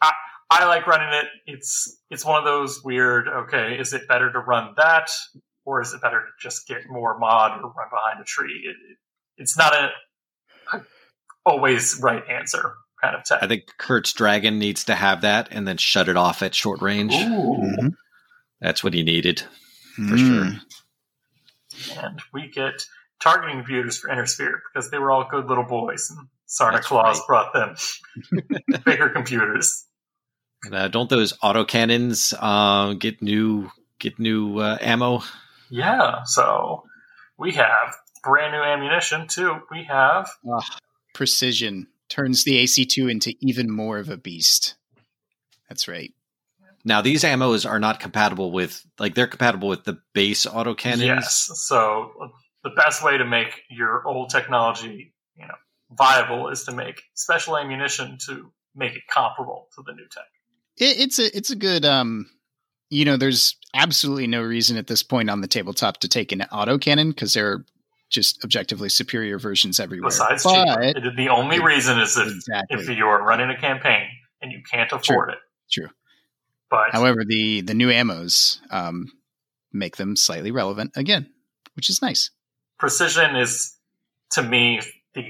I, 0.00 0.12
I 0.50 0.66
like 0.66 0.86
running 0.86 1.12
it. 1.12 1.26
It's, 1.46 2.00
it's 2.10 2.24
one 2.24 2.38
of 2.38 2.44
those 2.44 2.82
weird, 2.84 3.26
okay, 3.26 3.76
is 3.78 3.92
it 3.92 4.06
better 4.06 4.32
to 4.32 4.38
run 4.38 4.74
that 4.76 5.10
or 5.64 5.80
is 5.80 5.92
it 5.92 6.00
better 6.00 6.20
to 6.20 6.48
just 6.48 6.68
get 6.68 6.82
more 6.88 7.18
mod 7.18 7.58
or 7.60 7.72
run 7.76 7.88
behind 7.90 8.20
a 8.20 8.24
tree? 8.24 8.62
It, 8.64 8.76
it, 8.92 8.98
it's 9.36 9.58
not 9.58 9.74
a, 9.74 9.90
a 10.76 10.82
always 11.44 11.98
right 12.00 12.22
answer 12.30 12.74
kind 13.04 13.16
of 13.16 13.24
tech. 13.24 13.42
I 13.42 13.46
think 13.46 13.64
Kurt's 13.78 14.12
Dragon 14.12 14.58
needs 14.58 14.84
to 14.84 14.94
have 14.94 15.22
that 15.22 15.48
and 15.50 15.68
then 15.68 15.76
shut 15.76 16.08
it 16.08 16.16
off 16.16 16.42
at 16.42 16.54
short 16.54 16.80
range. 16.80 17.12
Mm-hmm. 17.12 17.88
That's 18.60 18.82
what 18.82 18.94
he 18.94 19.02
needed 19.02 19.42
for 19.94 20.02
mm. 20.02 20.60
sure. 21.78 22.02
And 22.02 22.20
we 22.32 22.48
get 22.48 22.84
targeting 23.20 23.56
computers 23.58 23.98
for 23.98 24.10
Inner 24.10 24.26
Sphere 24.26 24.62
because 24.72 24.90
they 24.90 24.98
were 24.98 25.10
all 25.10 25.26
good 25.30 25.46
little 25.46 25.64
boys, 25.64 26.10
and 26.10 26.28
Sarna 26.48 26.80
Claus 26.80 27.18
right. 27.18 27.26
brought 27.26 27.52
them 27.52 28.80
bigger 28.84 29.08
computers. 29.10 29.86
Uh, 30.70 30.88
don't 30.88 31.10
those 31.10 31.36
autocannons 31.38 32.32
uh, 32.38 32.94
get 32.94 33.20
new 33.20 33.70
get 33.98 34.18
new 34.18 34.58
uh, 34.58 34.78
ammo? 34.80 35.22
Yeah, 35.68 36.22
so 36.24 36.84
we 37.36 37.52
have 37.52 37.96
brand 38.22 38.52
new 38.52 38.62
ammunition 38.62 39.26
too. 39.26 39.56
We 39.70 39.84
have 39.84 40.30
precision 41.12 41.88
turns 42.14 42.44
the 42.44 42.62
AC2 42.62 43.10
into 43.10 43.34
even 43.40 43.68
more 43.70 43.98
of 43.98 44.08
a 44.08 44.16
beast. 44.16 44.76
That's 45.68 45.88
right. 45.88 46.12
Now 46.84 47.00
these 47.00 47.24
ammos 47.24 47.68
are 47.68 47.80
not 47.80 47.98
compatible 47.98 48.52
with 48.52 48.84
like 48.98 49.14
they're 49.14 49.26
compatible 49.26 49.68
with 49.68 49.84
the 49.84 49.98
base 50.12 50.46
autocannons. 50.46 51.06
Yes. 51.06 51.50
So 51.54 52.12
the 52.62 52.70
best 52.70 53.02
way 53.02 53.18
to 53.18 53.24
make 53.24 53.62
your 53.70 54.06
old 54.06 54.30
technology, 54.30 55.14
you 55.34 55.46
know, 55.46 55.54
viable 55.90 56.48
is 56.48 56.64
to 56.64 56.72
make 56.72 57.02
special 57.14 57.56
ammunition 57.56 58.18
to 58.26 58.52
make 58.76 58.94
it 58.94 59.02
comparable 59.10 59.68
to 59.74 59.82
the 59.84 59.92
new 59.92 60.06
tech. 60.10 60.24
It, 60.76 61.00
it's 61.00 61.18
a 61.18 61.36
it's 61.36 61.50
a 61.50 61.56
good 61.56 61.84
um 61.84 62.28
you 62.90 63.04
know, 63.04 63.16
there's 63.16 63.56
absolutely 63.74 64.28
no 64.28 64.42
reason 64.42 64.76
at 64.76 64.86
this 64.86 65.02
point 65.02 65.30
on 65.30 65.40
the 65.40 65.48
tabletop 65.48 65.98
to 65.98 66.08
take 66.08 66.30
an 66.30 66.44
autocannon 66.52 67.08
because 67.08 67.32
there 67.32 67.50
are 67.50 67.64
just 68.10 68.44
objectively 68.44 68.88
superior 68.88 69.38
versions 69.38 69.80
everywhere. 69.80 70.10
Besides, 70.10 70.44
but, 70.44 71.16
the 71.16 71.28
only 71.28 71.60
reason 71.60 71.98
is 71.98 72.16
if, 72.16 72.26
exactly. 72.26 72.78
if 72.78 72.88
you 72.88 73.06
are 73.06 73.22
running 73.22 73.50
a 73.50 73.58
campaign 73.58 74.08
and 74.40 74.52
you 74.52 74.62
can't 74.70 74.92
afford 74.92 75.28
True. 75.28 75.32
it. 75.32 75.38
True. 75.70 75.88
But 76.70 76.92
however, 76.92 77.24
the 77.24 77.60
the 77.60 77.74
new 77.74 77.88
ammos 77.88 78.58
um, 78.70 79.12
make 79.72 79.96
them 79.96 80.16
slightly 80.16 80.50
relevant 80.50 80.92
again, 80.96 81.30
which 81.74 81.90
is 81.90 82.02
nice. 82.02 82.30
Precision 82.78 83.36
is 83.36 83.76
to 84.32 84.42
me 84.42 84.80
the 85.14 85.24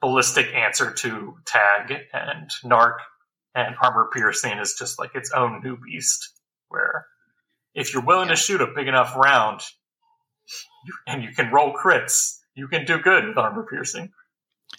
ballistic 0.00 0.54
answer 0.54 0.92
to 0.92 1.36
tag 1.44 1.92
and 2.12 2.50
narc 2.64 2.96
and 3.54 3.74
armor 3.82 4.08
piercing 4.12 4.58
is 4.58 4.74
just 4.78 4.98
like 4.98 5.14
its 5.14 5.32
own 5.32 5.60
new 5.62 5.76
beast 5.76 6.30
where 6.68 7.06
if 7.74 7.92
you're 7.92 8.04
willing 8.04 8.28
yeah. 8.28 8.34
to 8.34 8.40
shoot 8.40 8.60
a 8.60 8.66
big 8.66 8.86
enough 8.86 9.16
round 9.16 9.60
and 11.06 11.22
you 11.22 11.30
can 11.30 11.50
roll 11.50 11.74
crits, 11.74 12.38
you 12.54 12.68
can 12.68 12.84
do 12.84 12.98
good 12.98 13.26
with 13.26 13.38
armor 13.38 13.66
piercing. 13.68 14.12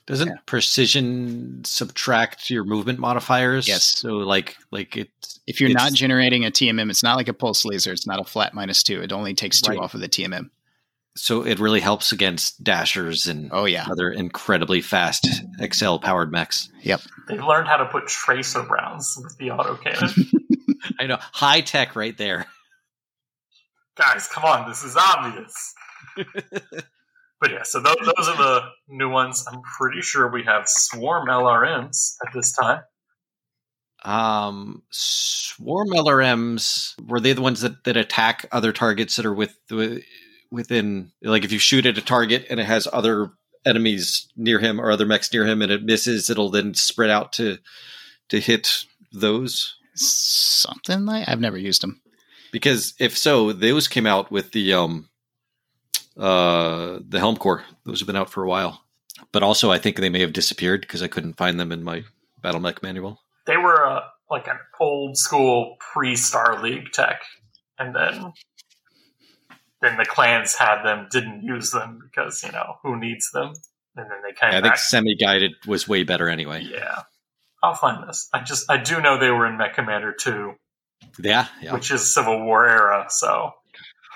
Doesn't 0.05 0.27
yeah. 0.27 0.35
precision 0.45 1.63
subtract 1.65 2.49
your 2.49 2.63
movement 2.63 2.99
modifiers? 2.99 3.67
Yes. 3.67 3.83
So 3.83 4.17
like 4.17 4.57
like 4.71 4.97
it 4.97 5.09
if 5.45 5.61
you're 5.61 5.69
not 5.69 5.93
generating 5.93 6.45
a 6.45 6.51
TMM, 6.51 6.89
it's 6.89 7.03
not 7.03 7.15
like 7.15 7.27
a 7.27 7.33
pulse 7.33 7.65
laser. 7.65 7.91
It's 7.91 8.07
not 8.07 8.19
a 8.19 8.23
flat 8.23 8.53
minus 8.53 8.83
two. 8.83 9.01
It 9.01 9.11
only 9.11 9.33
takes 9.33 9.61
two 9.61 9.71
right. 9.71 9.79
off 9.79 9.93
of 9.93 10.01
the 10.01 10.09
TMM. 10.09 10.49
So 11.15 11.45
it 11.45 11.59
really 11.59 11.79
helps 11.79 12.11
against 12.11 12.63
dashers 12.63 13.27
and 13.27 13.49
oh 13.51 13.65
yeah 13.65 13.85
other 13.89 14.09
incredibly 14.09 14.81
fast 14.81 15.27
XL 15.73 15.97
powered 15.97 16.31
mechs. 16.31 16.69
Yep. 16.81 17.01
They've 17.27 17.43
learned 17.43 17.67
how 17.67 17.77
to 17.77 17.85
put 17.85 18.07
tracer 18.07 18.63
rounds 18.63 19.19
with 19.21 19.37
the 19.37 19.49
autocannon. 19.49 20.27
I 20.99 21.07
know. 21.07 21.17
High 21.19 21.61
tech 21.61 21.95
right 21.95 22.17
there. 22.17 22.47
Guys, 23.99 24.27
come 24.27 24.45
on, 24.45 24.67
this 24.69 24.83
is 24.85 24.95
obvious. 24.95 25.73
but 26.15 27.51
yeah, 27.51 27.63
so 27.63 27.81
those, 27.81 27.97
those 27.97 28.29
are 28.29 28.37
the 28.37 28.61
new 28.87 29.09
ones. 29.09 29.45
I'm 29.51 29.61
pretty 29.77 30.01
sure 30.01 30.31
we 30.31 30.43
have 30.43 30.69
Swarm 30.69 31.27
LRMs 31.27 32.15
at 32.25 32.33
this 32.33 32.53
time. 32.53 32.81
Um, 34.05 34.83
Swarm 34.89 35.89
LRMs 35.89 36.93
were 37.09 37.19
they 37.19 37.33
the 37.33 37.41
ones 37.41 37.59
that, 37.59 37.83
that 37.83 37.97
attack 37.97 38.47
other 38.53 38.71
targets 38.71 39.17
that 39.17 39.25
are 39.25 39.33
with, 39.33 39.57
within 40.49 41.11
like 41.21 41.43
if 41.43 41.51
you 41.51 41.59
shoot 41.59 41.85
at 41.85 41.97
a 41.97 42.01
target 42.01 42.47
and 42.49 42.61
it 42.61 42.65
has 42.65 42.87
other 42.93 43.31
enemies 43.65 44.29
near 44.37 44.59
him 44.59 44.79
or 44.79 44.91
other 44.91 45.05
mechs 45.05 45.33
near 45.33 45.45
him 45.45 45.61
and 45.61 45.73
it 45.73 45.83
misses, 45.83 46.29
it'll 46.29 46.49
then 46.49 46.73
spread 46.73 47.09
out 47.09 47.33
to 47.33 47.57
to 48.29 48.39
hit 48.39 48.85
those 49.11 49.75
something 49.95 51.05
like 51.05 51.27
I've 51.27 51.41
never 51.41 51.57
used 51.57 51.83
them. 51.83 52.01
Because 52.51 52.93
if 52.99 53.17
so, 53.17 53.51
those 53.53 53.87
came 53.87 54.05
out 54.05 54.31
with 54.31 54.51
the 54.51 54.73
um 54.73 55.09
uh 56.17 56.99
the 57.07 57.19
Helm 57.19 57.37
Core. 57.37 57.63
Those 57.85 57.99
have 57.99 58.07
been 58.07 58.15
out 58.15 58.29
for 58.29 58.43
a 58.43 58.47
while. 58.47 58.83
But 59.31 59.43
also 59.43 59.71
I 59.71 59.77
think 59.77 59.97
they 59.97 60.09
may 60.09 60.21
have 60.21 60.33
disappeared 60.33 60.81
because 60.81 61.03
I 61.03 61.07
couldn't 61.07 61.33
find 61.33 61.59
them 61.59 61.71
in 61.71 61.83
my 61.83 62.03
Battle 62.41 62.61
Mech 62.61 62.81
manual. 62.81 63.21
They 63.45 63.57
were 63.57 63.85
uh, 63.85 64.01
like 64.29 64.47
an 64.47 64.59
old 64.79 65.17
school 65.17 65.77
pre 65.79 66.15
Star 66.15 66.61
League 66.61 66.91
tech. 66.91 67.21
And 67.77 67.95
then 67.95 68.33
then 69.81 69.97
the 69.97 70.05
clans 70.05 70.55
had 70.55 70.83
them, 70.83 71.07
didn't 71.09 71.43
use 71.43 71.71
them 71.71 71.99
because, 72.03 72.43
you 72.43 72.51
know, 72.51 72.77
who 72.83 72.99
needs 72.99 73.31
them? 73.31 73.53
And 73.95 74.09
then 74.09 74.21
they 74.23 74.33
kind 74.33 74.55
of 74.55 74.63
I 74.63 74.67
think 74.67 74.77
semi 74.77 75.15
guided 75.15 75.53
was 75.65 75.87
way 75.87 76.03
better 76.03 76.29
anyway. 76.29 76.63
Yeah. 76.69 77.03
I'll 77.63 77.75
find 77.75 78.07
this. 78.07 78.29
I 78.33 78.41
just 78.41 78.69
I 78.69 78.77
do 78.77 79.01
know 79.01 79.17
they 79.17 79.31
were 79.31 79.45
in 79.45 79.57
Mech 79.57 79.75
Commander 79.75 80.13
2. 80.13 80.53
Yeah, 81.19 81.47
yeah. 81.61 81.73
Which 81.73 81.91
is 81.91 82.13
Civil 82.13 82.43
War 82.43 82.67
era, 82.67 83.05
so 83.09 83.51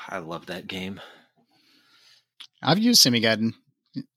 I 0.08 0.20
love 0.20 0.46
that 0.48 0.68
game. 0.68 1.02
I've 2.62 2.80
used 2.80 3.02
Semi-Guided. 3.02 3.54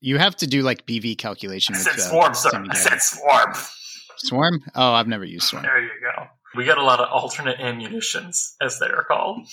You 0.01 0.19
have 0.19 0.37
to 0.37 0.47
do 0.47 0.63
like 0.63 0.87
BV 0.87 1.19
calculation. 1.19 1.75
I 1.75 1.79
said 1.79 1.97
with, 1.97 2.05
uh, 2.05 2.09
Swarm, 2.09 2.35
sir. 2.35 2.65
I 2.71 2.75
said 2.77 3.03
Swarm. 3.03 3.55
Swarm? 4.19 4.63
Oh, 4.75 4.93
I've 4.93 5.09
never 5.09 5.25
used 5.25 5.47
Swarm. 5.49 5.65
There 5.65 5.83
you 5.83 5.91
go. 6.01 6.27
We 6.55 6.65
got 6.65 6.79
a 6.79 6.85
lot 6.85 7.01
of 7.01 7.09
alternate 7.11 7.61
ammunitions, 7.61 8.55
as 8.63 8.79
they 8.79 8.87
are 8.87 9.05
called. 9.05 9.47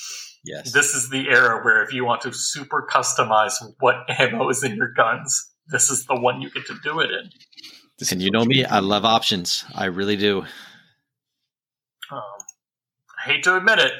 Yes. 0.45 0.71
This 0.71 0.93
is 0.93 1.09
the 1.09 1.27
era 1.29 1.63
where 1.63 1.83
if 1.83 1.93
you 1.93 2.05
want 2.05 2.21
to 2.21 2.33
super 2.33 2.87
customize 2.89 3.53
what 3.79 3.95
ammo 4.09 4.49
is 4.49 4.63
in 4.63 4.75
your 4.75 4.93
guns, 4.93 5.51
this 5.67 5.89
is 5.89 6.05
the 6.05 6.15
one 6.15 6.41
you 6.41 6.49
get 6.49 6.65
to 6.67 6.75
do 6.83 6.99
it 6.99 7.09
in. 7.11 7.29
And 8.11 8.21
you 8.21 8.31
know 8.31 8.43
me, 8.43 8.65
I 8.65 8.79
love 8.79 9.05
options. 9.05 9.63
I 9.73 9.85
really 9.85 10.17
do. 10.17 10.43
Um, 12.11 12.21
I 13.23 13.29
hate 13.31 13.43
to 13.43 13.55
admit 13.55 13.79
it, 13.79 13.93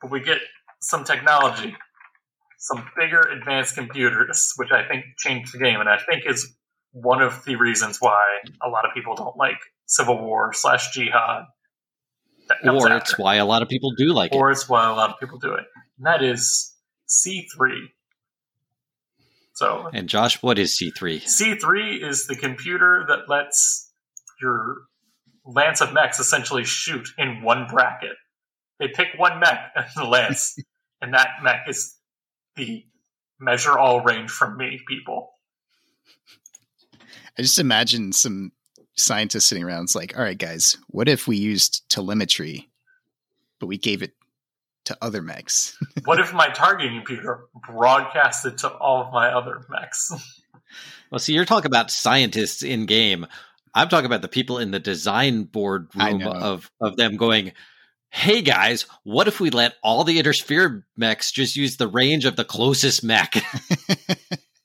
but 0.00 0.10
we 0.10 0.20
get 0.20 0.38
some 0.80 1.04
technology, 1.04 1.76
some 2.58 2.86
bigger 2.96 3.20
advanced 3.20 3.74
computers, 3.74 4.52
which 4.56 4.70
I 4.70 4.86
think 4.86 5.04
changed 5.18 5.52
the 5.52 5.58
game, 5.58 5.80
and 5.80 5.88
I 5.88 5.98
think 5.98 6.24
is 6.26 6.54
one 6.92 7.20
of 7.20 7.44
the 7.44 7.56
reasons 7.56 7.98
why 8.00 8.22
a 8.62 8.68
lot 8.68 8.84
of 8.86 8.94
people 8.94 9.16
don't 9.16 9.36
like 9.36 9.58
Civil 9.86 10.18
War 10.24 10.52
slash 10.52 10.92
Jihad. 10.92 11.44
Or 12.64 12.92
it's 12.92 13.18
why 13.18 13.36
a 13.36 13.44
lot 13.44 13.62
of 13.62 13.68
people 13.68 13.92
do 13.96 14.12
like 14.12 14.32
or 14.32 14.36
it. 14.36 14.40
Or 14.40 14.50
it's 14.50 14.68
why 14.68 14.88
a 14.88 14.94
lot 14.94 15.10
of 15.10 15.16
people 15.18 15.38
do 15.38 15.54
it. 15.54 15.64
And 15.98 16.06
that 16.06 16.22
is 16.22 16.74
C3. 17.08 17.86
So, 19.54 19.88
and 19.92 20.08
Josh, 20.08 20.42
what 20.42 20.58
is 20.58 20.78
C3? 20.78 21.22
C3 21.22 22.02
is 22.02 22.26
the 22.26 22.36
computer 22.36 23.04
that 23.08 23.28
lets 23.28 23.92
your 24.40 24.76
lance 25.46 25.80
of 25.80 25.92
mechs 25.92 26.18
essentially 26.18 26.64
shoot 26.64 27.08
in 27.18 27.42
one 27.42 27.66
bracket. 27.68 28.16
They 28.84 28.92
pick 28.92 29.18
one 29.18 29.40
mech 29.40 29.72
as 29.74 29.94
the 29.96 30.04
lance, 30.04 30.56
and 31.00 31.14
that 31.14 31.28
mech 31.42 31.68
is 31.68 31.96
the 32.56 32.84
measure 33.40 33.78
all 33.78 34.02
range 34.02 34.30
from 34.30 34.58
me 34.58 34.80
people. 34.86 35.30
I 37.38 37.42
just 37.42 37.58
imagine 37.58 38.12
some 38.12 38.52
scientists 38.96 39.46
sitting 39.46 39.64
around. 39.64 39.84
It's 39.84 39.94
like, 39.94 40.16
all 40.16 40.22
right, 40.22 40.38
guys, 40.38 40.76
what 40.88 41.08
if 41.08 41.26
we 41.26 41.36
used 41.36 41.88
telemetry, 41.88 42.70
but 43.58 43.66
we 43.66 43.78
gave 43.78 44.02
it 44.02 44.12
to 44.84 44.96
other 45.00 45.22
mechs. 45.22 45.76
what 46.04 46.20
if 46.20 46.34
my 46.34 46.48
targeting 46.48 46.98
computer 46.98 47.46
broadcasted 47.66 48.58
to 48.58 48.68
all 48.68 49.02
of 49.02 49.12
my 49.12 49.28
other 49.28 49.64
mechs? 49.70 50.12
well, 51.10 51.18
see, 51.18 51.32
you're 51.32 51.46
talking 51.46 51.66
about 51.66 51.90
scientists 51.90 52.62
in 52.62 52.84
game. 52.84 53.26
I'm 53.74 53.88
talking 53.88 54.06
about 54.06 54.22
the 54.22 54.28
people 54.28 54.58
in 54.58 54.70
the 54.70 54.78
design 54.78 55.44
board 55.44 55.88
room 55.96 56.22
of 56.22 56.70
of 56.80 56.96
them 56.96 57.16
going, 57.16 57.52
"Hey 58.14 58.42
guys, 58.42 58.86
what 59.02 59.26
if 59.26 59.40
we 59.40 59.50
let 59.50 59.74
all 59.82 60.04
the 60.04 60.22
intersphere 60.22 60.84
mechs 60.96 61.32
just 61.32 61.56
use 61.56 61.76
the 61.76 61.88
range 61.88 62.24
of 62.24 62.36
the 62.36 62.44
closest 62.44 63.02
mech?" 63.02 63.32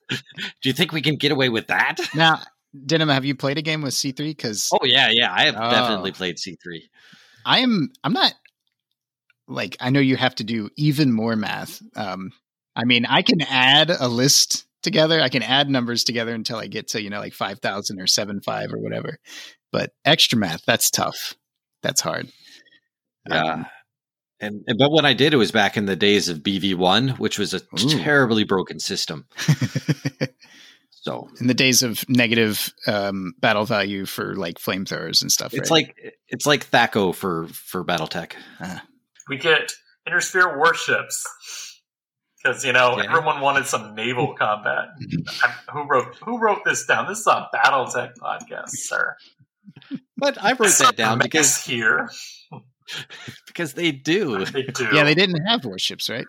Do 0.08 0.68
you 0.68 0.72
think 0.72 0.92
we 0.92 1.02
can 1.02 1.16
get 1.16 1.32
away 1.32 1.48
with 1.48 1.66
that? 1.66 1.96
Now, 2.14 2.40
Denham, 2.86 3.08
have 3.08 3.24
you 3.24 3.34
played 3.34 3.58
a 3.58 3.62
game 3.62 3.82
with 3.82 3.94
C3? 3.94 4.16
Because 4.16 4.70
oh 4.72 4.84
yeah, 4.84 5.08
yeah, 5.10 5.32
I 5.32 5.46
have 5.46 5.56
oh. 5.56 5.70
definitely 5.70 6.12
played 6.12 6.36
C3. 6.36 6.82
I 7.44 7.60
am. 7.60 7.90
I'm 8.04 8.12
not 8.12 8.32
like 9.48 9.76
I 9.80 9.90
know 9.90 10.00
you 10.00 10.16
have 10.16 10.36
to 10.36 10.44
do 10.44 10.70
even 10.76 11.12
more 11.12 11.34
math. 11.34 11.82
Um, 11.96 12.30
I 12.76 12.84
mean, 12.84 13.06
I 13.06 13.22
can 13.22 13.40
add 13.40 13.90
a 13.90 14.06
list 14.06 14.66
together. 14.82 15.20
I 15.20 15.28
can 15.28 15.42
add 15.42 15.68
numbers 15.68 16.04
together 16.04 16.32
until 16.32 16.58
I 16.58 16.68
get 16.68 16.88
to 16.88 17.02
you 17.02 17.10
know 17.10 17.18
like 17.18 17.34
five 17.34 17.58
thousand 17.58 18.00
or 18.00 18.06
seven 18.06 18.40
five 18.40 18.72
or 18.72 18.78
whatever. 18.78 19.18
But 19.72 19.90
extra 20.04 20.38
math, 20.38 20.64
that's 20.64 20.90
tough. 20.90 21.34
That's 21.82 22.00
hard. 22.00 22.30
Yeah. 23.28 23.42
Um, 23.42 23.66
and, 24.40 24.64
and, 24.66 24.78
but 24.78 24.90
when 24.90 25.04
I 25.04 25.12
did, 25.12 25.34
it 25.34 25.36
was 25.36 25.52
back 25.52 25.76
in 25.76 25.84
the 25.84 25.96
days 25.96 26.28
of 26.28 26.38
BV 26.38 26.74
one, 26.74 27.10
which 27.10 27.38
was 27.38 27.52
a 27.52 27.58
ooh. 27.58 27.88
terribly 27.98 28.44
broken 28.44 28.80
system. 28.80 29.26
so 30.90 31.28
in 31.38 31.46
the 31.46 31.54
days 31.54 31.82
of 31.82 32.08
negative 32.08 32.72
um, 32.86 33.34
battle 33.38 33.66
value 33.66 34.06
for 34.06 34.34
like 34.34 34.58
flamethrowers 34.58 35.20
and 35.20 35.30
stuff, 35.30 35.52
it's 35.52 35.70
right? 35.70 35.86
like 35.88 36.14
it's 36.28 36.46
like 36.46 36.70
THAC0 36.70 37.14
for 37.14 37.48
for 37.48 37.84
BattleTech. 37.84 38.32
Uh, 38.58 38.78
we 39.28 39.36
get 39.36 39.72
intersphere 40.08 40.56
warships 40.56 41.26
because 42.42 42.64
you 42.64 42.72
know 42.72 42.96
yeah. 42.96 43.10
everyone 43.10 43.42
wanted 43.42 43.66
some 43.66 43.94
naval 43.94 44.34
combat. 44.38 44.88
Mm-hmm. 45.02 45.78
who 45.78 45.86
wrote 45.86 46.16
who 46.24 46.38
wrote 46.38 46.64
this 46.64 46.86
down? 46.86 47.08
This 47.08 47.18
is 47.18 47.26
a 47.26 47.48
BattleTech 47.54 48.12
podcast, 48.16 48.70
sir. 48.70 49.16
But 50.16 50.42
I 50.42 50.52
wrote 50.52 50.78
that 50.78 50.96
down 50.96 51.18
because 51.18 51.58
here 51.58 52.08
because 53.46 53.74
they 53.74 53.92
do. 53.92 54.44
They 54.46 54.62
do. 54.74 54.88
Yeah, 54.92 55.04
they 55.04 55.14
didn't 55.14 55.44
have 55.46 55.64
warships, 55.64 56.08
right? 56.08 56.26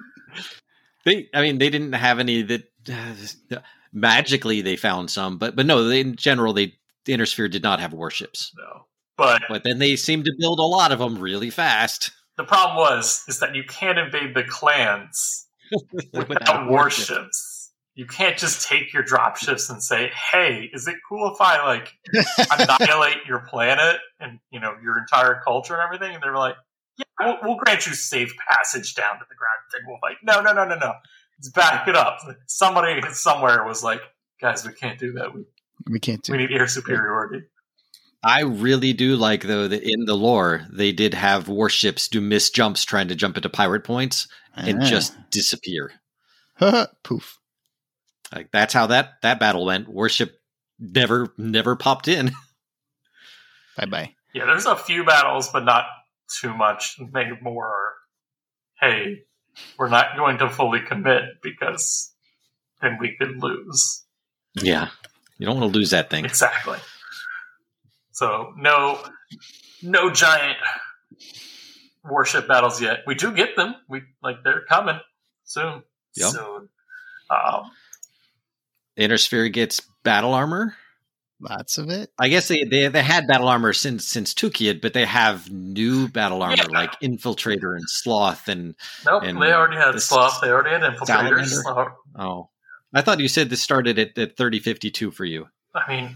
They, 1.06 1.30
I 1.34 1.42
mean, 1.42 1.58
they 1.58 1.70
didn't 1.70 1.94
have 1.94 2.20
any 2.20 2.42
that 2.44 2.64
uh, 2.92 3.58
magically 3.92 4.62
they 4.62 4.76
found 4.76 5.10
some, 5.10 5.38
but 5.38 5.56
but 5.56 5.66
no, 5.66 5.88
they, 5.88 6.02
in 6.02 6.16
general, 6.16 6.54
they 6.54 6.76
the 7.06 7.14
Intersphere 7.14 7.50
did 7.50 7.64
not 7.64 7.80
have 7.80 7.94
warships. 7.94 8.52
No, 8.58 8.86
but 9.18 9.42
but 9.50 9.64
then 9.64 9.80
they 9.80 9.96
seemed 9.96 10.26
to 10.26 10.34
build 10.38 10.60
a 10.60 10.64
lot 10.64 10.92
of 10.92 11.00
them 11.00 11.18
really 11.18 11.50
fast. 11.50 12.12
the 12.38 12.44
problem 12.44 12.78
was 12.78 13.24
is 13.28 13.40
that 13.40 13.56
you 13.56 13.64
can't 13.64 13.98
invade 13.98 14.36
the 14.36 14.44
clans 14.44 15.48
without, 15.92 16.30
without 16.30 16.70
warships 16.70 17.51
you 17.94 18.06
can't 18.06 18.38
just 18.38 18.68
take 18.68 18.94
your 18.94 19.04
dropships 19.04 19.70
and 19.70 19.84
say, 19.84 20.12
"Hey, 20.32 20.70
is 20.74 20.88
it 20.88 20.96
cool 21.08 21.34
if 21.34 21.42
I 21.42 21.64
like 21.66 21.94
annihilate 22.52 23.26
your 23.28 23.40
planet 23.40 23.98
and 24.20 24.40
you 24.52 24.60
know 24.60 24.76
your 24.82 24.98
entire 24.98 25.42
culture 25.44 25.74
and 25.74 25.84
everything?" 25.84 26.14
And 26.14 26.24
they're 26.24 26.38
like, 26.38 26.56
"Yeah, 26.98 27.06
we'll, 27.20 27.38
we'll 27.44 27.58
grant 27.58 27.86
you 27.86 27.94
safe 27.94 28.34
passage 28.50 28.96
down 28.96 29.20
to 29.20 29.26
the 29.30 29.36
ground." 29.36 29.60
And 29.74 29.84
we'll 29.88 30.00
like, 30.02 30.18
"No, 30.24 30.42
no, 30.42 30.54
no, 30.54 30.68
no, 30.68 30.78
no. 30.78 30.94
Let's 31.38 31.50
back 31.50 31.88
it 31.88 31.96
up." 31.96 32.20
Somebody 32.48 33.02
somewhere 33.12 33.66
was 33.66 33.84
like, 33.84 34.02
"Guys, 34.40 34.66
we 34.66 34.74
can't 34.74 34.98
do 34.98 35.14
that. 35.14 35.34
We 35.34 35.44
we 35.90 36.00
can't 36.00 36.24
do. 36.24 36.32
We 36.32 36.40
need 36.40 36.52
air 36.52 36.68
superiority." 36.68 37.44
I 38.24 38.42
really 38.42 38.94
do 38.94 39.16
like 39.16 39.44
though 39.44 39.68
that 39.68 39.82
in 39.82 40.06
the 40.06 40.16
lore 40.16 40.68
they 40.72 40.92
did 40.92 41.16
have 41.16 41.48
warships 41.48 42.08
do 42.08 42.22
miss 42.22 42.52
jumps 42.52 42.86
trying 42.86 43.08
to 43.08 43.16
jump 43.16 43.36
into 43.36 43.50
pirate 43.50 43.84
points 43.84 44.28
and 44.56 44.84
ah. 44.84 44.86
just 44.86 45.16
disappear. 45.32 45.92
Poof. 47.04 47.40
Like 48.34 48.52
that's 48.52 48.74
how 48.74 48.88
that 48.88 49.22
that 49.22 49.40
battle 49.40 49.66
went. 49.66 49.88
Warship 49.88 50.40
never 50.80 51.34
never 51.38 51.76
popped 51.76 52.08
in. 52.08 52.32
bye 53.78 53.86
bye. 53.86 54.16
Yeah, 54.34 54.46
there's 54.46 54.66
a 54.66 54.76
few 54.76 55.04
battles, 55.04 55.50
but 55.50 55.66
not 55.66 55.86
too 56.42 56.54
much. 56.54 56.98
Maybe 57.12 57.38
more. 57.42 57.94
Hey, 58.80 59.24
we're 59.78 59.90
not 59.90 60.16
going 60.16 60.38
to 60.40 60.50
fully 60.50 60.80
commit 60.80 61.24
because 61.44 62.14
then 62.82 62.98
we 63.00 63.16
could 63.20 63.42
lose. 63.42 64.06
Yeah, 64.56 64.90
you 65.38 65.46
don't 65.46 65.60
want 65.60 65.74
to 65.74 65.78
lose 65.78 65.92
that 65.92 66.10
thing. 66.10 66.26
Exactly. 66.26 66.78
So 68.12 68.54
no, 68.58 69.00
no 69.82 70.10
giant 70.10 70.58
warship 72.04 72.48
battles 72.48 72.82
yet. 72.82 73.00
We 73.06 73.16
do 73.16 73.32
get 73.34 73.56
them. 73.56 73.76
We 73.90 74.02
like 74.24 74.44
they're 74.44 74.66
coming 74.68 75.00
soon. 75.44 75.84
Yep. 76.16 76.32
Soon. 76.32 76.70
Um, 77.30 77.72
Inner 79.02 79.18
Sphere 79.18 79.50
gets 79.50 79.82
battle 80.04 80.34
armor. 80.34 80.76
Lots 81.40 81.80
of 81.80 81.90
it. 81.90 82.12
I 82.20 82.30
guess 82.30 82.48
they, 82.48 82.64
they 82.66 82.88
they 82.88 83.02
had 83.02 83.26
battle 83.26 83.48
armor 83.48 83.74
since 83.74 84.08
since 84.08 84.32
Tukayyid, 84.34 84.80
but 84.80 84.94
they 84.94 85.06
have 85.06 85.52
new 85.52 86.08
battle 86.08 86.44
armor 86.44 86.58
yeah. 86.58 86.80
like 86.80 87.00
Infiltrator 87.00 87.76
and 87.76 87.90
Sloth 87.90 88.48
and. 88.48 88.76
Nope, 89.08 89.24
and 89.24 89.42
they 89.42 89.52
already 89.52 89.78
had 89.78 90.00
Sloth. 90.00 90.40
They 90.42 90.50
already 90.50 90.70
had 90.70 90.82
Infiltrators. 90.82 91.94
Oh, 92.16 92.50
I 92.94 93.02
thought 93.02 93.20
you 93.20 93.28
said 93.28 93.50
this 93.50 93.62
started 93.62 93.98
at, 93.98 94.16
at 94.20 94.38
thirty 94.38 94.60
fifty 94.60 94.92
two 94.92 95.10
for 95.10 95.26
you. 95.26 95.48
I 95.74 95.90
mean, 95.90 96.16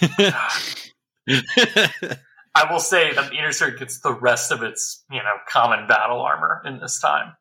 I 2.54 2.70
will 2.70 2.78
say 2.78 3.12
that 3.14 3.30
the 3.30 3.36
Inner 3.36 3.50
Sphere 3.50 3.72
gets 3.72 3.98
the 3.98 4.14
rest 4.14 4.52
of 4.52 4.62
its 4.62 5.04
you 5.10 5.18
know 5.18 5.36
common 5.48 5.88
battle 5.88 6.20
armor 6.20 6.62
in 6.64 6.78
this 6.78 7.00
time 7.00 7.32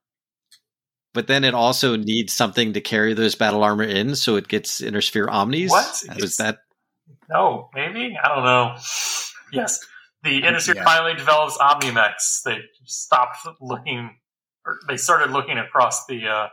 but 1.13 1.27
then 1.27 1.43
it 1.43 1.53
also 1.53 1.95
needs 1.95 2.33
something 2.33 2.73
to 2.73 2.81
carry 2.81 3.13
those 3.13 3.35
battle 3.35 3.63
armor 3.63 3.83
in, 3.83 4.15
so 4.15 4.35
it 4.35 4.47
gets 4.47 4.81
Inner 4.81 5.01
Sphere 5.01 5.27
Omnis. 5.27 5.71
What 5.71 6.03
is 6.17 6.37
that? 6.37 6.59
No, 7.29 7.69
maybe 7.73 8.17
I 8.21 8.27
don't 8.27 8.43
know. 8.43 8.75
Yes, 9.51 9.79
the 10.23 10.43
Inner 10.43 10.59
Sphere 10.59 10.75
yeah. 10.75 10.83
finally 10.83 11.13
develops 11.15 11.57
OmniMechs. 11.57 12.43
They 12.43 12.59
stopped 12.85 13.37
looking, 13.59 14.17
or 14.65 14.79
they 14.87 14.97
started 14.97 15.31
looking 15.31 15.57
across 15.57 16.05
the 16.05 16.27
uh, 16.27 16.47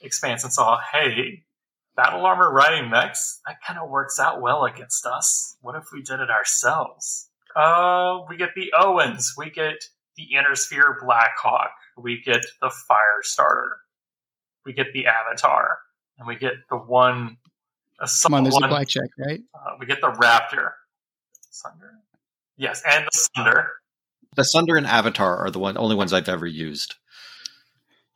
expanse 0.00 0.44
and 0.44 0.52
saw, 0.52 0.78
hey, 0.92 1.44
battle 1.96 2.24
armor 2.26 2.50
riding 2.50 2.90
mechs 2.90 3.40
that 3.46 3.56
kind 3.66 3.78
of 3.78 3.88
works 3.88 4.18
out 4.18 4.40
well 4.40 4.64
against 4.64 5.06
us. 5.06 5.56
What 5.60 5.76
if 5.76 5.84
we 5.92 6.02
did 6.02 6.20
it 6.20 6.30
ourselves? 6.30 7.28
Uh, 7.54 8.20
we 8.28 8.36
get 8.36 8.50
the 8.56 8.72
Owens, 8.76 9.34
we 9.38 9.50
get 9.50 9.76
the 10.16 10.34
Inner 10.36 10.54
Sphere 10.54 10.98
Blackhawk, 11.00 11.70
we 11.96 12.20
get 12.24 12.44
the 12.60 12.70
fire 12.88 13.22
starter, 13.22 13.76
we 14.64 14.72
get 14.72 14.86
the 14.92 15.06
avatar, 15.06 15.78
and 16.18 16.26
we 16.26 16.36
get 16.36 16.54
the 16.70 16.76
one. 16.76 17.38
Come 18.22 18.34
on, 18.34 18.42
there's 18.42 18.54
one, 18.54 18.72
a 18.72 18.84
check, 18.84 19.08
right? 19.18 19.40
Uh, 19.54 19.76
we 19.78 19.86
get 19.86 20.00
the 20.00 20.10
raptor, 20.10 20.70
Sunder. 21.50 21.92
Yes, 22.56 22.82
and 22.88 23.06
the 23.06 23.28
Sunder. 23.36 23.68
The 24.36 24.44
Sunder 24.44 24.76
and 24.76 24.86
Avatar 24.86 25.38
are 25.38 25.50
the 25.50 25.60
one 25.60 25.76
only 25.78 25.94
ones 25.94 26.12
I've 26.12 26.28
ever 26.28 26.46
used. 26.46 26.96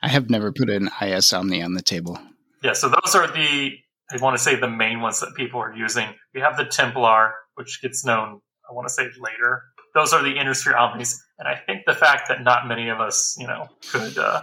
I 0.03 0.09
have 0.09 0.31
never 0.31 0.53
put 0.53 0.69
an 0.69 0.91
IS 1.01 1.33
Omni 1.33 1.63
on 1.63 1.75
the 1.75 1.83
table. 1.83 2.19
Yeah, 2.63 2.73
so 2.73 2.89
those 2.89 3.15
are 3.15 3.27
the 3.29 3.79
I 4.11 4.17
want 4.17 4.37
to 4.37 4.43
say 4.43 4.57
the 4.57 4.71
main 4.71 5.01
ones 5.01 5.21
that 5.21 5.35
people 5.37 5.61
are 5.61 5.75
using. 5.75 6.09
We 6.35 6.41
have 6.41 6.57
the 6.57 6.65
Templar, 6.65 7.35
which 7.55 7.81
gets 7.83 8.05
known 8.05 8.41
I 8.69 8.75
want 8.75 8.89
to 8.89 8.93
say 8.93 9.05
later 9.21 9.63
those 9.95 10.13
are 10.13 10.23
the 10.23 10.39
Inner 10.39 10.55
Sphere 10.55 10.77
omnis. 10.77 11.23
And 11.39 11.47
I 11.49 11.57
think 11.67 11.83
the 11.87 11.95
fact 11.95 12.29
that 12.29 12.43
not 12.43 12.67
many 12.67 12.89
of 12.89 13.01
us, 13.01 13.37
you 13.39 13.47
know, 13.47 13.69
could 13.91 14.19
uh, 14.19 14.43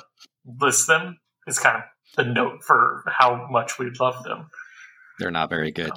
list 0.61 0.87
them 0.87 1.17
is 1.47 1.59
kind 1.59 1.77
of 1.77 1.83
the 2.15 2.23
note 2.23 2.63
for 2.63 3.03
how 3.07 3.47
much 3.49 3.77
we 3.77 3.91
love 3.99 4.23
them. 4.23 4.49
They're 5.19 5.31
not 5.31 5.49
very 5.49 5.71
good. 5.71 5.91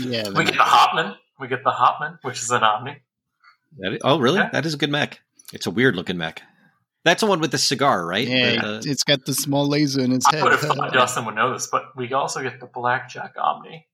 Yeah, 0.00 0.28
we 0.30 0.44
get 0.44 0.54
the 0.54 0.62
Hauptmann. 0.62 1.14
We 1.38 1.48
get 1.48 1.64
the 1.64 1.70
Hauptmann, 1.70 2.18
which 2.22 2.42
is 2.42 2.50
an 2.50 2.62
Omni. 2.62 2.96
Is, 3.78 3.98
oh, 4.04 4.18
really? 4.18 4.38
Yeah. 4.38 4.50
That 4.52 4.66
is 4.66 4.74
a 4.74 4.76
good 4.76 4.90
mech. 4.90 5.20
It's 5.52 5.66
a 5.66 5.70
weird 5.70 5.96
looking 5.96 6.16
mech. 6.16 6.42
That's 7.04 7.22
the 7.22 7.26
one 7.26 7.40
with 7.40 7.50
the 7.50 7.58
cigar, 7.58 8.04
right? 8.04 8.28
Yeah, 8.28 8.60
the, 8.60 8.82
it's 8.84 9.04
got 9.04 9.24
the 9.24 9.32
small 9.32 9.66
laser 9.66 10.02
in 10.02 10.12
its 10.12 10.26
I 10.26 10.36
head. 10.36 10.40
I 10.40 10.44
would 10.44 10.52
have 10.52 10.60
thought 10.60 10.92
Justin 10.92 11.24
would 11.24 11.34
know 11.34 11.52
this, 11.52 11.66
but 11.66 11.84
we 11.96 12.12
also 12.12 12.42
get 12.42 12.60
the 12.60 12.66
Blackjack 12.66 13.34
Omni. 13.38 13.86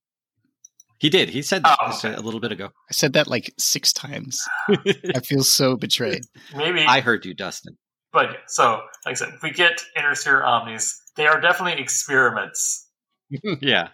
He 0.98 1.10
did. 1.10 1.28
He 1.28 1.42
said 1.42 1.62
that 1.64 1.78
oh, 1.80 1.94
okay. 1.94 2.14
a 2.14 2.20
little 2.20 2.40
bit 2.40 2.52
ago. 2.52 2.66
I 2.66 2.92
said 2.92 3.12
that 3.14 3.26
like 3.26 3.52
six 3.58 3.92
times. 3.92 4.42
I 4.68 5.20
feel 5.22 5.42
so 5.42 5.76
betrayed. 5.76 6.22
Maybe 6.56 6.84
I 6.84 7.00
heard 7.00 7.24
you, 7.24 7.34
Dustin. 7.34 7.76
But 8.12 8.36
so, 8.46 8.80
like 9.04 9.12
I 9.12 9.14
said, 9.14 9.28
if 9.34 9.42
we 9.42 9.50
get 9.50 9.82
Inner 9.96 10.14
Sphere 10.14 10.42
Omnis, 10.42 11.02
they 11.16 11.26
are 11.26 11.40
definitely 11.40 11.82
experiments. 11.82 12.88
yeah. 13.60 13.88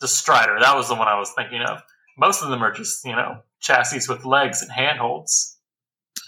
The 0.00 0.06
Strider, 0.06 0.58
that 0.60 0.76
was 0.76 0.88
the 0.88 0.94
one 0.94 1.08
I 1.08 1.18
was 1.18 1.32
thinking 1.36 1.62
of. 1.62 1.80
Most 2.16 2.42
of 2.42 2.50
them 2.50 2.62
are 2.62 2.72
just, 2.72 3.04
you 3.04 3.16
know, 3.16 3.40
chassis 3.60 4.08
with 4.08 4.24
legs 4.24 4.62
and 4.62 4.70
handholds. 4.70 5.58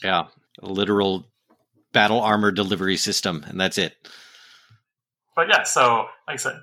Yeah. 0.02 0.26
A 0.62 0.66
literal 0.66 1.26
battle 1.92 2.20
armor 2.20 2.50
delivery 2.50 2.96
system, 2.96 3.44
and 3.46 3.60
that's 3.60 3.78
it. 3.78 3.94
But 5.36 5.48
yeah, 5.48 5.62
so 5.62 6.06
like 6.26 6.34
I 6.34 6.36
said, 6.36 6.60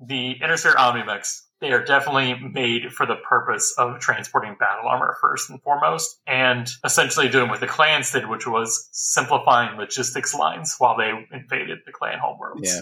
the 0.00 0.32
Inner 0.42 0.56
Sphere 0.56 0.74
OmniMechs 0.74 1.42
they 1.60 1.72
are 1.72 1.84
definitely 1.84 2.34
made 2.34 2.92
for 2.92 3.06
the 3.06 3.16
purpose 3.16 3.74
of 3.76 4.00
transporting 4.00 4.56
battle 4.58 4.88
armor 4.88 5.16
first 5.20 5.50
and 5.50 5.62
foremost, 5.62 6.18
and 6.26 6.68
essentially 6.84 7.28
doing 7.28 7.50
what 7.50 7.60
the 7.60 7.66
clans 7.66 8.10
did, 8.12 8.26
which 8.26 8.46
was 8.46 8.88
simplifying 8.92 9.76
logistics 9.76 10.34
lines 10.34 10.76
while 10.78 10.96
they 10.96 11.12
invaded 11.32 11.80
the 11.84 11.92
clan 11.92 12.18
homeworlds. 12.18 12.62
Yeah. 12.64 12.80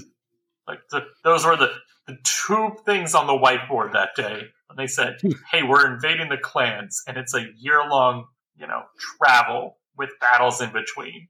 Like 0.68 0.80
the, 0.90 1.06
those 1.24 1.44
were 1.44 1.56
the, 1.56 1.72
the 2.06 2.18
two 2.22 2.76
things 2.84 3.14
on 3.14 3.26
the 3.26 3.32
whiteboard 3.32 3.94
that 3.94 4.10
day 4.14 4.42
when 4.68 4.76
they 4.76 4.86
said, 4.86 5.16
hmm. 5.20 5.32
"Hey, 5.50 5.62
we're 5.62 5.92
invading 5.92 6.28
the 6.28 6.38
clans, 6.38 7.02
and 7.08 7.16
it's 7.16 7.34
a 7.34 7.46
year 7.56 7.80
long, 7.88 8.26
you 8.56 8.66
know, 8.66 8.82
travel 9.18 9.78
with 9.96 10.10
battles 10.20 10.60
in 10.60 10.72
between. 10.72 11.28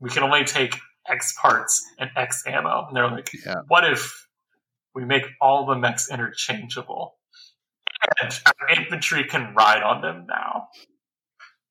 We 0.00 0.08
can 0.08 0.22
only 0.22 0.44
take 0.44 0.78
X 1.06 1.34
parts 1.40 1.84
and 1.98 2.10
X 2.16 2.44
ammo." 2.46 2.86
And 2.86 2.96
they're 2.96 3.10
like, 3.10 3.30
yeah. 3.44 3.62
"What 3.68 3.84
if 3.84 4.23
we 4.94 5.04
make 5.04 5.24
all 5.40 5.66
the 5.66 5.74
mechs 5.74 6.10
interchangeable. 6.10 7.16
And 8.20 8.38
our 8.46 8.68
infantry 8.70 9.24
can 9.24 9.54
ride 9.54 9.82
on 9.82 10.02
them 10.02 10.26
now. 10.28 10.68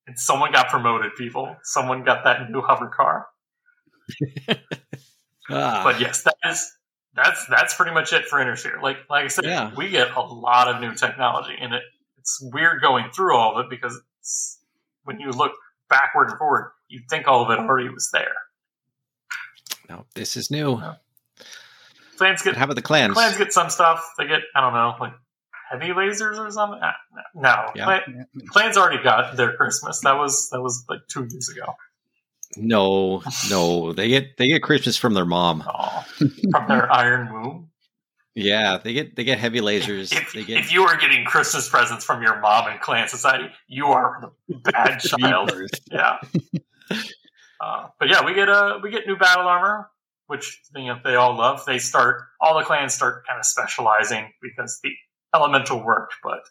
And 0.08 0.20
someone 0.20 0.52
got 0.52 0.70
promoted, 0.70 1.16
people. 1.16 1.56
Someone 1.64 2.04
got 2.04 2.24
that 2.26 2.50
new 2.52 2.62
hover 2.62 2.88
car. 2.88 3.28
ah. 5.50 5.82
But 5.84 6.00
yes, 6.00 6.24
that 6.24 6.36
is 6.46 6.72
that's 7.16 7.46
that's 7.48 7.76
pretty 7.76 7.94
much 7.94 8.12
it 8.12 8.26
for 8.26 8.40
Inner 8.40 8.56
Sphere. 8.56 8.80
Like 8.82 8.98
like 9.10 9.26
I 9.26 9.28
said, 9.28 9.46
yeah. 9.46 9.72
we 9.76 9.90
get 9.90 10.12
a 10.16 10.22
lot 10.22 10.68
of 10.68 10.82
new 10.82 10.94
technology, 10.94 11.56
and 11.60 11.74
it 11.74 11.84
it's 12.18 12.40
weird 12.54 12.82
going 12.82 13.12
through 13.16 13.38
all 13.38 13.58
of 13.58 13.66
it 13.66 13.70
because 13.70 14.02
when 15.04 15.20
you 15.20 15.30
look 15.32 15.54
backward 15.90 16.30
and 16.30 16.38
forward, 16.38 16.72
you 16.88 17.02
think 17.10 17.28
all 17.28 17.44
of 17.44 17.52
it 17.52 17.60
already 17.60 17.90
was 17.90 18.10
there. 18.12 18.34
No, 19.90 20.06
this 20.16 20.36
is 20.36 20.50
new. 20.50 20.80
Yeah. 20.80 20.96
Clans 22.18 22.42
get 22.42 22.56
how 22.56 22.66
about 22.66 22.76
the 22.76 22.82
clans? 22.82 23.14
Clans 23.14 23.38
get 23.38 23.54
some 23.54 23.70
stuff. 23.70 24.14
They 24.18 24.28
get 24.28 24.42
I 24.56 24.62
don't 24.62 24.74
know 24.74 24.96
like 25.00 25.14
heavy 25.70 25.88
lasers 25.94 26.38
or 26.38 26.52
something. 26.52 26.80
Ah, 26.82 26.96
no, 27.34 27.72
yeah. 27.76 28.02
clans 28.48 28.78
already 28.78 29.04
got 29.04 29.36
their 29.36 29.56
Christmas. 29.56 30.02
That 30.02 30.18
was 30.18 30.50
that 30.52 30.62
was 30.62 30.86
like 30.90 31.02
two 31.08 31.28
years 31.30 31.50
ago. 31.50 31.74
No, 32.56 33.24
no, 33.50 33.94
they 33.94 34.10
get 34.10 34.38
they 34.38 34.48
get 34.48 34.62
Christmas 34.62 34.98
from 34.98 35.14
their 35.14 35.26
mom. 35.26 35.64
Oh, 35.68 36.06
from 36.52 36.68
their 36.68 36.92
Iron 36.92 37.34
Womb. 37.34 37.70
Yeah, 38.36 38.78
they 38.84 38.94
get 38.94 39.16
they 39.16 39.24
get 39.24 39.40
heavy 39.40 39.60
lasers. 39.60 40.12
If, 40.12 40.34
they 40.34 40.44
get, 40.44 40.58
if 40.58 40.72
you 40.72 40.84
are 40.84 40.98
getting 40.98 41.26
Christmas 41.26 41.70
presents 41.70 42.04
from 42.06 42.22
your 42.22 42.40
mom 42.40 42.72
in 42.72 42.80
Clan 42.80 43.08
Society, 43.08 43.50
you 43.68 43.88
are 43.88 44.32
the 44.48 44.56
bad 44.72 45.00
child. 45.00 45.52
yeah. 45.92 46.18
Uh, 47.60 47.88
but 48.00 48.10
yeah, 48.10 48.26
we 48.26 48.34
get 48.34 48.50
a 48.50 48.80
we 48.84 48.92
get 48.92 49.08
new 49.08 49.18
battle 49.18 49.48
armor 49.48 49.90
which 50.28 50.62
you 50.76 50.88
know, 50.88 51.00
they 51.04 51.16
all 51.16 51.38
love. 51.38 51.64
They 51.66 51.80
start 51.80 52.24
all 52.40 52.58
the 52.58 52.66
clans 52.66 52.94
start 52.94 53.26
kind 53.28 53.40
of 53.40 53.46
specializing 53.46 54.32
because 54.42 54.80
the 54.84 54.92
elemental 55.36 55.84
worked, 55.84 56.16
but 56.24 56.44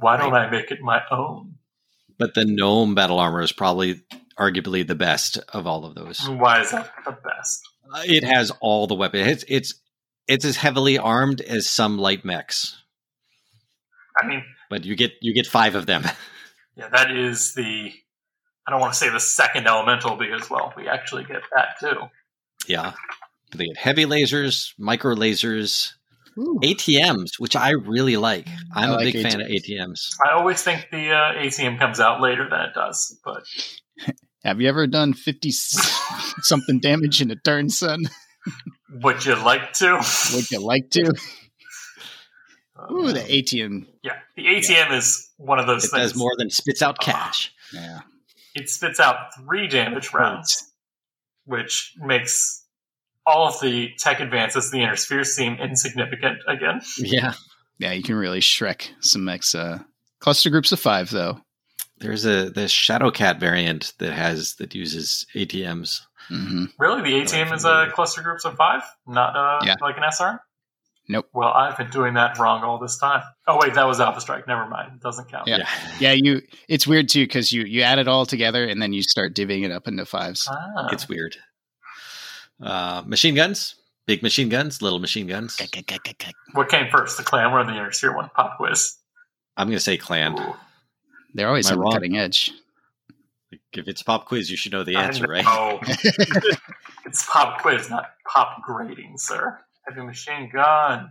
why 0.00 0.16
don't 0.16 0.34
I 0.34 0.50
make 0.50 0.70
it 0.70 0.80
my 0.80 1.02
own? 1.10 1.54
But 2.18 2.34
the 2.34 2.44
gnome 2.44 2.94
battle 2.94 3.18
armor 3.18 3.40
is 3.40 3.52
probably 3.52 4.02
arguably 4.38 4.86
the 4.86 4.94
best 4.94 5.38
of 5.52 5.66
all 5.66 5.84
of 5.84 5.94
those. 5.94 6.28
Why 6.28 6.60
is 6.60 6.70
that 6.70 6.90
the 7.04 7.12
best? 7.12 7.62
Uh, 7.92 8.02
it 8.04 8.24
has 8.24 8.52
all 8.60 8.86
the 8.86 8.94
weapons. 8.94 9.26
It's 9.26 9.44
it's 9.48 9.74
it's 10.28 10.44
as 10.44 10.56
heavily 10.56 10.98
armed 10.98 11.40
as 11.40 11.68
some 11.68 11.98
light 11.98 12.24
mechs. 12.24 12.76
I 14.20 14.26
mean, 14.26 14.44
but 14.68 14.84
you 14.84 14.96
get 14.96 15.12
you 15.20 15.34
get 15.34 15.46
five 15.46 15.74
of 15.74 15.86
them. 15.86 16.04
Yeah, 16.76 16.88
that 16.88 17.10
is 17.10 17.52
the. 17.54 17.92
I 18.66 18.70
don't 18.70 18.80
want 18.80 18.94
to 18.94 18.98
say 18.98 19.10
the 19.10 19.20
second 19.20 19.66
elemental 19.66 20.16
because 20.16 20.48
well, 20.48 20.72
we 20.76 20.88
actually 20.88 21.24
get 21.24 21.42
that 21.54 21.78
too. 21.78 21.96
Yeah, 22.66 22.92
they 23.52 23.66
get 23.66 23.76
heavy 23.76 24.04
lasers, 24.04 24.72
micro 24.78 25.14
lasers, 25.14 25.92
Ooh. 26.38 26.58
ATMs, 26.62 27.38
which 27.38 27.56
I 27.56 27.70
really 27.70 28.16
like. 28.16 28.48
I'm 28.74 28.90
like 28.90 29.00
a 29.00 29.12
big 29.12 29.14
ATMs. 29.16 29.30
fan 29.32 29.40
of 29.40 29.46
ATMs. 29.48 30.00
I 30.24 30.32
always 30.32 30.62
think 30.62 30.88
the 30.90 31.10
uh, 31.10 31.32
ATM 31.34 31.78
comes 31.78 32.00
out 32.00 32.20
later 32.20 32.48
than 32.48 32.60
it 32.60 32.74
does, 32.74 33.18
but 33.24 33.42
have 34.44 34.60
you 34.60 34.68
ever 34.68 34.86
done 34.86 35.12
fifty 35.12 35.50
something 36.42 36.80
damage 36.80 37.20
in 37.20 37.30
a 37.30 37.36
turn, 37.36 37.68
son? 37.68 38.00
Would 39.02 39.24
you 39.24 39.36
like 39.36 39.72
to? 39.74 40.02
Would 40.34 40.50
you 40.50 40.60
like 40.60 40.90
to? 40.90 41.12
Ooh, 42.90 43.12
the 43.12 43.20
ATM. 43.20 43.86
Yeah, 44.02 44.16
the 44.36 44.46
ATM 44.46 44.70
yeah. 44.70 44.96
is 44.96 45.30
one 45.36 45.58
of 45.58 45.66
those. 45.66 45.84
It 45.84 45.90
things. 45.90 46.12
does 46.12 46.16
more 46.16 46.32
than 46.38 46.50
spits 46.50 46.82
out 46.82 46.98
cash. 46.98 47.52
Uh, 47.76 47.80
yeah, 47.80 48.00
it 48.54 48.70
spits 48.70 48.98
out 48.98 49.34
three 49.36 49.68
damage 49.68 50.12
rounds, 50.14 50.69
which 51.44 51.94
makes 51.98 52.64
all 53.26 53.48
of 53.48 53.60
the 53.60 53.90
tech 53.98 54.20
advances 54.20 54.72
in 54.72 54.78
the 54.78 54.84
inner 54.84 54.96
sphere 54.96 55.24
seem 55.24 55.54
insignificant 55.54 56.38
again. 56.48 56.80
Yeah, 56.98 57.34
yeah, 57.78 57.92
you 57.92 58.02
can 58.02 58.16
really 58.16 58.40
shrek 58.40 58.88
some 59.00 59.24
mechs. 59.24 59.54
Uh, 59.54 59.80
cluster 60.18 60.50
groups 60.50 60.72
of 60.72 60.80
five, 60.80 61.10
though. 61.10 61.40
There's 61.98 62.24
a 62.24 62.50
the 62.50 62.62
Shadowcat 62.62 63.38
variant 63.38 63.92
that 63.98 64.12
has 64.12 64.54
that 64.56 64.74
uses 64.74 65.26
ATMs. 65.34 66.00
Mm-hmm. 66.30 66.64
Really, 66.78 67.02
the 67.02 67.22
ATM 67.22 67.54
is 67.54 67.64
a 67.64 67.88
cluster 67.92 68.22
groups 68.22 68.44
of 68.44 68.56
five, 68.56 68.82
not 69.06 69.36
uh, 69.36 69.64
yeah. 69.64 69.74
like 69.80 69.96
an 69.96 70.04
SR. 70.10 70.40
Nope. 71.10 71.28
Well, 71.32 71.48
I've 71.48 71.76
been 71.76 71.90
doing 71.90 72.14
that 72.14 72.38
wrong 72.38 72.62
all 72.62 72.78
this 72.78 72.96
time. 72.96 73.22
Oh 73.48 73.58
wait, 73.60 73.74
that 73.74 73.84
was 73.84 73.98
Alpha 73.98 74.20
Strike. 74.20 74.46
Never 74.46 74.68
mind. 74.68 74.92
It 74.94 75.00
doesn't 75.00 75.28
count. 75.28 75.48
Yeah, 75.48 75.58
yeah. 75.58 75.68
yeah 75.98 76.12
you. 76.12 76.42
It's 76.68 76.86
weird 76.86 77.08
too 77.08 77.24
because 77.24 77.52
you 77.52 77.64
you 77.64 77.82
add 77.82 77.98
it 77.98 78.06
all 78.06 78.26
together 78.26 78.64
and 78.64 78.80
then 78.80 78.92
you 78.92 79.02
start 79.02 79.34
divvying 79.34 79.64
it 79.64 79.72
up 79.72 79.88
into 79.88 80.06
fives. 80.06 80.48
Ah. 80.48 80.88
It's 80.92 81.08
weird. 81.08 81.36
Uh, 82.62 83.02
machine 83.06 83.34
guns, 83.34 83.74
big 84.06 84.22
machine 84.22 84.48
guns, 84.48 84.82
little 84.82 85.00
machine 85.00 85.26
guns. 85.26 85.58
What 86.52 86.68
came 86.68 86.88
first, 86.92 87.16
the 87.16 87.24
clan 87.24 87.50
or 87.50 87.64
the 87.64 87.72
inner 87.72 87.90
sphere 87.90 88.14
one? 88.14 88.30
Pop 88.36 88.56
quiz. 88.56 88.96
I'm 89.56 89.66
going 89.66 89.76
to 89.76 89.82
say 89.82 89.96
clan. 89.96 90.38
Ooh. 90.38 90.54
They're 91.34 91.48
always 91.48 91.70
on 91.70 91.78
the 91.78 91.90
cutting 91.90 92.16
edge. 92.16 92.52
If 93.72 93.88
it's 93.88 94.02
pop 94.02 94.26
quiz, 94.26 94.48
you 94.48 94.56
should 94.56 94.72
know 94.72 94.84
the 94.84 94.96
answer, 94.96 95.26
right? 95.26 95.44
it's 97.04 97.26
pop 97.26 97.62
quiz, 97.62 97.90
not 97.90 98.10
pop 98.32 98.62
grading, 98.62 99.14
sir. 99.16 99.58
Heavy 99.90 100.06
machine 100.06 100.48
gun. 100.52 101.10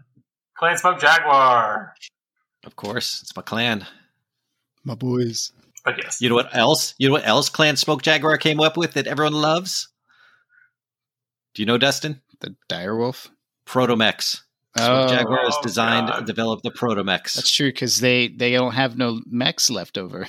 Clan 0.58 0.78
Smoke 0.78 1.02
Jaguar. 1.02 1.94
Of 2.66 2.78
course, 2.78 3.22
it's 3.22 3.36
my 3.36 3.42
clan. 3.42 3.86
My 4.86 4.96
boys. 4.96 5.52
But 5.84 6.02
yes. 6.02 6.22
You 6.22 6.30
know 6.30 6.36
what 6.36 6.56
else? 6.56 6.94
You 6.98 7.10
know 7.10 7.14
what 7.14 7.28
else 7.28 7.50
Clan 7.50 7.76
Smoke 7.76 8.02
Jaguar 8.04 8.38
came 8.38 8.62
up 8.62 8.78
with 8.78 8.94
that 8.94 9.06
everyone 9.06 9.34
loves? 9.34 9.90
Do 11.54 11.62
you 11.62 11.66
know, 11.66 11.78
Dustin? 11.78 12.22
The 12.40 12.56
Direwolf? 12.70 13.28
Protomechs. 13.66 14.44
Oh, 14.78 15.10
Jaguar 15.10 15.44
has 15.44 15.58
designed 15.62 16.10
and 16.10 16.26
developed 16.26 16.64
the 16.64 16.72
Protomechs. 16.72 17.34
That's 17.34 17.52
true 17.52 17.68
because 17.68 18.00
they 18.00 18.30
they 18.30 18.54
don't 18.54 18.74
have 18.74 18.98
no 18.98 19.20
mechs 19.30 19.70
left 19.70 19.98
over. 19.98 20.26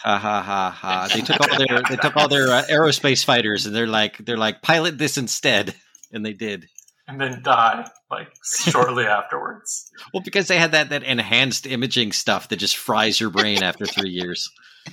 ha 0.00 0.18
ha 0.18 0.42
ha 0.42 0.70
ha! 0.70 1.08
They 1.14 1.20
took 1.20 1.38
all 1.40 1.58
their 1.58 1.82
they 1.88 1.96
took 1.96 2.16
all 2.16 2.28
their 2.28 2.48
uh, 2.48 2.64
aerospace 2.68 3.24
fighters 3.24 3.66
and 3.66 3.74
they're 3.74 3.86
like 3.86 4.18
they're 4.18 4.36
like 4.36 4.62
pilot 4.62 4.98
this 4.98 5.16
instead, 5.16 5.76
and 6.12 6.26
they 6.26 6.32
did 6.32 6.66
and 7.12 7.20
then 7.20 7.42
die 7.42 7.86
like 8.10 8.28
shortly 8.42 9.06
afterwards. 9.06 9.90
Well, 10.12 10.22
because 10.22 10.48
they 10.48 10.58
had 10.58 10.72
that 10.72 10.90
that 10.90 11.04
enhanced 11.04 11.66
imaging 11.66 12.12
stuff 12.12 12.48
that 12.48 12.56
just 12.56 12.76
fries 12.76 13.20
your 13.20 13.30
brain 13.30 13.62
after 13.62 13.86
three 13.86 14.10
years. 14.10 14.50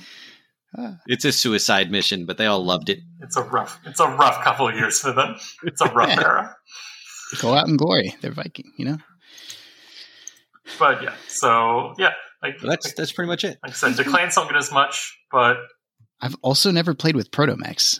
It's 1.08 1.26
a 1.26 1.32
suicide 1.32 1.90
mission, 1.90 2.28
but 2.28 2.38
they 2.38 2.46
all 2.46 2.64
loved 2.64 2.90
it. 2.91 3.00
It's 3.22 3.36
a 3.36 3.41
rough. 3.41 3.80
It's 3.88 4.00
a 4.00 4.08
rough 4.08 4.44
couple 4.44 4.68
of 4.68 4.76
years 4.76 5.00
for 5.00 5.12
them. 5.12 5.36
It's 5.64 5.82
a 5.82 5.91
rough 5.91 6.10
yeah. 6.10 6.22
era. 6.22 6.56
Go 7.41 7.56
out 7.56 7.68
in 7.68 7.76
glory. 7.76 8.16
They're 8.22 8.32
Viking, 8.32 8.72
you 8.78 8.86
know. 8.86 8.98
But 10.78 11.02
yeah, 11.02 11.16
so 11.28 11.96
yeah, 11.98 12.14
like 12.44 12.62
well, 12.62 12.70
that's 12.70 12.86
like, 12.86 12.96
that's 12.96 13.12
pretty 13.12 13.30
much 13.30 13.44
it. 13.44 13.58
Like 13.64 13.72
I 13.72 13.76
said, 13.76 13.94
Declan's 13.94 14.36
don't 14.36 14.48
get 14.48 14.58
as 14.58 14.72
much, 14.72 15.18
but 15.32 15.58
I've 16.22 16.36
also 16.44 16.70
never 16.70 16.94
played 16.94 17.16
with 17.16 17.32
Protomechs. 17.32 18.00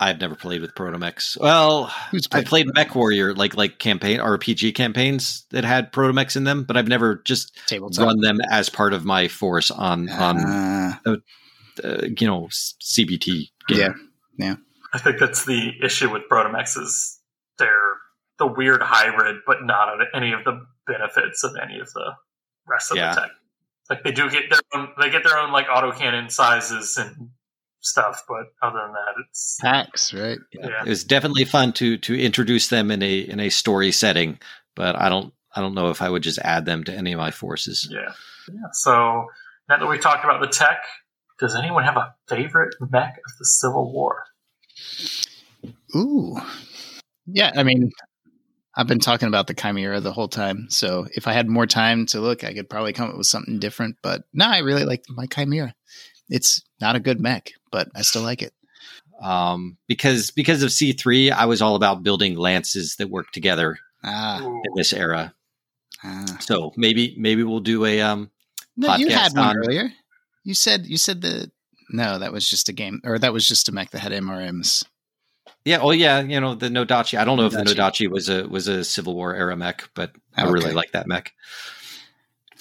I've 0.00 0.20
never 0.20 0.34
played 0.34 0.60
with 0.60 0.74
Protomechs. 0.74 1.38
Well, 1.40 1.92
I 2.32 2.42
played 2.42 2.66
Mech 2.74 2.94
Warrior, 2.94 3.32
like 3.34 3.56
like 3.56 3.78
campaign 3.78 4.18
RPG 4.18 4.74
campaigns 4.74 5.46
that 5.50 5.64
had 5.64 5.92
Protomechs 5.92 6.36
in 6.36 6.44
them, 6.44 6.64
but 6.64 6.76
I've 6.76 6.88
never 6.88 7.22
just 7.24 7.56
Tabletop. 7.66 8.06
run 8.06 8.20
them 8.20 8.38
as 8.50 8.68
part 8.68 8.92
of 8.92 9.04
my 9.04 9.28
force 9.28 9.70
on 9.70 10.08
on 10.10 10.38
uh, 10.44 11.16
uh, 11.82 11.96
you 12.18 12.26
know 12.26 12.48
CBT. 12.82 13.50
Game. 13.68 13.78
Yeah, 13.78 13.92
yeah. 14.36 14.56
I 14.92 14.98
think 14.98 15.18
that's 15.18 15.44
the 15.44 15.72
issue 15.82 16.10
with 16.10 16.22
Protomechs 16.30 16.76
is 16.76 17.20
they're 17.58 17.94
the 18.38 18.46
weird 18.46 18.82
hybrid, 18.82 19.36
but 19.46 19.58
not 19.62 19.88
any 20.14 20.32
of 20.32 20.44
the 20.44 20.66
benefits 20.86 21.44
of 21.44 21.52
any 21.62 21.78
of 21.78 21.92
the 21.92 22.12
rest 22.68 22.90
of 22.90 22.96
yeah. 22.96 23.14
the 23.14 23.20
tech. 23.22 23.30
Like 23.90 24.02
they 24.02 24.12
do 24.12 24.30
get 24.30 24.50
their 24.50 24.60
own, 24.74 24.88
they 25.00 25.10
get 25.10 25.24
their 25.24 25.38
own 25.38 25.52
like 25.52 25.66
autocannon 25.66 26.30
sizes 26.30 26.96
and 26.96 27.30
stuff, 27.84 28.24
but 28.28 28.52
other 28.62 28.80
than 28.80 28.92
that, 28.92 29.14
it's 29.28 29.58
packs, 29.60 30.12
right? 30.14 30.38
Yeah. 30.52 30.68
yeah. 30.68 30.82
It 30.84 30.88
was 30.88 31.04
definitely 31.04 31.44
fun 31.44 31.72
to 31.74 31.98
to 31.98 32.18
introduce 32.18 32.68
them 32.68 32.90
in 32.90 33.02
a 33.02 33.18
in 33.18 33.40
a 33.40 33.50
story 33.50 33.92
setting, 33.92 34.38
but 34.74 34.96
I 34.96 35.08
don't 35.08 35.32
I 35.54 35.60
don't 35.60 35.74
know 35.74 35.90
if 35.90 36.02
I 36.02 36.08
would 36.08 36.22
just 36.22 36.38
add 36.40 36.64
them 36.64 36.84
to 36.84 36.94
any 36.94 37.12
of 37.12 37.18
my 37.18 37.30
forces. 37.30 37.88
Yeah, 37.90 38.12
yeah. 38.52 38.68
So 38.72 39.26
now 39.68 39.78
that 39.78 39.88
we 39.88 39.98
talked 39.98 40.24
about 40.24 40.40
the 40.40 40.48
tech, 40.48 40.82
does 41.38 41.54
anyone 41.54 41.84
have 41.84 41.96
a 41.96 42.14
favorite 42.28 42.74
mech 42.80 43.16
of 43.16 43.38
the 43.38 43.44
Civil 43.44 43.92
War? 43.92 44.24
Ooh, 45.94 46.36
yeah. 47.26 47.52
I 47.54 47.62
mean, 47.62 47.90
I've 48.76 48.88
been 48.88 48.98
talking 48.98 49.28
about 49.28 49.46
the 49.46 49.54
Chimera 49.54 50.00
the 50.00 50.12
whole 50.12 50.28
time. 50.28 50.66
So 50.68 51.06
if 51.12 51.28
I 51.28 51.32
had 51.32 51.48
more 51.48 51.66
time 51.66 52.06
to 52.06 52.20
look, 52.20 52.42
I 52.42 52.54
could 52.54 52.68
probably 52.68 52.92
come 52.92 53.10
up 53.10 53.16
with 53.16 53.26
something 53.26 53.58
different. 53.58 53.96
But 54.02 54.24
no, 54.32 54.46
I 54.46 54.58
really 54.58 54.84
like 54.84 55.04
my 55.08 55.26
Chimera. 55.26 55.74
It's 56.28 56.62
not 56.80 56.96
a 56.96 57.00
good 57.00 57.20
mech, 57.20 57.52
but 57.70 57.88
I 57.94 58.02
still 58.02 58.22
like 58.22 58.42
it. 58.42 58.52
Um, 59.20 59.76
because 59.86 60.30
because 60.30 60.62
of 60.62 60.72
C 60.72 60.92
three, 60.92 61.30
I 61.30 61.44
was 61.44 61.62
all 61.62 61.76
about 61.76 62.02
building 62.02 62.36
lances 62.36 62.96
that 62.96 63.10
work 63.10 63.30
together 63.32 63.78
ah. 64.02 64.40
in 64.40 64.72
this 64.74 64.92
era. 64.92 65.34
Ah. 66.02 66.36
So 66.40 66.72
maybe 66.76 67.14
maybe 67.18 67.42
we'll 67.42 67.60
do 67.60 67.84
a 67.84 68.00
um. 68.00 68.30
No, 68.76 68.96
you 68.96 69.08
had 69.08 69.32
one 69.34 69.48
on, 69.48 69.56
earlier. 69.56 69.90
You 70.42 70.54
said 70.54 70.86
you 70.86 70.96
said 70.96 71.20
the 71.20 71.50
no, 71.90 72.18
that 72.18 72.32
was 72.32 72.48
just 72.48 72.68
a 72.68 72.72
game, 72.72 73.00
or 73.04 73.18
that 73.18 73.32
was 73.32 73.46
just 73.46 73.68
a 73.68 73.72
mech 73.72 73.90
that 73.90 74.00
had 74.00 74.12
MRMs. 74.12 74.84
Yeah. 75.64 75.78
Oh, 75.80 75.92
yeah. 75.92 76.20
You 76.20 76.40
know 76.40 76.54
the 76.54 76.68
Nodachi. 76.68 77.18
I 77.18 77.24
don't 77.24 77.36
know 77.36 77.48
Nodachi. 77.48 77.60
if 77.60 77.64
the 77.64 77.74
Nodachi 77.74 78.10
was 78.10 78.28
a 78.28 78.46
was 78.48 78.68
a 78.68 78.84
Civil 78.84 79.14
War 79.14 79.34
era 79.34 79.56
mech, 79.56 79.88
but 79.94 80.12
I 80.36 80.48
really 80.48 80.72
like 80.72 80.92
that 80.92 81.06
mech. 81.06 81.32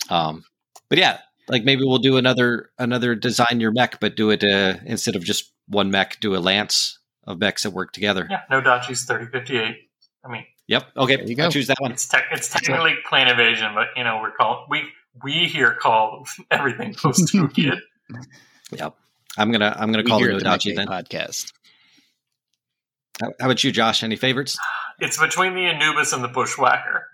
Um, 0.10 0.46
but 0.90 0.98
yeah, 0.98 1.20
like 1.48 1.64
maybe 1.64 1.84
we'll 1.84 2.00
do 2.00 2.18
another 2.18 2.72
another 2.78 3.16
design 3.16 3.60
your 3.60 3.72
mech, 3.72 4.00
but 4.00 4.16
do 4.16 4.30
it 4.30 4.44
uh, 4.44 4.76
instead 4.86 5.16
of 5.16 5.24
just 5.24 5.52
one 5.68 5.92
mech, 5.92 6.20
do 6.20 6.36
a 6.36 6.40
lance 6.40 7.00
of 7.26 7.40
mechs 7.40 7.64
that 7.64 7.72
work 7.72 7.92
together. 7.92 8.28
Yeah, 8.30 8.42
Nodachi's 8.52 9.06
thirty 9.06 9.26
fifty 9.26 9.58
eight. 9.58 9.78
I 10.26 10.32
mean, 10.32 10.46
yep. 10.68 10.86
Okay, 10.96 11.18
there 11.18 11.28
you 11.28 11.36
go. 11.36 11.46
I 11.46 11.50
choose 11.50 11.68
that 11.68 11.78
one. 11.80 11.92
It's, 11.92 12.08
te- 12.08 12.18
it's 12.32 12.50
technically 12.50 12.96
clan 13.06 13.28
invasion, 13.28 13.72
but 13.74 13.88
you 13.96 14.04
know 14.04 14.20
we're 14.22 14.32
called 14.32 14.68
we 14.70 14.84
we 15.24 15.46
here 15.46 15.74
call 15.74 16.26
everything 16.52 16.94
post 16.94 17.32
kid. 17.54 17.80
yep. 18.72 18.96
I'm 19.38 19.52
gonna 19.52 19.76
I'm 19.78 19.92
gonna 19.92 20.04
we 20.04 20.10
call 20.10 20.20
the 20.20 20.28
Nodachi 20.28 20.76
then 20.76 20.88
podcast. 20.88 21.52
How, 23.22 23.32
how 23.40 23.46
about 23.46 23.64
you, 23.64 23.72
Josh? 23.72 24.04
Any 24.04 24.16
favorites? 24.16 24.58
It's 25.00 25.20
between 25.20 25.56
the 25.56 25.66
Anubis 25.66 26.14
and 26.14 26.24
the 26.24 26.28
Bushwhacker 26.28 27.08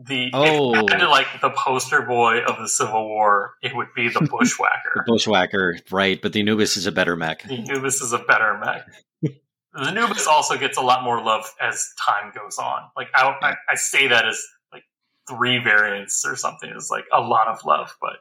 the 0.00 0.30
oh. 0.32 0.74
if 0.74 0.86
to 0.86 1.08
like 1.08 1.26
the 1.40 1.50
poster 1.50 2.02
boy 2.02 2.40
of 2.40 2.58
the 2.58 2.68
Civil 2.68 3.06
War, 3.06 3.54
it 3.62 3.74
would 3.74 3.88
be 3.94 4.08
the 4.08 4.20
Bushwhacker. 4.30 4.92
the 4.94 5.04
Bushwhacker, 5.06 5.78
right? 5.90 6.20
But 6.20 6.32
the 6.32 6.40
Anubis 6.40 6.76
is 6.76 6.86
a 6.86 6.92
better 6.92 7.16
mech. 7.16 7.44
The 7.44 7.58
Anubis 7.58 8.00
is 8.00 8.12
a 8.12 8.18
better 8.18 8.58
mech. 8.58 8.86
the 9.22 9.40
Anubis 9.80 10.26
also 10.26 10.58
gets 10.58 10.78
a 10.78 10.82
lot 10.82 11.04
more 11.04 11.22
love 11.22 11.44
as 11.60 11.92
time 11.98 12.32
goes 12.34 12.58
on. 12.58 12.82
Like 12.96 13.08
I, 13.14 13.36
I, 13.40 13.54
I 13.70 13.74
say 13.76 14.08
that 14.08 14.26
as 14.26 14.42
like 14.72 14.82
three 15.28 15.58
variants 15.58 16.24
or 16.26 16.34
something 16.34 16.70
is 16.70 16.90
like 16.90 17.04
a 17.12 17.20
lot 17.20 17.46
of 17.46 17.64
love, 17.64 17.96
but 18.00 18.16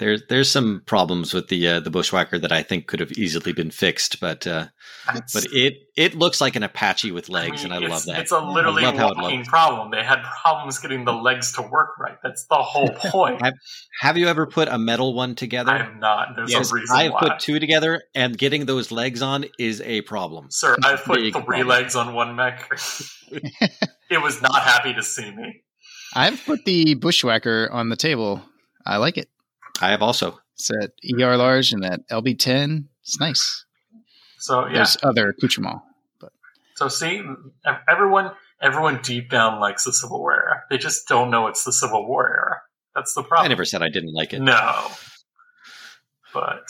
there's 0.00 0.22
there's 0.28 0.50
some 0.50 0.82
problems 0.86 1.34
with 1.34 1.48
the 1.48 1.68
uh, 1.68 1.80
the 1.80 1.90
bushwhacker 1.90 2.38
that 2.38 2.50
I 2.50 2.62
think 2.62 2.86
could 2.86 3.00
have 3.00 3.12
easily 3.12 3.52
been 3.52 3.70
fixed, 3.70 4.18
but 4.18 4.46
uh, 4.46 4.66
but 5.06 5.44
it 5.52 5.74
it 5.94 6.14
looks 6.14 6.40
like 6.40 6.56
an 6.56 6.62
Apache 6.62 7.12
with 7.12 7.28
legs, 7.28 7.64
I 7.64 7.68
mean, 7.68 7.76
and 7.76 7.84
I 7.84 7.88
love 7.88 8.06
that. 8.06 8.20
It's 8.20 8.32
a 8.32 8.40
literally 8.40 8.82
walking 8.82 9.44
problem. 9.44 9.90
They 9.90 10.02
had 10.02 10.22
problems 10.22 10.78
getting 10.78 11.04
the 11.04 11.12
legs 11.12 11.52
to 11.52 11.62
work 11.62 11.98
right. 11.98 12.16
That's 12.22 12.46
the 12.46 12.56
whole 12.56 12.88
point. 12.96 13.42
have, 13.42 13.52
have, 14.00 14.16
you 14.16 14.26
ever 14.26 14.46
put 14.46 14.68
a 14.68 14.78
metal 14.78 15.12
one 15.12 15.34
together? 15.34 15.70
I 15.70 15.82
have 15.82 15.96
not. 15.96 16.34
There's 16.34 16.50
yes, 16.50 16.72
a 16.72 16.74
reason 16.74 16.96
I've 16.96 17.12
why. 17.12 17.20
put 17.20 17.40
two 17.40 17.60
together, 17.60 18.02
and 18.14 18.36
getting 18.36 18.64
those 18.64 18.90
legs 18.90 19.20
on 19.20 19.44
is 19.58 19.82
a 19.82 20.00
problem. 20.00 20.46
Sir, 20.50 20.76
I've 20.82 21.04
put 21.04 21.16
three 21.16 21.30
problem. 21.30 21.68
legs 21.68 21.94
on 21.94 22.14
one 22.14 22.34
mech. 22.34 22.68
it 24.10 24.22
was 24.22 24.40
not 24.40 24.62
happy 24.62 24.94
to 24.94 25.02
see 25.02 25.30
me. 25.30 25.62
I've 26.14 26.42
put 26.44 26.64
the 26.64 26.94
bushwhacker 26.94 27.68
on 27.70 27.90
the 27.90 27.96
table. 27.96 28.42
I 28.86 28.96
like 28.96 29.18
it. 29.18 29.28
I 29.80 29.90
have 29.90 30.02
also. 30.02 30.38
It's 30.54 30.70
at 30.70 30.92
ER 31.18 31.36
large 31.36 31.72
and 31.72 31.82
that 31.82 32.06
LB10. 32.08 32.84
It's 33.02 33.18
nice. 33.18 33.64
So 34.38 34.66
yeah, 34.66 34.74
there's 34.74 34.96
other 35.02 35.30
accoutrement, 35.30 35.80
but 36.18 36.32
so 36.74 36.88
see, 36.88 37.22
everyone, 37.88 38.30
everyone 38.62 39.00
deep 39.02 39.28
down 39.28 39.60
likes 39.60 39.84
the 39.84 39.92
Civil 39.92 40.18
War 40.18 40.34
era. 40.34 40.62
They 40.70 40.78
just 40.78 41.06
don't 41.08 41.30
know 41.30 41.46
it's 41.46 41.64
the 41.64 41.72
Civil 41.72 42.06
War 42.06 42.26
era. 42.26 42.60
That's 42.94 43.12
the 43.14 43.22
problem. 43.22 43.44
I 43.44 43.48
never 43.48 43.66
said 43.66 43.82
I 43.82 43.90
didn't 43.90 44.14
like 44.14 44.32
it. 44.32 44.40
No, 44.40 44.90
but 46.32 46.64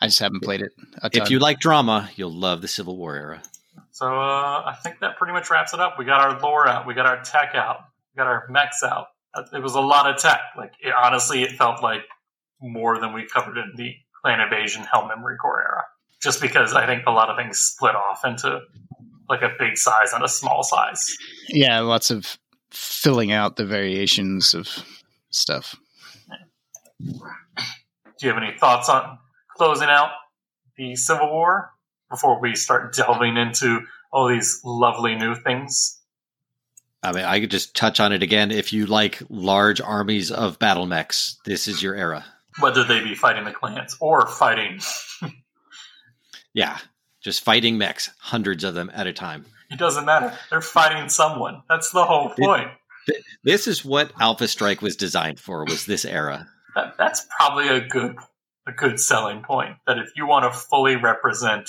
I 0.00 0.06
just 0.06 0.20
haven't 0.20 0.42
played 0.42 0.62
it. 0.62 0.72
If 1.12 1.30
you 1.30 1.38
like 1.38 1.58
drama, 1.58 2.08
you'll 2.16 2.34
love 2.34 2.62
the 2.62 2.68
Civil 2.68 2.96
War 2.96 3.16
era. 3.16 3.42
So 3.90 4.06
uh, 4.06 4.62
I 4.66 4.76
think 4.82 5.00
that 5.00 5.16
pretty 5.16 5.32
much 5.32 5.50
wraps 5.50 5.72
it 5.74 5.80
up. 5.80 5.98
We 5.98 6.04
got 6.04 6.20
our 6.20 6.38
lore 6.40 6.68
out. 6.68 6.86
We 6.86 6.94
got 6.94 7.06
our 7.06 7.22
tech 7.22 7.54
out. 7.54 7.78
We 8.14 8.18
got 8.18 8.26
our 8.26 8.46
mechs 8.48 8.82
out. 8.82 9.06
It 9.52 9.62
was 9.62 9.74
a 9.74 9.80
lot 9.80 10.08
of 10.08 10.20
tech. 10.20 10.40
Like 10.56 10.72
it, 10.80 10.92
honestly, 10.96 11.42
it 11.42 11.52
felt 11.52 11.82
like 11.82 12.02
more 12.60 12.98
than 13.00 13.12
we 13.12 13.26
covered 13.26 13.58
in 13.58 13.72
the 13.76 13.94
Clan 14.22 14.40
Invasion 14.40 14.82
Hell 14.82 15.06
Memory 15.06 15.36
Core 15.36 15.60
era. 15.60 15.84
Just 16.22 16.40
because 16.40 16.72
I 16.72 16.86
think 16.86 17.04
a 17.06 17.10
lot 17.10 17.28
of 17.28 17.36
things 17.36 17.58
split 17.58 17.94
off 17.94 18.24
into 18.24 18.60
like 19.28 19.42
a 19.42 19.50
big 19.58 19.76
size 19.76 20.12
and 20.12 20.24
a 20.24 20.28
small 20.28 20.62
size. 20.62 21.04
Yeah, 21.48 21.80
lots 21.80 22.10
of 22.10 22.38
filling 22.70 23.32
out 23.32 23.56
the 23.56 23.66
variations 23.66 24.54
of 24.54 24.68
stuff. 25.30 25.76
Do 26.98 27.14
you 28.22 28.28
have 28.28 28.42
any 28.42 28.56
thoughts 28.58 28.88
on 28.88 29.18
closing 29.56 29.88
out 29.88 30.10
the 30.76 30.96
Civil 30.96 31.30
War 31.30 31.70
before 32.10 32.40
we 32.40 32.54
start 32.54 32.94
delving 32.94 33.36
into 33.36 33.80
all 34.12 34.28
these 34.28 34.60
lovely 34.64 35.14
new 35.14 35.34
things? 35.34 36.00
I 37.02 37.12
mean, 37.12 37.24
I 37.24 37.40
could 37.40 37.50
just 37.50 37.76
touch 37.76 38.00
on 38.00 38.12
it 38.12 38.22
again. 38.22 38.50
If 38.50 38.72
you 38.72 38.86
like 38.86 39.22
large 39.28 39.80
armies 39.80 40.30
of 40.30 40.58
battle 40.58 40.86
mechs, 40.86 41.38
this 41.44 41.68
is 41.68 41.82
your 41.82 41.94
era 41.94 42.24
whether 42.60 42.84
they 42.84 43.02
be 43.02 43.14
fighting 43.14 43.44
the 43.44 43.52
clans 43.52 43.96
or 44.00 44.26
fighting. 44.26 44.80
yeah, 46.54 46.78
just 47.20 47.44
fighting 47.44 47.78
mechs, 47.78 48.10
hundreds 48.18 48.64
of 48.64 48.74
them 48.74 48.90
at 48.94 49.06
a 49.06 49.12
time. 49.12 49.44
It 49.70 49.78
doesn't 49.78 50.04
matter. 50.04 50.32
They're 50.50 50.60
fighting 50.60 51.08
someone. 51.08 51.62
That's 51.68 51.90
the 51.90 52.04
whole 52.04 52.30
point. 52.30 52.68
It, 53.08 53.22
this 53.42 53.66
is 53.66 53.84
what 53.84 54.12
Alpha 54.20 54.48
Strike 54.48 54.82
was 54.82 54.96
designed 54.96 55.40
for. 55.40 55.64
Was 55.64 55.86
this 55.86 56.04
era? 56.04 56.48
That, 56.74 56.94
that's 56.98 57.26
probably 57.36 57.68
a 57.68 57.80
good 57.80 58.16
a 58.66 58.72
good 58.72 59.00
selling 59.00 59.42
point. 59.42 59.76
That 59.86 59.98
if 59.98 60.10
you 60.16 60.26
want 60.26 60.52
to 60.52 60.58
fully 60.58 60.96
represent 60.96 61.68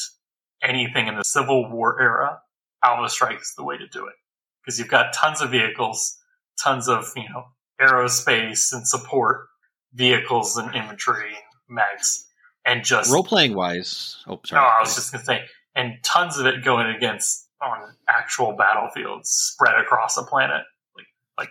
anything 0.64 1.08
in 1.08 1.16
the 1.16 1.24
Civil 1.24 1.72
War 1.72 2.02
era, 2.02 2.40
Alpha 2.84 3.10
Strike 3.10 3.42
is 3.42 3.54
the 3.56 3.64
way 3.64 3.78
to 3.78 3.88
do 3.88 4.08
it 4.08 4.16
because 4.62 4.80
you've 4.80 4.90
got 4.90 5.14
tons 5.14 5.42
of 5.42 5.52
vehicles, 5.52 6.18
tons 6.62 6.88
of 6.88 7.12
you 7.16 7.30
know 7.30 7.46
aerospace 7.82 8.74
and 8.74 8.88
support 8.88 9.48
vehicles 9.94 10.58
and 10.58 10.74
infantry 10.76 11.36
mags, 11.70 12.26
and 12.66 12.84
just 12.84 13.12
role 13.12 13.24
playing 13.24 13.56
wise. 13.56 14.18
Oh, 14.28 14.40
sorry. 14.46 14.62
No, 14.62 14.68
I 14.68 14.82
was 14.82 14.96
just 14.96 15.12
gonna 15.12 15.24
say, 15.24 15.42
and 15.76 15.96
tons 16.04 16.38
of 16.38 16.46
it 16.46 16.64
going 16.64 16.88
against 16.88 17.48
on 17.62 17.96
actual 18.08 18.54
battlefields 18.54 19.30
spread 19.30 19.76
across 19.80 20.18
a 20.18 20.24
planet, 20.24 20.64
like 20.96 21.08
like 21.38 21.50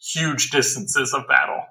huge 0.00 0.50
distances 0.50 1.12
of 1.14 1.26
battle. 1.28 1.64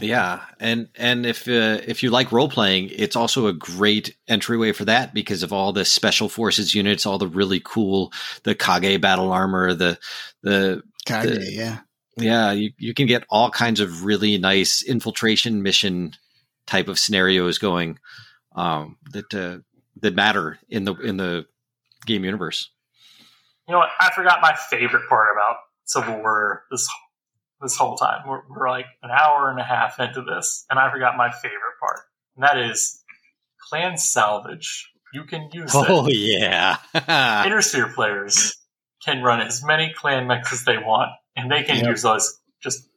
Yeah, 0.00 0.40
and 0.58 0.88
and 0.96 1.26
if 1.26 1.46
uh, 1.46 1.80
if 1.86 2.02
you 2.02 2.10
like 2.10 2.32
role 2.32 2.48
playing, 2.48 2.90
it's 2.92 3.16
also 3.16 3.46
a 3.46 3.52
great 3.52 4.16
entryway 4.26 4.72
for 4.72 4.84
that 4.86 5.12
because 5.12 5.42
of 5.42 5.52
all 5.52 5.72
the 5.72 5.84
special 5.84 6.28
forces 6.28 6.74
units, 6.74 7.04
all 7.04 7.18
the 7.18 7.26
really 7.26 7.60
cool 7.62 8.12
the 8.44 8.54
Kage 8.54 9.00
battle 9.00 9.32
armor, 9.32 9.74
the 9.74 9.98
the 10.42 10.82
Kage, 11.04 11.28
the, 11.28 11.52
yeah, 11.52 11.80
yeah, 12.16 12.52
you, 12.52 12.72
you 12.78 12.94
can 12.94 13.06
get 13.06 13.24
all 13.30 13.50
kinds 13.50 13.80
of 13.80 14.04
really 14.04 14.36
nice 14.38 14.82
infiltration 14.82 15.62
mission 15.62 16.14
type 16.66 16.88
of 16.88 16.98
scenarios 16.98 17.58
going 17.58 17.98
um, 18.54 18.96
that 19.12 19.32
uh, 19.34 19.58
that 20.00 20.14
matter 20.14 20.58
in 20.68 20.84
the 20.84 20.94
in 20.96 21.16
the 21.16 21.46
game 22.04 22.24
universe. 22.24 22.70
You 23.66 23.72
know 23.72 23.78
what? 23.78 23.90
I 23.98 24.10
forgot 24.12 24.40
my 24.42 24.54
favorite 24.54 25.08
part 25.08 25.28
about 25.34 25.56
Civil 25.84 26.18
War 26.18 26.64
this 26.70 26.86
this 27.60 27.76
whole 27.76 27.96
time. 27.96 28.26
We're, 28.26 28.42
we're 28.48 28.68
like 28.68 28.86
an 29.02 29.10
hour 29.10 29.50
and 29.50 29.58
a 29.58 29.64
half 29.64 29.98
into 29.98 30.22
this, 30.22 30.66
and 30.68 30.78
I 30.78 30.90
forgot 30.90 31.16
my 31.16 31.30
favorite 31.30 31.78
part, 31.80 32.00
and 32.36 32.44
that 32.44 32.58
is 32.58 33.02
clan 33.70 33.96
salvage. 33.96 34.90
You 35.14 35.24
can 35.24 35.48
use 35.52 35.70
oh 35.74 36.06
it. 36.08 36.14
yeah, 36.14 36.76
Inner 37.46 37.62
Sphere 37.62 37.88
players 37.94 38.54
can 39.04 39.22
run 39.22 39.40
as 39.40 39.64
many 39.64 39.92
clan 39.96 40.26
mechs 40.26 40.52
as 40.52 40.64
they 40.64 40.76
want 40.76 41.10
and 41.36 41.50
they 41.50 41.62
can 41.62 41.78
yep. 41.78 41.86
use 41.86 42.02
those 42.02 42.40
just 42.60 42.88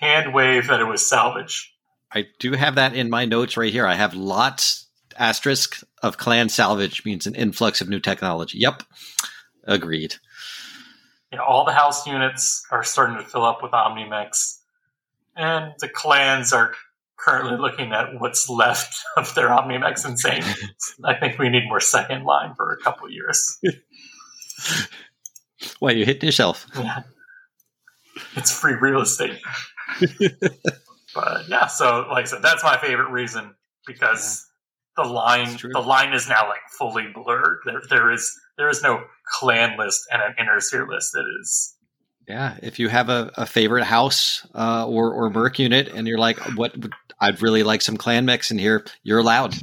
hand 0.00 0.34
wave 0.34 0.68
that 0.68 0.80
it 0.80 0.84
was 0.84 1.08
salvage. 1.08 1.72
I 2.12 2.26
do 2.38 2.52
have 2.52 2.74
that 2.74 2.94
in 2.94 3.08
my 3.10 3.24
notes 3.24 3.56
right 3.56 3.72
here. 3.72 3.86
I 3.86 3.94
have 3.94 4.14
lots 4.14 4.88
asterisk 5.16 5.82
of 6.02 6.18
clan 6.18 6.48
salvage 6.48 7.04
means 7.04 7.26
an 7.26 7.34
influx 7.34 7.80
of 7.80 7.88
new 7.88 8.00
technology. 8.00 8.58
Yep, 8.58 8.82
agreed. 9.64 10.14
You 11.30 11.38
know, 11.38 11.44
all 11.44 11.64
the 11.64 11.72
house 11.72 12.06
units 12.06 12.66
are 12.72 12.82
starting 12.82 13.16
to 13.16 13.22
fill 13.22 13.44
up 13.44 13.62
with 13.62 13.70
OmniMechs, 13.70 14.58
and 15.36 15.72
the 15.78 15.88
clans 15.88 16.52
are 16.52 16.74
currently 17.16 17.58
looking 17.58 17.92
at 17.92 18.18
what's 18.18 18.48
left 18.48 18.96
of 19.16 19.32
their 19.34 19.48
OmniMechs 19.48 20.04
and 20.04 20.18
saying, 20.18 20.42
"I 21.04 21.14
think 21.14 21.38
we 21.38 21.48
need 21.48 21.68
more 21.68 21.78
second 21.80 22.24
line 22.24 22.54
for 22.56 22.72
a 22.72 22.78
couple 22.82 23.08
years." 23.10 23.60
Why 25.78 25.92
you 25.92 26.06
hitting 26.06 26.26
yourself? 26.26 26.66
Yeah 26.74 27.02
it's 28.36 28.52
free 28.52 28.74
real 28.74 29.00
estate. 29.00 29.38
but 31.14 31.48
yeah, 31.48 31.66
so 31.66 32.06
like 32.10 32.24
I 32.24 32.28
said, 32.28 32.42
that's 32.42 32.62
my 32.62 32.76
favorite 32.78 33.10
reason 33.10 33.54
because 33.86 34.46
yeah. 34.98 35.04
the 35.04 35.10
line 35.10 35.58
the 35.72 35.80
line 35.80 36.12
is 36.12 36.28
now 36.28 36.48
like 36.48 36.60
fully 36.78 37.06
blurred. 37.14 37.58
There 37.64 37.82
there 37.88 38.10
is 38.10 38.30
there 38.56 38.68
is 38.68 38.82
no 38.82 39.02
clan 39.38 39.78
list 39.78 40.02
and 40.12 40.22
an 40.22 40.34
inner 40.38 40.60
sphere 40.60 40.88
list 40.88 41.12
that 41.12 41.24
is 41.40 41.74
yeah, 42.30 42.56
if 42.62 42.78
you 42.78 42.88
have 42.88 43.08
a, 43.08 43.32
a 43.36 43.44
favorite 43.44 43.84
house 43.84 44.46
uh, 44.54 44.86
or 44.86 45.12
or 45.12 45.30
merc 45.30 45.58
unit, 45.58 45.88
and 45.88 46.06
you're 46.06 46.18
like, 46.18 46.38
"What? 46.56 46.76
I'd 47.18 47.42
really 47.42 47.64
like 47.64 47.82
some 47.82 47.96
clan 47.96 48.24
mix 48.24 48.52
in 48.52 48.58
here." 48.58 48.84
You're 49.02 49.18
allowed. 49.18 49.54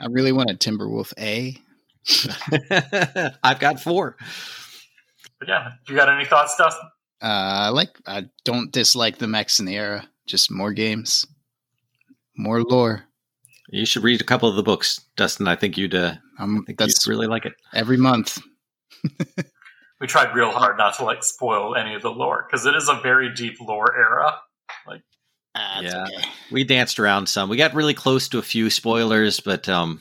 I 0.00 0.06
really 0.06 0.30
want 0.30 0.50
a 0.50 0.54
Timberwolf 0.54 1.12
A. 1.18 1.56
I've 3.42 3.58
got 3.58 3.80
four. 3.80 4.16
But 5.40 5.48
yeah, 5.48 5.72
you 5.88 5.96
got 5.96 6.08
any 6.08 6.24
thoughts, 6.24 6.56
Dustin? 6.56 6.88
Uh, 7.22 7.26
I 7.26 7.68
like. 7.70 7.98
I 8.06 8.26
don't 8.44 8.72
dislike 8.72 9.18
the 9.18 9.26
mechs 9.26 9.58
in 9.58 9.66
the 9.66 9.76
era. 9.76 10.08
Just 10.26 10.50
more 10.50 10.72
games, 10.72 11.26
more 12.36 12.62
lore. 12.62 13.04
You 13.68 13.86
should 13.86 14.04
read 14.04 14.20
a 14.20 14.24
couple 14.24 14.48
of 14.48 14.56
the 14.56 14.62
books, 14.62 15.00
Dustin. 15.16 15.48
I 15.48 15.56
think 15.56 15.76
you'd. 15.76 15.94
Uh, 15.94 16.14
um, 16.38 16.62
I 16.62 16.66
think 16.66 16.78
that's 16.78 17.06
you'd 17.06 17.10
really 17.12 17.26
like 17.26 17.46
it 17.46 17.54
every 17.72 17.96
month. 17.96 18.38
we 20.00 20.06
tried 20.06 20.34
real 20.34 20.50
hard 20.50 20.76
not 20.76 20.96
to 20.96 21.04
like 21.04 21.24
spoil 21.24 21.74
any 21.74 21.94
of 21.94 22.02
the 22.02 22.10
lore 22.10 22.46
because 22.46 22.66
it 22.66 22.74
is 22.74 22.88
a 22.88 23.00
very 23.02 23.32
deep 23.32 23.60
lore 23.60 23.96
era. 23.96 24.38
Like, 24.86 25.02
ah, 25.54 25.80
yeah, 25.80 26.04
okay. 26.04 26.28
we 26.50 26.64
danced 26.64 26.98
around 26.98 27.28
some. 27.28 27.48
We 27.48 27.56
got 27.56 27.74
really 27.74 27.94
close 27.94 28.28
to 28.28 28.38
a 28.38 28.42
few 28.42 28.68
spoilers, 28.68 29.40
but 29.40 29.68
um, 29.68 30.00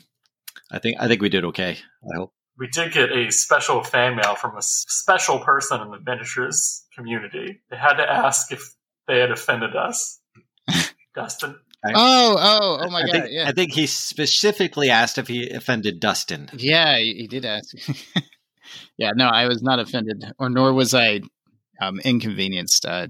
I 0.72 0.80
think 0.80 0.98
I 1.00 1.08
think 1.08 1.22
we 1.22 1.30
did 1.30 1.46
okay. 1.46 1.78
I 2.04 2.18
hope 2.18 2.34
we 2.58 2.68
did 2.68 2.94
get 2.94 3.12
a 3.12 3.32
special 3.32 3.84
fan 3.84 4.16
mail 4.16 4.36
from 4.36 4.58
a 4.58 4.62
special 4.62 5.40
person 5.40 5.82
in 5.82 5.92
the 5.92 6.00
miniatures 6.00 6.85
community. 6.96 7.62
They 7.70 7.78
had 7.78 7.96
to 7.96 8.10
ask 8.10 8.52
if 8.52 8.74
they 9.08 9.20
had 9.20 9.32
offended 9.32 9.76
us. 9.76 10.20
Dustin. 11.16 11.56
oh, 11.86 12.36
oh, 12.38 12.80
oh 12.82 12.90
my 12.90 13.02
I 13.02 13.06
god! 13.06 13.12
Think, 13.12 13.26
yeah. 13.30 13.48
I 13.48 13.52
think 13.52 13.72
he 13.72 13.88
specifically 13.88 14.90
asked 14.90 15.18
if 15.18 15.28
he 15.28 15.50
offended 15.50 16.00
Dustin. 16.00 16.50
Yeah, 16.54 16.98
he, 16.98 17.14
he 17.14 17.28
did 17.28 17.46
ask. 17.46 17.76
yeah, 18.98 19.12
no, 19.16 19.28
I 19.28 19.48
was 19.48 19.62
not 19.62 19.80
offended, 19.80 20.26
or 20.40 20.50
nor 20.50 20.74
was 20.74 20.94
I 20.94 21.22
um, 21.80 22.00
inconvenienced. 22.04 22.86
Uh, 22.86 23.08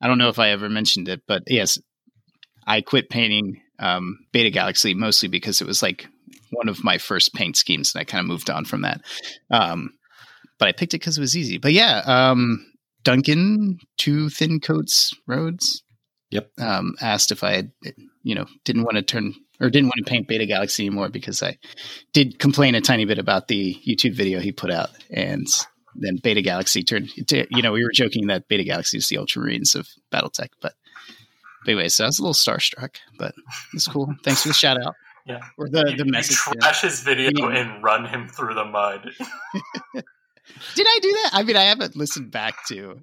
I 0.00 0.06
don't 0.06 0.18
know 0.18 0.28
if 0.28 0.38
I 0.38 0.50
ever 0.50 0.68
mentioned 0.68 1.08
it, 1.08 1.22
but 1.26 1.42
yes, 1.46 1.78
I 2.66 2.80
quit 2.80 3.10
painting 3.10 3.60
um, 3.78 4.18
Beta 4.32 4.50
Galaxy 4.50 4.94
mostly 4.94 5.28
because 5.28 5.60
it 5.60 5.66
was 5.66 5.82
like 5.82 6.06
one 6.50 6.68
of 6.68 6.84
my 6.84 6.98
first 6.98 7.34
paint 7.34 7.56
schemes, 7.56 7.94
and 7.94 8.00
I 8.00 8.04
kind 8.04 8.20
of 8.20 8.26
moved 8.26 8.50
on 8.50 8.64
from 8.64 8.82
that. 8.82 9.00
Um, 9.50 9.90
but 10.58 10.68
I 10.68 10.72
picked 10.72 10.94
it 10.94 11.00
because 11.00 11.18
it 11.18 11.22
was 11.22 11.36
easy. 11.36 11.58
But 11.58 11.72
yeah, 11.72 12.02
um, 12.06 12.64
Duncan, 13.06 13.78
two 13.98 14.28
thin 14.28 14.58
coats 14.58 15.14
Rhodes. 15.28 15.84
Yep. 16.32 16.50
Um, 16.58 16.96
asked 17.00 17.30
if 17.30 17.44
I 17.44 17.52
had, 17.52 17.70
you 18.24 18.34
know, 18.34 18.46
didn't 18.64 18.82
want 18.82 18.96
to 18.96 19.02
turn 19.02 19.32
or 19.60 19.70
didn't 19.70 19.90
want 19.90 20.04
to 20.04 20.10
paint 20.10 20.26
Beta 20.26 20.44
Galaxy 20.44 20.86
anymore 20.86 21.08
because 21.08 21.40
I 21.40 21.56
did 22.12 22.40
complain 22.40 22.74
a 22.74 22.80
tiny 22.80 23.04
bit 23.04 23.20
about 23.20 23.46
the 23.46 23.80
YouTube 23.86 24.14
video 24.14 24.40
he 24.40 24.50
put 24.50 24.72
out, 24.72 24.90
and 25.08 25.46
then 25.94 26.16
Beta 26.16 26.42
Galaxy 26.42 26.82
turned. 26.82 27.10
You 27.30 27.62
know, 27.62 27.70
we 27.70 27.84
were 27.84 27.92
joking 27.94 28.26
that 28.26 28.48
Beta 28.48 28.64
Galaxy 28.64 28.98
is 28.98 29.08
the 29.08 29.16
Ultramarines 29.16 29.76
of 29.76 29.88
BattleTech, 30.12 30.48
but, 30.60 30.74
but 31.64 31.70
anyway, 31.70 31.88
so 31.88 32.04
I 32.04 32.08
was 32.08 32.18
a 32.18 32.22
little 32.22 32.34
starstruck, 32.34 32.96
but 33.20 33.36
it's 33.72 33.86
cool. 33.86 34.12
Thanks 34.24 34.42
for 34.42 34.48
the 34.48 34.54
shout 34.54 34.84
out. 34.84 34.96
Yeah, 35.26 35.42
or 35.56 35.68
the 35.68 35.90
you, 35.90 35.96
the 35.96 36.06
message. 36.06 36.38
You 36.48 36.60
trash 36.60 36.82
his 36.82 37.02
video 37.02 37.30
yeah. 37.50 37.60
and 37.60 37.84
run 37.84 38.04
him 38.04 38.26
through 38.26 38.54
the 38.54 38.64
mud. 38.64 39.12
did 40.74 40.86
I 40.88 40.98
do 41.02 41.12
that? 41.12 41.30
I 41.34 41.42
mean, 41.42 41.56
I 41.56 41.64
haven't 41.64 41.96
listened 41.96 42.30
back 42.30 42.54
to, 42.68 43.00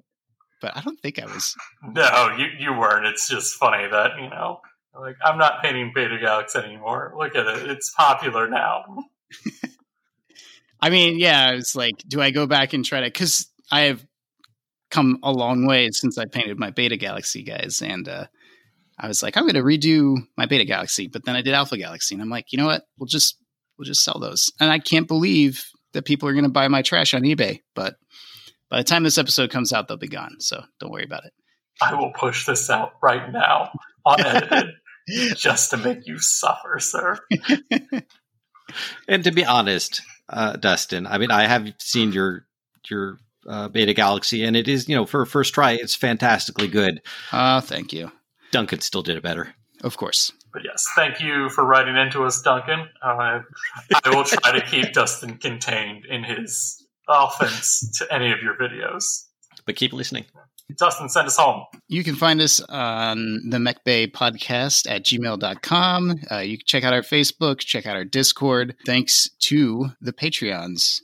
but 0.60 0.76
I 0.76 0.80
don't 0.80 1.00
think 1.00 1.18
I 1.18 1.26
was. 1.26 1.54
No, 1.82 2.36
you 2.38 2.46
you 2.58 2.72
weren't. 2.72 3.06
It's 3.06 3.28
just 3.28 3.54
funny 3.54 3.88
that 3.88 4.12
you 4.20 4.30
know 4.30 4.60
like, 4.98 5.16
I'm 5.24 5.38
not 5.38 5.62
painting 5.62 5.92
Beta 5.94 6.18
Galaxy 6.18 6.58
anymore. 6.58 7.14
Look 7.16 7.34
at 7.34 7.46
it. 7.46 7.70
It's 7.70 7.92
popular 7.92 8.48
now. 8.48 8.84
I 10.80 10.90
mean, 10.90 11.18
yeah, 11.18 11.52
it's 11.52 11.74
like, 11.74 11.94
do 12.06 12.20
I 12.20 12.30
go 12.30 12.46
back 12.46 12.72
and 12.72 12.84
try 12.84 13.00
to, 13.00 13.10
cause 13.10 13.48
I 13.72 13.82
have 13.82 14.04
come 14.90 15.18
a 15.22 15.32
long 15.32 15.66
way 15.66 15.90
since 15.90 16.18
I 16.18 16.26
painted 16.26 16.58
my 16.58 16.70
Beta 16.70 16.96
Galaxy 16.96 17.42
guys. 17.42 17.82
And, 17.82 18.08
uh, 18.08 18.26
I 18.98 19.08
was 19.08 19.22
like, 19.22 19.36
I'm 19.36 19.44
going 19.44 19.54
to 19.54 19.62
redo 19.62 20.18
my 20.36 20.46
Beta 20.46 20.64
Galaxy, 20.64 21.08
but 21.08 21.24
then 21.24 21.34
I 21.34 21.42
did 21.42 21.54
Alpha 21.54 21.76
Galaxy 21.76 22.14
and 22.14 22.22
I'm 22.22 22.28
like, 22.28 22.52
you 22.52 22.58
know 22.58 22.66
what? 22.66 22.82
We'll 22.98 23.08
just, 23.08 23.38
we'll 23.76 23.86
just 23.86 24.04
sell 24.04 24.20
those. 24.20 24.52
And 24.60 24.70
I 24.70 24.78
can't 24.78 25.08
believe 25.08 25.64
that 25.94 26.04
people 26.04 26.28
are 26.28 26.32
going 26.32 26.44
to 26.44 26.50
buy 26.50 26.68
my 26.68 26.82
trash 26.82 27.14
on 27.14 27.22
eBay, 27.22 27.60
but 27.74 27.96
by 28.68 28.78
the 28.78 28.84
time 28.84 29.02
this 29.02 29.18
episode 29.18 29.50
comes 29.50 29.72
out, 29.72 29.88
they'll 29.88 29.96
be 29.96 30.08
gone. 30.08 30.36
So 30.40 30.62
don't 30.78 30.90
worry 30.90 31.04
about 31.04 31.24
it. 31.24 31.32
I 31.80 31.94
will 31.94 32.12
push 32.12 32.46
this 32.46 32.70
out 32.70 32.92
right 33.02 33.32
now, 33.32 33.70
unedited 34.04 34.74
just 35.36 35.70
to 35.70 35.76
make 35.76 36.06
you 36.06 36.18
suffer, 36.18 36.78
sir. 36.78 37.18
and 39.08 39.24
to 39.24 39.32
be 39.32 39.44
honest, 39.44 40.02
uh, 40.28 40.56
Dustin, 40.56 41.06
I 41.06 41.18
mean, 41.18 41.30
I 41.30 41.46
have 41.46 41.72
seen 41.78 42.12
your 42.12 42.46
your 42.88 43.18
uh, 43.46 43.68
Beta 43.68 43.92
Galaxy, 43.92 44.44
and 44.44 44.56
it 44.56 44.68
is 44.68 44.88
you 44.88 44.94
know 44.94 45.06
for 45.06 45.22
a 45.22 45.26
first 45.26 45.54
try, 45.54 45.72
it's 45.72 45.94
fantastically 45.94 46.68
good. 46.68 47.00
Ah, 47.32 47.56
uh, 47.56 47.60
thank 47.60 47.92
you. 47.92 48.12
Duncan 48.52 48.80
still 48.80 49.02
did 49.02 49.16
it 49.16 49.22
better, 49.22 49.54
of 49.82 49.96
course. 49.96 50.32
But 50.54 50.62
yes, 50.64 50.86
thank 50.94 51.20
you 51.20 51.50
for 51.50 51.66
writing 51.66 51.96
into 51.96 52.22
us, 52.22 52.40
Duncan. 52.40 52.88
Uh, 53.02 53.40
I 54.04 54.10
will 54.10 54.22
try 54.22 54.52
to 54.52 54.64
keep 54.64 54.92
Dustin 54.92 55.36
contained 55.38 56.06
in 56.06 56.22
his 56.22 56.86
offense 57.08 57.98
to 57.98 58.14
any 58.14 58.30
of 58.30 58.38
your 58.40 58.56
videos. 58.56 59.24
But 59.66 59.74
keep 59.74 59.92
listening. 59.92 60.26
Dustin, 60.78 61.08
send 61.08 61.26
us 61.26 61.36
home. 61.36 61.64
You 61.88 62.04
can 62.04 62.14
find 62.14 62.40
us 62.40 62.60
on 62.60 63.50
the 63.50 63.58
MechBay 63.58 64.12
podcast 64.12 64.88
at 64.88 65.04
gmail.com. 65.04 66.20
Uh, 66.30 66.38
you 66.38 66.58
can 66.58 66.66
check 66.66 66.84
out 66.84 66.94
our 66.94 67.02
Facebook, 67.02 67.58
check 67.58 67.84
out 67.84 67.96
our 67.96 68.04
Discord. 68.04 68.76
Thanks 68.86 69.28
to 69.40 69.88
the 70.00 70.12
Patreons 70.12 71.00